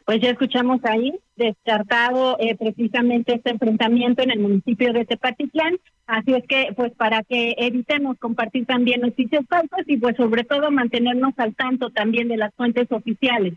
pues 0.09 0.21
ya 0.21 0.31
escuchamos 0.31 0.83
ahí, 0.85 1.13
descartado 1.35 2.35
eh, 2.39 2.55
precisamente 2.55 3.35
este 3.35 3.51
enfrentamiento 3.51 4.23
en 4.23 4.31
el 4.31 4.39
municipio 4.39 4.91
de 4.91 5.05
Tepatitlán. 5.05 5.77
Así 6.07 6.33
es 6.33 6.43
que, 6.47 6.73
pues 6.75 6.91
para 6.93 7.21
que 7.21 7.53
evitemos 7.59 8.17
compartir 8.17 8.65
también 8.65 9.01
noticias 9.01 9.45
falsas 9.47 9.81
y 9.85 9.97
pues 9.97 10.17
sobre 10.17 10.43
todo 10.45 10.71
mantenernos 10.71 11.35
al 11.37 11.53
tanto 11.53 11.91
también 11.91 12.27
de 12.27 12.37
las 12.37 12.51
fuentes 12.55 12.91
oficiales. 12.91 13.53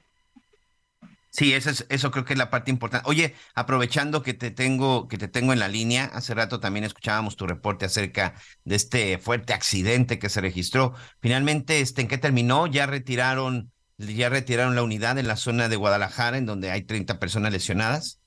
Sí, 1.31 1.55
eso, 1.55 1.71
es, 1.71 1.87
eso 1.89 2.11
creo 2.11 2.27
que 2.27 2.35
es 2.35 2.39
la 2.39 2.51
parte 2.51 2.71
importante. 2.71 3.09
Oye, 3.09 3.33
aprovechando 3.55 4.23
que 4.23 4.35
te 4.35 4.51
tengo, 4.51 5.09
que 5.09 5.17
te 5.17 5.29
tengo 5.29 5.55
en 5.55 5.59
la 5.59 5.69
línea, 5.69 6.05
hace 6.05 6.35
rato 6.35 6.61
también 6.61 6.85
escuchábamos 6.85 7.37
tu 7.37 7.47
reporte 7.47 7.87
acerca 7.87 8.35
de 8.67 8.77
este 8.77 9.17
fuerte 9.17 9.55
accidente 9.55 10.19
que 10.19 10.29
se 10.29 10.43
registró. 10.43 10.93
Finalmente, 11.19 11.81
este, 11.81 12.03
¿en 12.03 12.09
qué 12.09 12.19
terminó? 12.19 12.67
¿Ya 12.67 12.85
retiraron 12.85 13.73
ya 14.07 14.29
retiraron 14.29 14.75
la 14.75 14.83
unidad 14.83 15.19
en 15.19 15.29
la 15.29 15.37
zona 15.37 15.69
de 15.69 15.77
Guadalajara, 15.77 16.39
en 16.39 16.47
donde 16.47 16.71
hay 16.71 16.83
30 16.83 17.19
personas 17.19 17.53
lesionadas. 17.53 18.21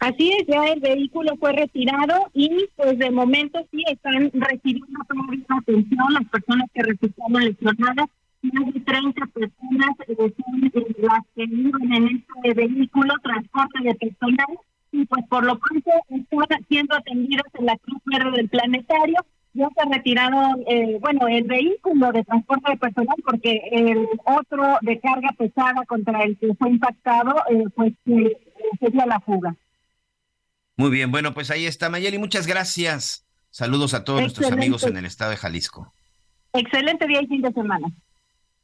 Así 0.00 0.32
es, 0.32 0.46
ya 0.48 0.64
el 0.66 0.80
vehículo 0.80 1.36
fue 1.38 1.52
retirado 1.52 2.30
y 2.34 2.66
pues 2.76 2.98
de 2.98 3.10
momento 3.10 3.60
sí 3.70 3.84
están 3.86 4.30
recibiendo 4.34 4.98
toda 5.08 5.58
atención 5.60 6.12
las 6.12 6.28
personas 6.28 6.68
que 6.74 6.82
resultaron 6.82 7.44
lesionadas. 7.44 8.06
Más 8.42 8.74
de 8.74 8.80
30 8.80 9.26
personas 9.26 9.90
son 10.06 10.72
las 10.98 11.20
que 11.36 11.46
viven 11.46 11.92
en 11.92 12.08
este 12.08 12.54
vehículo, 12.54 13.14
transporte 13.22 13.84
de 13.84 13.94
personal, 13.94 14.58
y 14.90 15.06
pues 15.06 15.24
por 15.28 15.44
lo 15.44 15.58
pronto 15.60 15.90
están 16.10 16.66
siendo 16.68 16.96
atendidos 16.96 17.46
en 17.54 17.66
la 17.66 17.76
Cruz 17.78 18.02
Verde 18.04 18.32
del 18.32 18.48
Planetario 18.48 19.24
ya 19.54 19.68
se 19.76 19.88
retiraron, 19.88 20.64
eh, 20.66 20.98
bueno, 21.00 21.28
el 21.28 21.44
vehículo 21.44 22.10
de 22.12 22.24
transporte 22.24 22.70
de 22.70 22.76
personal, 22.78 23.16
porque 23.24 23.60
el 23.70 24.08
otro 24.24 24.78
de 24.80 24.98
carga 24.98 25.30
pesada 25.36 25.84
contra 25.86 26.22
el 26.24 26.38
que 26.38 26.54
fue 26.54 26.70
impactado, 26.70 27.36
eh, 27.50 27.64
pues 27.74 27.92
eh, 28.06 28.36
sería 28.80 29.06
la 29.06 29.20
fuga. 29.20 29.54
Muy 30.76 30.90
bien, 30.90 31.10
bueno, 31.10 31.34
pues 31.34 31.50
ahí 31.50 31.66
está 31.66 31.90
Mayeli, 31.90 32.18
muchas 32.18 32.46
gracias. 32.46 33.26
Saludos 33.50 33.92
a 33.92 34.04
todos 34.04 34.22
nuestros 34.22 34.50
amigos 34.50 34.84
en 34.84 34.96
el 34.96 35.04
estado 35.04 35.32
de 35.32 35.36
Jalisco. 35.36 35.92
Excelente 36.54 37.06
día 37.06 37.20
y 37.20 37.26
fin 37.26 37.42
de 37.42 37.52
semana. 37.52 37.88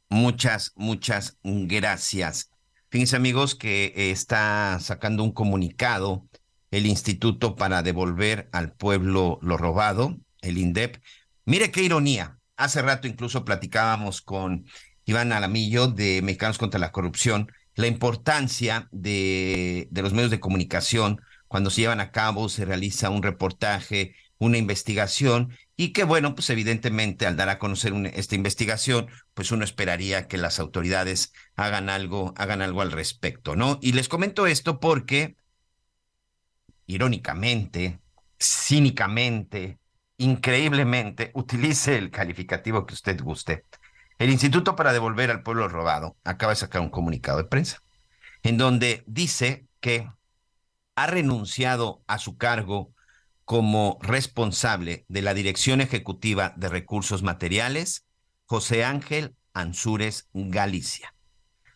Muchas, 0.09 0.73
muchas 0.75 1.37
gracias. 1.43 2.51
Fíjense 2.89 3.15
amigos 3.15 3.53
que 3.53 3.93
está 3.95 4.79
sacando 4.79 5.23
un 5.23 5.31
comunicado 5.31 6.25
el 6.71 6.87
Instituto 6.87 7.55
para 7.55 7.83
devolver 7.83 8.49
al 8.51 8.71
pueblo 8.71 9.37
lo 9.43 9.57
robado 9.57 10.17
el 10.41 10.57
INDEP. 10.57 11.01
Mire 11.45 11.71
qué 11.71 11.83
ironía. 11.83 12.39
Hace 12.57 12.81
rato 12.81 13.07
incluso 13.07 13.45
platicábamos 13.45 14.21
con 14.21 14.65
Iván 15.05 15.31
Alamillo 15.31 15.87
de 15.87 16.21
Mexicanos 16.21 16.57
contra 16.57 16.79
la 16.79 16.91
Corrupción, 16.91 17.51
la 17.75 17.87
importancia 17.87 18.87
de, 18.91 19.87
de 19.91 20.01
los 20.01 20.13
medios 20.13 20.31
de 20.31 20.39
comunicación 20.39 21.21
cuando 21.49 21.71
se 21.71 21.81
llevan 21.81 21.99
a 21.99 22.11
cabo, 22.11 22.47
se 22.47 22.63
realiza 22.63 23.09
un 23.09 23.23
reportaje, 23.23 24.13
una 24.37 24.57
investigación 24.57 25.57
y 25.75 25.93
que 25.93 26.03
bueno, 26.03 26.35
pues 26.35 26.49
evidentemente 26.51 27.25
al 27.25 27.35
dar 27.35 27.49
a 27.49 27.57
conocer 27.57 27.93
esta 28.13 28.35
investigación, 28.35 29.07
pues 29.33 29.51
uno 29.51 29.63
esperaría 29.63 30.27
que 30.27 30.37
las 30.37 30.59
autoridades 30.59 31.33
hagan 31.55 31.89
algo, 31.89 32.33
hagan 32.37 32.61
algo 32.61 32.81
al 32.81 32.91
respecto, 32.91 33.55
¿no? 33.55 33.79
Y 33.81 33.93
les 33.93 34.07
comento 34.07 34.45
esto 34.45 34.79
porque 34.79 35.37
irónicamente, 36.85 37.99
cínicamente, 38.39 39.78
increíblemente, 40.19 41.31
utilice 41.33 41.97
el 41.97 42.11
calificativo 42.11 42.85
que 42.85 42.93
usted 42.93 43.19
guste. 43.19 43.65
El 44.19 44.29
Instituto 44.29 44.75
para 44.75 44.93
Devolver 44.93 45.31
al 45.31 45.43
Pueblo 45.43 45.67
Robado 45.67 46.17
acaba 46.23 46.51
de 46.51 46.57
sacar 46.57 46.81
un 46.81 46.89
comunicado 46.89 47.37
de 47.37 47.45
prensa 47.45 47.81
en 48.43 48.57
donde 48.57 49.03
dice 49.07 49.65
que 49.79 50.09
ha 50.95 51.07
renunciado 51.07 52.03
a 52.07 52.17
su 52.17 52.37
cargo 52.37 52.93
como 53.45 53.97
responsable 54.01 55.05
de 55.07 55.21
la 55.21 55.33
Dirección 55.33 55.81
Ejecutiva 55.81 56.53
de 56.57 56.69
Recursos 56.69 57.23
Materiales, 57.23 58.05
José 58.45 58.83
Ángel 58.83 59.35
Ansúrez 59.53 60.27
Galicia. 60.33 61.15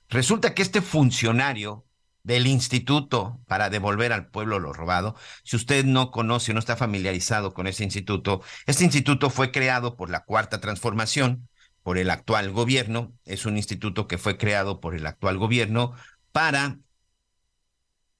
Resulta 0.09 0.53
que 0.53 0.61
este 0.61 0.81
funcionario 0.81 1.85
del 2.23 2.47
Instituto 2.47 3.39
para 3.47 3.69
devolver 3.69 4.13
al 4.13 4.27
pueblo 4.27 4.59
lo 4.59 4.73
robado. 4.73 5.15
Si 5.43 5.55
usted 5.55 5.85
no 5.85 6.11
conoce 6.11 6.51
o 6.51 6.53
no 6.53 6.59
está 6.59 6.75
familiarizado 6.77 7.53
con 7.53 7.67
ese 7.67 7.83
instituto, 7.83 8.41
este 8.65 8.85
instituto 8.85 9.29
fue 9.29 9.51
creado 9.51 9.95
por 9.97 10.09
la 10.09 10.23
Cuarta 10.23 10.61
Transformación, 10.61 11.49
por 11.83 11.97
el 11.97 12.09
actual 12.09 12.51
gobierno. 12.51 13.13
Es 13.25 13.45
un 13.45 13.57
instituto 13.57 14.07
que 14.07 14.17
fue 14.17 14.37
creado 14.37 14.79
por 14.79 14.95
el 14.95 15.05
actual 15.05 15.37
gobierno 15.37 15.93
para 16.31 16.79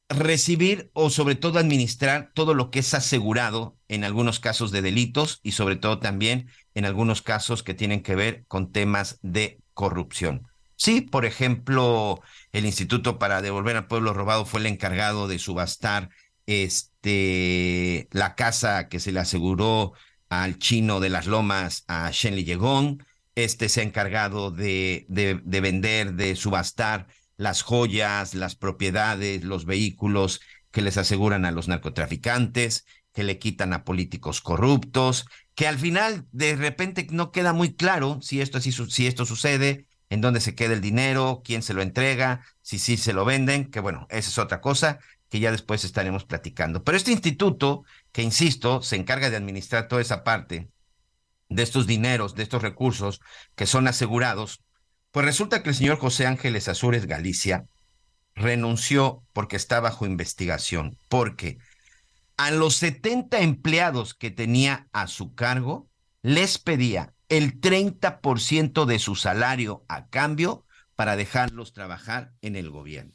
recibir 0.09 0.91
o 0.93 1.09
sobre 1.09 1.35
todo 1.35 1.57
administrar 1.57 2.31
todo 2.33 2.53
lo 2.53 2.69
que 2.71 2.79
es 2.79 2.93
asegurado 2.93 3.77
en 3.87 4.03
algunos 4.03 4.39
casos 4.39 4.71
de 4.71 4.81
delitos 4.81 5.39
y 5.43 5.53
sobre 5.53 5.75
todo 5.77 5.99
también 5.99 6.49
en 6.75 6.85
algunos 6.85 7.21
casos 7.21 7.63
que 7.63 7.73
tienen 7.73 8.03
que 8.03 8.15
ver 8.15 8.45
con 8.47 8.71
temas 8.71 9.17
de 9.21 9.59
corrupción. 9.73 10.47
Sí, 10.83 10.99
por 10.99 11.23
ejemplo, 11.25 12.21
el 12.51 12.65
Instituto 12.65 13.17
para 13.17 13.41
Devolver 13.41 13.77
al 13.77 13.87
Pueblo 13.87 14.13
Robado 14.13 14.45
fue 14.45 14.59
el 14.59 14.65
encargado 14.65 15.29
de 15.29 15.39
subastar 15.39 16.09
este, 16.45 18.09
la 18.11 18.35
casa 18.35 18.89
que 18.89 18.99
se 18.99 19.13
le 19.13 19.21
aseguró 19.21 19.93
al 20.27 20.59
chino 20.59 20.99
de 20.99 21.07
las 21.09 21.25
lomas, 21.25 21.85
a 21.87 22.11
Shenli 22.11 22.43
Yegong. 22.43 23.01
Este 23.35 23.69
se 23.69 23.79
ha 23.79 23.83
encargado 23.85 24.51
de, 24.51 25.05
de, 25.07 25.39
de 25.45 25.61
vender, 25.61 26.15
de 26.15 26.35
subastar 26.35 27.07
las 27.37 27.61
joyas, 27.61 28.33
las 28.33 28.57
propiedades, 28.57 29.45
los 29.45 29.63
vehículos 29.63 30.41
que 30.71 30.81
les 30.81 30.97
aseguran 30.97 31.45
a 31.45 31.51
los 31.51 31.69
narcotraficantes, 31.69 32.83
que 33.13 33.23
le 33.23 33.39
quitan 33.39 33.71
a 33.71 33.85
políticos 33.85 34.41
corruptos, 34.41 35.27
que 35.55 35.65
al 35.65 35.79
final 35.79 36.27
de 36.33 36.57
repente 36.57 37.07
no 37.09 37.31
queda 37.31 37.53
muy 37.53 37.73
claro 37.73 38.19
si 38.21 38.41
esto, 38.41 38.59
si, 38.59 38.73
si 38.73 39.07
esto 39.07 39.25
sucede, 39.25 39.87
en 40.13 40.21
dónde 40.21 40.41
se 40.41 40.53
queda 40.53 40.75
el 40.75 40.81
dinero, 40.81 41.41
quién 41.43 41.63
se 41.63 41.73
lo 41.73 41.81
entrega, 41.81 42.45
si 42.61 42.77
sí 42.77 42.97
se 42.97 43.13
lo 43.13 43.25
venden, 43.25 43.71
que 43.71 43.79
bueno, 43.79 44.05
esa 44.11 44.29
es 44.29 44.37
otra 44.37 44.61
cosa 44.61 44.99
que 45.27 45.39
ya 45.39 45.51
después 45.51 45.83
estaremos 45.83 46.23
platicando. 46.23 46.83
Pero 46.83 46.95
este 46.95 47.11
instituto, 47.11 47.83
que 48.11 48.21
insisto, 48.21 48.83
se 48.83 48.95
encarga 48.95 49.31
de 49.31 49.37
administrar 49.37 49.87
toda 49.87 50.03
esa 50.03 50.23
parte 50.23 50.69
de 51.49 51.63
estos 51.63 51.87
dineros, 51.87 52.35
de 52.35 52.43
estos 52.43 52.61
recursos 52.61 53.21
que 53.55 53.65
son 53.65 53.87
asegurados, 53.87 54.61
pues 55.09 55.25
resulta 55.25 55.63
que 55.63 55.69
el 55.69 55.75
señor 55.75 55.97
José 55.97 56.27
Ángeles 56.27 56.67
Azures 56.67 57.07
Galicia 57.07 57.65
renunció 58.35 59.23
porque 59.33 59.55
está 59.55 59.79
bajo 59.79 60.05
investigación, 60.05 60.95
porque 61.09 61.57
a 62.37 62.51
los 62.51 62.75
70 62.75 63.39
empleados 63.39 64.13
que 64.13 64.29
tenía 64.29 64.87
a 64.91 65.07
su 65.07 65.33
cargo 65.33 65.89
les 66.21 66.59
pedía 66.59 67.13
el 67.37 67.59
30% 67.59 68.85
de 68.85 68.99
su 68.99 69.15
salario 69.15 69.83
a 69.87 70.07
cambio 70.07 70.67
para 70.95 71.15
dejarlos 71.15 71.73
trabajar 71.73 72.31
en 72.41 72.55
el 72.55 72.69
gobierno. 72.69 73.13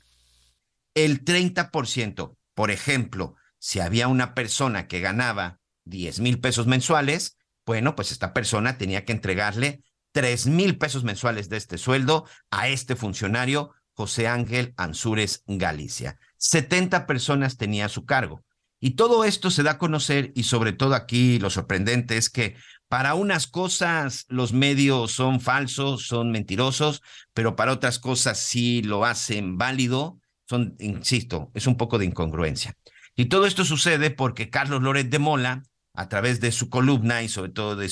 El 0.95 1.25
30%, 1.25 2.37
por 2.53 2.73
ejemplo, 2.73 3.37
si 3.61 3.79
había 3.79 4.09
una 4.09 4.35
persona 4.35 4.89
que 4.89 4.99
ganaba 4.99 5.61
10 5.85 6.19
mil 6.19 6.41
pesos 6.41 6.67
mensuales, 6.67 7.37
bueno, 7.65 7.95
pues 7.95 8.11
esta 8.11 8.33
persona 8.33 8.77
tenía 8.77 9.05
que 9.05 9.13
entregarle 9.13 9.85
tres 10.11 10.49
mil 10.49 10.79
pesos 10.79 11.05
mensuales 11.05 11.49
de 11.49 11.59
este 11.59 11.79
sueldo 11.79 12.27
a 12.51 12.67
este 12.69 12.97
funcionario, 12.97 13.71
José 13.93 14.27
Ángel 14.27 14.75
Ansúrez 14.77 15.45
Galicia. 15.47 16.19
70 16.39 17.07
personas 17.07 17.57
tenía 17.57 17.85
a 17.85 17.89
su 17.89 18.05
cargo. 18.05 18.43
Y 18.81 18.93
todo 18.93 19.25
esto 19.25 19.51
se 19.51 19.63
da 19.63 19.73
a 19.73 19.79
conocer 19.79 20.33
y 20.35 20.45
sobre 20.45 20.73
todo 20.73 20.95
aquí 20.95 21.39
lo 21.39 21.51
sorprendente 21.51 22.17
es 22.17 22.31
que 22.31 22.57
para 22.89 23.15
unas 23.15 23.47
cosas 23.47 24.25
los 24.29 24.53
medios 24.53 25.13
son 25.13 25.41
falsos, 25.41 26.07
son 26.07 26.31
mentirosos, 26.31 27.03
pero 27.35 27.55
para 27.55 27.73
otras 27.73 27.99
cosas 27.99 28.39
sí 28.39 28.83
lo 28.83 29.05
hacen 29.05 29.59
válido. 29.59 30.19
Son, 30.47 30.75
insisto, 30.81 31.51
es 31.55 31.67
un 31.67 31.77
poco 31.77 31.99
de 31.99 32.07
incongruencia. 32.07 32.75
Y 33.15 33.27
todo 33.27 33.47
esto 33.47 33.65
sucede 33.65 34.11
porque 34.11 34.49
Carlos 34.49 34.83
Loret 34.83 35.11
de 35.11 35.19
Mola, 35.19 35.63
a 35.93 36.09
través 36.09 36.41
de 36.41 36.53
su 36.53 36.71
columna 36.71 37.23
y 37.23 37.29
sobre 37.29 37.51
todo 37.51 37.77
de, 37.77 37.87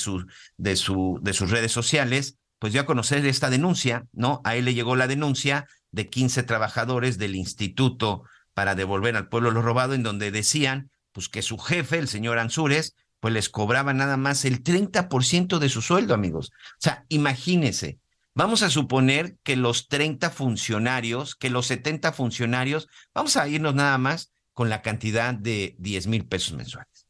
de, 0.56 0.76
su, 0.76 1.18
de 1.22 1.32
sus 1.32 1.50
redes 1.50 1.72
sociales, 1.72 2.38
pues 2.58 2.72
dio 2.72 2.80
a 2.80 2.86
conocer 2.86 3.26
esta 3.26 3.50
denuncia, 3.50 4.06
¿no? 4.12 4.40
A 4.44 4.56
él 4.56 4.64
le 4.64 4.74
llegó 4.74 4.96
la 4.96 5.08
denuncia 5.08 5.66
de 5.90 6.08
15 6.08 6.42
trabajadores 6.44 7.18
del 7.18 7.34
Instituto 7.34 8.22
para 8.54 8.74
devolver 8.74 9.16
al 9.16 9.28
pueblo 9.28 9.50
lo 9.50 9.60
robado, 9.60 9.92
en 9.92 10.02
donde 10.02 10.30
decían, 10.30 10.90
pues 11.12 11.28
que 11.28 11.42
su 11.42 11.58
jefe, 11.58 11.98
el 11.98 12.08
señor 12.08 12.38
Ansúrez, 12.38 12.94
pues 13.26 13.34
les 13.34 13.48
cobraba 13.48 13.92
nada 13.92 14.16
más 14.16 14.44
el 14.44 14.62
30% 14.62 15.58
de 15.58 15.68
su 15.68 15.82
sueldo, 15.82 16.14
amigos. 16.14 16.52
O 16.52 16.78
sea, 16.78 17.04
imagínense, 17.08 17.98
vamos 18.34 18.62
a 18.62 18.70
suponer 18.70 19.36
que 19.42 19.56
los 19.56 19.88
30 19.88 20.30
funcionarios, 20.30 21.34
que 21.34 21.50
los 21.50 21.66
70 21.66 22.12
funcionarios, 22.12 22.86
vamos 23.12 23.36
a 23.36 23.48
irnos 23.48 23.74
nada 23.74 23.98
más 23.98 24.30
con 24.52 24.68
la 24.68 24.80
cantidad 24.80 25.34
de 25.34 25.74
10 25.80 26.06
mil 26.06 26.24
pesos 26.28 26.52
mensuales. 26.52 27.08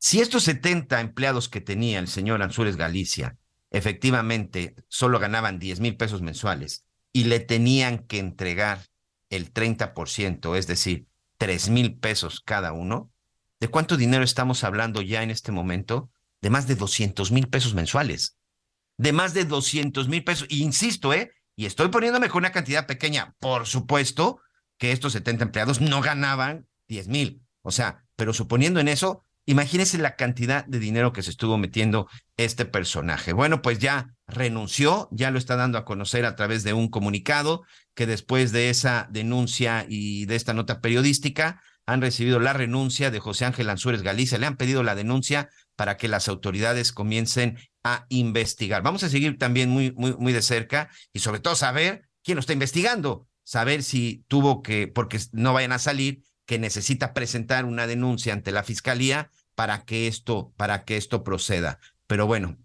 Si 0.00 0.20
estos 0.20 0.42
70 0.42 1.00
empleados 1.00 1.48
que 1.48 1.60
tenía 1.60 2.00
el 2.00 2.08
señor 2.08 2.42
Ansúrez 2.42 2.74
Galicia 2.74 3.36
efectivamente 3.70 4.74
solo 4.88 5.20
ganaban 5.20 5.60
10 5.60 5.78
mil 5.78 5.96
pesos 5.96 6.22
mensuales 6.22 6.86
y 7.12 7.22
le 7.22 7.38
tenían 7.38 7.98
que 7.98 8.18
entregar 8.18 8.80
el 9.28 9.52
30%, 9.52 10.56
es 10.56 10.66
decir, 10.66 11.06
3 11.38 11.68
mil 11.68 12.00
pesos 12.00 12.40
cada 12.44 12.72
uno, 12.72 13.12
¿de 13.60 13.68
cuánto 13.68 13.96
dinero 13.96 14.24
estamos 14.24 14.64
hablando 14.64 15.02
ya 15.02 15.22
en 15.22 15.30
este 15.30 15.52
momento? 15.52 16.10
De 16.40 16.50
más 16.50 16.66
de 16.66 16.74
200 16.74 17.30
mil 17.30 17.48
pesos 17.48 17.74
mensuales. 17.74 18.36
De 18.96 19.12
más 19.12 19.34
de 19.34 19.44
200 19.44 20.08
mil 20.08 20.24
pesos. 20.24 20.46
Y 20.50 20.62
insisto, 20.62 21.12
¿eh? 21.12 21.32
Y 21.56 21.66
estoy 21.66 21.88
poniéndome 21.88 22.28
con 22.28 22.38
una 22.38 22.52
cantidad 22.52 22.86
pequeña. 22.86 23.34
Por 23.38 23.66
supuesto 23.66 24.40
que 24.78 24.92
estos 24.92 25.12
70 25.12 25.44
empleados 25.44 25.80
no 25.80 26.00
ganaban 26.00 26.66
10 26.88 27.08
mil. 27.08 27.42
O 27.62 27.70
sea, 27.70 28.04
pero 28.16 28.32
suponiendo 28.32 28.80
en 28.80 28.88
eso, 28.88 29.24
Imagínense 29.50 29.98
la 29.98 30.14
cantidad 30.14 30.64
de 30.66 30.78
dinero 30.78 31.12
que 31.12 31.22
se 31.22 31.30
estuvo 31.30 31.58
metiendo 31.58 32.08
este 32.36 32.66
personaje. 32.66 33.32
Bueno, 33.32 33.62
pues 33.62 33.80
ya 33.80 34.14
renunció, 34.28 35.08
ya 35.10 35.32
lo 35.32 35.38
está 35.38 35.56
dando 35.56 35.76
a 35.76 35.84
conocer 35.84 36.24
a 36.24 36.36
través 36.36 36.62
de 36.62 36.72
un 36.72 36.88
comunicado 36.88 37.62
que 37.94 38.06
después 38.06 38.52
de 38.52 38.70
esa 38.70 39.08
denuncia 39.10 39.86
y 39.88 40.26
de 40.26 40.36
esta 40.36 40.54
nota 40.54 40.80
periodística 40.80 41.60
han 41.90 42.00
recibido 42.00 42.38
la 42.38 42.52
renuncia 42.52 43.10
de 43.10 43.18
José 43.18 43.44
Ángel 43.44 43.68
Ansúrez 43.68 44.02
Galicia, 44.02 44.38
le 44.38 44.46
han 44.46 44.56
pedido 44.56 44.84
la 44.84 44.94
denuncia 44.94 45.50
para 45.74 45.96
que 45.96 46.06
las 46.06 46.28
autoridades 46.28 46.92
comiencen 46.92 47.58
a 47.82 48.06
investigar. 48.10 48.82
Vamos 48.82 49.02
a 49.02 49.08
seguir 49.08 49.38
también 49.38 49.70
muy, 49.70 49.90
muy, 49.92 50.14
muy 50.16 50.32
de 50.32 50.42
cerca 50.42 50.88
y 51.12 51.18
sobre 51.18 51.40
todo 51.40 51.56
saber 51.56 52.08
quién 52.22 52.36
lo 52.36 52.40
está 52.40 52.52
investigando, 52.52 53.26
saber 53.42 53.82
si 53.82 54.24
tuvo 54.28 54.62
que, 54.62 54.86
porque 54.86 55.18
no 55.32 55.52
vayan 55.52 55.72
a 55.72 55.80
salir, 55.80 56.22
que 56.46 56.60
necesita 56.60 57.12
presentar 57.12 57.64
una 57.64 57.88
denuncia 57.88 58.32
ante 58.32 58.52
la 58.52 58.62
fiscalía 58.62 59.30
para 59.56 59.84
que 59.84 60.06
esto, 60.06 60.52
para 60.56 60.84
que 60.84 60.96
esto 60.96 61.24
proceda. 61.24 61.80
Pero 62.06 62.26
bueno, 62.26 62.56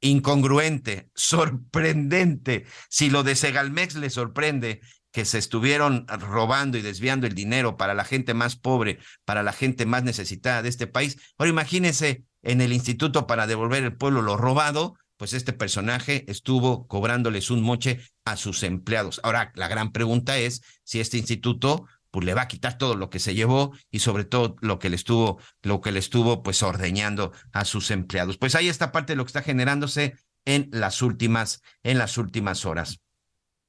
incongruente, 0.00 1.08
sorprendente. 1.14 2.66
Si 2.88 3.10
lo 3.10 3.22
de 3.22 3.36
Segalmex 3.36 3.94
le 3.94 4.10
sorprende 4.10 4.80
que 5.12 5.24
se 5.24 5.38
estuvieron 5.38 6.06
robando 6.08 6.78
y 6.78 6.82
desviando 6.82 7.26
el 7.26 7.34
dinero 7.34 7.76
para 7.76 7.94
la 7.94 8.04
gente 8.04 8.34
más 8.34 8.56
pobre, 8.56 8.98
para 9.24 9.42
la 9.42 9.52
gente 9.52 9.86
más 9.86 10.02
necesitada 10.02 10.62
de 10.62 10.68
este 10.68 10.86
país. 10.86 11.18
Ahora 11.38 11.50
imagínense 11.50 12.24
en 12.42 12.60
el 12.60 12.72
Instituto 12.72 13.26
para 13.26 13.46
devolver 13.46 13.84
el 13.84 13.96
pueblo 13.96 14.22
lo 14.22 14.36
robado, 14.36 14.96
pues 15.16 15.34
este 15.34 15.52
personaje 15.52 16.24
estuvo 16.28 16.88
cobrándoles 16.88 17.50
un 17.50 17.62
moche 17.62 18.00
a 18.24 18.36
sus 18.36 18.64
empleados. 18.64 19.20
Ahora, 19.22 19.52
la 19.54 19.68
gran 19.68 19.92
pregunta 19.92 20.36
es 20.38 20.62
si 20.82 20.98
este 20.98 21.18
instituto 21.18 21.86
pues 22.10 22.26
le 22.26 22.34
va 22.34 22.42
a 22.42 22.48
quitar 22.48 22.76
todo 22.76 22.96
lo 22.96 23.08
que 23.08 23.20
se 23.20 23.34
llevó 23.34 23.72
y 23.90 24.00
sobre 24.00 24.24
todo 24.24 24.56
lo 24.60 24.78
que 24.78 24.90
le 24.90 24.96
estuvo, 24.96 25.40
lo 25.62 25.80
que 25.80 25.92
le 25.92 26.00
estuvo 26.00 26.42
pues 26.42 26.62
ordeñando 26.62 27.32
a 27.52 27.64
sus 27.64 27.90
empleados. 27.90 28.36
Pues 28.36 28.54
ahí 28.54 28.68
está 28.68 28.90
parte 28.90 29.12
de 29.12 29.16
lo 29.16 29.24
que 29.24 29.28
está 29.28 29.42
generándose 29.42 30.16
en 30.44 30.68
las 30.72 31.02
últimas, 31.02 31.62
en 31.84 31.98
las 31.98 32.18
últimas 32.18 32.64
horas. 32.66 33.00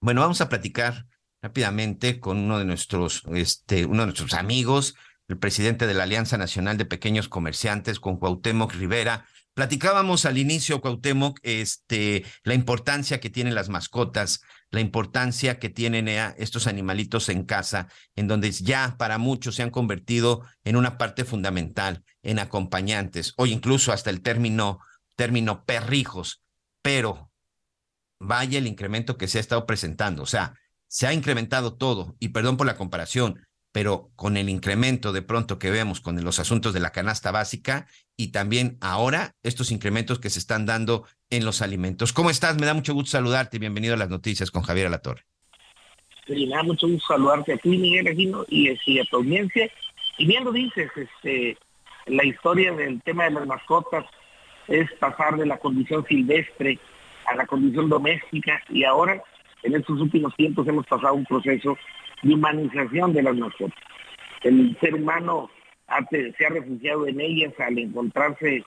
Bueno, 0.02 0.22
vamos 0.22 0.42
a 0.42 0.50
platicar 0.50 1.06
rápidamente 1.44 2.22
con 2.22 2.38
uno 2.38 2.58
de 2.58 2.64
nuestros, 2.64 3.24
este, 3.36 3.86
uno 3.86 4.04
de 4.04 4.08
nuestros 4.08 4.34
amigos, 4.34 4.96
el 5.28 5.38
presidente 5.38 5.86
de 5.86 5.94
la 5.94 6.04
Alianza 6.04 6.38
Nacional 6.38 6.78
de 6.78 6.86
Pequeños 6.86 7.28
Comerciantes, 7.28 8.00
con 8.00 8.18
Cuauhtémoc 8.18 8.74
Rivera. 8.74 9.26
Platicábamos 9.54 10.26
al 10.26 10.38
inicio, 10.38 10.80
Cuauhtémoc, 10.80 11.40
este, 11.44 12.24
la 12.44 12.54
importancia 12.54 13.20
que 13.20 13.30
tienen 13.30 13.56
las 13.56 13.68
mascotas, 13.68 14.42
la 14.72 14.80
importancia 14.80 15.60
que 15.60 15.70
tienen 15.70 16.08
eh, 16.08 16.34
estos 16.38 16.66
animalitos 16.66 17.28
en 17.28 17.44
casa, 17.44 17.90
en 18.16 18.30
donde 18.30 18.50
ya 18.50 18.96
para 18.98 19.18
muchos 19.18 19.56
se 19.56 19.64
han 19.64 19.70
convertido 19.70 20.44
en 20.64 20.78
una 20.78 20.98
parte 20.98 21.26
fundamental, 21.26 22.06
en 22.22 22.40
acompañantes, 22.40 23.34
o 23.36 23.48
incluso 23.48 23.92
hasta 23.92 24.10
el 24.10 24.22
término, 24.22 24.80
término 25.18 25.66
perrijos. 25.66 26.42
Pero 26.82 27.32
vaya 28.18 28.60
el 28.60 28.68
incremento 28.68 29.18
que 29.18 29.28
se 29.28 29.40
ha 29.40 29.42
estado 29.42 29.66
presentando. 29.66 30.24
O 30.24 30.26
sea, 30.26 30.56
se 30.94 31.08
ha 31.08 31.14
incrementado 31.14 31.74
todo, 31.74 32.16
y 32.20 32.30
perdón 32.30 32.56
por 32.56 32.68
la 32.68 32.76
comparación, 32.76 33.48
pero 33.72 34.12
con 34.16 34.38
el 34.38 34.48
incremento 34.48 35.12
de 35.12 35.24
pronto 35.24 35.58
que 35.58 35.72
vemos 35.72 36.02
con 36.02 36.24
los 36.24 36.38
asuntos 36.38 36.72
de 36.72 36.80
la 36.82 36.92
canasta 36.92 37.32
básica 37.32 37.88
y 38.16 38.28
también 38.28 38.78
ahora 38.80 39.34
estos 39.42 39.72
incrementos 39.72 40.20
que 40.20 40.30
se 40.30 40.38
están 40.38 40.68
dando 40.68 41.08
en 41.32 41.46
los 41.46 41.64
alimentos. 41.64 42.14
¿Cómo 42.14 42.30
estás? 42.30 42.60
Me 42.60 42.68
da 42.68 42.76
mucho 42.76 42.94
gusto 42.94 43.10
saludarte 43.10 43.58
y 43.58 43.60
bienvenido 43.60 43.96
a 43.96 43.98
las 43.98 44.10
noticias 44.10 44.52
con 44.52 44.62
Javier 44.62 44.86
Alatorre. 44.86 45.24
Y 46.28 46.46
me 46.46 46.56
da 46.58 46.62
mucho 46.62 46.88
gusto 46.88 47.08
saludarte 47.08 47.54
a 47.54 47.58
ti, 47.58 47.70
Miguel 47.70 48.08
Aquino, 48.10 48.46
y, 48.48 48.68
este, 48.68 49.02
a 49.02 49.04
tu 49.06 49.16
audiencia. 49.16 49.68
Y 50.20 50.28
bien 50.28 50.44
lo 50.44 50.52
dices, 50.52 50.92
este, 50.96 51.58
la 52.06 52.24
historia 52.24 52.72
del 52.72 53.02
tema 53.02 53.24
de 53.24 53.32
las 53.32 53.48
mascotas 53.48 54.06
es 54.68 54.92
pasar 55.00 55.38
de 55.38 55.48
la 55.48 55.58
condición 55.58 56.06
silvestre 56.08 56.78
a 57.26 57.36
la 57.36 57.48
condición 57.48 57.90
doméstica 57.90 58.62
y 58.70 58.84
ahora 58.84 59.24
en 59.64 59.76
estos 59.76 60.00
últimos 60.00 60.36
tiempos 60.36 60.68
hemos 60.68 60.86
pasado 60.86 61.14
un 61.16 61.26
proceso 61.26 61.78
de 62.22 62.34
humanización 62.34 63.14
de 63.14 63.24
las 63.24 63.36
mascotas. 63.36 63.80
El 64.44 64.78
ser 64.80 64.96
humano 64.96 65.50
se 66.12 66.46
ha 66.46 66.50
refugiado 66.50 67.08
en 67.08 67.22
ellas 67.22 67.54
al 67.60 67.78
encontrarse 67.78 68.64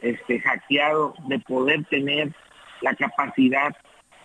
este, 0.00 0.40
hackeado 0.40 1.14
de 1.28 1.38
poder 1.40 1.84
tener 1.84 2.32
la 2.80 2.94
capacidad 2.94 3.76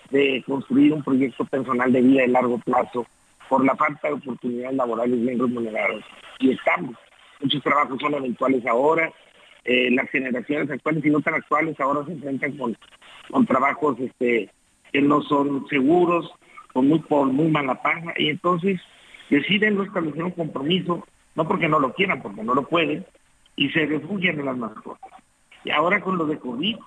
de 0.09 0.43
construir 0.45 0.93
un 0.93 1.03
proyecto 1.03 1.45
personal 1.45 1.91
de 1.91 2.01
vida 2.01 2.21
de 2.21 2.27
largo 2.29 2.59
plazo 2.59 3.05
por 3.49 3.65
la 3.65 3.75
falta 3.75 4.07
de 4.07 4.15
oportunidades 4.15 4.75
laborales 4.75 5.21
bien 5.21 5.39
remuneradas. 5.39 6.03
Y 6.39 6.51
estamos. 6.51 6.95
Muchos 7.41 7.61
trabajos 7.61 7.99
son 7.99 8.13
eventuales 8.13 8.65
ahora. 8.65 9.11
Eh, 9.63 9.89
las 9.91 10.09
generaciones 10.09 10.69
actuales 10.69 11.03
y 11.05 11.09
no 11.09 11.21
tan 11.21 11.33
actuales 11.33 11.79
ahora 11.79 12.05
se 12.05 12.13
enfrentan 12.13 12.55
con, 12.55 12.77
con 13.31 13.45
trabajos 13.45 13.99
este, 13.99 14.49
que 14.95 15.01
no 15.01 15.21
son 15.23 15.67
seguros, 15.67 16.31
con 16.71 16.87
muy, 16.87 16.99
por 16.99 17.27
muy 17.27 17.49
mala 17.49 17.81
paga. 17.81 18.13
Y 18.17 18.29
entonces 18.29 18.79
deciden 19.29 19.75
no 19.75 19.83
establecer 19.83 20.23
un 20.23 20.31
compromiso, 20.31 21.05
no 21.35 21.45
porque 21.45 21.67
no 21.67 21.81
lo 21.81 21.93
quieran, 21.93 22.21
porque 22.21 22.43
no 22.43 22.53
lo 22.53 22.65
pueden, 22.65 23.05
y 23.57 23.69
se 23.71 23.85
refugian 23.87 24.39
en 24.39 24.45
las 24.45 24.57
mascotas. 24.57 25.11
Y 25.65 25.71
ahora 25.71 25.99
con 25.99 26.17
lo 26.17 26.25
de 26.27 26.39
COVID, 26.39 26.77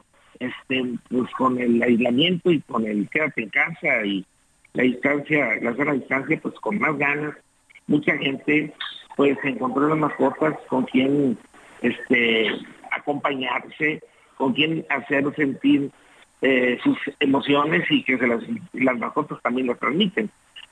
este, 0.41 0.85
pues 1.11 1.31
con 1.37 1.61
el 1.61 1.83
aislamiento 1.83 2.51
y 2.51 2.63
con 2.63 2.87
el 2.87 3.11
quédate 3.11 3.43
en 3.43 3.51
casa 3.51 4.07
y 4.07 4.25
la 4.73 4.85
distancia, 4.85 5.59
la 5.61 5.75
zona 5.75 5.93
distancia, 5.93 6.41
pues 6.41 6.55
con 6.61 6.79
más 6.79 6.97
ganas, 6.97 7.35
mucha 7.89 8.17
gente 8.17 8.73
pues 9.17 9.37
encontró 9.45 9.87
las 9.87 9.99
mascotas 9.99 10.57
con 10.69 10.85
quien 10.85 11.37
este, 11.83 12.47
acompañarse, 12.91 14.01
con 14.39 14.55
quien 14.55 14.87
hacer 14.89 15.31
sentir 15.35 15.91
eh, 16.41 16.79
sus 16.83 16.97
emociones 17.21 17.85
y 17.91 18.03
que 18.05 18.19
se 18.19 18.27
las, 18.27 18.43
las 18.73 18.99
mascotas 18.99 19.41
también 19.43 19.67
lo 19.67 19.77
transmiten. 19.77 20.31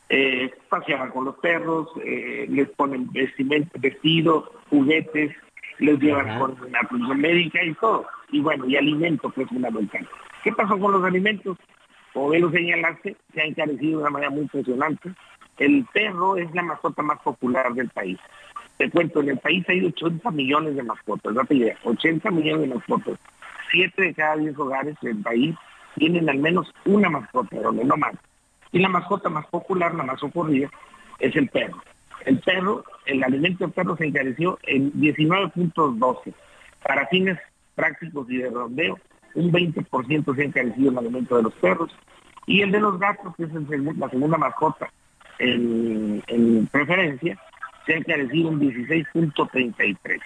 Eh, 0.08 0.52
paseaban 0.68 1.10
con 1.10 1.24
los 1.24 1.36
perros, 1.36 1.88
eh, 2.04 2.46
les 2.48 2.68
ponen 2.70 3.12
vestimenta, 3.12 3.76
vestido, 3.78 4.52
juguetes, 4.70 5.34
les 5.78 5.98
llevan 5.98 6.38
con 6.38 6.56
la 6.70 6.80
atención 6.80 7.20
médica 7.20 7.62
y 7.64 7.74
todo. 7.74 8.06
Y 8.30 8.40
bueno, 8.40 8.66
y 8.66 8.76
alimento 8.76 9.30
que 9.32 9.42
es 9.42 9.48
fundamental. 9.48 10.08
¿Qué 10.44 10.52
pasó 10.52 10.78
con 10.78 10.92
los 10.92 11.04
alimentos? 11.04 11.58
Como 12.12 12.30
bien 12.30 12.42
lo 12.42 12.50
señalaste, 12.50 13.16
se 13.34 13.40
ha 13.40 13.44
encarecido 13.44 13.98
de 13.98 14.04
una 14.04 14.10
manera 14.10 14.30
muy 14.30 14.42
impresionante. 14.42 15.10
El 15.58 15.84
perro 15.92 16.36
es 16.36 16.52
la 16.54 16.62
mascota 16.62 17.02
más 17.02 17.20
popular 17.20 17.74
del 17.74 17.88
país. 17.88 18.18
Te 18.78 18.90
cuento, 18.90 19.20
en 19.20 19.30
el 19.30 19.38
país 19.38 19.64
hay 19.68 19.84
80 19.84 20.30
millones 20.30 20.76
de 20.76 20.82
mascotas, 20.82 21.34
no 21.34 21.44
te 21.44 21.54
idea, 21.54 21.76
80 21.82 22.30
millones 22.30 22.68
de 22.68 22.74
mascotas. 22.74 23.18
Siete 23.70 24.02
de 24.02 24.14
cada 24.14 24.36
diez 24.36 24.56
hogares 24.58 24.96
del 25.02 25.22
país 25.22 25.54
tienen 25.96 26.28
al 26.28 26.38
menos 26.38 26.72
una 26.84 27.08
mascota, 27.08 27.60
donde 27.60 27.84
no 27.84 27.96
más. 27.96 28.14
Y 28.72 28.78
la 28.78 28.88
mascota 28.88 29.28
más 29.28 29.46
popular, 29.46 29.94
la 29.94 30.04
más 30.04 30.22
ocurrida, 30.22 30.68
es 31.18 31.34
el 31.36 31.48
perro. 31.48 31.82
El 32.24 32.38
perro, 32.40 32.84
el 33.06 33.22
alimento 33.22 33.64
del 33.64 33.72
perro 33.72 33.96
se 33.96 34.06
encareció 34.06 34.58
en 34.64 34.92
19.12. 34.92 36.34
Para 36.82 37.06
fines 37.06 37.38
prácticos 37.74 38.28
y 38.30 38.38
de 38.38 38.50
rondeo, 38.50 38.98
un 39.34 39.52
20% 39.52 40.34
se 40.34 40.42
ha 40.42 40.44
encarecido 40.44 40.90
el 40.90 40.98
alimento 40.98 41.36
de 41.36 41.44
los 41.44 41.54
perros. 41.54 41.94
Y 42.46 42.62
el 42.62 42.72
de 42.72 42.80
los 42.80 42.98
gatos, 42.98 43.34
que 43.36 43.44
es 43.44 43.50
la 43.52 44.08
segunda 44.08 44.38
mascota 44.38 44.88
en, 45.38 46.68
preferencia, 46.70 47.38
se 47.84 47.94
ha 47.94 47.96
encarecido 47.98 48.48
un 48.48 48.60
16.33. 48.60 50.20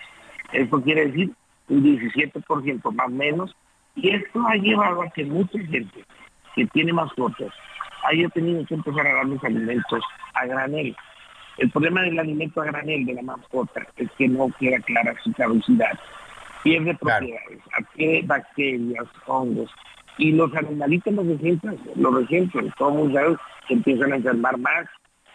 Esto 0.52 0.82
quiere 0.82 1.06
decir 1.06 1.32
un 1.70 1.82
17% 1.82 2.92
más 2.92 3.10
menos. 3.10 3.56
Y 3.96 4.10
esto 4.10 4.46
ha 4.46 4.54
llevado 4.56 5.02
a 5.02 5.10
que 5.10 5.24
mucha 5.24 5.58
gente 5.58 6.04
que 6.54 6.66
tiene 6.66 6.92
mascotas 6.92 7.52
haya 8.04 8.28
tenido 8.28 8.64
que 8.66 8.74
empezar 8.74 9.06
a 9.06 9.14
darles 9.14 9.42
alimentos 9.44 10.02
a 10.34 10.46
granel. 10.46 10.96
El 11.58 11.70
problema 11.70 12.02
del 12.02 12.18
alimento 12.18 12.62
a 12.62 12.66
granel 12.66 13.04
de 13.04 13.14
la 13.14 13.22
mascota 13.22 13.86
es 13.96 14.10
que 14.12 14.28
no 14.28 14.48
queda 14.58 14.78
clara 14.80 15.14
su 15.22 15.32
caducidad. 15.32 15.98
Pierde 16.62 16.94
propiedades, 16.94 17.60
adquiere 17.78 18.22
bacterias, 18.26 19.06
hongos. 19.26 19.70
Y 20.18 20.32
los 20.32 20.54
animalitos 20.54 21.14
los 21.14 21.26
resienten, 21.26 21.78
los 21.96 22.14
resienten. 22.14 22.72
Todos 22.78 22.94
mundo 22.94 23.38
se 23.66 23.74
empiezan 23.74 24.12
a 24.12 24.16
enfermar 24.16 24.58
más. 24.58 24.86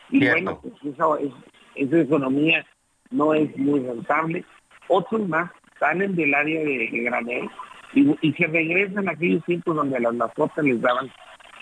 Y 0.10 0.28
bueno, 0.28 0.60
pues 0.62 0.74
esa, 0.84 2.02
economía 2.02 2.66
no 3.10 3.34
es 3.34 3.56
muy 3.58 3.80
rentable. 3.80 4.44
Otros 4.88 5.28
más 5.28 5.52
salen 5.80 6.16
del 6.16 6.34
área 6.34 6.64
de, 6.64 6.88
granel 6.88 7.50
y, 7.94 8.34
se 8.34 8.48
regresan 8.48 9.08
a 9.08 9.12
aquellos 9.12 9.44
tiempos 9.46 9.76
donde 9.76 9.98
a 9.98 10.02
las 10.02 10.14
mascotas 10.14 10.64
les 10.64 10.82
daban, 10.82 11.10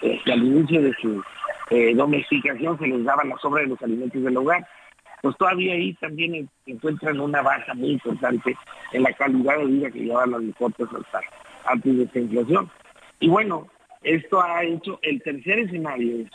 eh, 0.01 0.19
al 0.25 0.43
inicio 0.43 0.81
de 0.81 0.93
su 1.01 1.23
eh, 1.69 1.93
domesticación 1.95 2.77
se 2.79 2.87
les 2.87 3.03
daba 3.03 3.23
la 3.23 3.37
sobra 3.37 3.61
de 3.61 3.69
los 3.69 3.81
alimentos 3.81 4.23
del 4.23 4.37
hogar. 4.37 4.67
Pues 5.21 5.37
todavía 5.37 5.73
ahí 5.73 5.93
también 5.93 6.49
encuentran 6.65 7.19
una 7.19 7.41
baja 7.41 7.73
muy 7.75 7.91
importante 7.91 8.57
en 8.91 9.03
la 9.03 9.13
calidad 9.13 9.57
de 9.57 9.65
vida 9.65 9.91
que 9.91 9.99
llevan 9.99 10.31
las 10.31 10.41
mascotas 10.41 10.89
hasta 10.93 11.21
antes 11.65 11.97
de 11.97 12.03
esta 12.03 12.19
inflación. 12.19 12.69
Y 13.19 13.29
bueno, 13.29 13.67
esto 14.01 14.41
ha 14.41 14.63
hecho 14.63 14.99
el 15.01 15.21
tercer 15.21 15.59
escenario 15.59 16.25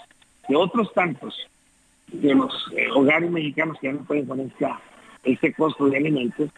de 0.48 0.56
otros 0.56 0.92
tantos 0.94 1.48
de 2.06 2.34
los 2.34 2.72
eh, 2.74 2.88
hogares 2.94 3.30
mexicanos 3.30 3.76
que 3.80 3.88
ya 3.88 3.92
no 3.92 4.04
pueden 4.04 4.26
con 4.26 4.52
este 5.24 5.52
costo 5.52 5.88
de 5.88 5.98
alimentos, 5.98 6.50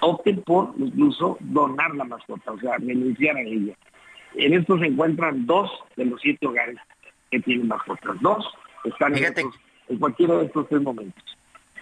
opten 0.00 0.42
por 0.42 0.74
incluso 0.78 1.36
donar 1.40 1.94
la 1.94 2.04
mascota, 2.04 2.52
o 2.52 2.60
sea, 2.60 2.76
renunciar 2.78 3.36
a 3.36 3.40
ella. 3.40 3.74
En 4.34 4.54
esto 4.54 4.78
se 4.78 4.86
encuentran 4.86 5.46
dos 5.46 5.70
de 5.96 6.04
los 6.04 6.20
siete 6.20 6.46
hogares 6.46 6.76
que 7.30 7.40
tienen 7.40 7.68
mascotas. 7.68 8.16
Dos 8.20 8.44
están 8.84 9.14
en, 9.16 9.98
cualquiera 9.98 10.36
de 10.36 10.46
estos 10.46 10.68
tres 10.68 10.80
momentos. 10.80 11.22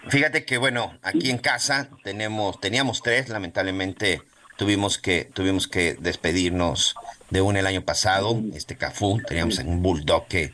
Fíjate 0.07 0.45
que 0.45 0.57
bueno, 0.57 0.93
aquí 1.03 1.29
en 1.29 1.37
casa 1.37 1.89
tenemos, 2.03 2.59
teníamos 2.59 3.01
tres, 3.01 3.29
lamentablemente 3.29 4.21
tuvimos 4.57 4.97
que, 4.97 5.25
tuvimos 5.25 5.67
que 5.67 5.95
despedirnos 5.99 6.95
de 7.29 7.41
uno 7.41 7.59
el 7.59 7.67
año 7.67 7.81
pasado, 7.81 8.41
este 8.53 8.77
Cafú, 8.77 9.21
teníamos 9.27 9.59
un 9.59 9.81
bulldog 9.81 10.27
que 10.27 10.53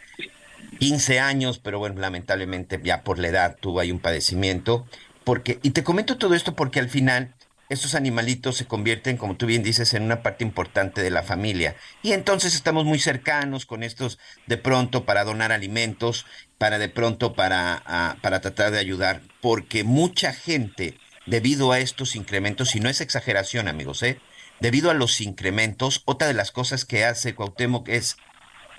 15 0.80 1.19
años, 1.19 1.59
pero 1.59 1.80
bueno, 1.80 2.01
lamentablemente 2.01 2.80
ya 2.84 3.03
por 3.03 3.19
la 3.19 3.27
edad 3.27 3.57
tuvo 3.59 3.80
ahí 3.80 3.91
un 3.91 3.99
padecimiento. 3.99 4.85
Porque, 5.23 5.59
y 5.63 5.72
te 5.72 5.84
comento 5.84 6.17
todo 6.17 6.35
esto 6.35 6.55
porque 6.55 6.80
al 6.80 6.89
final 6.89 7.34
estos 7.69 7.95
animalitos 7.95 8.57
se 8.57 8.65
convierten, 8.65 9.17
como 9.17 9.35
tú 9.35 9.45
bien 9.45 9.63
dices, 9.63 9.93
en 9.93 10.03
una 10.03 10.21
parte 10.21 10.43
importante 10.43 11.01
de 11.01 11.09
la 11.09 11.23
familia. 11.23 11.75
Y 12.03 12.13
entonces 12.13 12.53
estamos 12.55 12.85
muy 12.85 12.99
cercanos 12.99 13.65
con 13.65 13.83
estos 13.83 14.19
de 14.45 14.57
pronto 14.57 15.05
para 15.05 15.23
donar 15.23 15.51
alimentos, 15.51 16.25
para 16.57 16.77
de 16.77 16.89
pronto 16.89 17.33
para, 17.33 17.81
ah, 17.85 18.17
para 18.21 18.41
tratar 18.41 18.71
de 18.71 18.79
ayudar, 18.79 19.21
porque 19.41 19.83
mucha 19.83 20.33
gente, 20.33 20.97
debido 21.25 21.71
a 21.71 21.79
estos 21.79 22.15
incrementos, 22.15 22.75
y 22.75 22.79
no 22.79 22.89
es 22.89 23.01
exageración, 23.01 23.67
amigos, 23.67 24.03
¿eh? 24.03 24.19
debido 24.59 24.91
a 24.91 24.93
los 24.93 25.19
incrementos, 25.21 26.03
otra 26.05 26.27
de 26.27 26.33
las 26.33 26.51
cosas 26.51 26.85
que 26.85 27.03
hace 27.03 27.35
Cuauhtémoc 27.35 27.89
es 27.89 28.17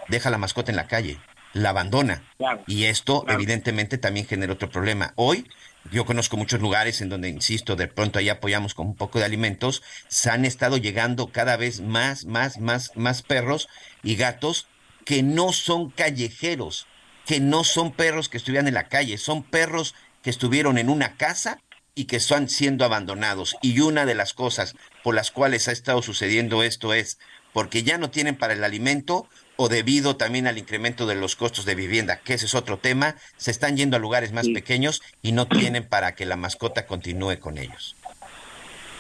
deja 0.09 0.31
la 0.31 0.39
mascota 0.39 0.71
en 0.71 0.77
la 0.77 0.87
calle, 0.87 1.19
la 1.57 1.71
abandona. 1.71 2.23
y 2.67 2.85
esto 2.85 3.25
evidentemente 3.29 3.99
también 3.99 4.27
genera 4.27 4.53
otro 4.53 4.71
problema. 4.71 5.13
Hoy 5.17 5.47
yo 5.91 6.05
conozco 6.05 6.37
muchos 6.37 6.61
lugares 6.61 7.01
en 7.01 7.09
donde, 7.09 7.29
insisto, 7.29 7.77
de 7.77 7.89
pronto 7.89 8.19
ahí 8.19 8.29
apoyamos 8.29 8.75
con 8.75 8.89
un 8.89 8.97
poco 8.97 9.19
de 9.19 9.25
alimentos, 9.25 9.83
se 10.09 10.31
han 10.31 10.45
estado 10.45 10.77
llegando 10.77 11.29
cada 11.29 11.57
vez 11.57 11.81
más, 11.81 12.25
más, 12.25 12.59
más, 12.59 12.93
más 12.97 13.23
perros 13.23 13.69
y 14.03 14.17
gatos 14.17 14.67
que 15.05 15.23
no 15.23 15.53
son 15.53 15.91
callejeros, 15.91 16.87
que 17.25 17.41
no 17.41 17.65
son 17.65 17.93
perros 17.93 18.29
que 18.29 18.37
estuvieran 18.37 18.69
en 18.69 18.75
la 18.75 18.89
calle, 18.89 19.17
son 19.19 19.43
perros 19.43 19.95
que 20.23 20.31
estuvieron 20.31 20.79
en 20.79 20.89
una 20.89 21.17
casa 21.17 21.61
y 21.95 22.05
que 22.05 22.17
están 22.17 22.49
siendo 22.49 22.85
abandonados. 22.85 23.57
Y 23.63 23.81
una 23.81 24.05
de 24.05 24.15
las 24.15 24.35
cosas 24.35 24.75
por 25.03 25.15
las 25.15 25.31
cuales 25.31 25.69
ha 25.69 25.73
estado 25.73 26.03
sucediendo 26.03 26.63
esto 26.63 26.93
es 26.93 27.19
porque 27.57 27.83
ya 27.85 27.97
no 27.97 28.11
tienen 28.11 28.37
para 28.37 28.53
el 28.53 28.63
alimento 28.65 29.27
o 29.57 29.71
debido 29.71 30.17
también 30.17 30.47
al 30.47 30.59
incremento 30.59 31.07
de 31.07 31.15
los 31.15 31.37
costos 31.37 31.65
de 31.65 31.75
vivienda, 31.75 32.21
que 32.23 32.35
ese 32.35 32.45
es 32.45 32.55
otro 32.55 32.77
tema, 32.77 33.15
se 33.39 33.51
están 33.51 33.79
yendo 33.79 33.97
a 33.97 33.99
lugares 33.99 34.31
más 34.35 34.47
pequeños 34.47 35.01
y 35.23 35.33
no 35.33 35.49
tienen 35.49 35.89
para 35.89 36.15
que 36.15 36.27
la 36.27 36.37
mascota 36.37 36.85
continúe 36.85 37.41
con 37.41 37.57
ellos. 37.57 37.97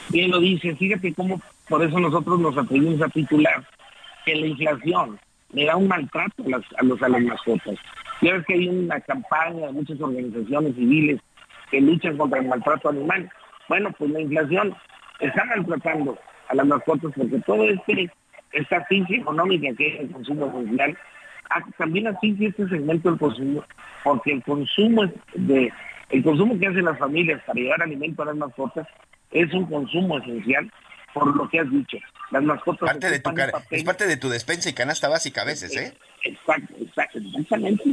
Bien 0.08 0.30
lo 0.30 0.40
dice, 0.40 0.74
fíjate 0.74 1.12
cómo 1.12 1.38
por 1.68 1.84
eso 1.84 2.00
nosotros 2.00 2.40
nos 2.40 2.56
atrevimos 2.56 3.02
a 3.02 3.10
titular 3.10 3.62
que 4.24 4.34
la 4.34 4.46
inflación 4.46 5.20
le 5.52 5.66
da 5.66 5.76
un 5.76 5.88
maltrato 5.88 6.42
a, 6.46 6.48
las, 6.48 6.62
a, 6.78 6.82
los, 6.82 7.02
a 7.02 7.10
las 7.10 7.20
mascotas. 7.20 7.78
Ya 8.22 8.32
ves 8.32 8.46
que 8.46 8.54
hay 8.54 8.68
una 8.68 8.98
campaña 9.00 9.66
de 9.66 9.72
muchas 9.72 10.00
organizaciones 10.00 10.74
civiles 10.76 11.20
que 11.70 11.82
luchan 11.82 12.16
contra 12.16 12.40
el 12.40 12.48
maltrato 12.48 12.88
animal. 12.88 13.30
Bueno, 13.68 13.94
pues 13.98 14.10
la 14.12 14.20
inflación 14.22 14.74
está 15.20 15.44
maltratando 15.44 16.18
a 16.48 16.54
las 16.54 16.66
mascotas 16.66 17.12
porque 17.14 17.38
todo 17.40 17.68
este 17.68 18.10
esta 18.56 18.84
crisis 18.84 19.18
económica 19.18 19.68
que 19.76 19.94
es 19.94 20.00
el 20.00 20.10
consumo 20.10 20.50
social 20.50 20.96
ah, 21.50 21.60
también 21.78 22.06
así 22.08 22.36
este 22.40 22.68
segmento 22.68 23.10
del 23.10 23.18
consumo, 23.18 23.64
porque 24.02 24.32
el 24.32 24.42
consumo 24.42 25.04
de 25.34 25.72
el 26.10 26.22
consumo 26.22 26.58
que 26.58 26.68
hacen 26.68 26.84
las 26.84 26.98
familias 26.98 27.42
para 27.44 27.60
llevar 27.60 27.82
alimento 27.82 28.22
a 28.22 28.26
las 28.26 28.36
mascotas 28.36 28.86
es 29.32 29.52
un 29.52 29.66
consumo 29.66 30.18
esencial 30.18 30.70
por 31.12 31.34
lo 31.34 31.48
que 31.48 31.60
has 31.60 31.70
dicho. 31.70 31.96
Las 32.30 32.42
mascotas 32.42 32.90
parte 32.90 33.10
de 33.10 33.20
tu 33.20 33.30
es 33.70 33.84
parte 33.84 34.06
de 34.06 34.16
tu 34.16 34.28
despensa 34.28 34.68
y 34.68 34.74
canasta 34.74 35.08
básica 35.08 35.42
a 35.42 35.44
veces, 35.44 35.74
¿eh? 35.76 35.94
Exacto, 36.22 36.74
exacto, 36.80 37.18
exactamente. 37.18 37.84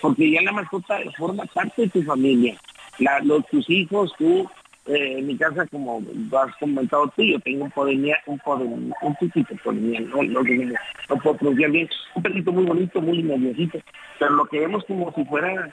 Porque 0.00 0.30
ya 0.30 0.42
la 0.42 0.52
mascota 0.52 0.98
forma 1.16 1.44
parte 1.46 1.82
de 1.82 1.88
tu 1.88 2.02
familia. 2.02 2.56
La, 2.98 3.20
los, 3.20 3.46
tus 3.48 3.68
hijos, 3.70 4.12
tú, 4.18 4.48
eh, 4.86 5.18
en 5.18 5.26
mi 5.26 5.36
casa, 5.36 5.66
como 5.68 6.02
has 6.36 6.56
comentado 6.56 7.12
tú, 7.14 7.22
yo 7.22 7.38
tengo 7.40 7.64
un 7.64 7.70
podenía, 7.70 8.16
un 8.26 8.38
poden, 8.40 8.92
un 9.00 9.14
poquito 9.14 9.54
podenía, 9.62 10.00
no, 10.00 10.22
no, 10.22 10.42
no, 10.42 11.16
puedo 11.22 11.36
pronunciar 11.36 11.70
bien, 11.70 11.88
un 12.14 12.22
perrito 12.22 12.52
muy 12.52 12.64
bonito, 12.64 13.00
muy 13.00 13.22
nerviosito, 13.22 13.78
pero 14.18 14.32
lo 14.32 14.44
que 14.46 14.60
vemos 14.60 14.84
como 14.84 15.12
si 15.12 15.24
fuera, 15.24 15.72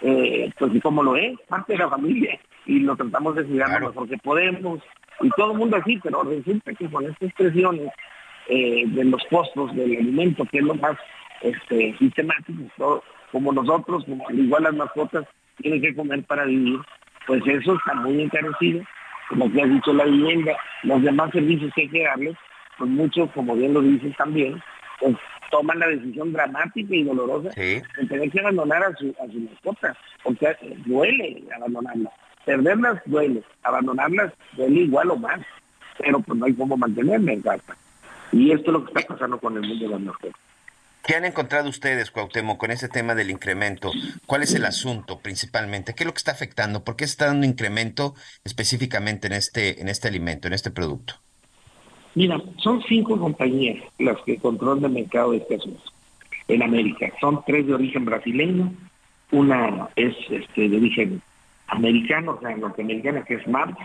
eh, 0.00 0.50
pues 0.58 0.82
como 0.82 1.02
lo 1.02 1.16
es, 1.16 1.38
parte 1.48 1.74
de 1.74 1.78
la 1.78 1.88
familia, 1.88 2.38
y 2.66 2.80
lo 2.80 2.96
tratamos 2.96 3.36
de 3.36 3.44
cuidar 3.44 3.80
lo 3.80 3.88
mejor 3.88 4.08
que 4.08 4.18
podemos, 4.18 4.80
y 5.20 5.30
todo 5.30 5.52
el 5.52 5.58
mundo 5.58 5.76
así, 5.76 5.98
pero 6.02 6.22
resulta 6.22 6.72
que 6.74 6.90
con 6.90 7.06
estas 7.06 7.32
presiones 7.34 7.90
eh, 8.48 8.84
de 8.86 9.04
los 9.04 9.22
costos 9.30 9.74
del 9.76 9.96
alimento, 9.98 10.44
que 10.46 10.58
es 10.58 10.64
lo 10.64 10.74
más 10.74 10.96
este, 11.42 11.96
sistemático, 11.98 13.02
como 13.30 13.52
nosotros, 13.52 14.04
como 14.04 14.24
igual 14.30 14.64
las 14.64 14.74
mascotas, 14.74 15.26
tienen 15.58 15.80
que 15.80 15.94
comer 15.94 16.24
para 16.24 16.44
vivir, 16.44 16.80
pues 17.28 17.42
eso 17.46 17.76
está 17.76 17.94
muy 17.94 18.22
encarecido, 18.22 18.82
como 19.28 19.52
que 19.52 19.62
has 19.62 19.68
dicho 19.68 19.92
la 19.92 20.04
vivienda, 20.04 20.56
los 20.82 21.02
demás 21.02 21.30
servicios 21.30 21.70
que 21.74 21.82
hay 21.82 21.88
que 21.90 22.02
darles, 22.02 22.36
pues 22.78 22.90
muchos, 22.90 23.30
como 23.32 23.54
bien 23.54 23.74
lo 23.74 23.82
dices 23.82 24.16
también, 24.16 24.60
pues 24.98 25.14
toman 25.50 25.78
la 25.78 25.88
decisión 25.88 26.32
dramática 26.32 26.94
y 26.94 27.04
dolorosa 27.04 27.50
de 27.50 27.82
tener 28.08 28.30
que 28.30 28.40
abandonar 28.40 28.82
a 28.82 28.94
su, 28.96 29.14
a 29.22 29.30
su 29.30 29.40
mascota, 29.40 29.94
porque 30.22 30.56
duele 30.86 31.44
abandonarla. 31.54 32.10
Perderlas 32.46 33.02
duele, 33.04 33.42
abandonarlas 33.62 34.32
duele 34.52 34.80
igual 34.80 35.10
o 35.10 35.16
más, 35.16 35.40
pero 35.98 36.20
pues 36.20 36.38
no 36.38 36.46
hay 36.46 36.54
cómo 36.54 36.78
mantenerla 36.78 37.32
en 37.32 37.42
casa. 37.42 37.76
Y 38.32 38.52
esto 38.52 38.70
es 38.70 38.72
lo 38.72 38.84
que 38.86 38.92
está 38.98 39.14
pasando 39.14 39.38
con 39.38 39.54
el 39.54 39.68
mundo 39.68 39.84
de 39.84 39.90
las 39.90 40.00
mascotas. 40.00 40.47
¿Qué 41.04 41.16
han 41.16 41.24
encontrado 41.24 41.68
ustedes, 41.68 42.10
Cuauhtémoc, 42.10 42.58
con 42.58 42.70
ese 42.70 42.88
tema 42.88 43.14
del 43.14 43.30
incremento? 43.30 43.92
¿Cuál 44.26 44.42
es 44.42 44.54
el 44.54 44.64
asunto 44.66 45.20
principalmente? 45.20 45.94
¿Qué 45.94 46.04
es 46.04 46.06
lo 46.06 46.12
que 46.12 46.18
está 46.18 46.32
afectando? 46.32 46.84
¿Por 46.84 46.96
qué 46.96 47.06
se 47.06 47.12
está 47.12 47.26
dando 47.26 47.46
incremento 47.46 48.14
específicamente 48.44 49.26
en 49.26 49.32
este, 49.32 49.80
en 49.80 49.88
este 49.88 50.08
alimento, 50.08 50.48
en 50.48 50.54
este 50.54 50.70
producto? 50.70 51.14
Mira, 52.14 52.40
son 52.58 52.82
cinco 52.88 53.18
compañías 53.18 53.82
las 53.98 54.20
que 54.22 54.36
controlan 54.38 54.84
el 54.84 54.90
mercado 54.90 55.32
de 55.32 55.38
este 55.38 55.58
en 56.48 56.62
América. 56.62 57.12
Son 57.20 57.42
tres 57.46 57.66
de 57.66 57.74
origen 57.74 58.04
brasileño, 58.04 58.72
una 59.30 59.88
es 59.96 60.14
este, 60.30 60.68
de 60.68 60.76
origen 60.76 61.22
americano, 61.68 62.32
o 62.32 62.40
sea, 62.40 62.56
norteamericana, 62.56 63.24
que 63.24 63.34
es 63.34 63.46
Mars, 63.46 63.76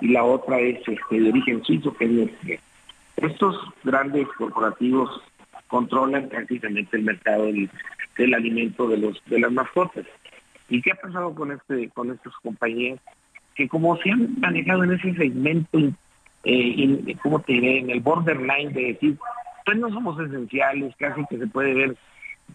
y 0.00 0.08
la 0.08 0.24
otra 0.24 0.58
es 0.60 0.80
este, 0.86 1.20
de 1.20 1.28
origen 1.28 1.62
suizo, 1.64 1.94
que 1.94 2.06
es 2.06 2.10
Nestlé. 2.10 2.60
Estos 3.16 3.56
grandes 3.84 4.26
corporativos 4.36 5.10
controlan 5.68 6.28
prácticamente 6.28 6.96
el 6.96 7.04
mercado 7.04 7.46
del, 7.46 8.34
alimento 8.34 8.88
de 8.88 8.98
los 8.98 9.22
de 9.26 9.38
las 9.38 9.52
mascotas. 9.52 10.04
¿Y 10.68 10.82
qué 10.82 10.92
ha 10.92 10.96
pasado 10.96 11.34
con 11.34 11.52
este 11.52 11.88
con 11.90 12.10
estas 12.10 12.34
compañías? 12.42 12.98
Que 13.54 13.68
como 13.68 13.96
se 13.98 14.10
han 14.10 14.38
manejado 14.40 14.84
en 14.84 14.92
ese 14.92 15.14
segmento, 15.14 15.78
eh, 16.44 17.16
¿cómo 17.22 17.40
te 17.40 17.52
diré? 17.52 17.78
En 17.78 17.90
el 17.90 18.00
borderline 18.00 18.72
de 18.72 18.92
decir, 18.92 19.18
pues 19.64 19.78
no 19.78 19.90
somos 19.90 20.18
esenciales, 20.18 20.94
casi 20.96 21.24
que 21.26 21.38
se 21.38 21.46
puede 21.46 21.74
ver, 21.74 21.96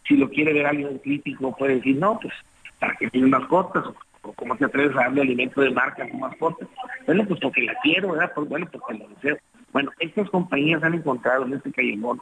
si 0.07 0.18
lo 0.18 0.30
quiere 0.30 0.53
ver 0.53 0.65
alguien 0.65 0.98
crítico, 0.98 1.56
puede 1.56 1.76
decir, 1.76 1.98
no, 1.98 2.19
pues, 2.19 2.34
¿para 2.80 2.95
que 2.95 3.10
tiene 3.10 3.27
mascotas? 3.27 3.85
O, 4.23 4.34
cómo 4.34 4.56
te 4.56 4.65
atreves 4.65 4.95
a 4.98 5.02
darle 5.02 5.22
alimento 5.22 5.61
de 5.61 5.72
marca 5.72 6.03
a 6.03 6.07
tu 6.07 6.18
mascota? 6.18 6.65
Bueno, 7.06 7.26
pues 7.26 7.40
porque 7.40 7.61
la 7.61 7.76
quiero, 7.84 8.14
¿verdad? 8.14 8.31
Pues, 8.34 8.49
bueno, 8.49 8.68
porque 8.72 8.98
lo 8.98 9.07
deseo. 9.10 9.38
Bueno, 9.72 9.91
estas 9.99 10.30
compañías 10.30 10.81
han 10.84 10.95
encontrado 10.95 11.45
en 11.45 11.53
este 11.53 11.72
callejón 11.72 12.19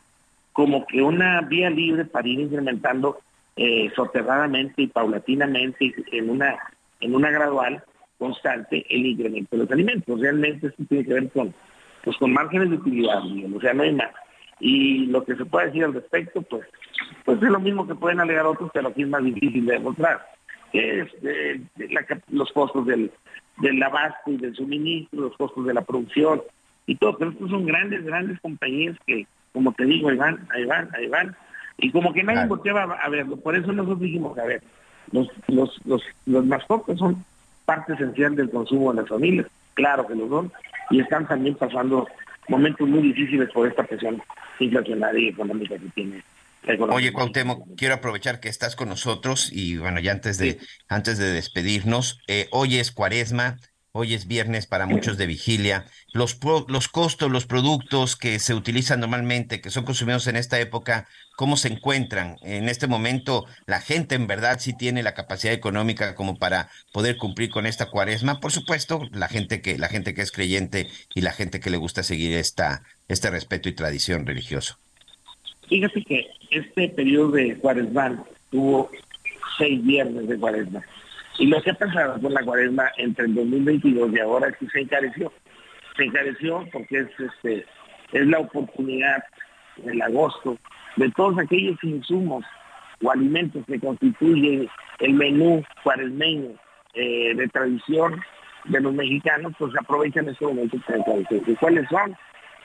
como 0.54 0.86
que 0.86 1.02
una 1.02 1.42
vía 1.42 1.70
libre 1.70 2.06
para 2.06 2.28
ir 2.28 2.40
incrementando 2.40 3.20
eh, 3.56 3.92
soterradamente 3.96 4.82
y 4.84 4.88
paulatinamente 4.88 5.94
en 6.12 6.30
una, 6.30 6.58
en 7.00 7.16
una 7.16 7.30
gradual 7.30 7.84
constante 8.18 8.86
el 8.90 9.06
incremento 9.06 9.56
de 9.56 9.64
los 9.64 9.72
alimentos. 9.72 10.20
Realmente 10.20 10.68
esto 10.68 10.84
tiene 10.88 11.06
que 11.06 11.14
ver 11.14 11.30
con, 11.32 11.54
pues, 12.04 12.18
con 12.18 12.34
márgenes 12.34 12.70
de 12.70 12.76
utilidad, 12.78 13.20
o 13.20 13.62
sea, 13.62 13.74
no 13.74 13.84
hay 13.84 13.94
más. 13.94 14.12
Y 14.60 15.08
lo 15.08 15.24
que 15.24 15.36
se 15.36 15.46
puede 15.46 15.68
decir 15.68 15.84
al 15.84 15.94
respecto, 15.94 16.42
pues, 16.44 16.68
pues 17.26 17.42
es 17.42 17.50
lo 17.50 17.60
mismo 17.60 17.88
que 17.88 17.96
pueden 17.96 18.20
alegar 18.20 18.46
otros, 18.46 18.70
pero 18.74 18.90
aquí 18.90 19.02
es 19.02 19.10
más 19.10 19.24
difícil 19.24 19.66
de 19.66 19.74
demostrar. 19.74 20.26
Es 20.72 21.08
eh, 21.24 21.60
los 22.30 22.52
costos 22.52 22.86
del, 22.86 23.12
del 23.58 23.82
abasto 23.84 24.32
y 24.32 24.38
del 24.38 24.56
suministro, 24.56 25.22
los 25.22 25.38
costos 25.38 25.66
de 25.66 25.74
la 25.74 25.82
producción 25.82 26.42
y 26.86 26.96
todo. 26.96 27.18
Pero 27.18 27.32
estos 27.32 27.50
son 27.50 27.66
grandes, 27.66 28.04
grandes 28.06 28.40
compañías 28.40 28.96
que, 29.06 29.26
como 29.54 29.74
te 29.74 29.86
digo, 29.86 30.10
ahí 30.10 30.18
van, 30.18 30.48
ahí 30.54 30.66
van, 30.66 30.90
ahí 30.96 31.08
van. 31.08 31.36
Y 31.78 31.92
como 31.92 32.14
que 32.14 32.24
nadie 32.24 32.48
volteaba 32.48 32.84
a 32.84 33.10
verlo. 33.10 33.38
Por 33.38 33.56
eso 33.56 33.72
nosotros 33.72 34.00
dijimos, 34.00 34.38
a 34.38 34.46
ver, 34.46 34.62
los, 35.12 35.28
los, 35.48 35.80
los, 35.86 36.04
los 36.26 36.46
mascotas 36.46 36.98
son 36.98 37.24
parte 37.66 37.94
esencial 37.94 38.36
del 38.36 38.50
consumo 38.50 38.94
de 38.94 39.02
las 39.02 39.10
familias, 39.10 39.48
claro 39.74 40.08
que 40.08 40.16
lo 40.16 40.28
son, 40.28 40.52
y 40.90 41.00
están 41.00 41.28
también 41.28 41.56
pasando 41.56 42.08
momentos 42.48 42.88
muy 42.88 43.02
difíciles 43.02 43.50
por 43.52 43.68
esta 43.68 43.84
presión 43.84 44.22
inflacionaria 44.60 45.20
y 45.20 45.30
económica 45.30 45.78
que 45.78 45.90
tiene 45.96 46.24
Oye, 46.92 47.12
Cuauhtémoc, 47.12 47.76
quiero 47.76 47.96
aprovechar 47.96 48.40
que 48.40 48.48
estás 48.48 48.76
con 48.76 48.90
nosotros 48.90 49.50
y 49.52 49.78
bueno, 49.78 50.00
ya 50.00 50.12
antes 50.12 50.38
de, 50.38 50.60
antes 50.88 51.18
de 51.18 51.32
despedirnos, 51.34 52.22
eh, 52.28 52.48
hoy 52.52 52.78
es 52.78 52.92
cuaresma, 52.92 53.58
Hoy 53.94 54.14
es 54.14 54.26
viernes 54.26 54.68
para 54.68 54.86
muchos 54.86 55.18
de 55.18 55.28
vigilia. 55.28 55.86
Los, 56.14 56.40
los 56.70 56.88
costos, 56.88 57.30
los 57.30 57.46
productos 57.46 58.16
que 58.16 58.40
se 58.40 58.54
utilizan 58.54 59.02
normalmente, 59.02 59.60
que 59.60 59.70
son 59.70 59.84
consumidos 59.84 60.28
en 60.28 60.38
esta 60.38 60.62
época, 60.62 61.10
¿cómo 61.36 61.58
se 61.58 61.68
encuentran? 61.68 62.38
En 62.42 62.70
este 62.70 62.88
momento, 62.88 63.46
la 63.66 63.82
gente 63.82 64.16
en 64.16 64.28
verdad 64.28 64.60
sí 64.62 64.72
tiene 64.78 65.04
la 65.04 65.14
capacidad 65.14 65.54
económica 65.54 66.16
como 66.16 66.38
para 66.38 66.70
poder 66.94 67.18
cumplir 67.18 67.50
con 67.50 67.66
esta 67.66 67.90
cuaresma. 67.90 68.40
Por 68.40 68.54
supuesto, 68.54 69.10
la 69.12 69.28
gente 69.28 69.62
que, 69.62 69.78
la 69.78 69.90
gente 69.90 70.14
que 70.14 70.22
es 70.22 70.32
creyente 70.32 70.88
y 71.14 71.20
la 71.20 71.34
gente 71.34 71.60
que 71.60 71.70
le 71.70 71.76
gusta 71.76 72.02
seguir 72.02 72.32
esta, 72.38 72.84
este 73.10 73.30
respeto 73.30 73.68
y 73.68 73.74
tradición 73.74 74.26
religioso. 74.26 74.78
Fíjate 75.68 76.02
que 76.04 76.30
este 76.50 76.88
periodo 76.88 77.32
de 77.32 77.58
cuaresma 77.58 78.24
tuvo 78.52 78.90
seis 79.58 79.84
viernes 79.84 80.30
de 80.30 80.38
cuaresma 80.38 80.82
y 81.38 81.48
lo 81.48 81.62
que 81.62 81.72
ha 81.72 81.76
pasado 81.76 82.20
con 82.22 82.34
la 82.34 82.44
cuaresma 82.44 82.92
entre 82.98 83.26
el 83.26 83.36
2022 83.36 84.12
y 84.14 84.20
ahora 84.20 84.50
es 84.50 84.58
que 84.58 84.68
se 84.68 84.82
encareció. 84.82 85.32
Se 85.98 86.04
encareció 86.04 86.66
porque 86.72 87.00
es, 87.00 87.08
este, 87.20 87.66
es 88.12 88.28
la 88.28 88.40
oportunidad 88.40 89.24
del 89.78 90.02
agosto 90.02 90.58
de 90.98 91.10
todos 91.12 91.38
aquellos 91.40 91.82
insumos 91.84 92.46
o 93.04 93.12
alimentos 93.12 93.64
que 93.66 93.80
constituyen 93.80 94.70
el 95.00 95.14
menú 95.14 95.64
cuaresmeño 95.84 96.52
eh, 96.94 97.34
de 97.36 97.48
tradición 97.48 98.22
de 98.66 98.80
los 98.80 98.94
mexicanos, 98.94 99.54
pues 99.58 99.74
aprovechan 99.80 100.30
este 100.30 100.46
momento. 100.46 100.78
¿Y 101.48 101.56
cuáles 101.56 101.88
son? 101.90 102.16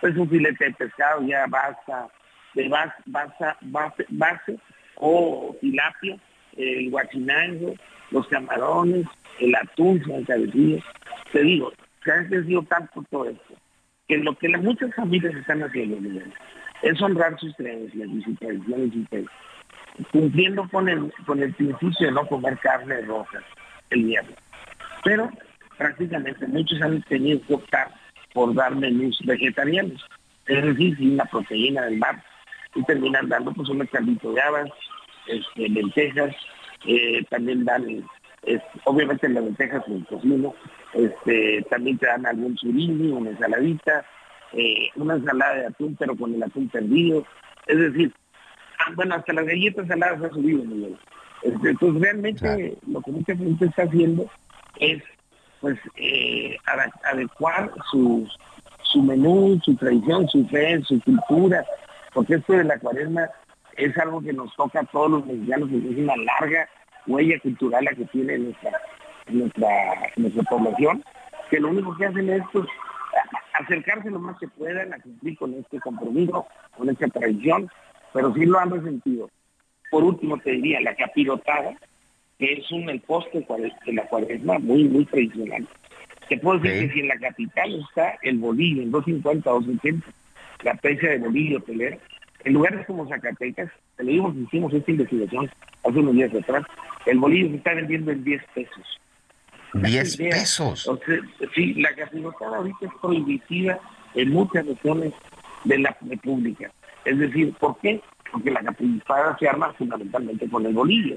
Pues 0.01 0.17
un 0.17 0.29
filete 0.29 0.67
de 0.67 0.73
pescado 0.75 1.23
ya 1.27 1.47
basta, 1.49 2.09
de 2.55 2.69
base, 2.69 2.93
base, 3.07 4.07
base 4.09 4.59
o 4.97 5.57
tilapia, 5.61 6.19
el 6.57 6.91
guachinango, 6.91 7.75
los 8.11 8.27
camarones, 8.29 9.07
el 9.41 9.55
atún 9.55 10.03
se 10.05 10.83
Te 11.33 11.43
digo, 11.43 11.73
se 12.05 12.13
ha 12.13 12.17
encarecido 12.17 12.63
tanto 12.63 13.05
todo 13.11 13.29
esto, 13.29 13.55
que 14.09 14.19
lo 14.19 14.37
que 14.37 14.49
muchas 14.49 14.95
familias 14.95 15.35
están 15.35 15.63
haciendo, 15.63 15.99
es 16.83 17.03
honrar 17.03 17.39
sus 17.39 17.55
creencias 17.57 18.09
y 18.09 18.23
sus 18.23 18.39
tradiciones 18.39 18.91
y 18.95 19.07
cumpliendo 20.13 20.69
con 20.69 20.89
el, 20.89 21.13
con 21.25 21.43
el 21.43 21.53
principio 21.55 22.07
de 22.07 22.13
no 22.13 22.27
comer 22.27 22.59
carne 22.59 23.01
roja 23.03 23.43
el 23.91 24.05
viernes. 24.05 24.37
Pero 25.03 25.31
prácticamente 25.79 26.47
muchos 26.47 26.81
han 26.83 27.03
tenido 27.03 27.41
que 27.47 27.55
optar 27.55 27.91
por 28.33 28.55
dar 28.55 28.75
menús 28.75 29.19
vegetarianos, 29.25 30.05
es 30.47 30.65
decir, 30.65 30.97
sin 30.97 31.17
la 31.17 31.25
proteína 31.25 31.83
del 31.83 31.99
mar, 31.99 32.23
y 32.75 32.83
terminan 32.85 33.29
dando 33.29 33.53
pues 33.53 33.69
un 33.69 33.85
caldito 33.87 34.33
de 34.33 34.43
habas, 34.43 34.71
este, 35.27 35.69
lentejas, 35.69 36.37
eh, 36.85 37.25
también 37.31 37.65
dan, 37.65 37.85
obviamente 38.85 39.29
las 39.29 39.45
lentejas 39.45 39.83
el 39.89 40.07
cocino, 40.07 40.55
este, 40.93 41.63
también 41.71 41.99
te 41.99 42.07
dan 42.07 42.27
algún 42.27 42.57
surimi, 42.57 43.11
una 43.11 43.31
ensaladita, 43.31 44.05
eh, 44.53 44.89
una 44.97 45.15
ensalada 45.15 45.55
de 45.55 45.67
atún 45.67 45.97
pero 45.99 46.17
con 46.17 46.35
el 46.35 46.43
atún 46.43 46.69
perdido, 46.69 47.25
es 47.67 47.79
decir, 47.79 48.13
ah, 48.79 48.93
bueno, 48.95 49.15
hasta 49.15 49.33
las 49.33 49.47
galletas 49.47 49.87
saladas 49.89 50.23
ha 50.23 50.31
subido, 50.31 50.65
Miguel. 50.65 50.97
Este, 51.43 51.71
entonces 51.71 52.03
realmente 52.03 52.79
lo 52.87 53.01
que 53.03 53.11
mucha 53.11 53.37
gente 53.37 53.67
está 53.67 53.83
haciendo 53.83 54.27
es 54.79 55.03
pues 55.61 55.79
eh, 55.97 56.57
adecuar 57.03 57.71
su, 57.91 58.29
su 58.83 59.03
menú, 59.03 59.59
su 59.65 59.75
tradición, 59.77 60.29
su 60.29 60.47
fe, 60.49 60.83
su 60.83 61.01
cultura, 61.01 61.65
porque 62.13 62.35
esto 62.35 62.53
de 62.55 62.65
la 62.65 62.79
cuaresma 62.79 63.29
es 63.77 63.97
algo 63.99 64.23
que 64.23 64.33
nos 64.33 64.55
toca 64.57 64.81
a 64.81 64.85
todos 64.85 65.11
los 65.11 65.27
mexicanos, 65.27 65.71
es 65.71 65.99
una 65.99 66.17
larga 66.17 66.69
huella 67.07 67.39
cultural 67.41 67.85
la 67.85 67.93
que 67.93 68.05
tiene 68.07 68.39
nuestra, 68.39 68.73
nuestra, 69.29 69.69
nuestra 70.17 70.43
población, 70.45 71.05
que 71.51 71.61
lo 71.61 71.69
único 71.69 71.97
que 71.97 72.07
hacen 72.07 72.29
es 72.31 72.43
pues, 72.53 72.67
acercarse 73.55 74.11
lo 74.11 74.19
más 74.19 74.39
que 74.39 74.49
puedan 74.49 74.93
a 74.93 74.99
cumplir 74.99 75.39
con 75.39 75.55
este 75.55 75.79
compromiso, 75.81 76.47
con 76.77 76.89
esta 76.89 77.07
tradición, 77.09 77.69
pero 78.13 78.33
sí 78.35 78.45
lo 78.47 78.59
han 78.59 78.71
resentido. 78.71 79.31
Por 79.91 80.05
último 80.05 80.39
te 80.39 80.53
diría, 80.53 80.81
la 80.81 80.95
capirotada, 80.95 81.75
que 82.39 82.53
es 82.55 82.71
un 82.73 82.91
el 82.91 83.01
poste 83.01 83.47
de 83.87 83.93
la 83.93 84.07
cuaresma 84.09 84.59
muy, 84.59 84.85
muy 84.85 85.05
tradicional. 85.05 85.67
Te 86.29 86.39
puedo 86.39 86.59
decir 86.59 86.89
que 86.89 86.95
si 86.95 87.01
en 87.01 87.09
la 87.09 87.19
capital 87.19 87.81
está 87.89 88.19
el 88.23 88.39
bolillo 88.39 88.83
en 88.83 88.91
250 88.91 89.51
o 89.51 89.61
280, 89.61 90.07
la 90.65 90.75
precia 90.75 91.11
de 91.11 91.19
bolillo 91.19 91.59
hotelero, 91.59 91.99
en 92.47 92.53
lugares 92.53 92.87
como 92.87 93.09
Zacatecas, 93.09 93.73
te 93.97 94.05
digo 94.05 94.33
que 94.33 94.39
hicimos 94.39 94.73
esta 94.73 94.93
investigación 94.93 95.51
hace 95.83 95.99
unos 95.99 96.15
días 96.15 96.33
atrás, 96.33 96.65
el 97.05 97.19
bolillo 97.19 97.49
se 97.49 97.57
está 97.57 97.75
vendiendo 97.75 98.13
en 98.13 98.23
10 98.23 98.43
pesos. 98.55 99.01
10 99.75 100.17
pesos. 100.17 100.89
sí, 101.57 101.75
la 101.75 101.93
capirotada 101.97 102.59
ahorita 102.59 102.87
es 102.87 102.93
prohibitiva 103.03 103.81
en 104.15 104.31
muchas 104.31 104.65
regiones 104.65 105.13
de 105.65 105.79
la 105.81 105.97
República. 106.09 106.71
Es 107.05 107.19
decir, 107.19 107.53
¿por 107.55 107.79
qué? 107.81 108.01
Porque 108.31 108.53
la 108.53 108.63
capirotada 108.63 109.37
se 109.39 109.49
arma 109.49 109.73
fundamentalmente 109.73 110.49
con 110.49 110.65
el 110.67 110.73
bolillo. 110.73 111.17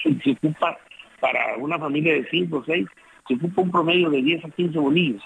Se, 0.00 0.30
ocupa 0.30 0.78
para 1.18 1.56
una 1.56 1.76
familia 1.76 2.14
de 2.14 2.28
5 2.30 2.56
o 2.56 2.64
6, 2.64 2.86
se 3.26 3.34
ocupa 3.34 3.62
un 3.62 3.72
promedio 3.72 4.10
de 4.10 4.22
10 4.22 4.44
a 4.44 4.50
15 4.50 4.78
bolillos. 4.78 5.22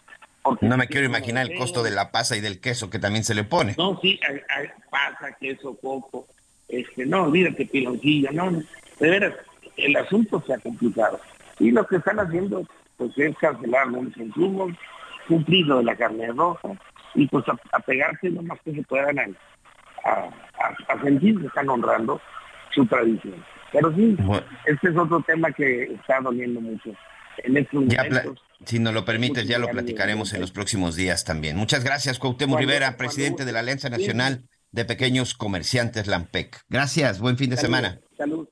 No 0.60 0.76
me 0.76 0.88
quiero 0.88 1.06
imaginar 1.06 1.50
el 1.50 1.56
costo 1.56 1.82
de 1.82 1.92
la 1.92 2.10
pasa 2.10 2.36
y 2.36 2.40
del 2.40 2.60
queso 2.60 2.90
que 2.90 2.98
también 2.98 3.24
se 3.24 3.34
le 3.34 3.44
pone. 3.44 3.74
No, 3.78 3.98
sí, 4.00 4.18
hay, 4.28 4.68
pasa, 4.90 5.36
queso, 5.40 5.76
coco. 5.76 6.26
Este, 6.68 7.06
no, 7.06 7.24
olvídate, 7.24 7.66
piloncilla, 7.66 8.30
no, 8.32 8.50
de 8.50 9.10
veras, 9.10 9.34
el 9.76 9.96
asunto 9.96 10.42
se 10.46 10.54
ha 10.54 10.58
complicado. 10.58 11.20
Y 11.58 11.70
lo 11.70 11.86
que 11.86 11.96
están 11.96 12.18
haciendo 12.18 12.66
pues 12.96 13.16
es 13.18 13.36
cancelar 13.38 13.86
los 13.88 14.16
insumos, 14.16 14.72
cumplido 15.28 15.78
de 15.78 15.84
la 15.84 15.96
carne 15.96 16.28
roja 16.28 16.70
y 17.14 17.26
pues 17.26 17.44
a, 17.48 17.78
pegarse 17.80 18.30
lo 18.30 18.42
más 18.42 18.58
que 18.64 18.72
se 18.72 18.82
puedan 18.82 19.18
a, 19.18 20.28
a, 20.88 21.02
sentir 21.02 21.40
que 21.40 21.46
están 21.46 21.68
honrando 21.68 22.20
su 22.74 22.86
tradición. 22.86 23.44
Pero 23.72 23.94
sí, 23.94 24.16
este 24.66 24.88
es 24.88 24.96
otro 24.96 25.20
tema 25.22 25.50
que 25.52 25.84
está 25.84 26.20
doliendo 26.20 26.60
mucho. 26.60 26.90
En 27.38 27.56
estos 27.56 27.84
momentos, 27.84 28.42
si 28.64 28.78
nos 28.78 28.94
lo 28.94 29.04
permites, 29.04 29.46
ya 29.46 29.58
lo 29.58 29.68
platicaremos 29.68 30.32
en 30.32 30.40
los 30.40 30.52
próximos 30.52 30.96
días 30.96 31.24
también. 31.24 31.56
Muchas 31.56 31.84
gracias, 31.84 32.18
Cuauhtémoc 32.18 32.58
Rivera, 32.58 32.96
presidente 32.96 33.44
de 33.44 33.52
la 33.52 33.60
Alianza 33.60 33.88
Nacional 33.88 34.44
de 34.70 34.84
Pequeños 34.84 35.34
Comerciantes 35.34 36.06
Lampec. 36.06 36.62
Gracias, 36.68 37.20
buen 37.20 37.36
fin 37.36 37.50
de 37.50 37.56
semana. 37.56 38.00
Salud. 38.16 38.48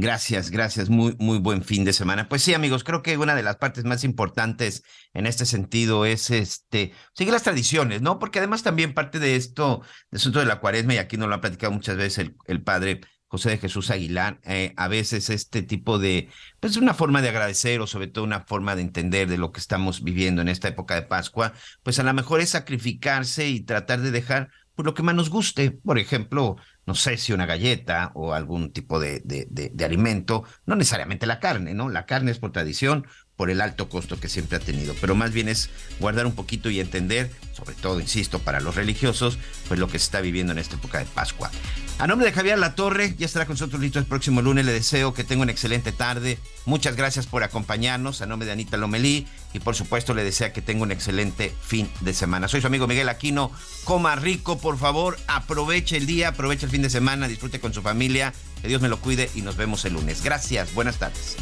Gracias, 0.00 0.52
gracias. 0.52 0.90
Muy, 0.90 1.16
muy 1.18 1.38
buen 1.38 1.64
fin 1.64 1.84
de 1.84 1.92
semana. 1.92 2.28
Pues 2.28 2.42
sí, 2.42 2.54
amigos, 2.54 2.84
creo 2.84 3.02
que 3.02 3.18
una 3.18 3.34
de 3.34 3.42
las 3.42 3.56
partes 3.56 3.82
más 3.82 4.04
importantes 4.04 4.84
en 5.12 5.26
este 5.26 5.44
sentido 5.44 6.06
es 6.06 6.30
este 6.30 6.92
seguir 7.14 7.32
las 7.32 7.42
tradiciones, 7.42 8.00
¿no? 8.00 8.20
Porque 8.20 8.38
además 8.38 8.62
también 8.62 8.94
parte 8.94 9.18
de 9.18 9.34
esto, 9.34 9.82
de 10.12 10.18
asunto 10.18 10.38
de 10.38 10.46
la 10.46 10.60
cuaresma, 10.60 10.94
y 10.94 10.98
aquí 10.98 11.16
nos 11.16 11.28
lo 11.28 11.34
ha 11.34 11.40
platicado 11.40 11.72
muchas 11.72 11.96
veces 11.96 12.18
el, 12.18 12.36
el 12.46 12.62
padre 12.62 13.00
José 13.28 13.50
de 13.50 13.58
Jesús 13.58 13.90
Aguilar, 13.90 14.40
eh, 14.44 14.72
a 14.76 14.88
veces 14.88 15.30
este 15.30 15.62
tipo 15.62 15.98
de, 15.98 16.28
pues 16.60 16.76
una 16.76 16.94
forma 16.94 17.22
de 17.22 17.28
agradecer 17.28 17.80
o 17.80 17.86
sobre 17.86 18.06
todo 18.08 18.24
una 18.24 18.40
forma 18.40 18.74
de 18.74 18.82
entender 18.82 19.28
de 19.28 19.36
lo 19.36 19.52
que 19.52 19.60
estamos 19.60 20.02
viviendo 20.02 20.40
en 20.42 20.48
esta 20.48 20.68
época 20.68 20.94
de 20.94 21.02
Pascua, 21.02 21.52
pues 21.82 21.98
a 21.98 22.02
lo 22.02 22.14
mejor 22.14 22.40
es 22.40 22.50
sacrificarse 22.50 23.48
y 23.48 23.60
tratar 23.60 24.00
de 24.00 24.10
dejar 24.10 24.50
pues, 24.74 24.86
lo 24.86 24.94
que 24.94 25.02
más 25.02 25.14
nos 25.14 25.28
guste. 25.28 25.72
Por 25.72 25.98
ejemplo, 25.98 26.56
no 26.86 26.94
sé 26.94 27.16
si 27.18 27.32
una 27.32 27.46
galleta 27.46 28.12
o 28.14 28.32
algún 28.32 28.72
tipo 28.72 28.98
de, 28.98 29.20
de, 29.24 29.46
de, 29.50 29.84
alimento, 29.84 30.44
no 30.66 30.76
necesariamente 30.76 31.26
la 31.26 31.40
carne, 31.40 31.74
¿no? 31.74 31.90
La 31.90 32.06
carne 32.06 32.30
es 32.30 32.38
por 32.38 32.52
tradición, 32.52 33.06
por 33.38 33.50
el 33.50 33.60
alto 33.60 33.88
costo 33.88 34.18
que 34.18 34.28
siempre 34.28 34.56
ha 34.56 34.60
tenido, 34.60 34.96
pero 35.00 35.14
más 35.14 35.30
bien 35.30 35.48
es 35.48 35.70
guardar 36.00 36.26
un 36.26 36.34
poquito 36.34 36.70
y 36.70 36.80
entender, 36.80 37.30
sobre 37.56 37.76
todo, 37.76 38.00
insisto, 38.00 38.40
para 38.40 38.60
los 38.60 38.74
religiosos, 38.74 39.38
pues 39.68 39.78
lo 39.78 39.86
que 39.86 40.00
se 40.00 40.06
está 40.06 40.20
viviendo 40.20 40.52
en 40.52 40.58
esta 40.58 40.74
época 40.74 40.98
de 40.98 41.04
Pascua. 41.04 41.48
A 42.00 42.08
nombre 42.08 42.26
de 42.26 42.32
Javier 42.32 42.58
Latorre, 42.58 43.14
ya 43.16 43.26
estará 43.26 43.46
con 43.46 43.54
nosotros 43.54 43.80
listo 43.80 44.00
el 44.00 44.06
próximo 44.06 44.42
lunes, 44.42 44.66
le 44.66 44.72
deseo 44.72 45.14
que 45.14 45.22
tenga 45.22 45.44
una 45.44 45.52
excelente 45.52 45.92
tarde, 45.92 46.36
muchas 46.66 46.96
gracias 46.96 47.28
por 47.28 47.44
acompañarnos, 47.44 48.22
a 48.22 48.26
nombre 48.26 48.46
de 48.46 48.52
Anita 48.52 48.76
Lomelí, 48.76 49.28
y 49.52 49.60
por 49.60 49.76
supuesto 49.76 50.14
le 50.14 50.24
desea 50.24 50.52
que 50.52 50.60
tenga 50.60 50.82
un 50.82 50.90
excelente 50.90 51.54
fin 51.62 51.88
de 52.00 52.14
semana. 52.14 52.48
Soy 52.48 52.60
su 52.60 52.66
amigo 52.66 52.88
Miguel 52.88 53.08
Aquino, 53.08 53.52
coma 53.84 54.16
rico, 54.16 54.58
por 54.58 54.78
favor, 54.78 55.16
aproveche 55.28 55.96
el 55.96 56.06
día, 56.06 56.30
aproveche 56.30 56.66
el 56.66 56.72
fin 56.72 56.82
de 56.82 56.90
semana, 56.90 57.28
disfrute 57.28 57.60
con 57.60 57.72
su 57.72 57.82
familia, 57.82 58.34
que 58.60 58.66
Dios 58.66 58.82
me 58.82 58.88
lo 58.88 58.98
cuide 58.98 59.30
y 59.36 59.42
nos 59.42 59.56
vemos 59.56 59.84
el 59.84 59.92
lunes. 59.92 60.24
Gracias, 60.24 60.74
buenas 60.74 60.98
tardes. 60.98 61.36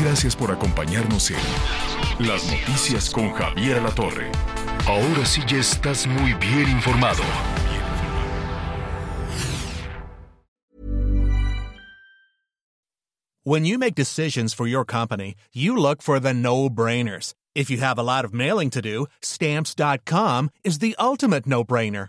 Gracias 0.00 0.36
por 0.36 0.50
acompañarnos 0.50 1.30
en 1.30 2.26
Las 2.26 2.44
Noticias 2.50 3.10
con 3.10 3.32
Javier 3.32 3.82
La 3.82 3.90
Torre. 3.90 4.30
Ahora 4.86 5.24
sí 5.24 5.42
ya 5.46 5.58
estás 5.58 6.06
muy 6.06 6.34
bien 6.34 6.68
informado. 6.68 7.22
When 13.44 13.64
you 13.64 13.78
make 13.78 13.94
decisions 13.94 14.52
for 14.52 14.66
your 14.66 14.84
company, 14.84 15.36
you 15.54 15.76
look 15.76 16.02
for 16.02 16.18
the 16.18 16.34
no-brainers. 16.34 17.32
If 17.54 17.70
you 17.70 17.78
have 17.78 17.98
a 17.98 18.02
lot 18.02 18.24
of 18.24 18.34
mailing 18.34 18.70
to 18.70 18.82
do, 18.82 19.06
stamps.com 19.22 20.50
is 20.64 20.80
the 20.80 20.96
ultimate 20.98 21.46
no-brainer. 21.46 22.08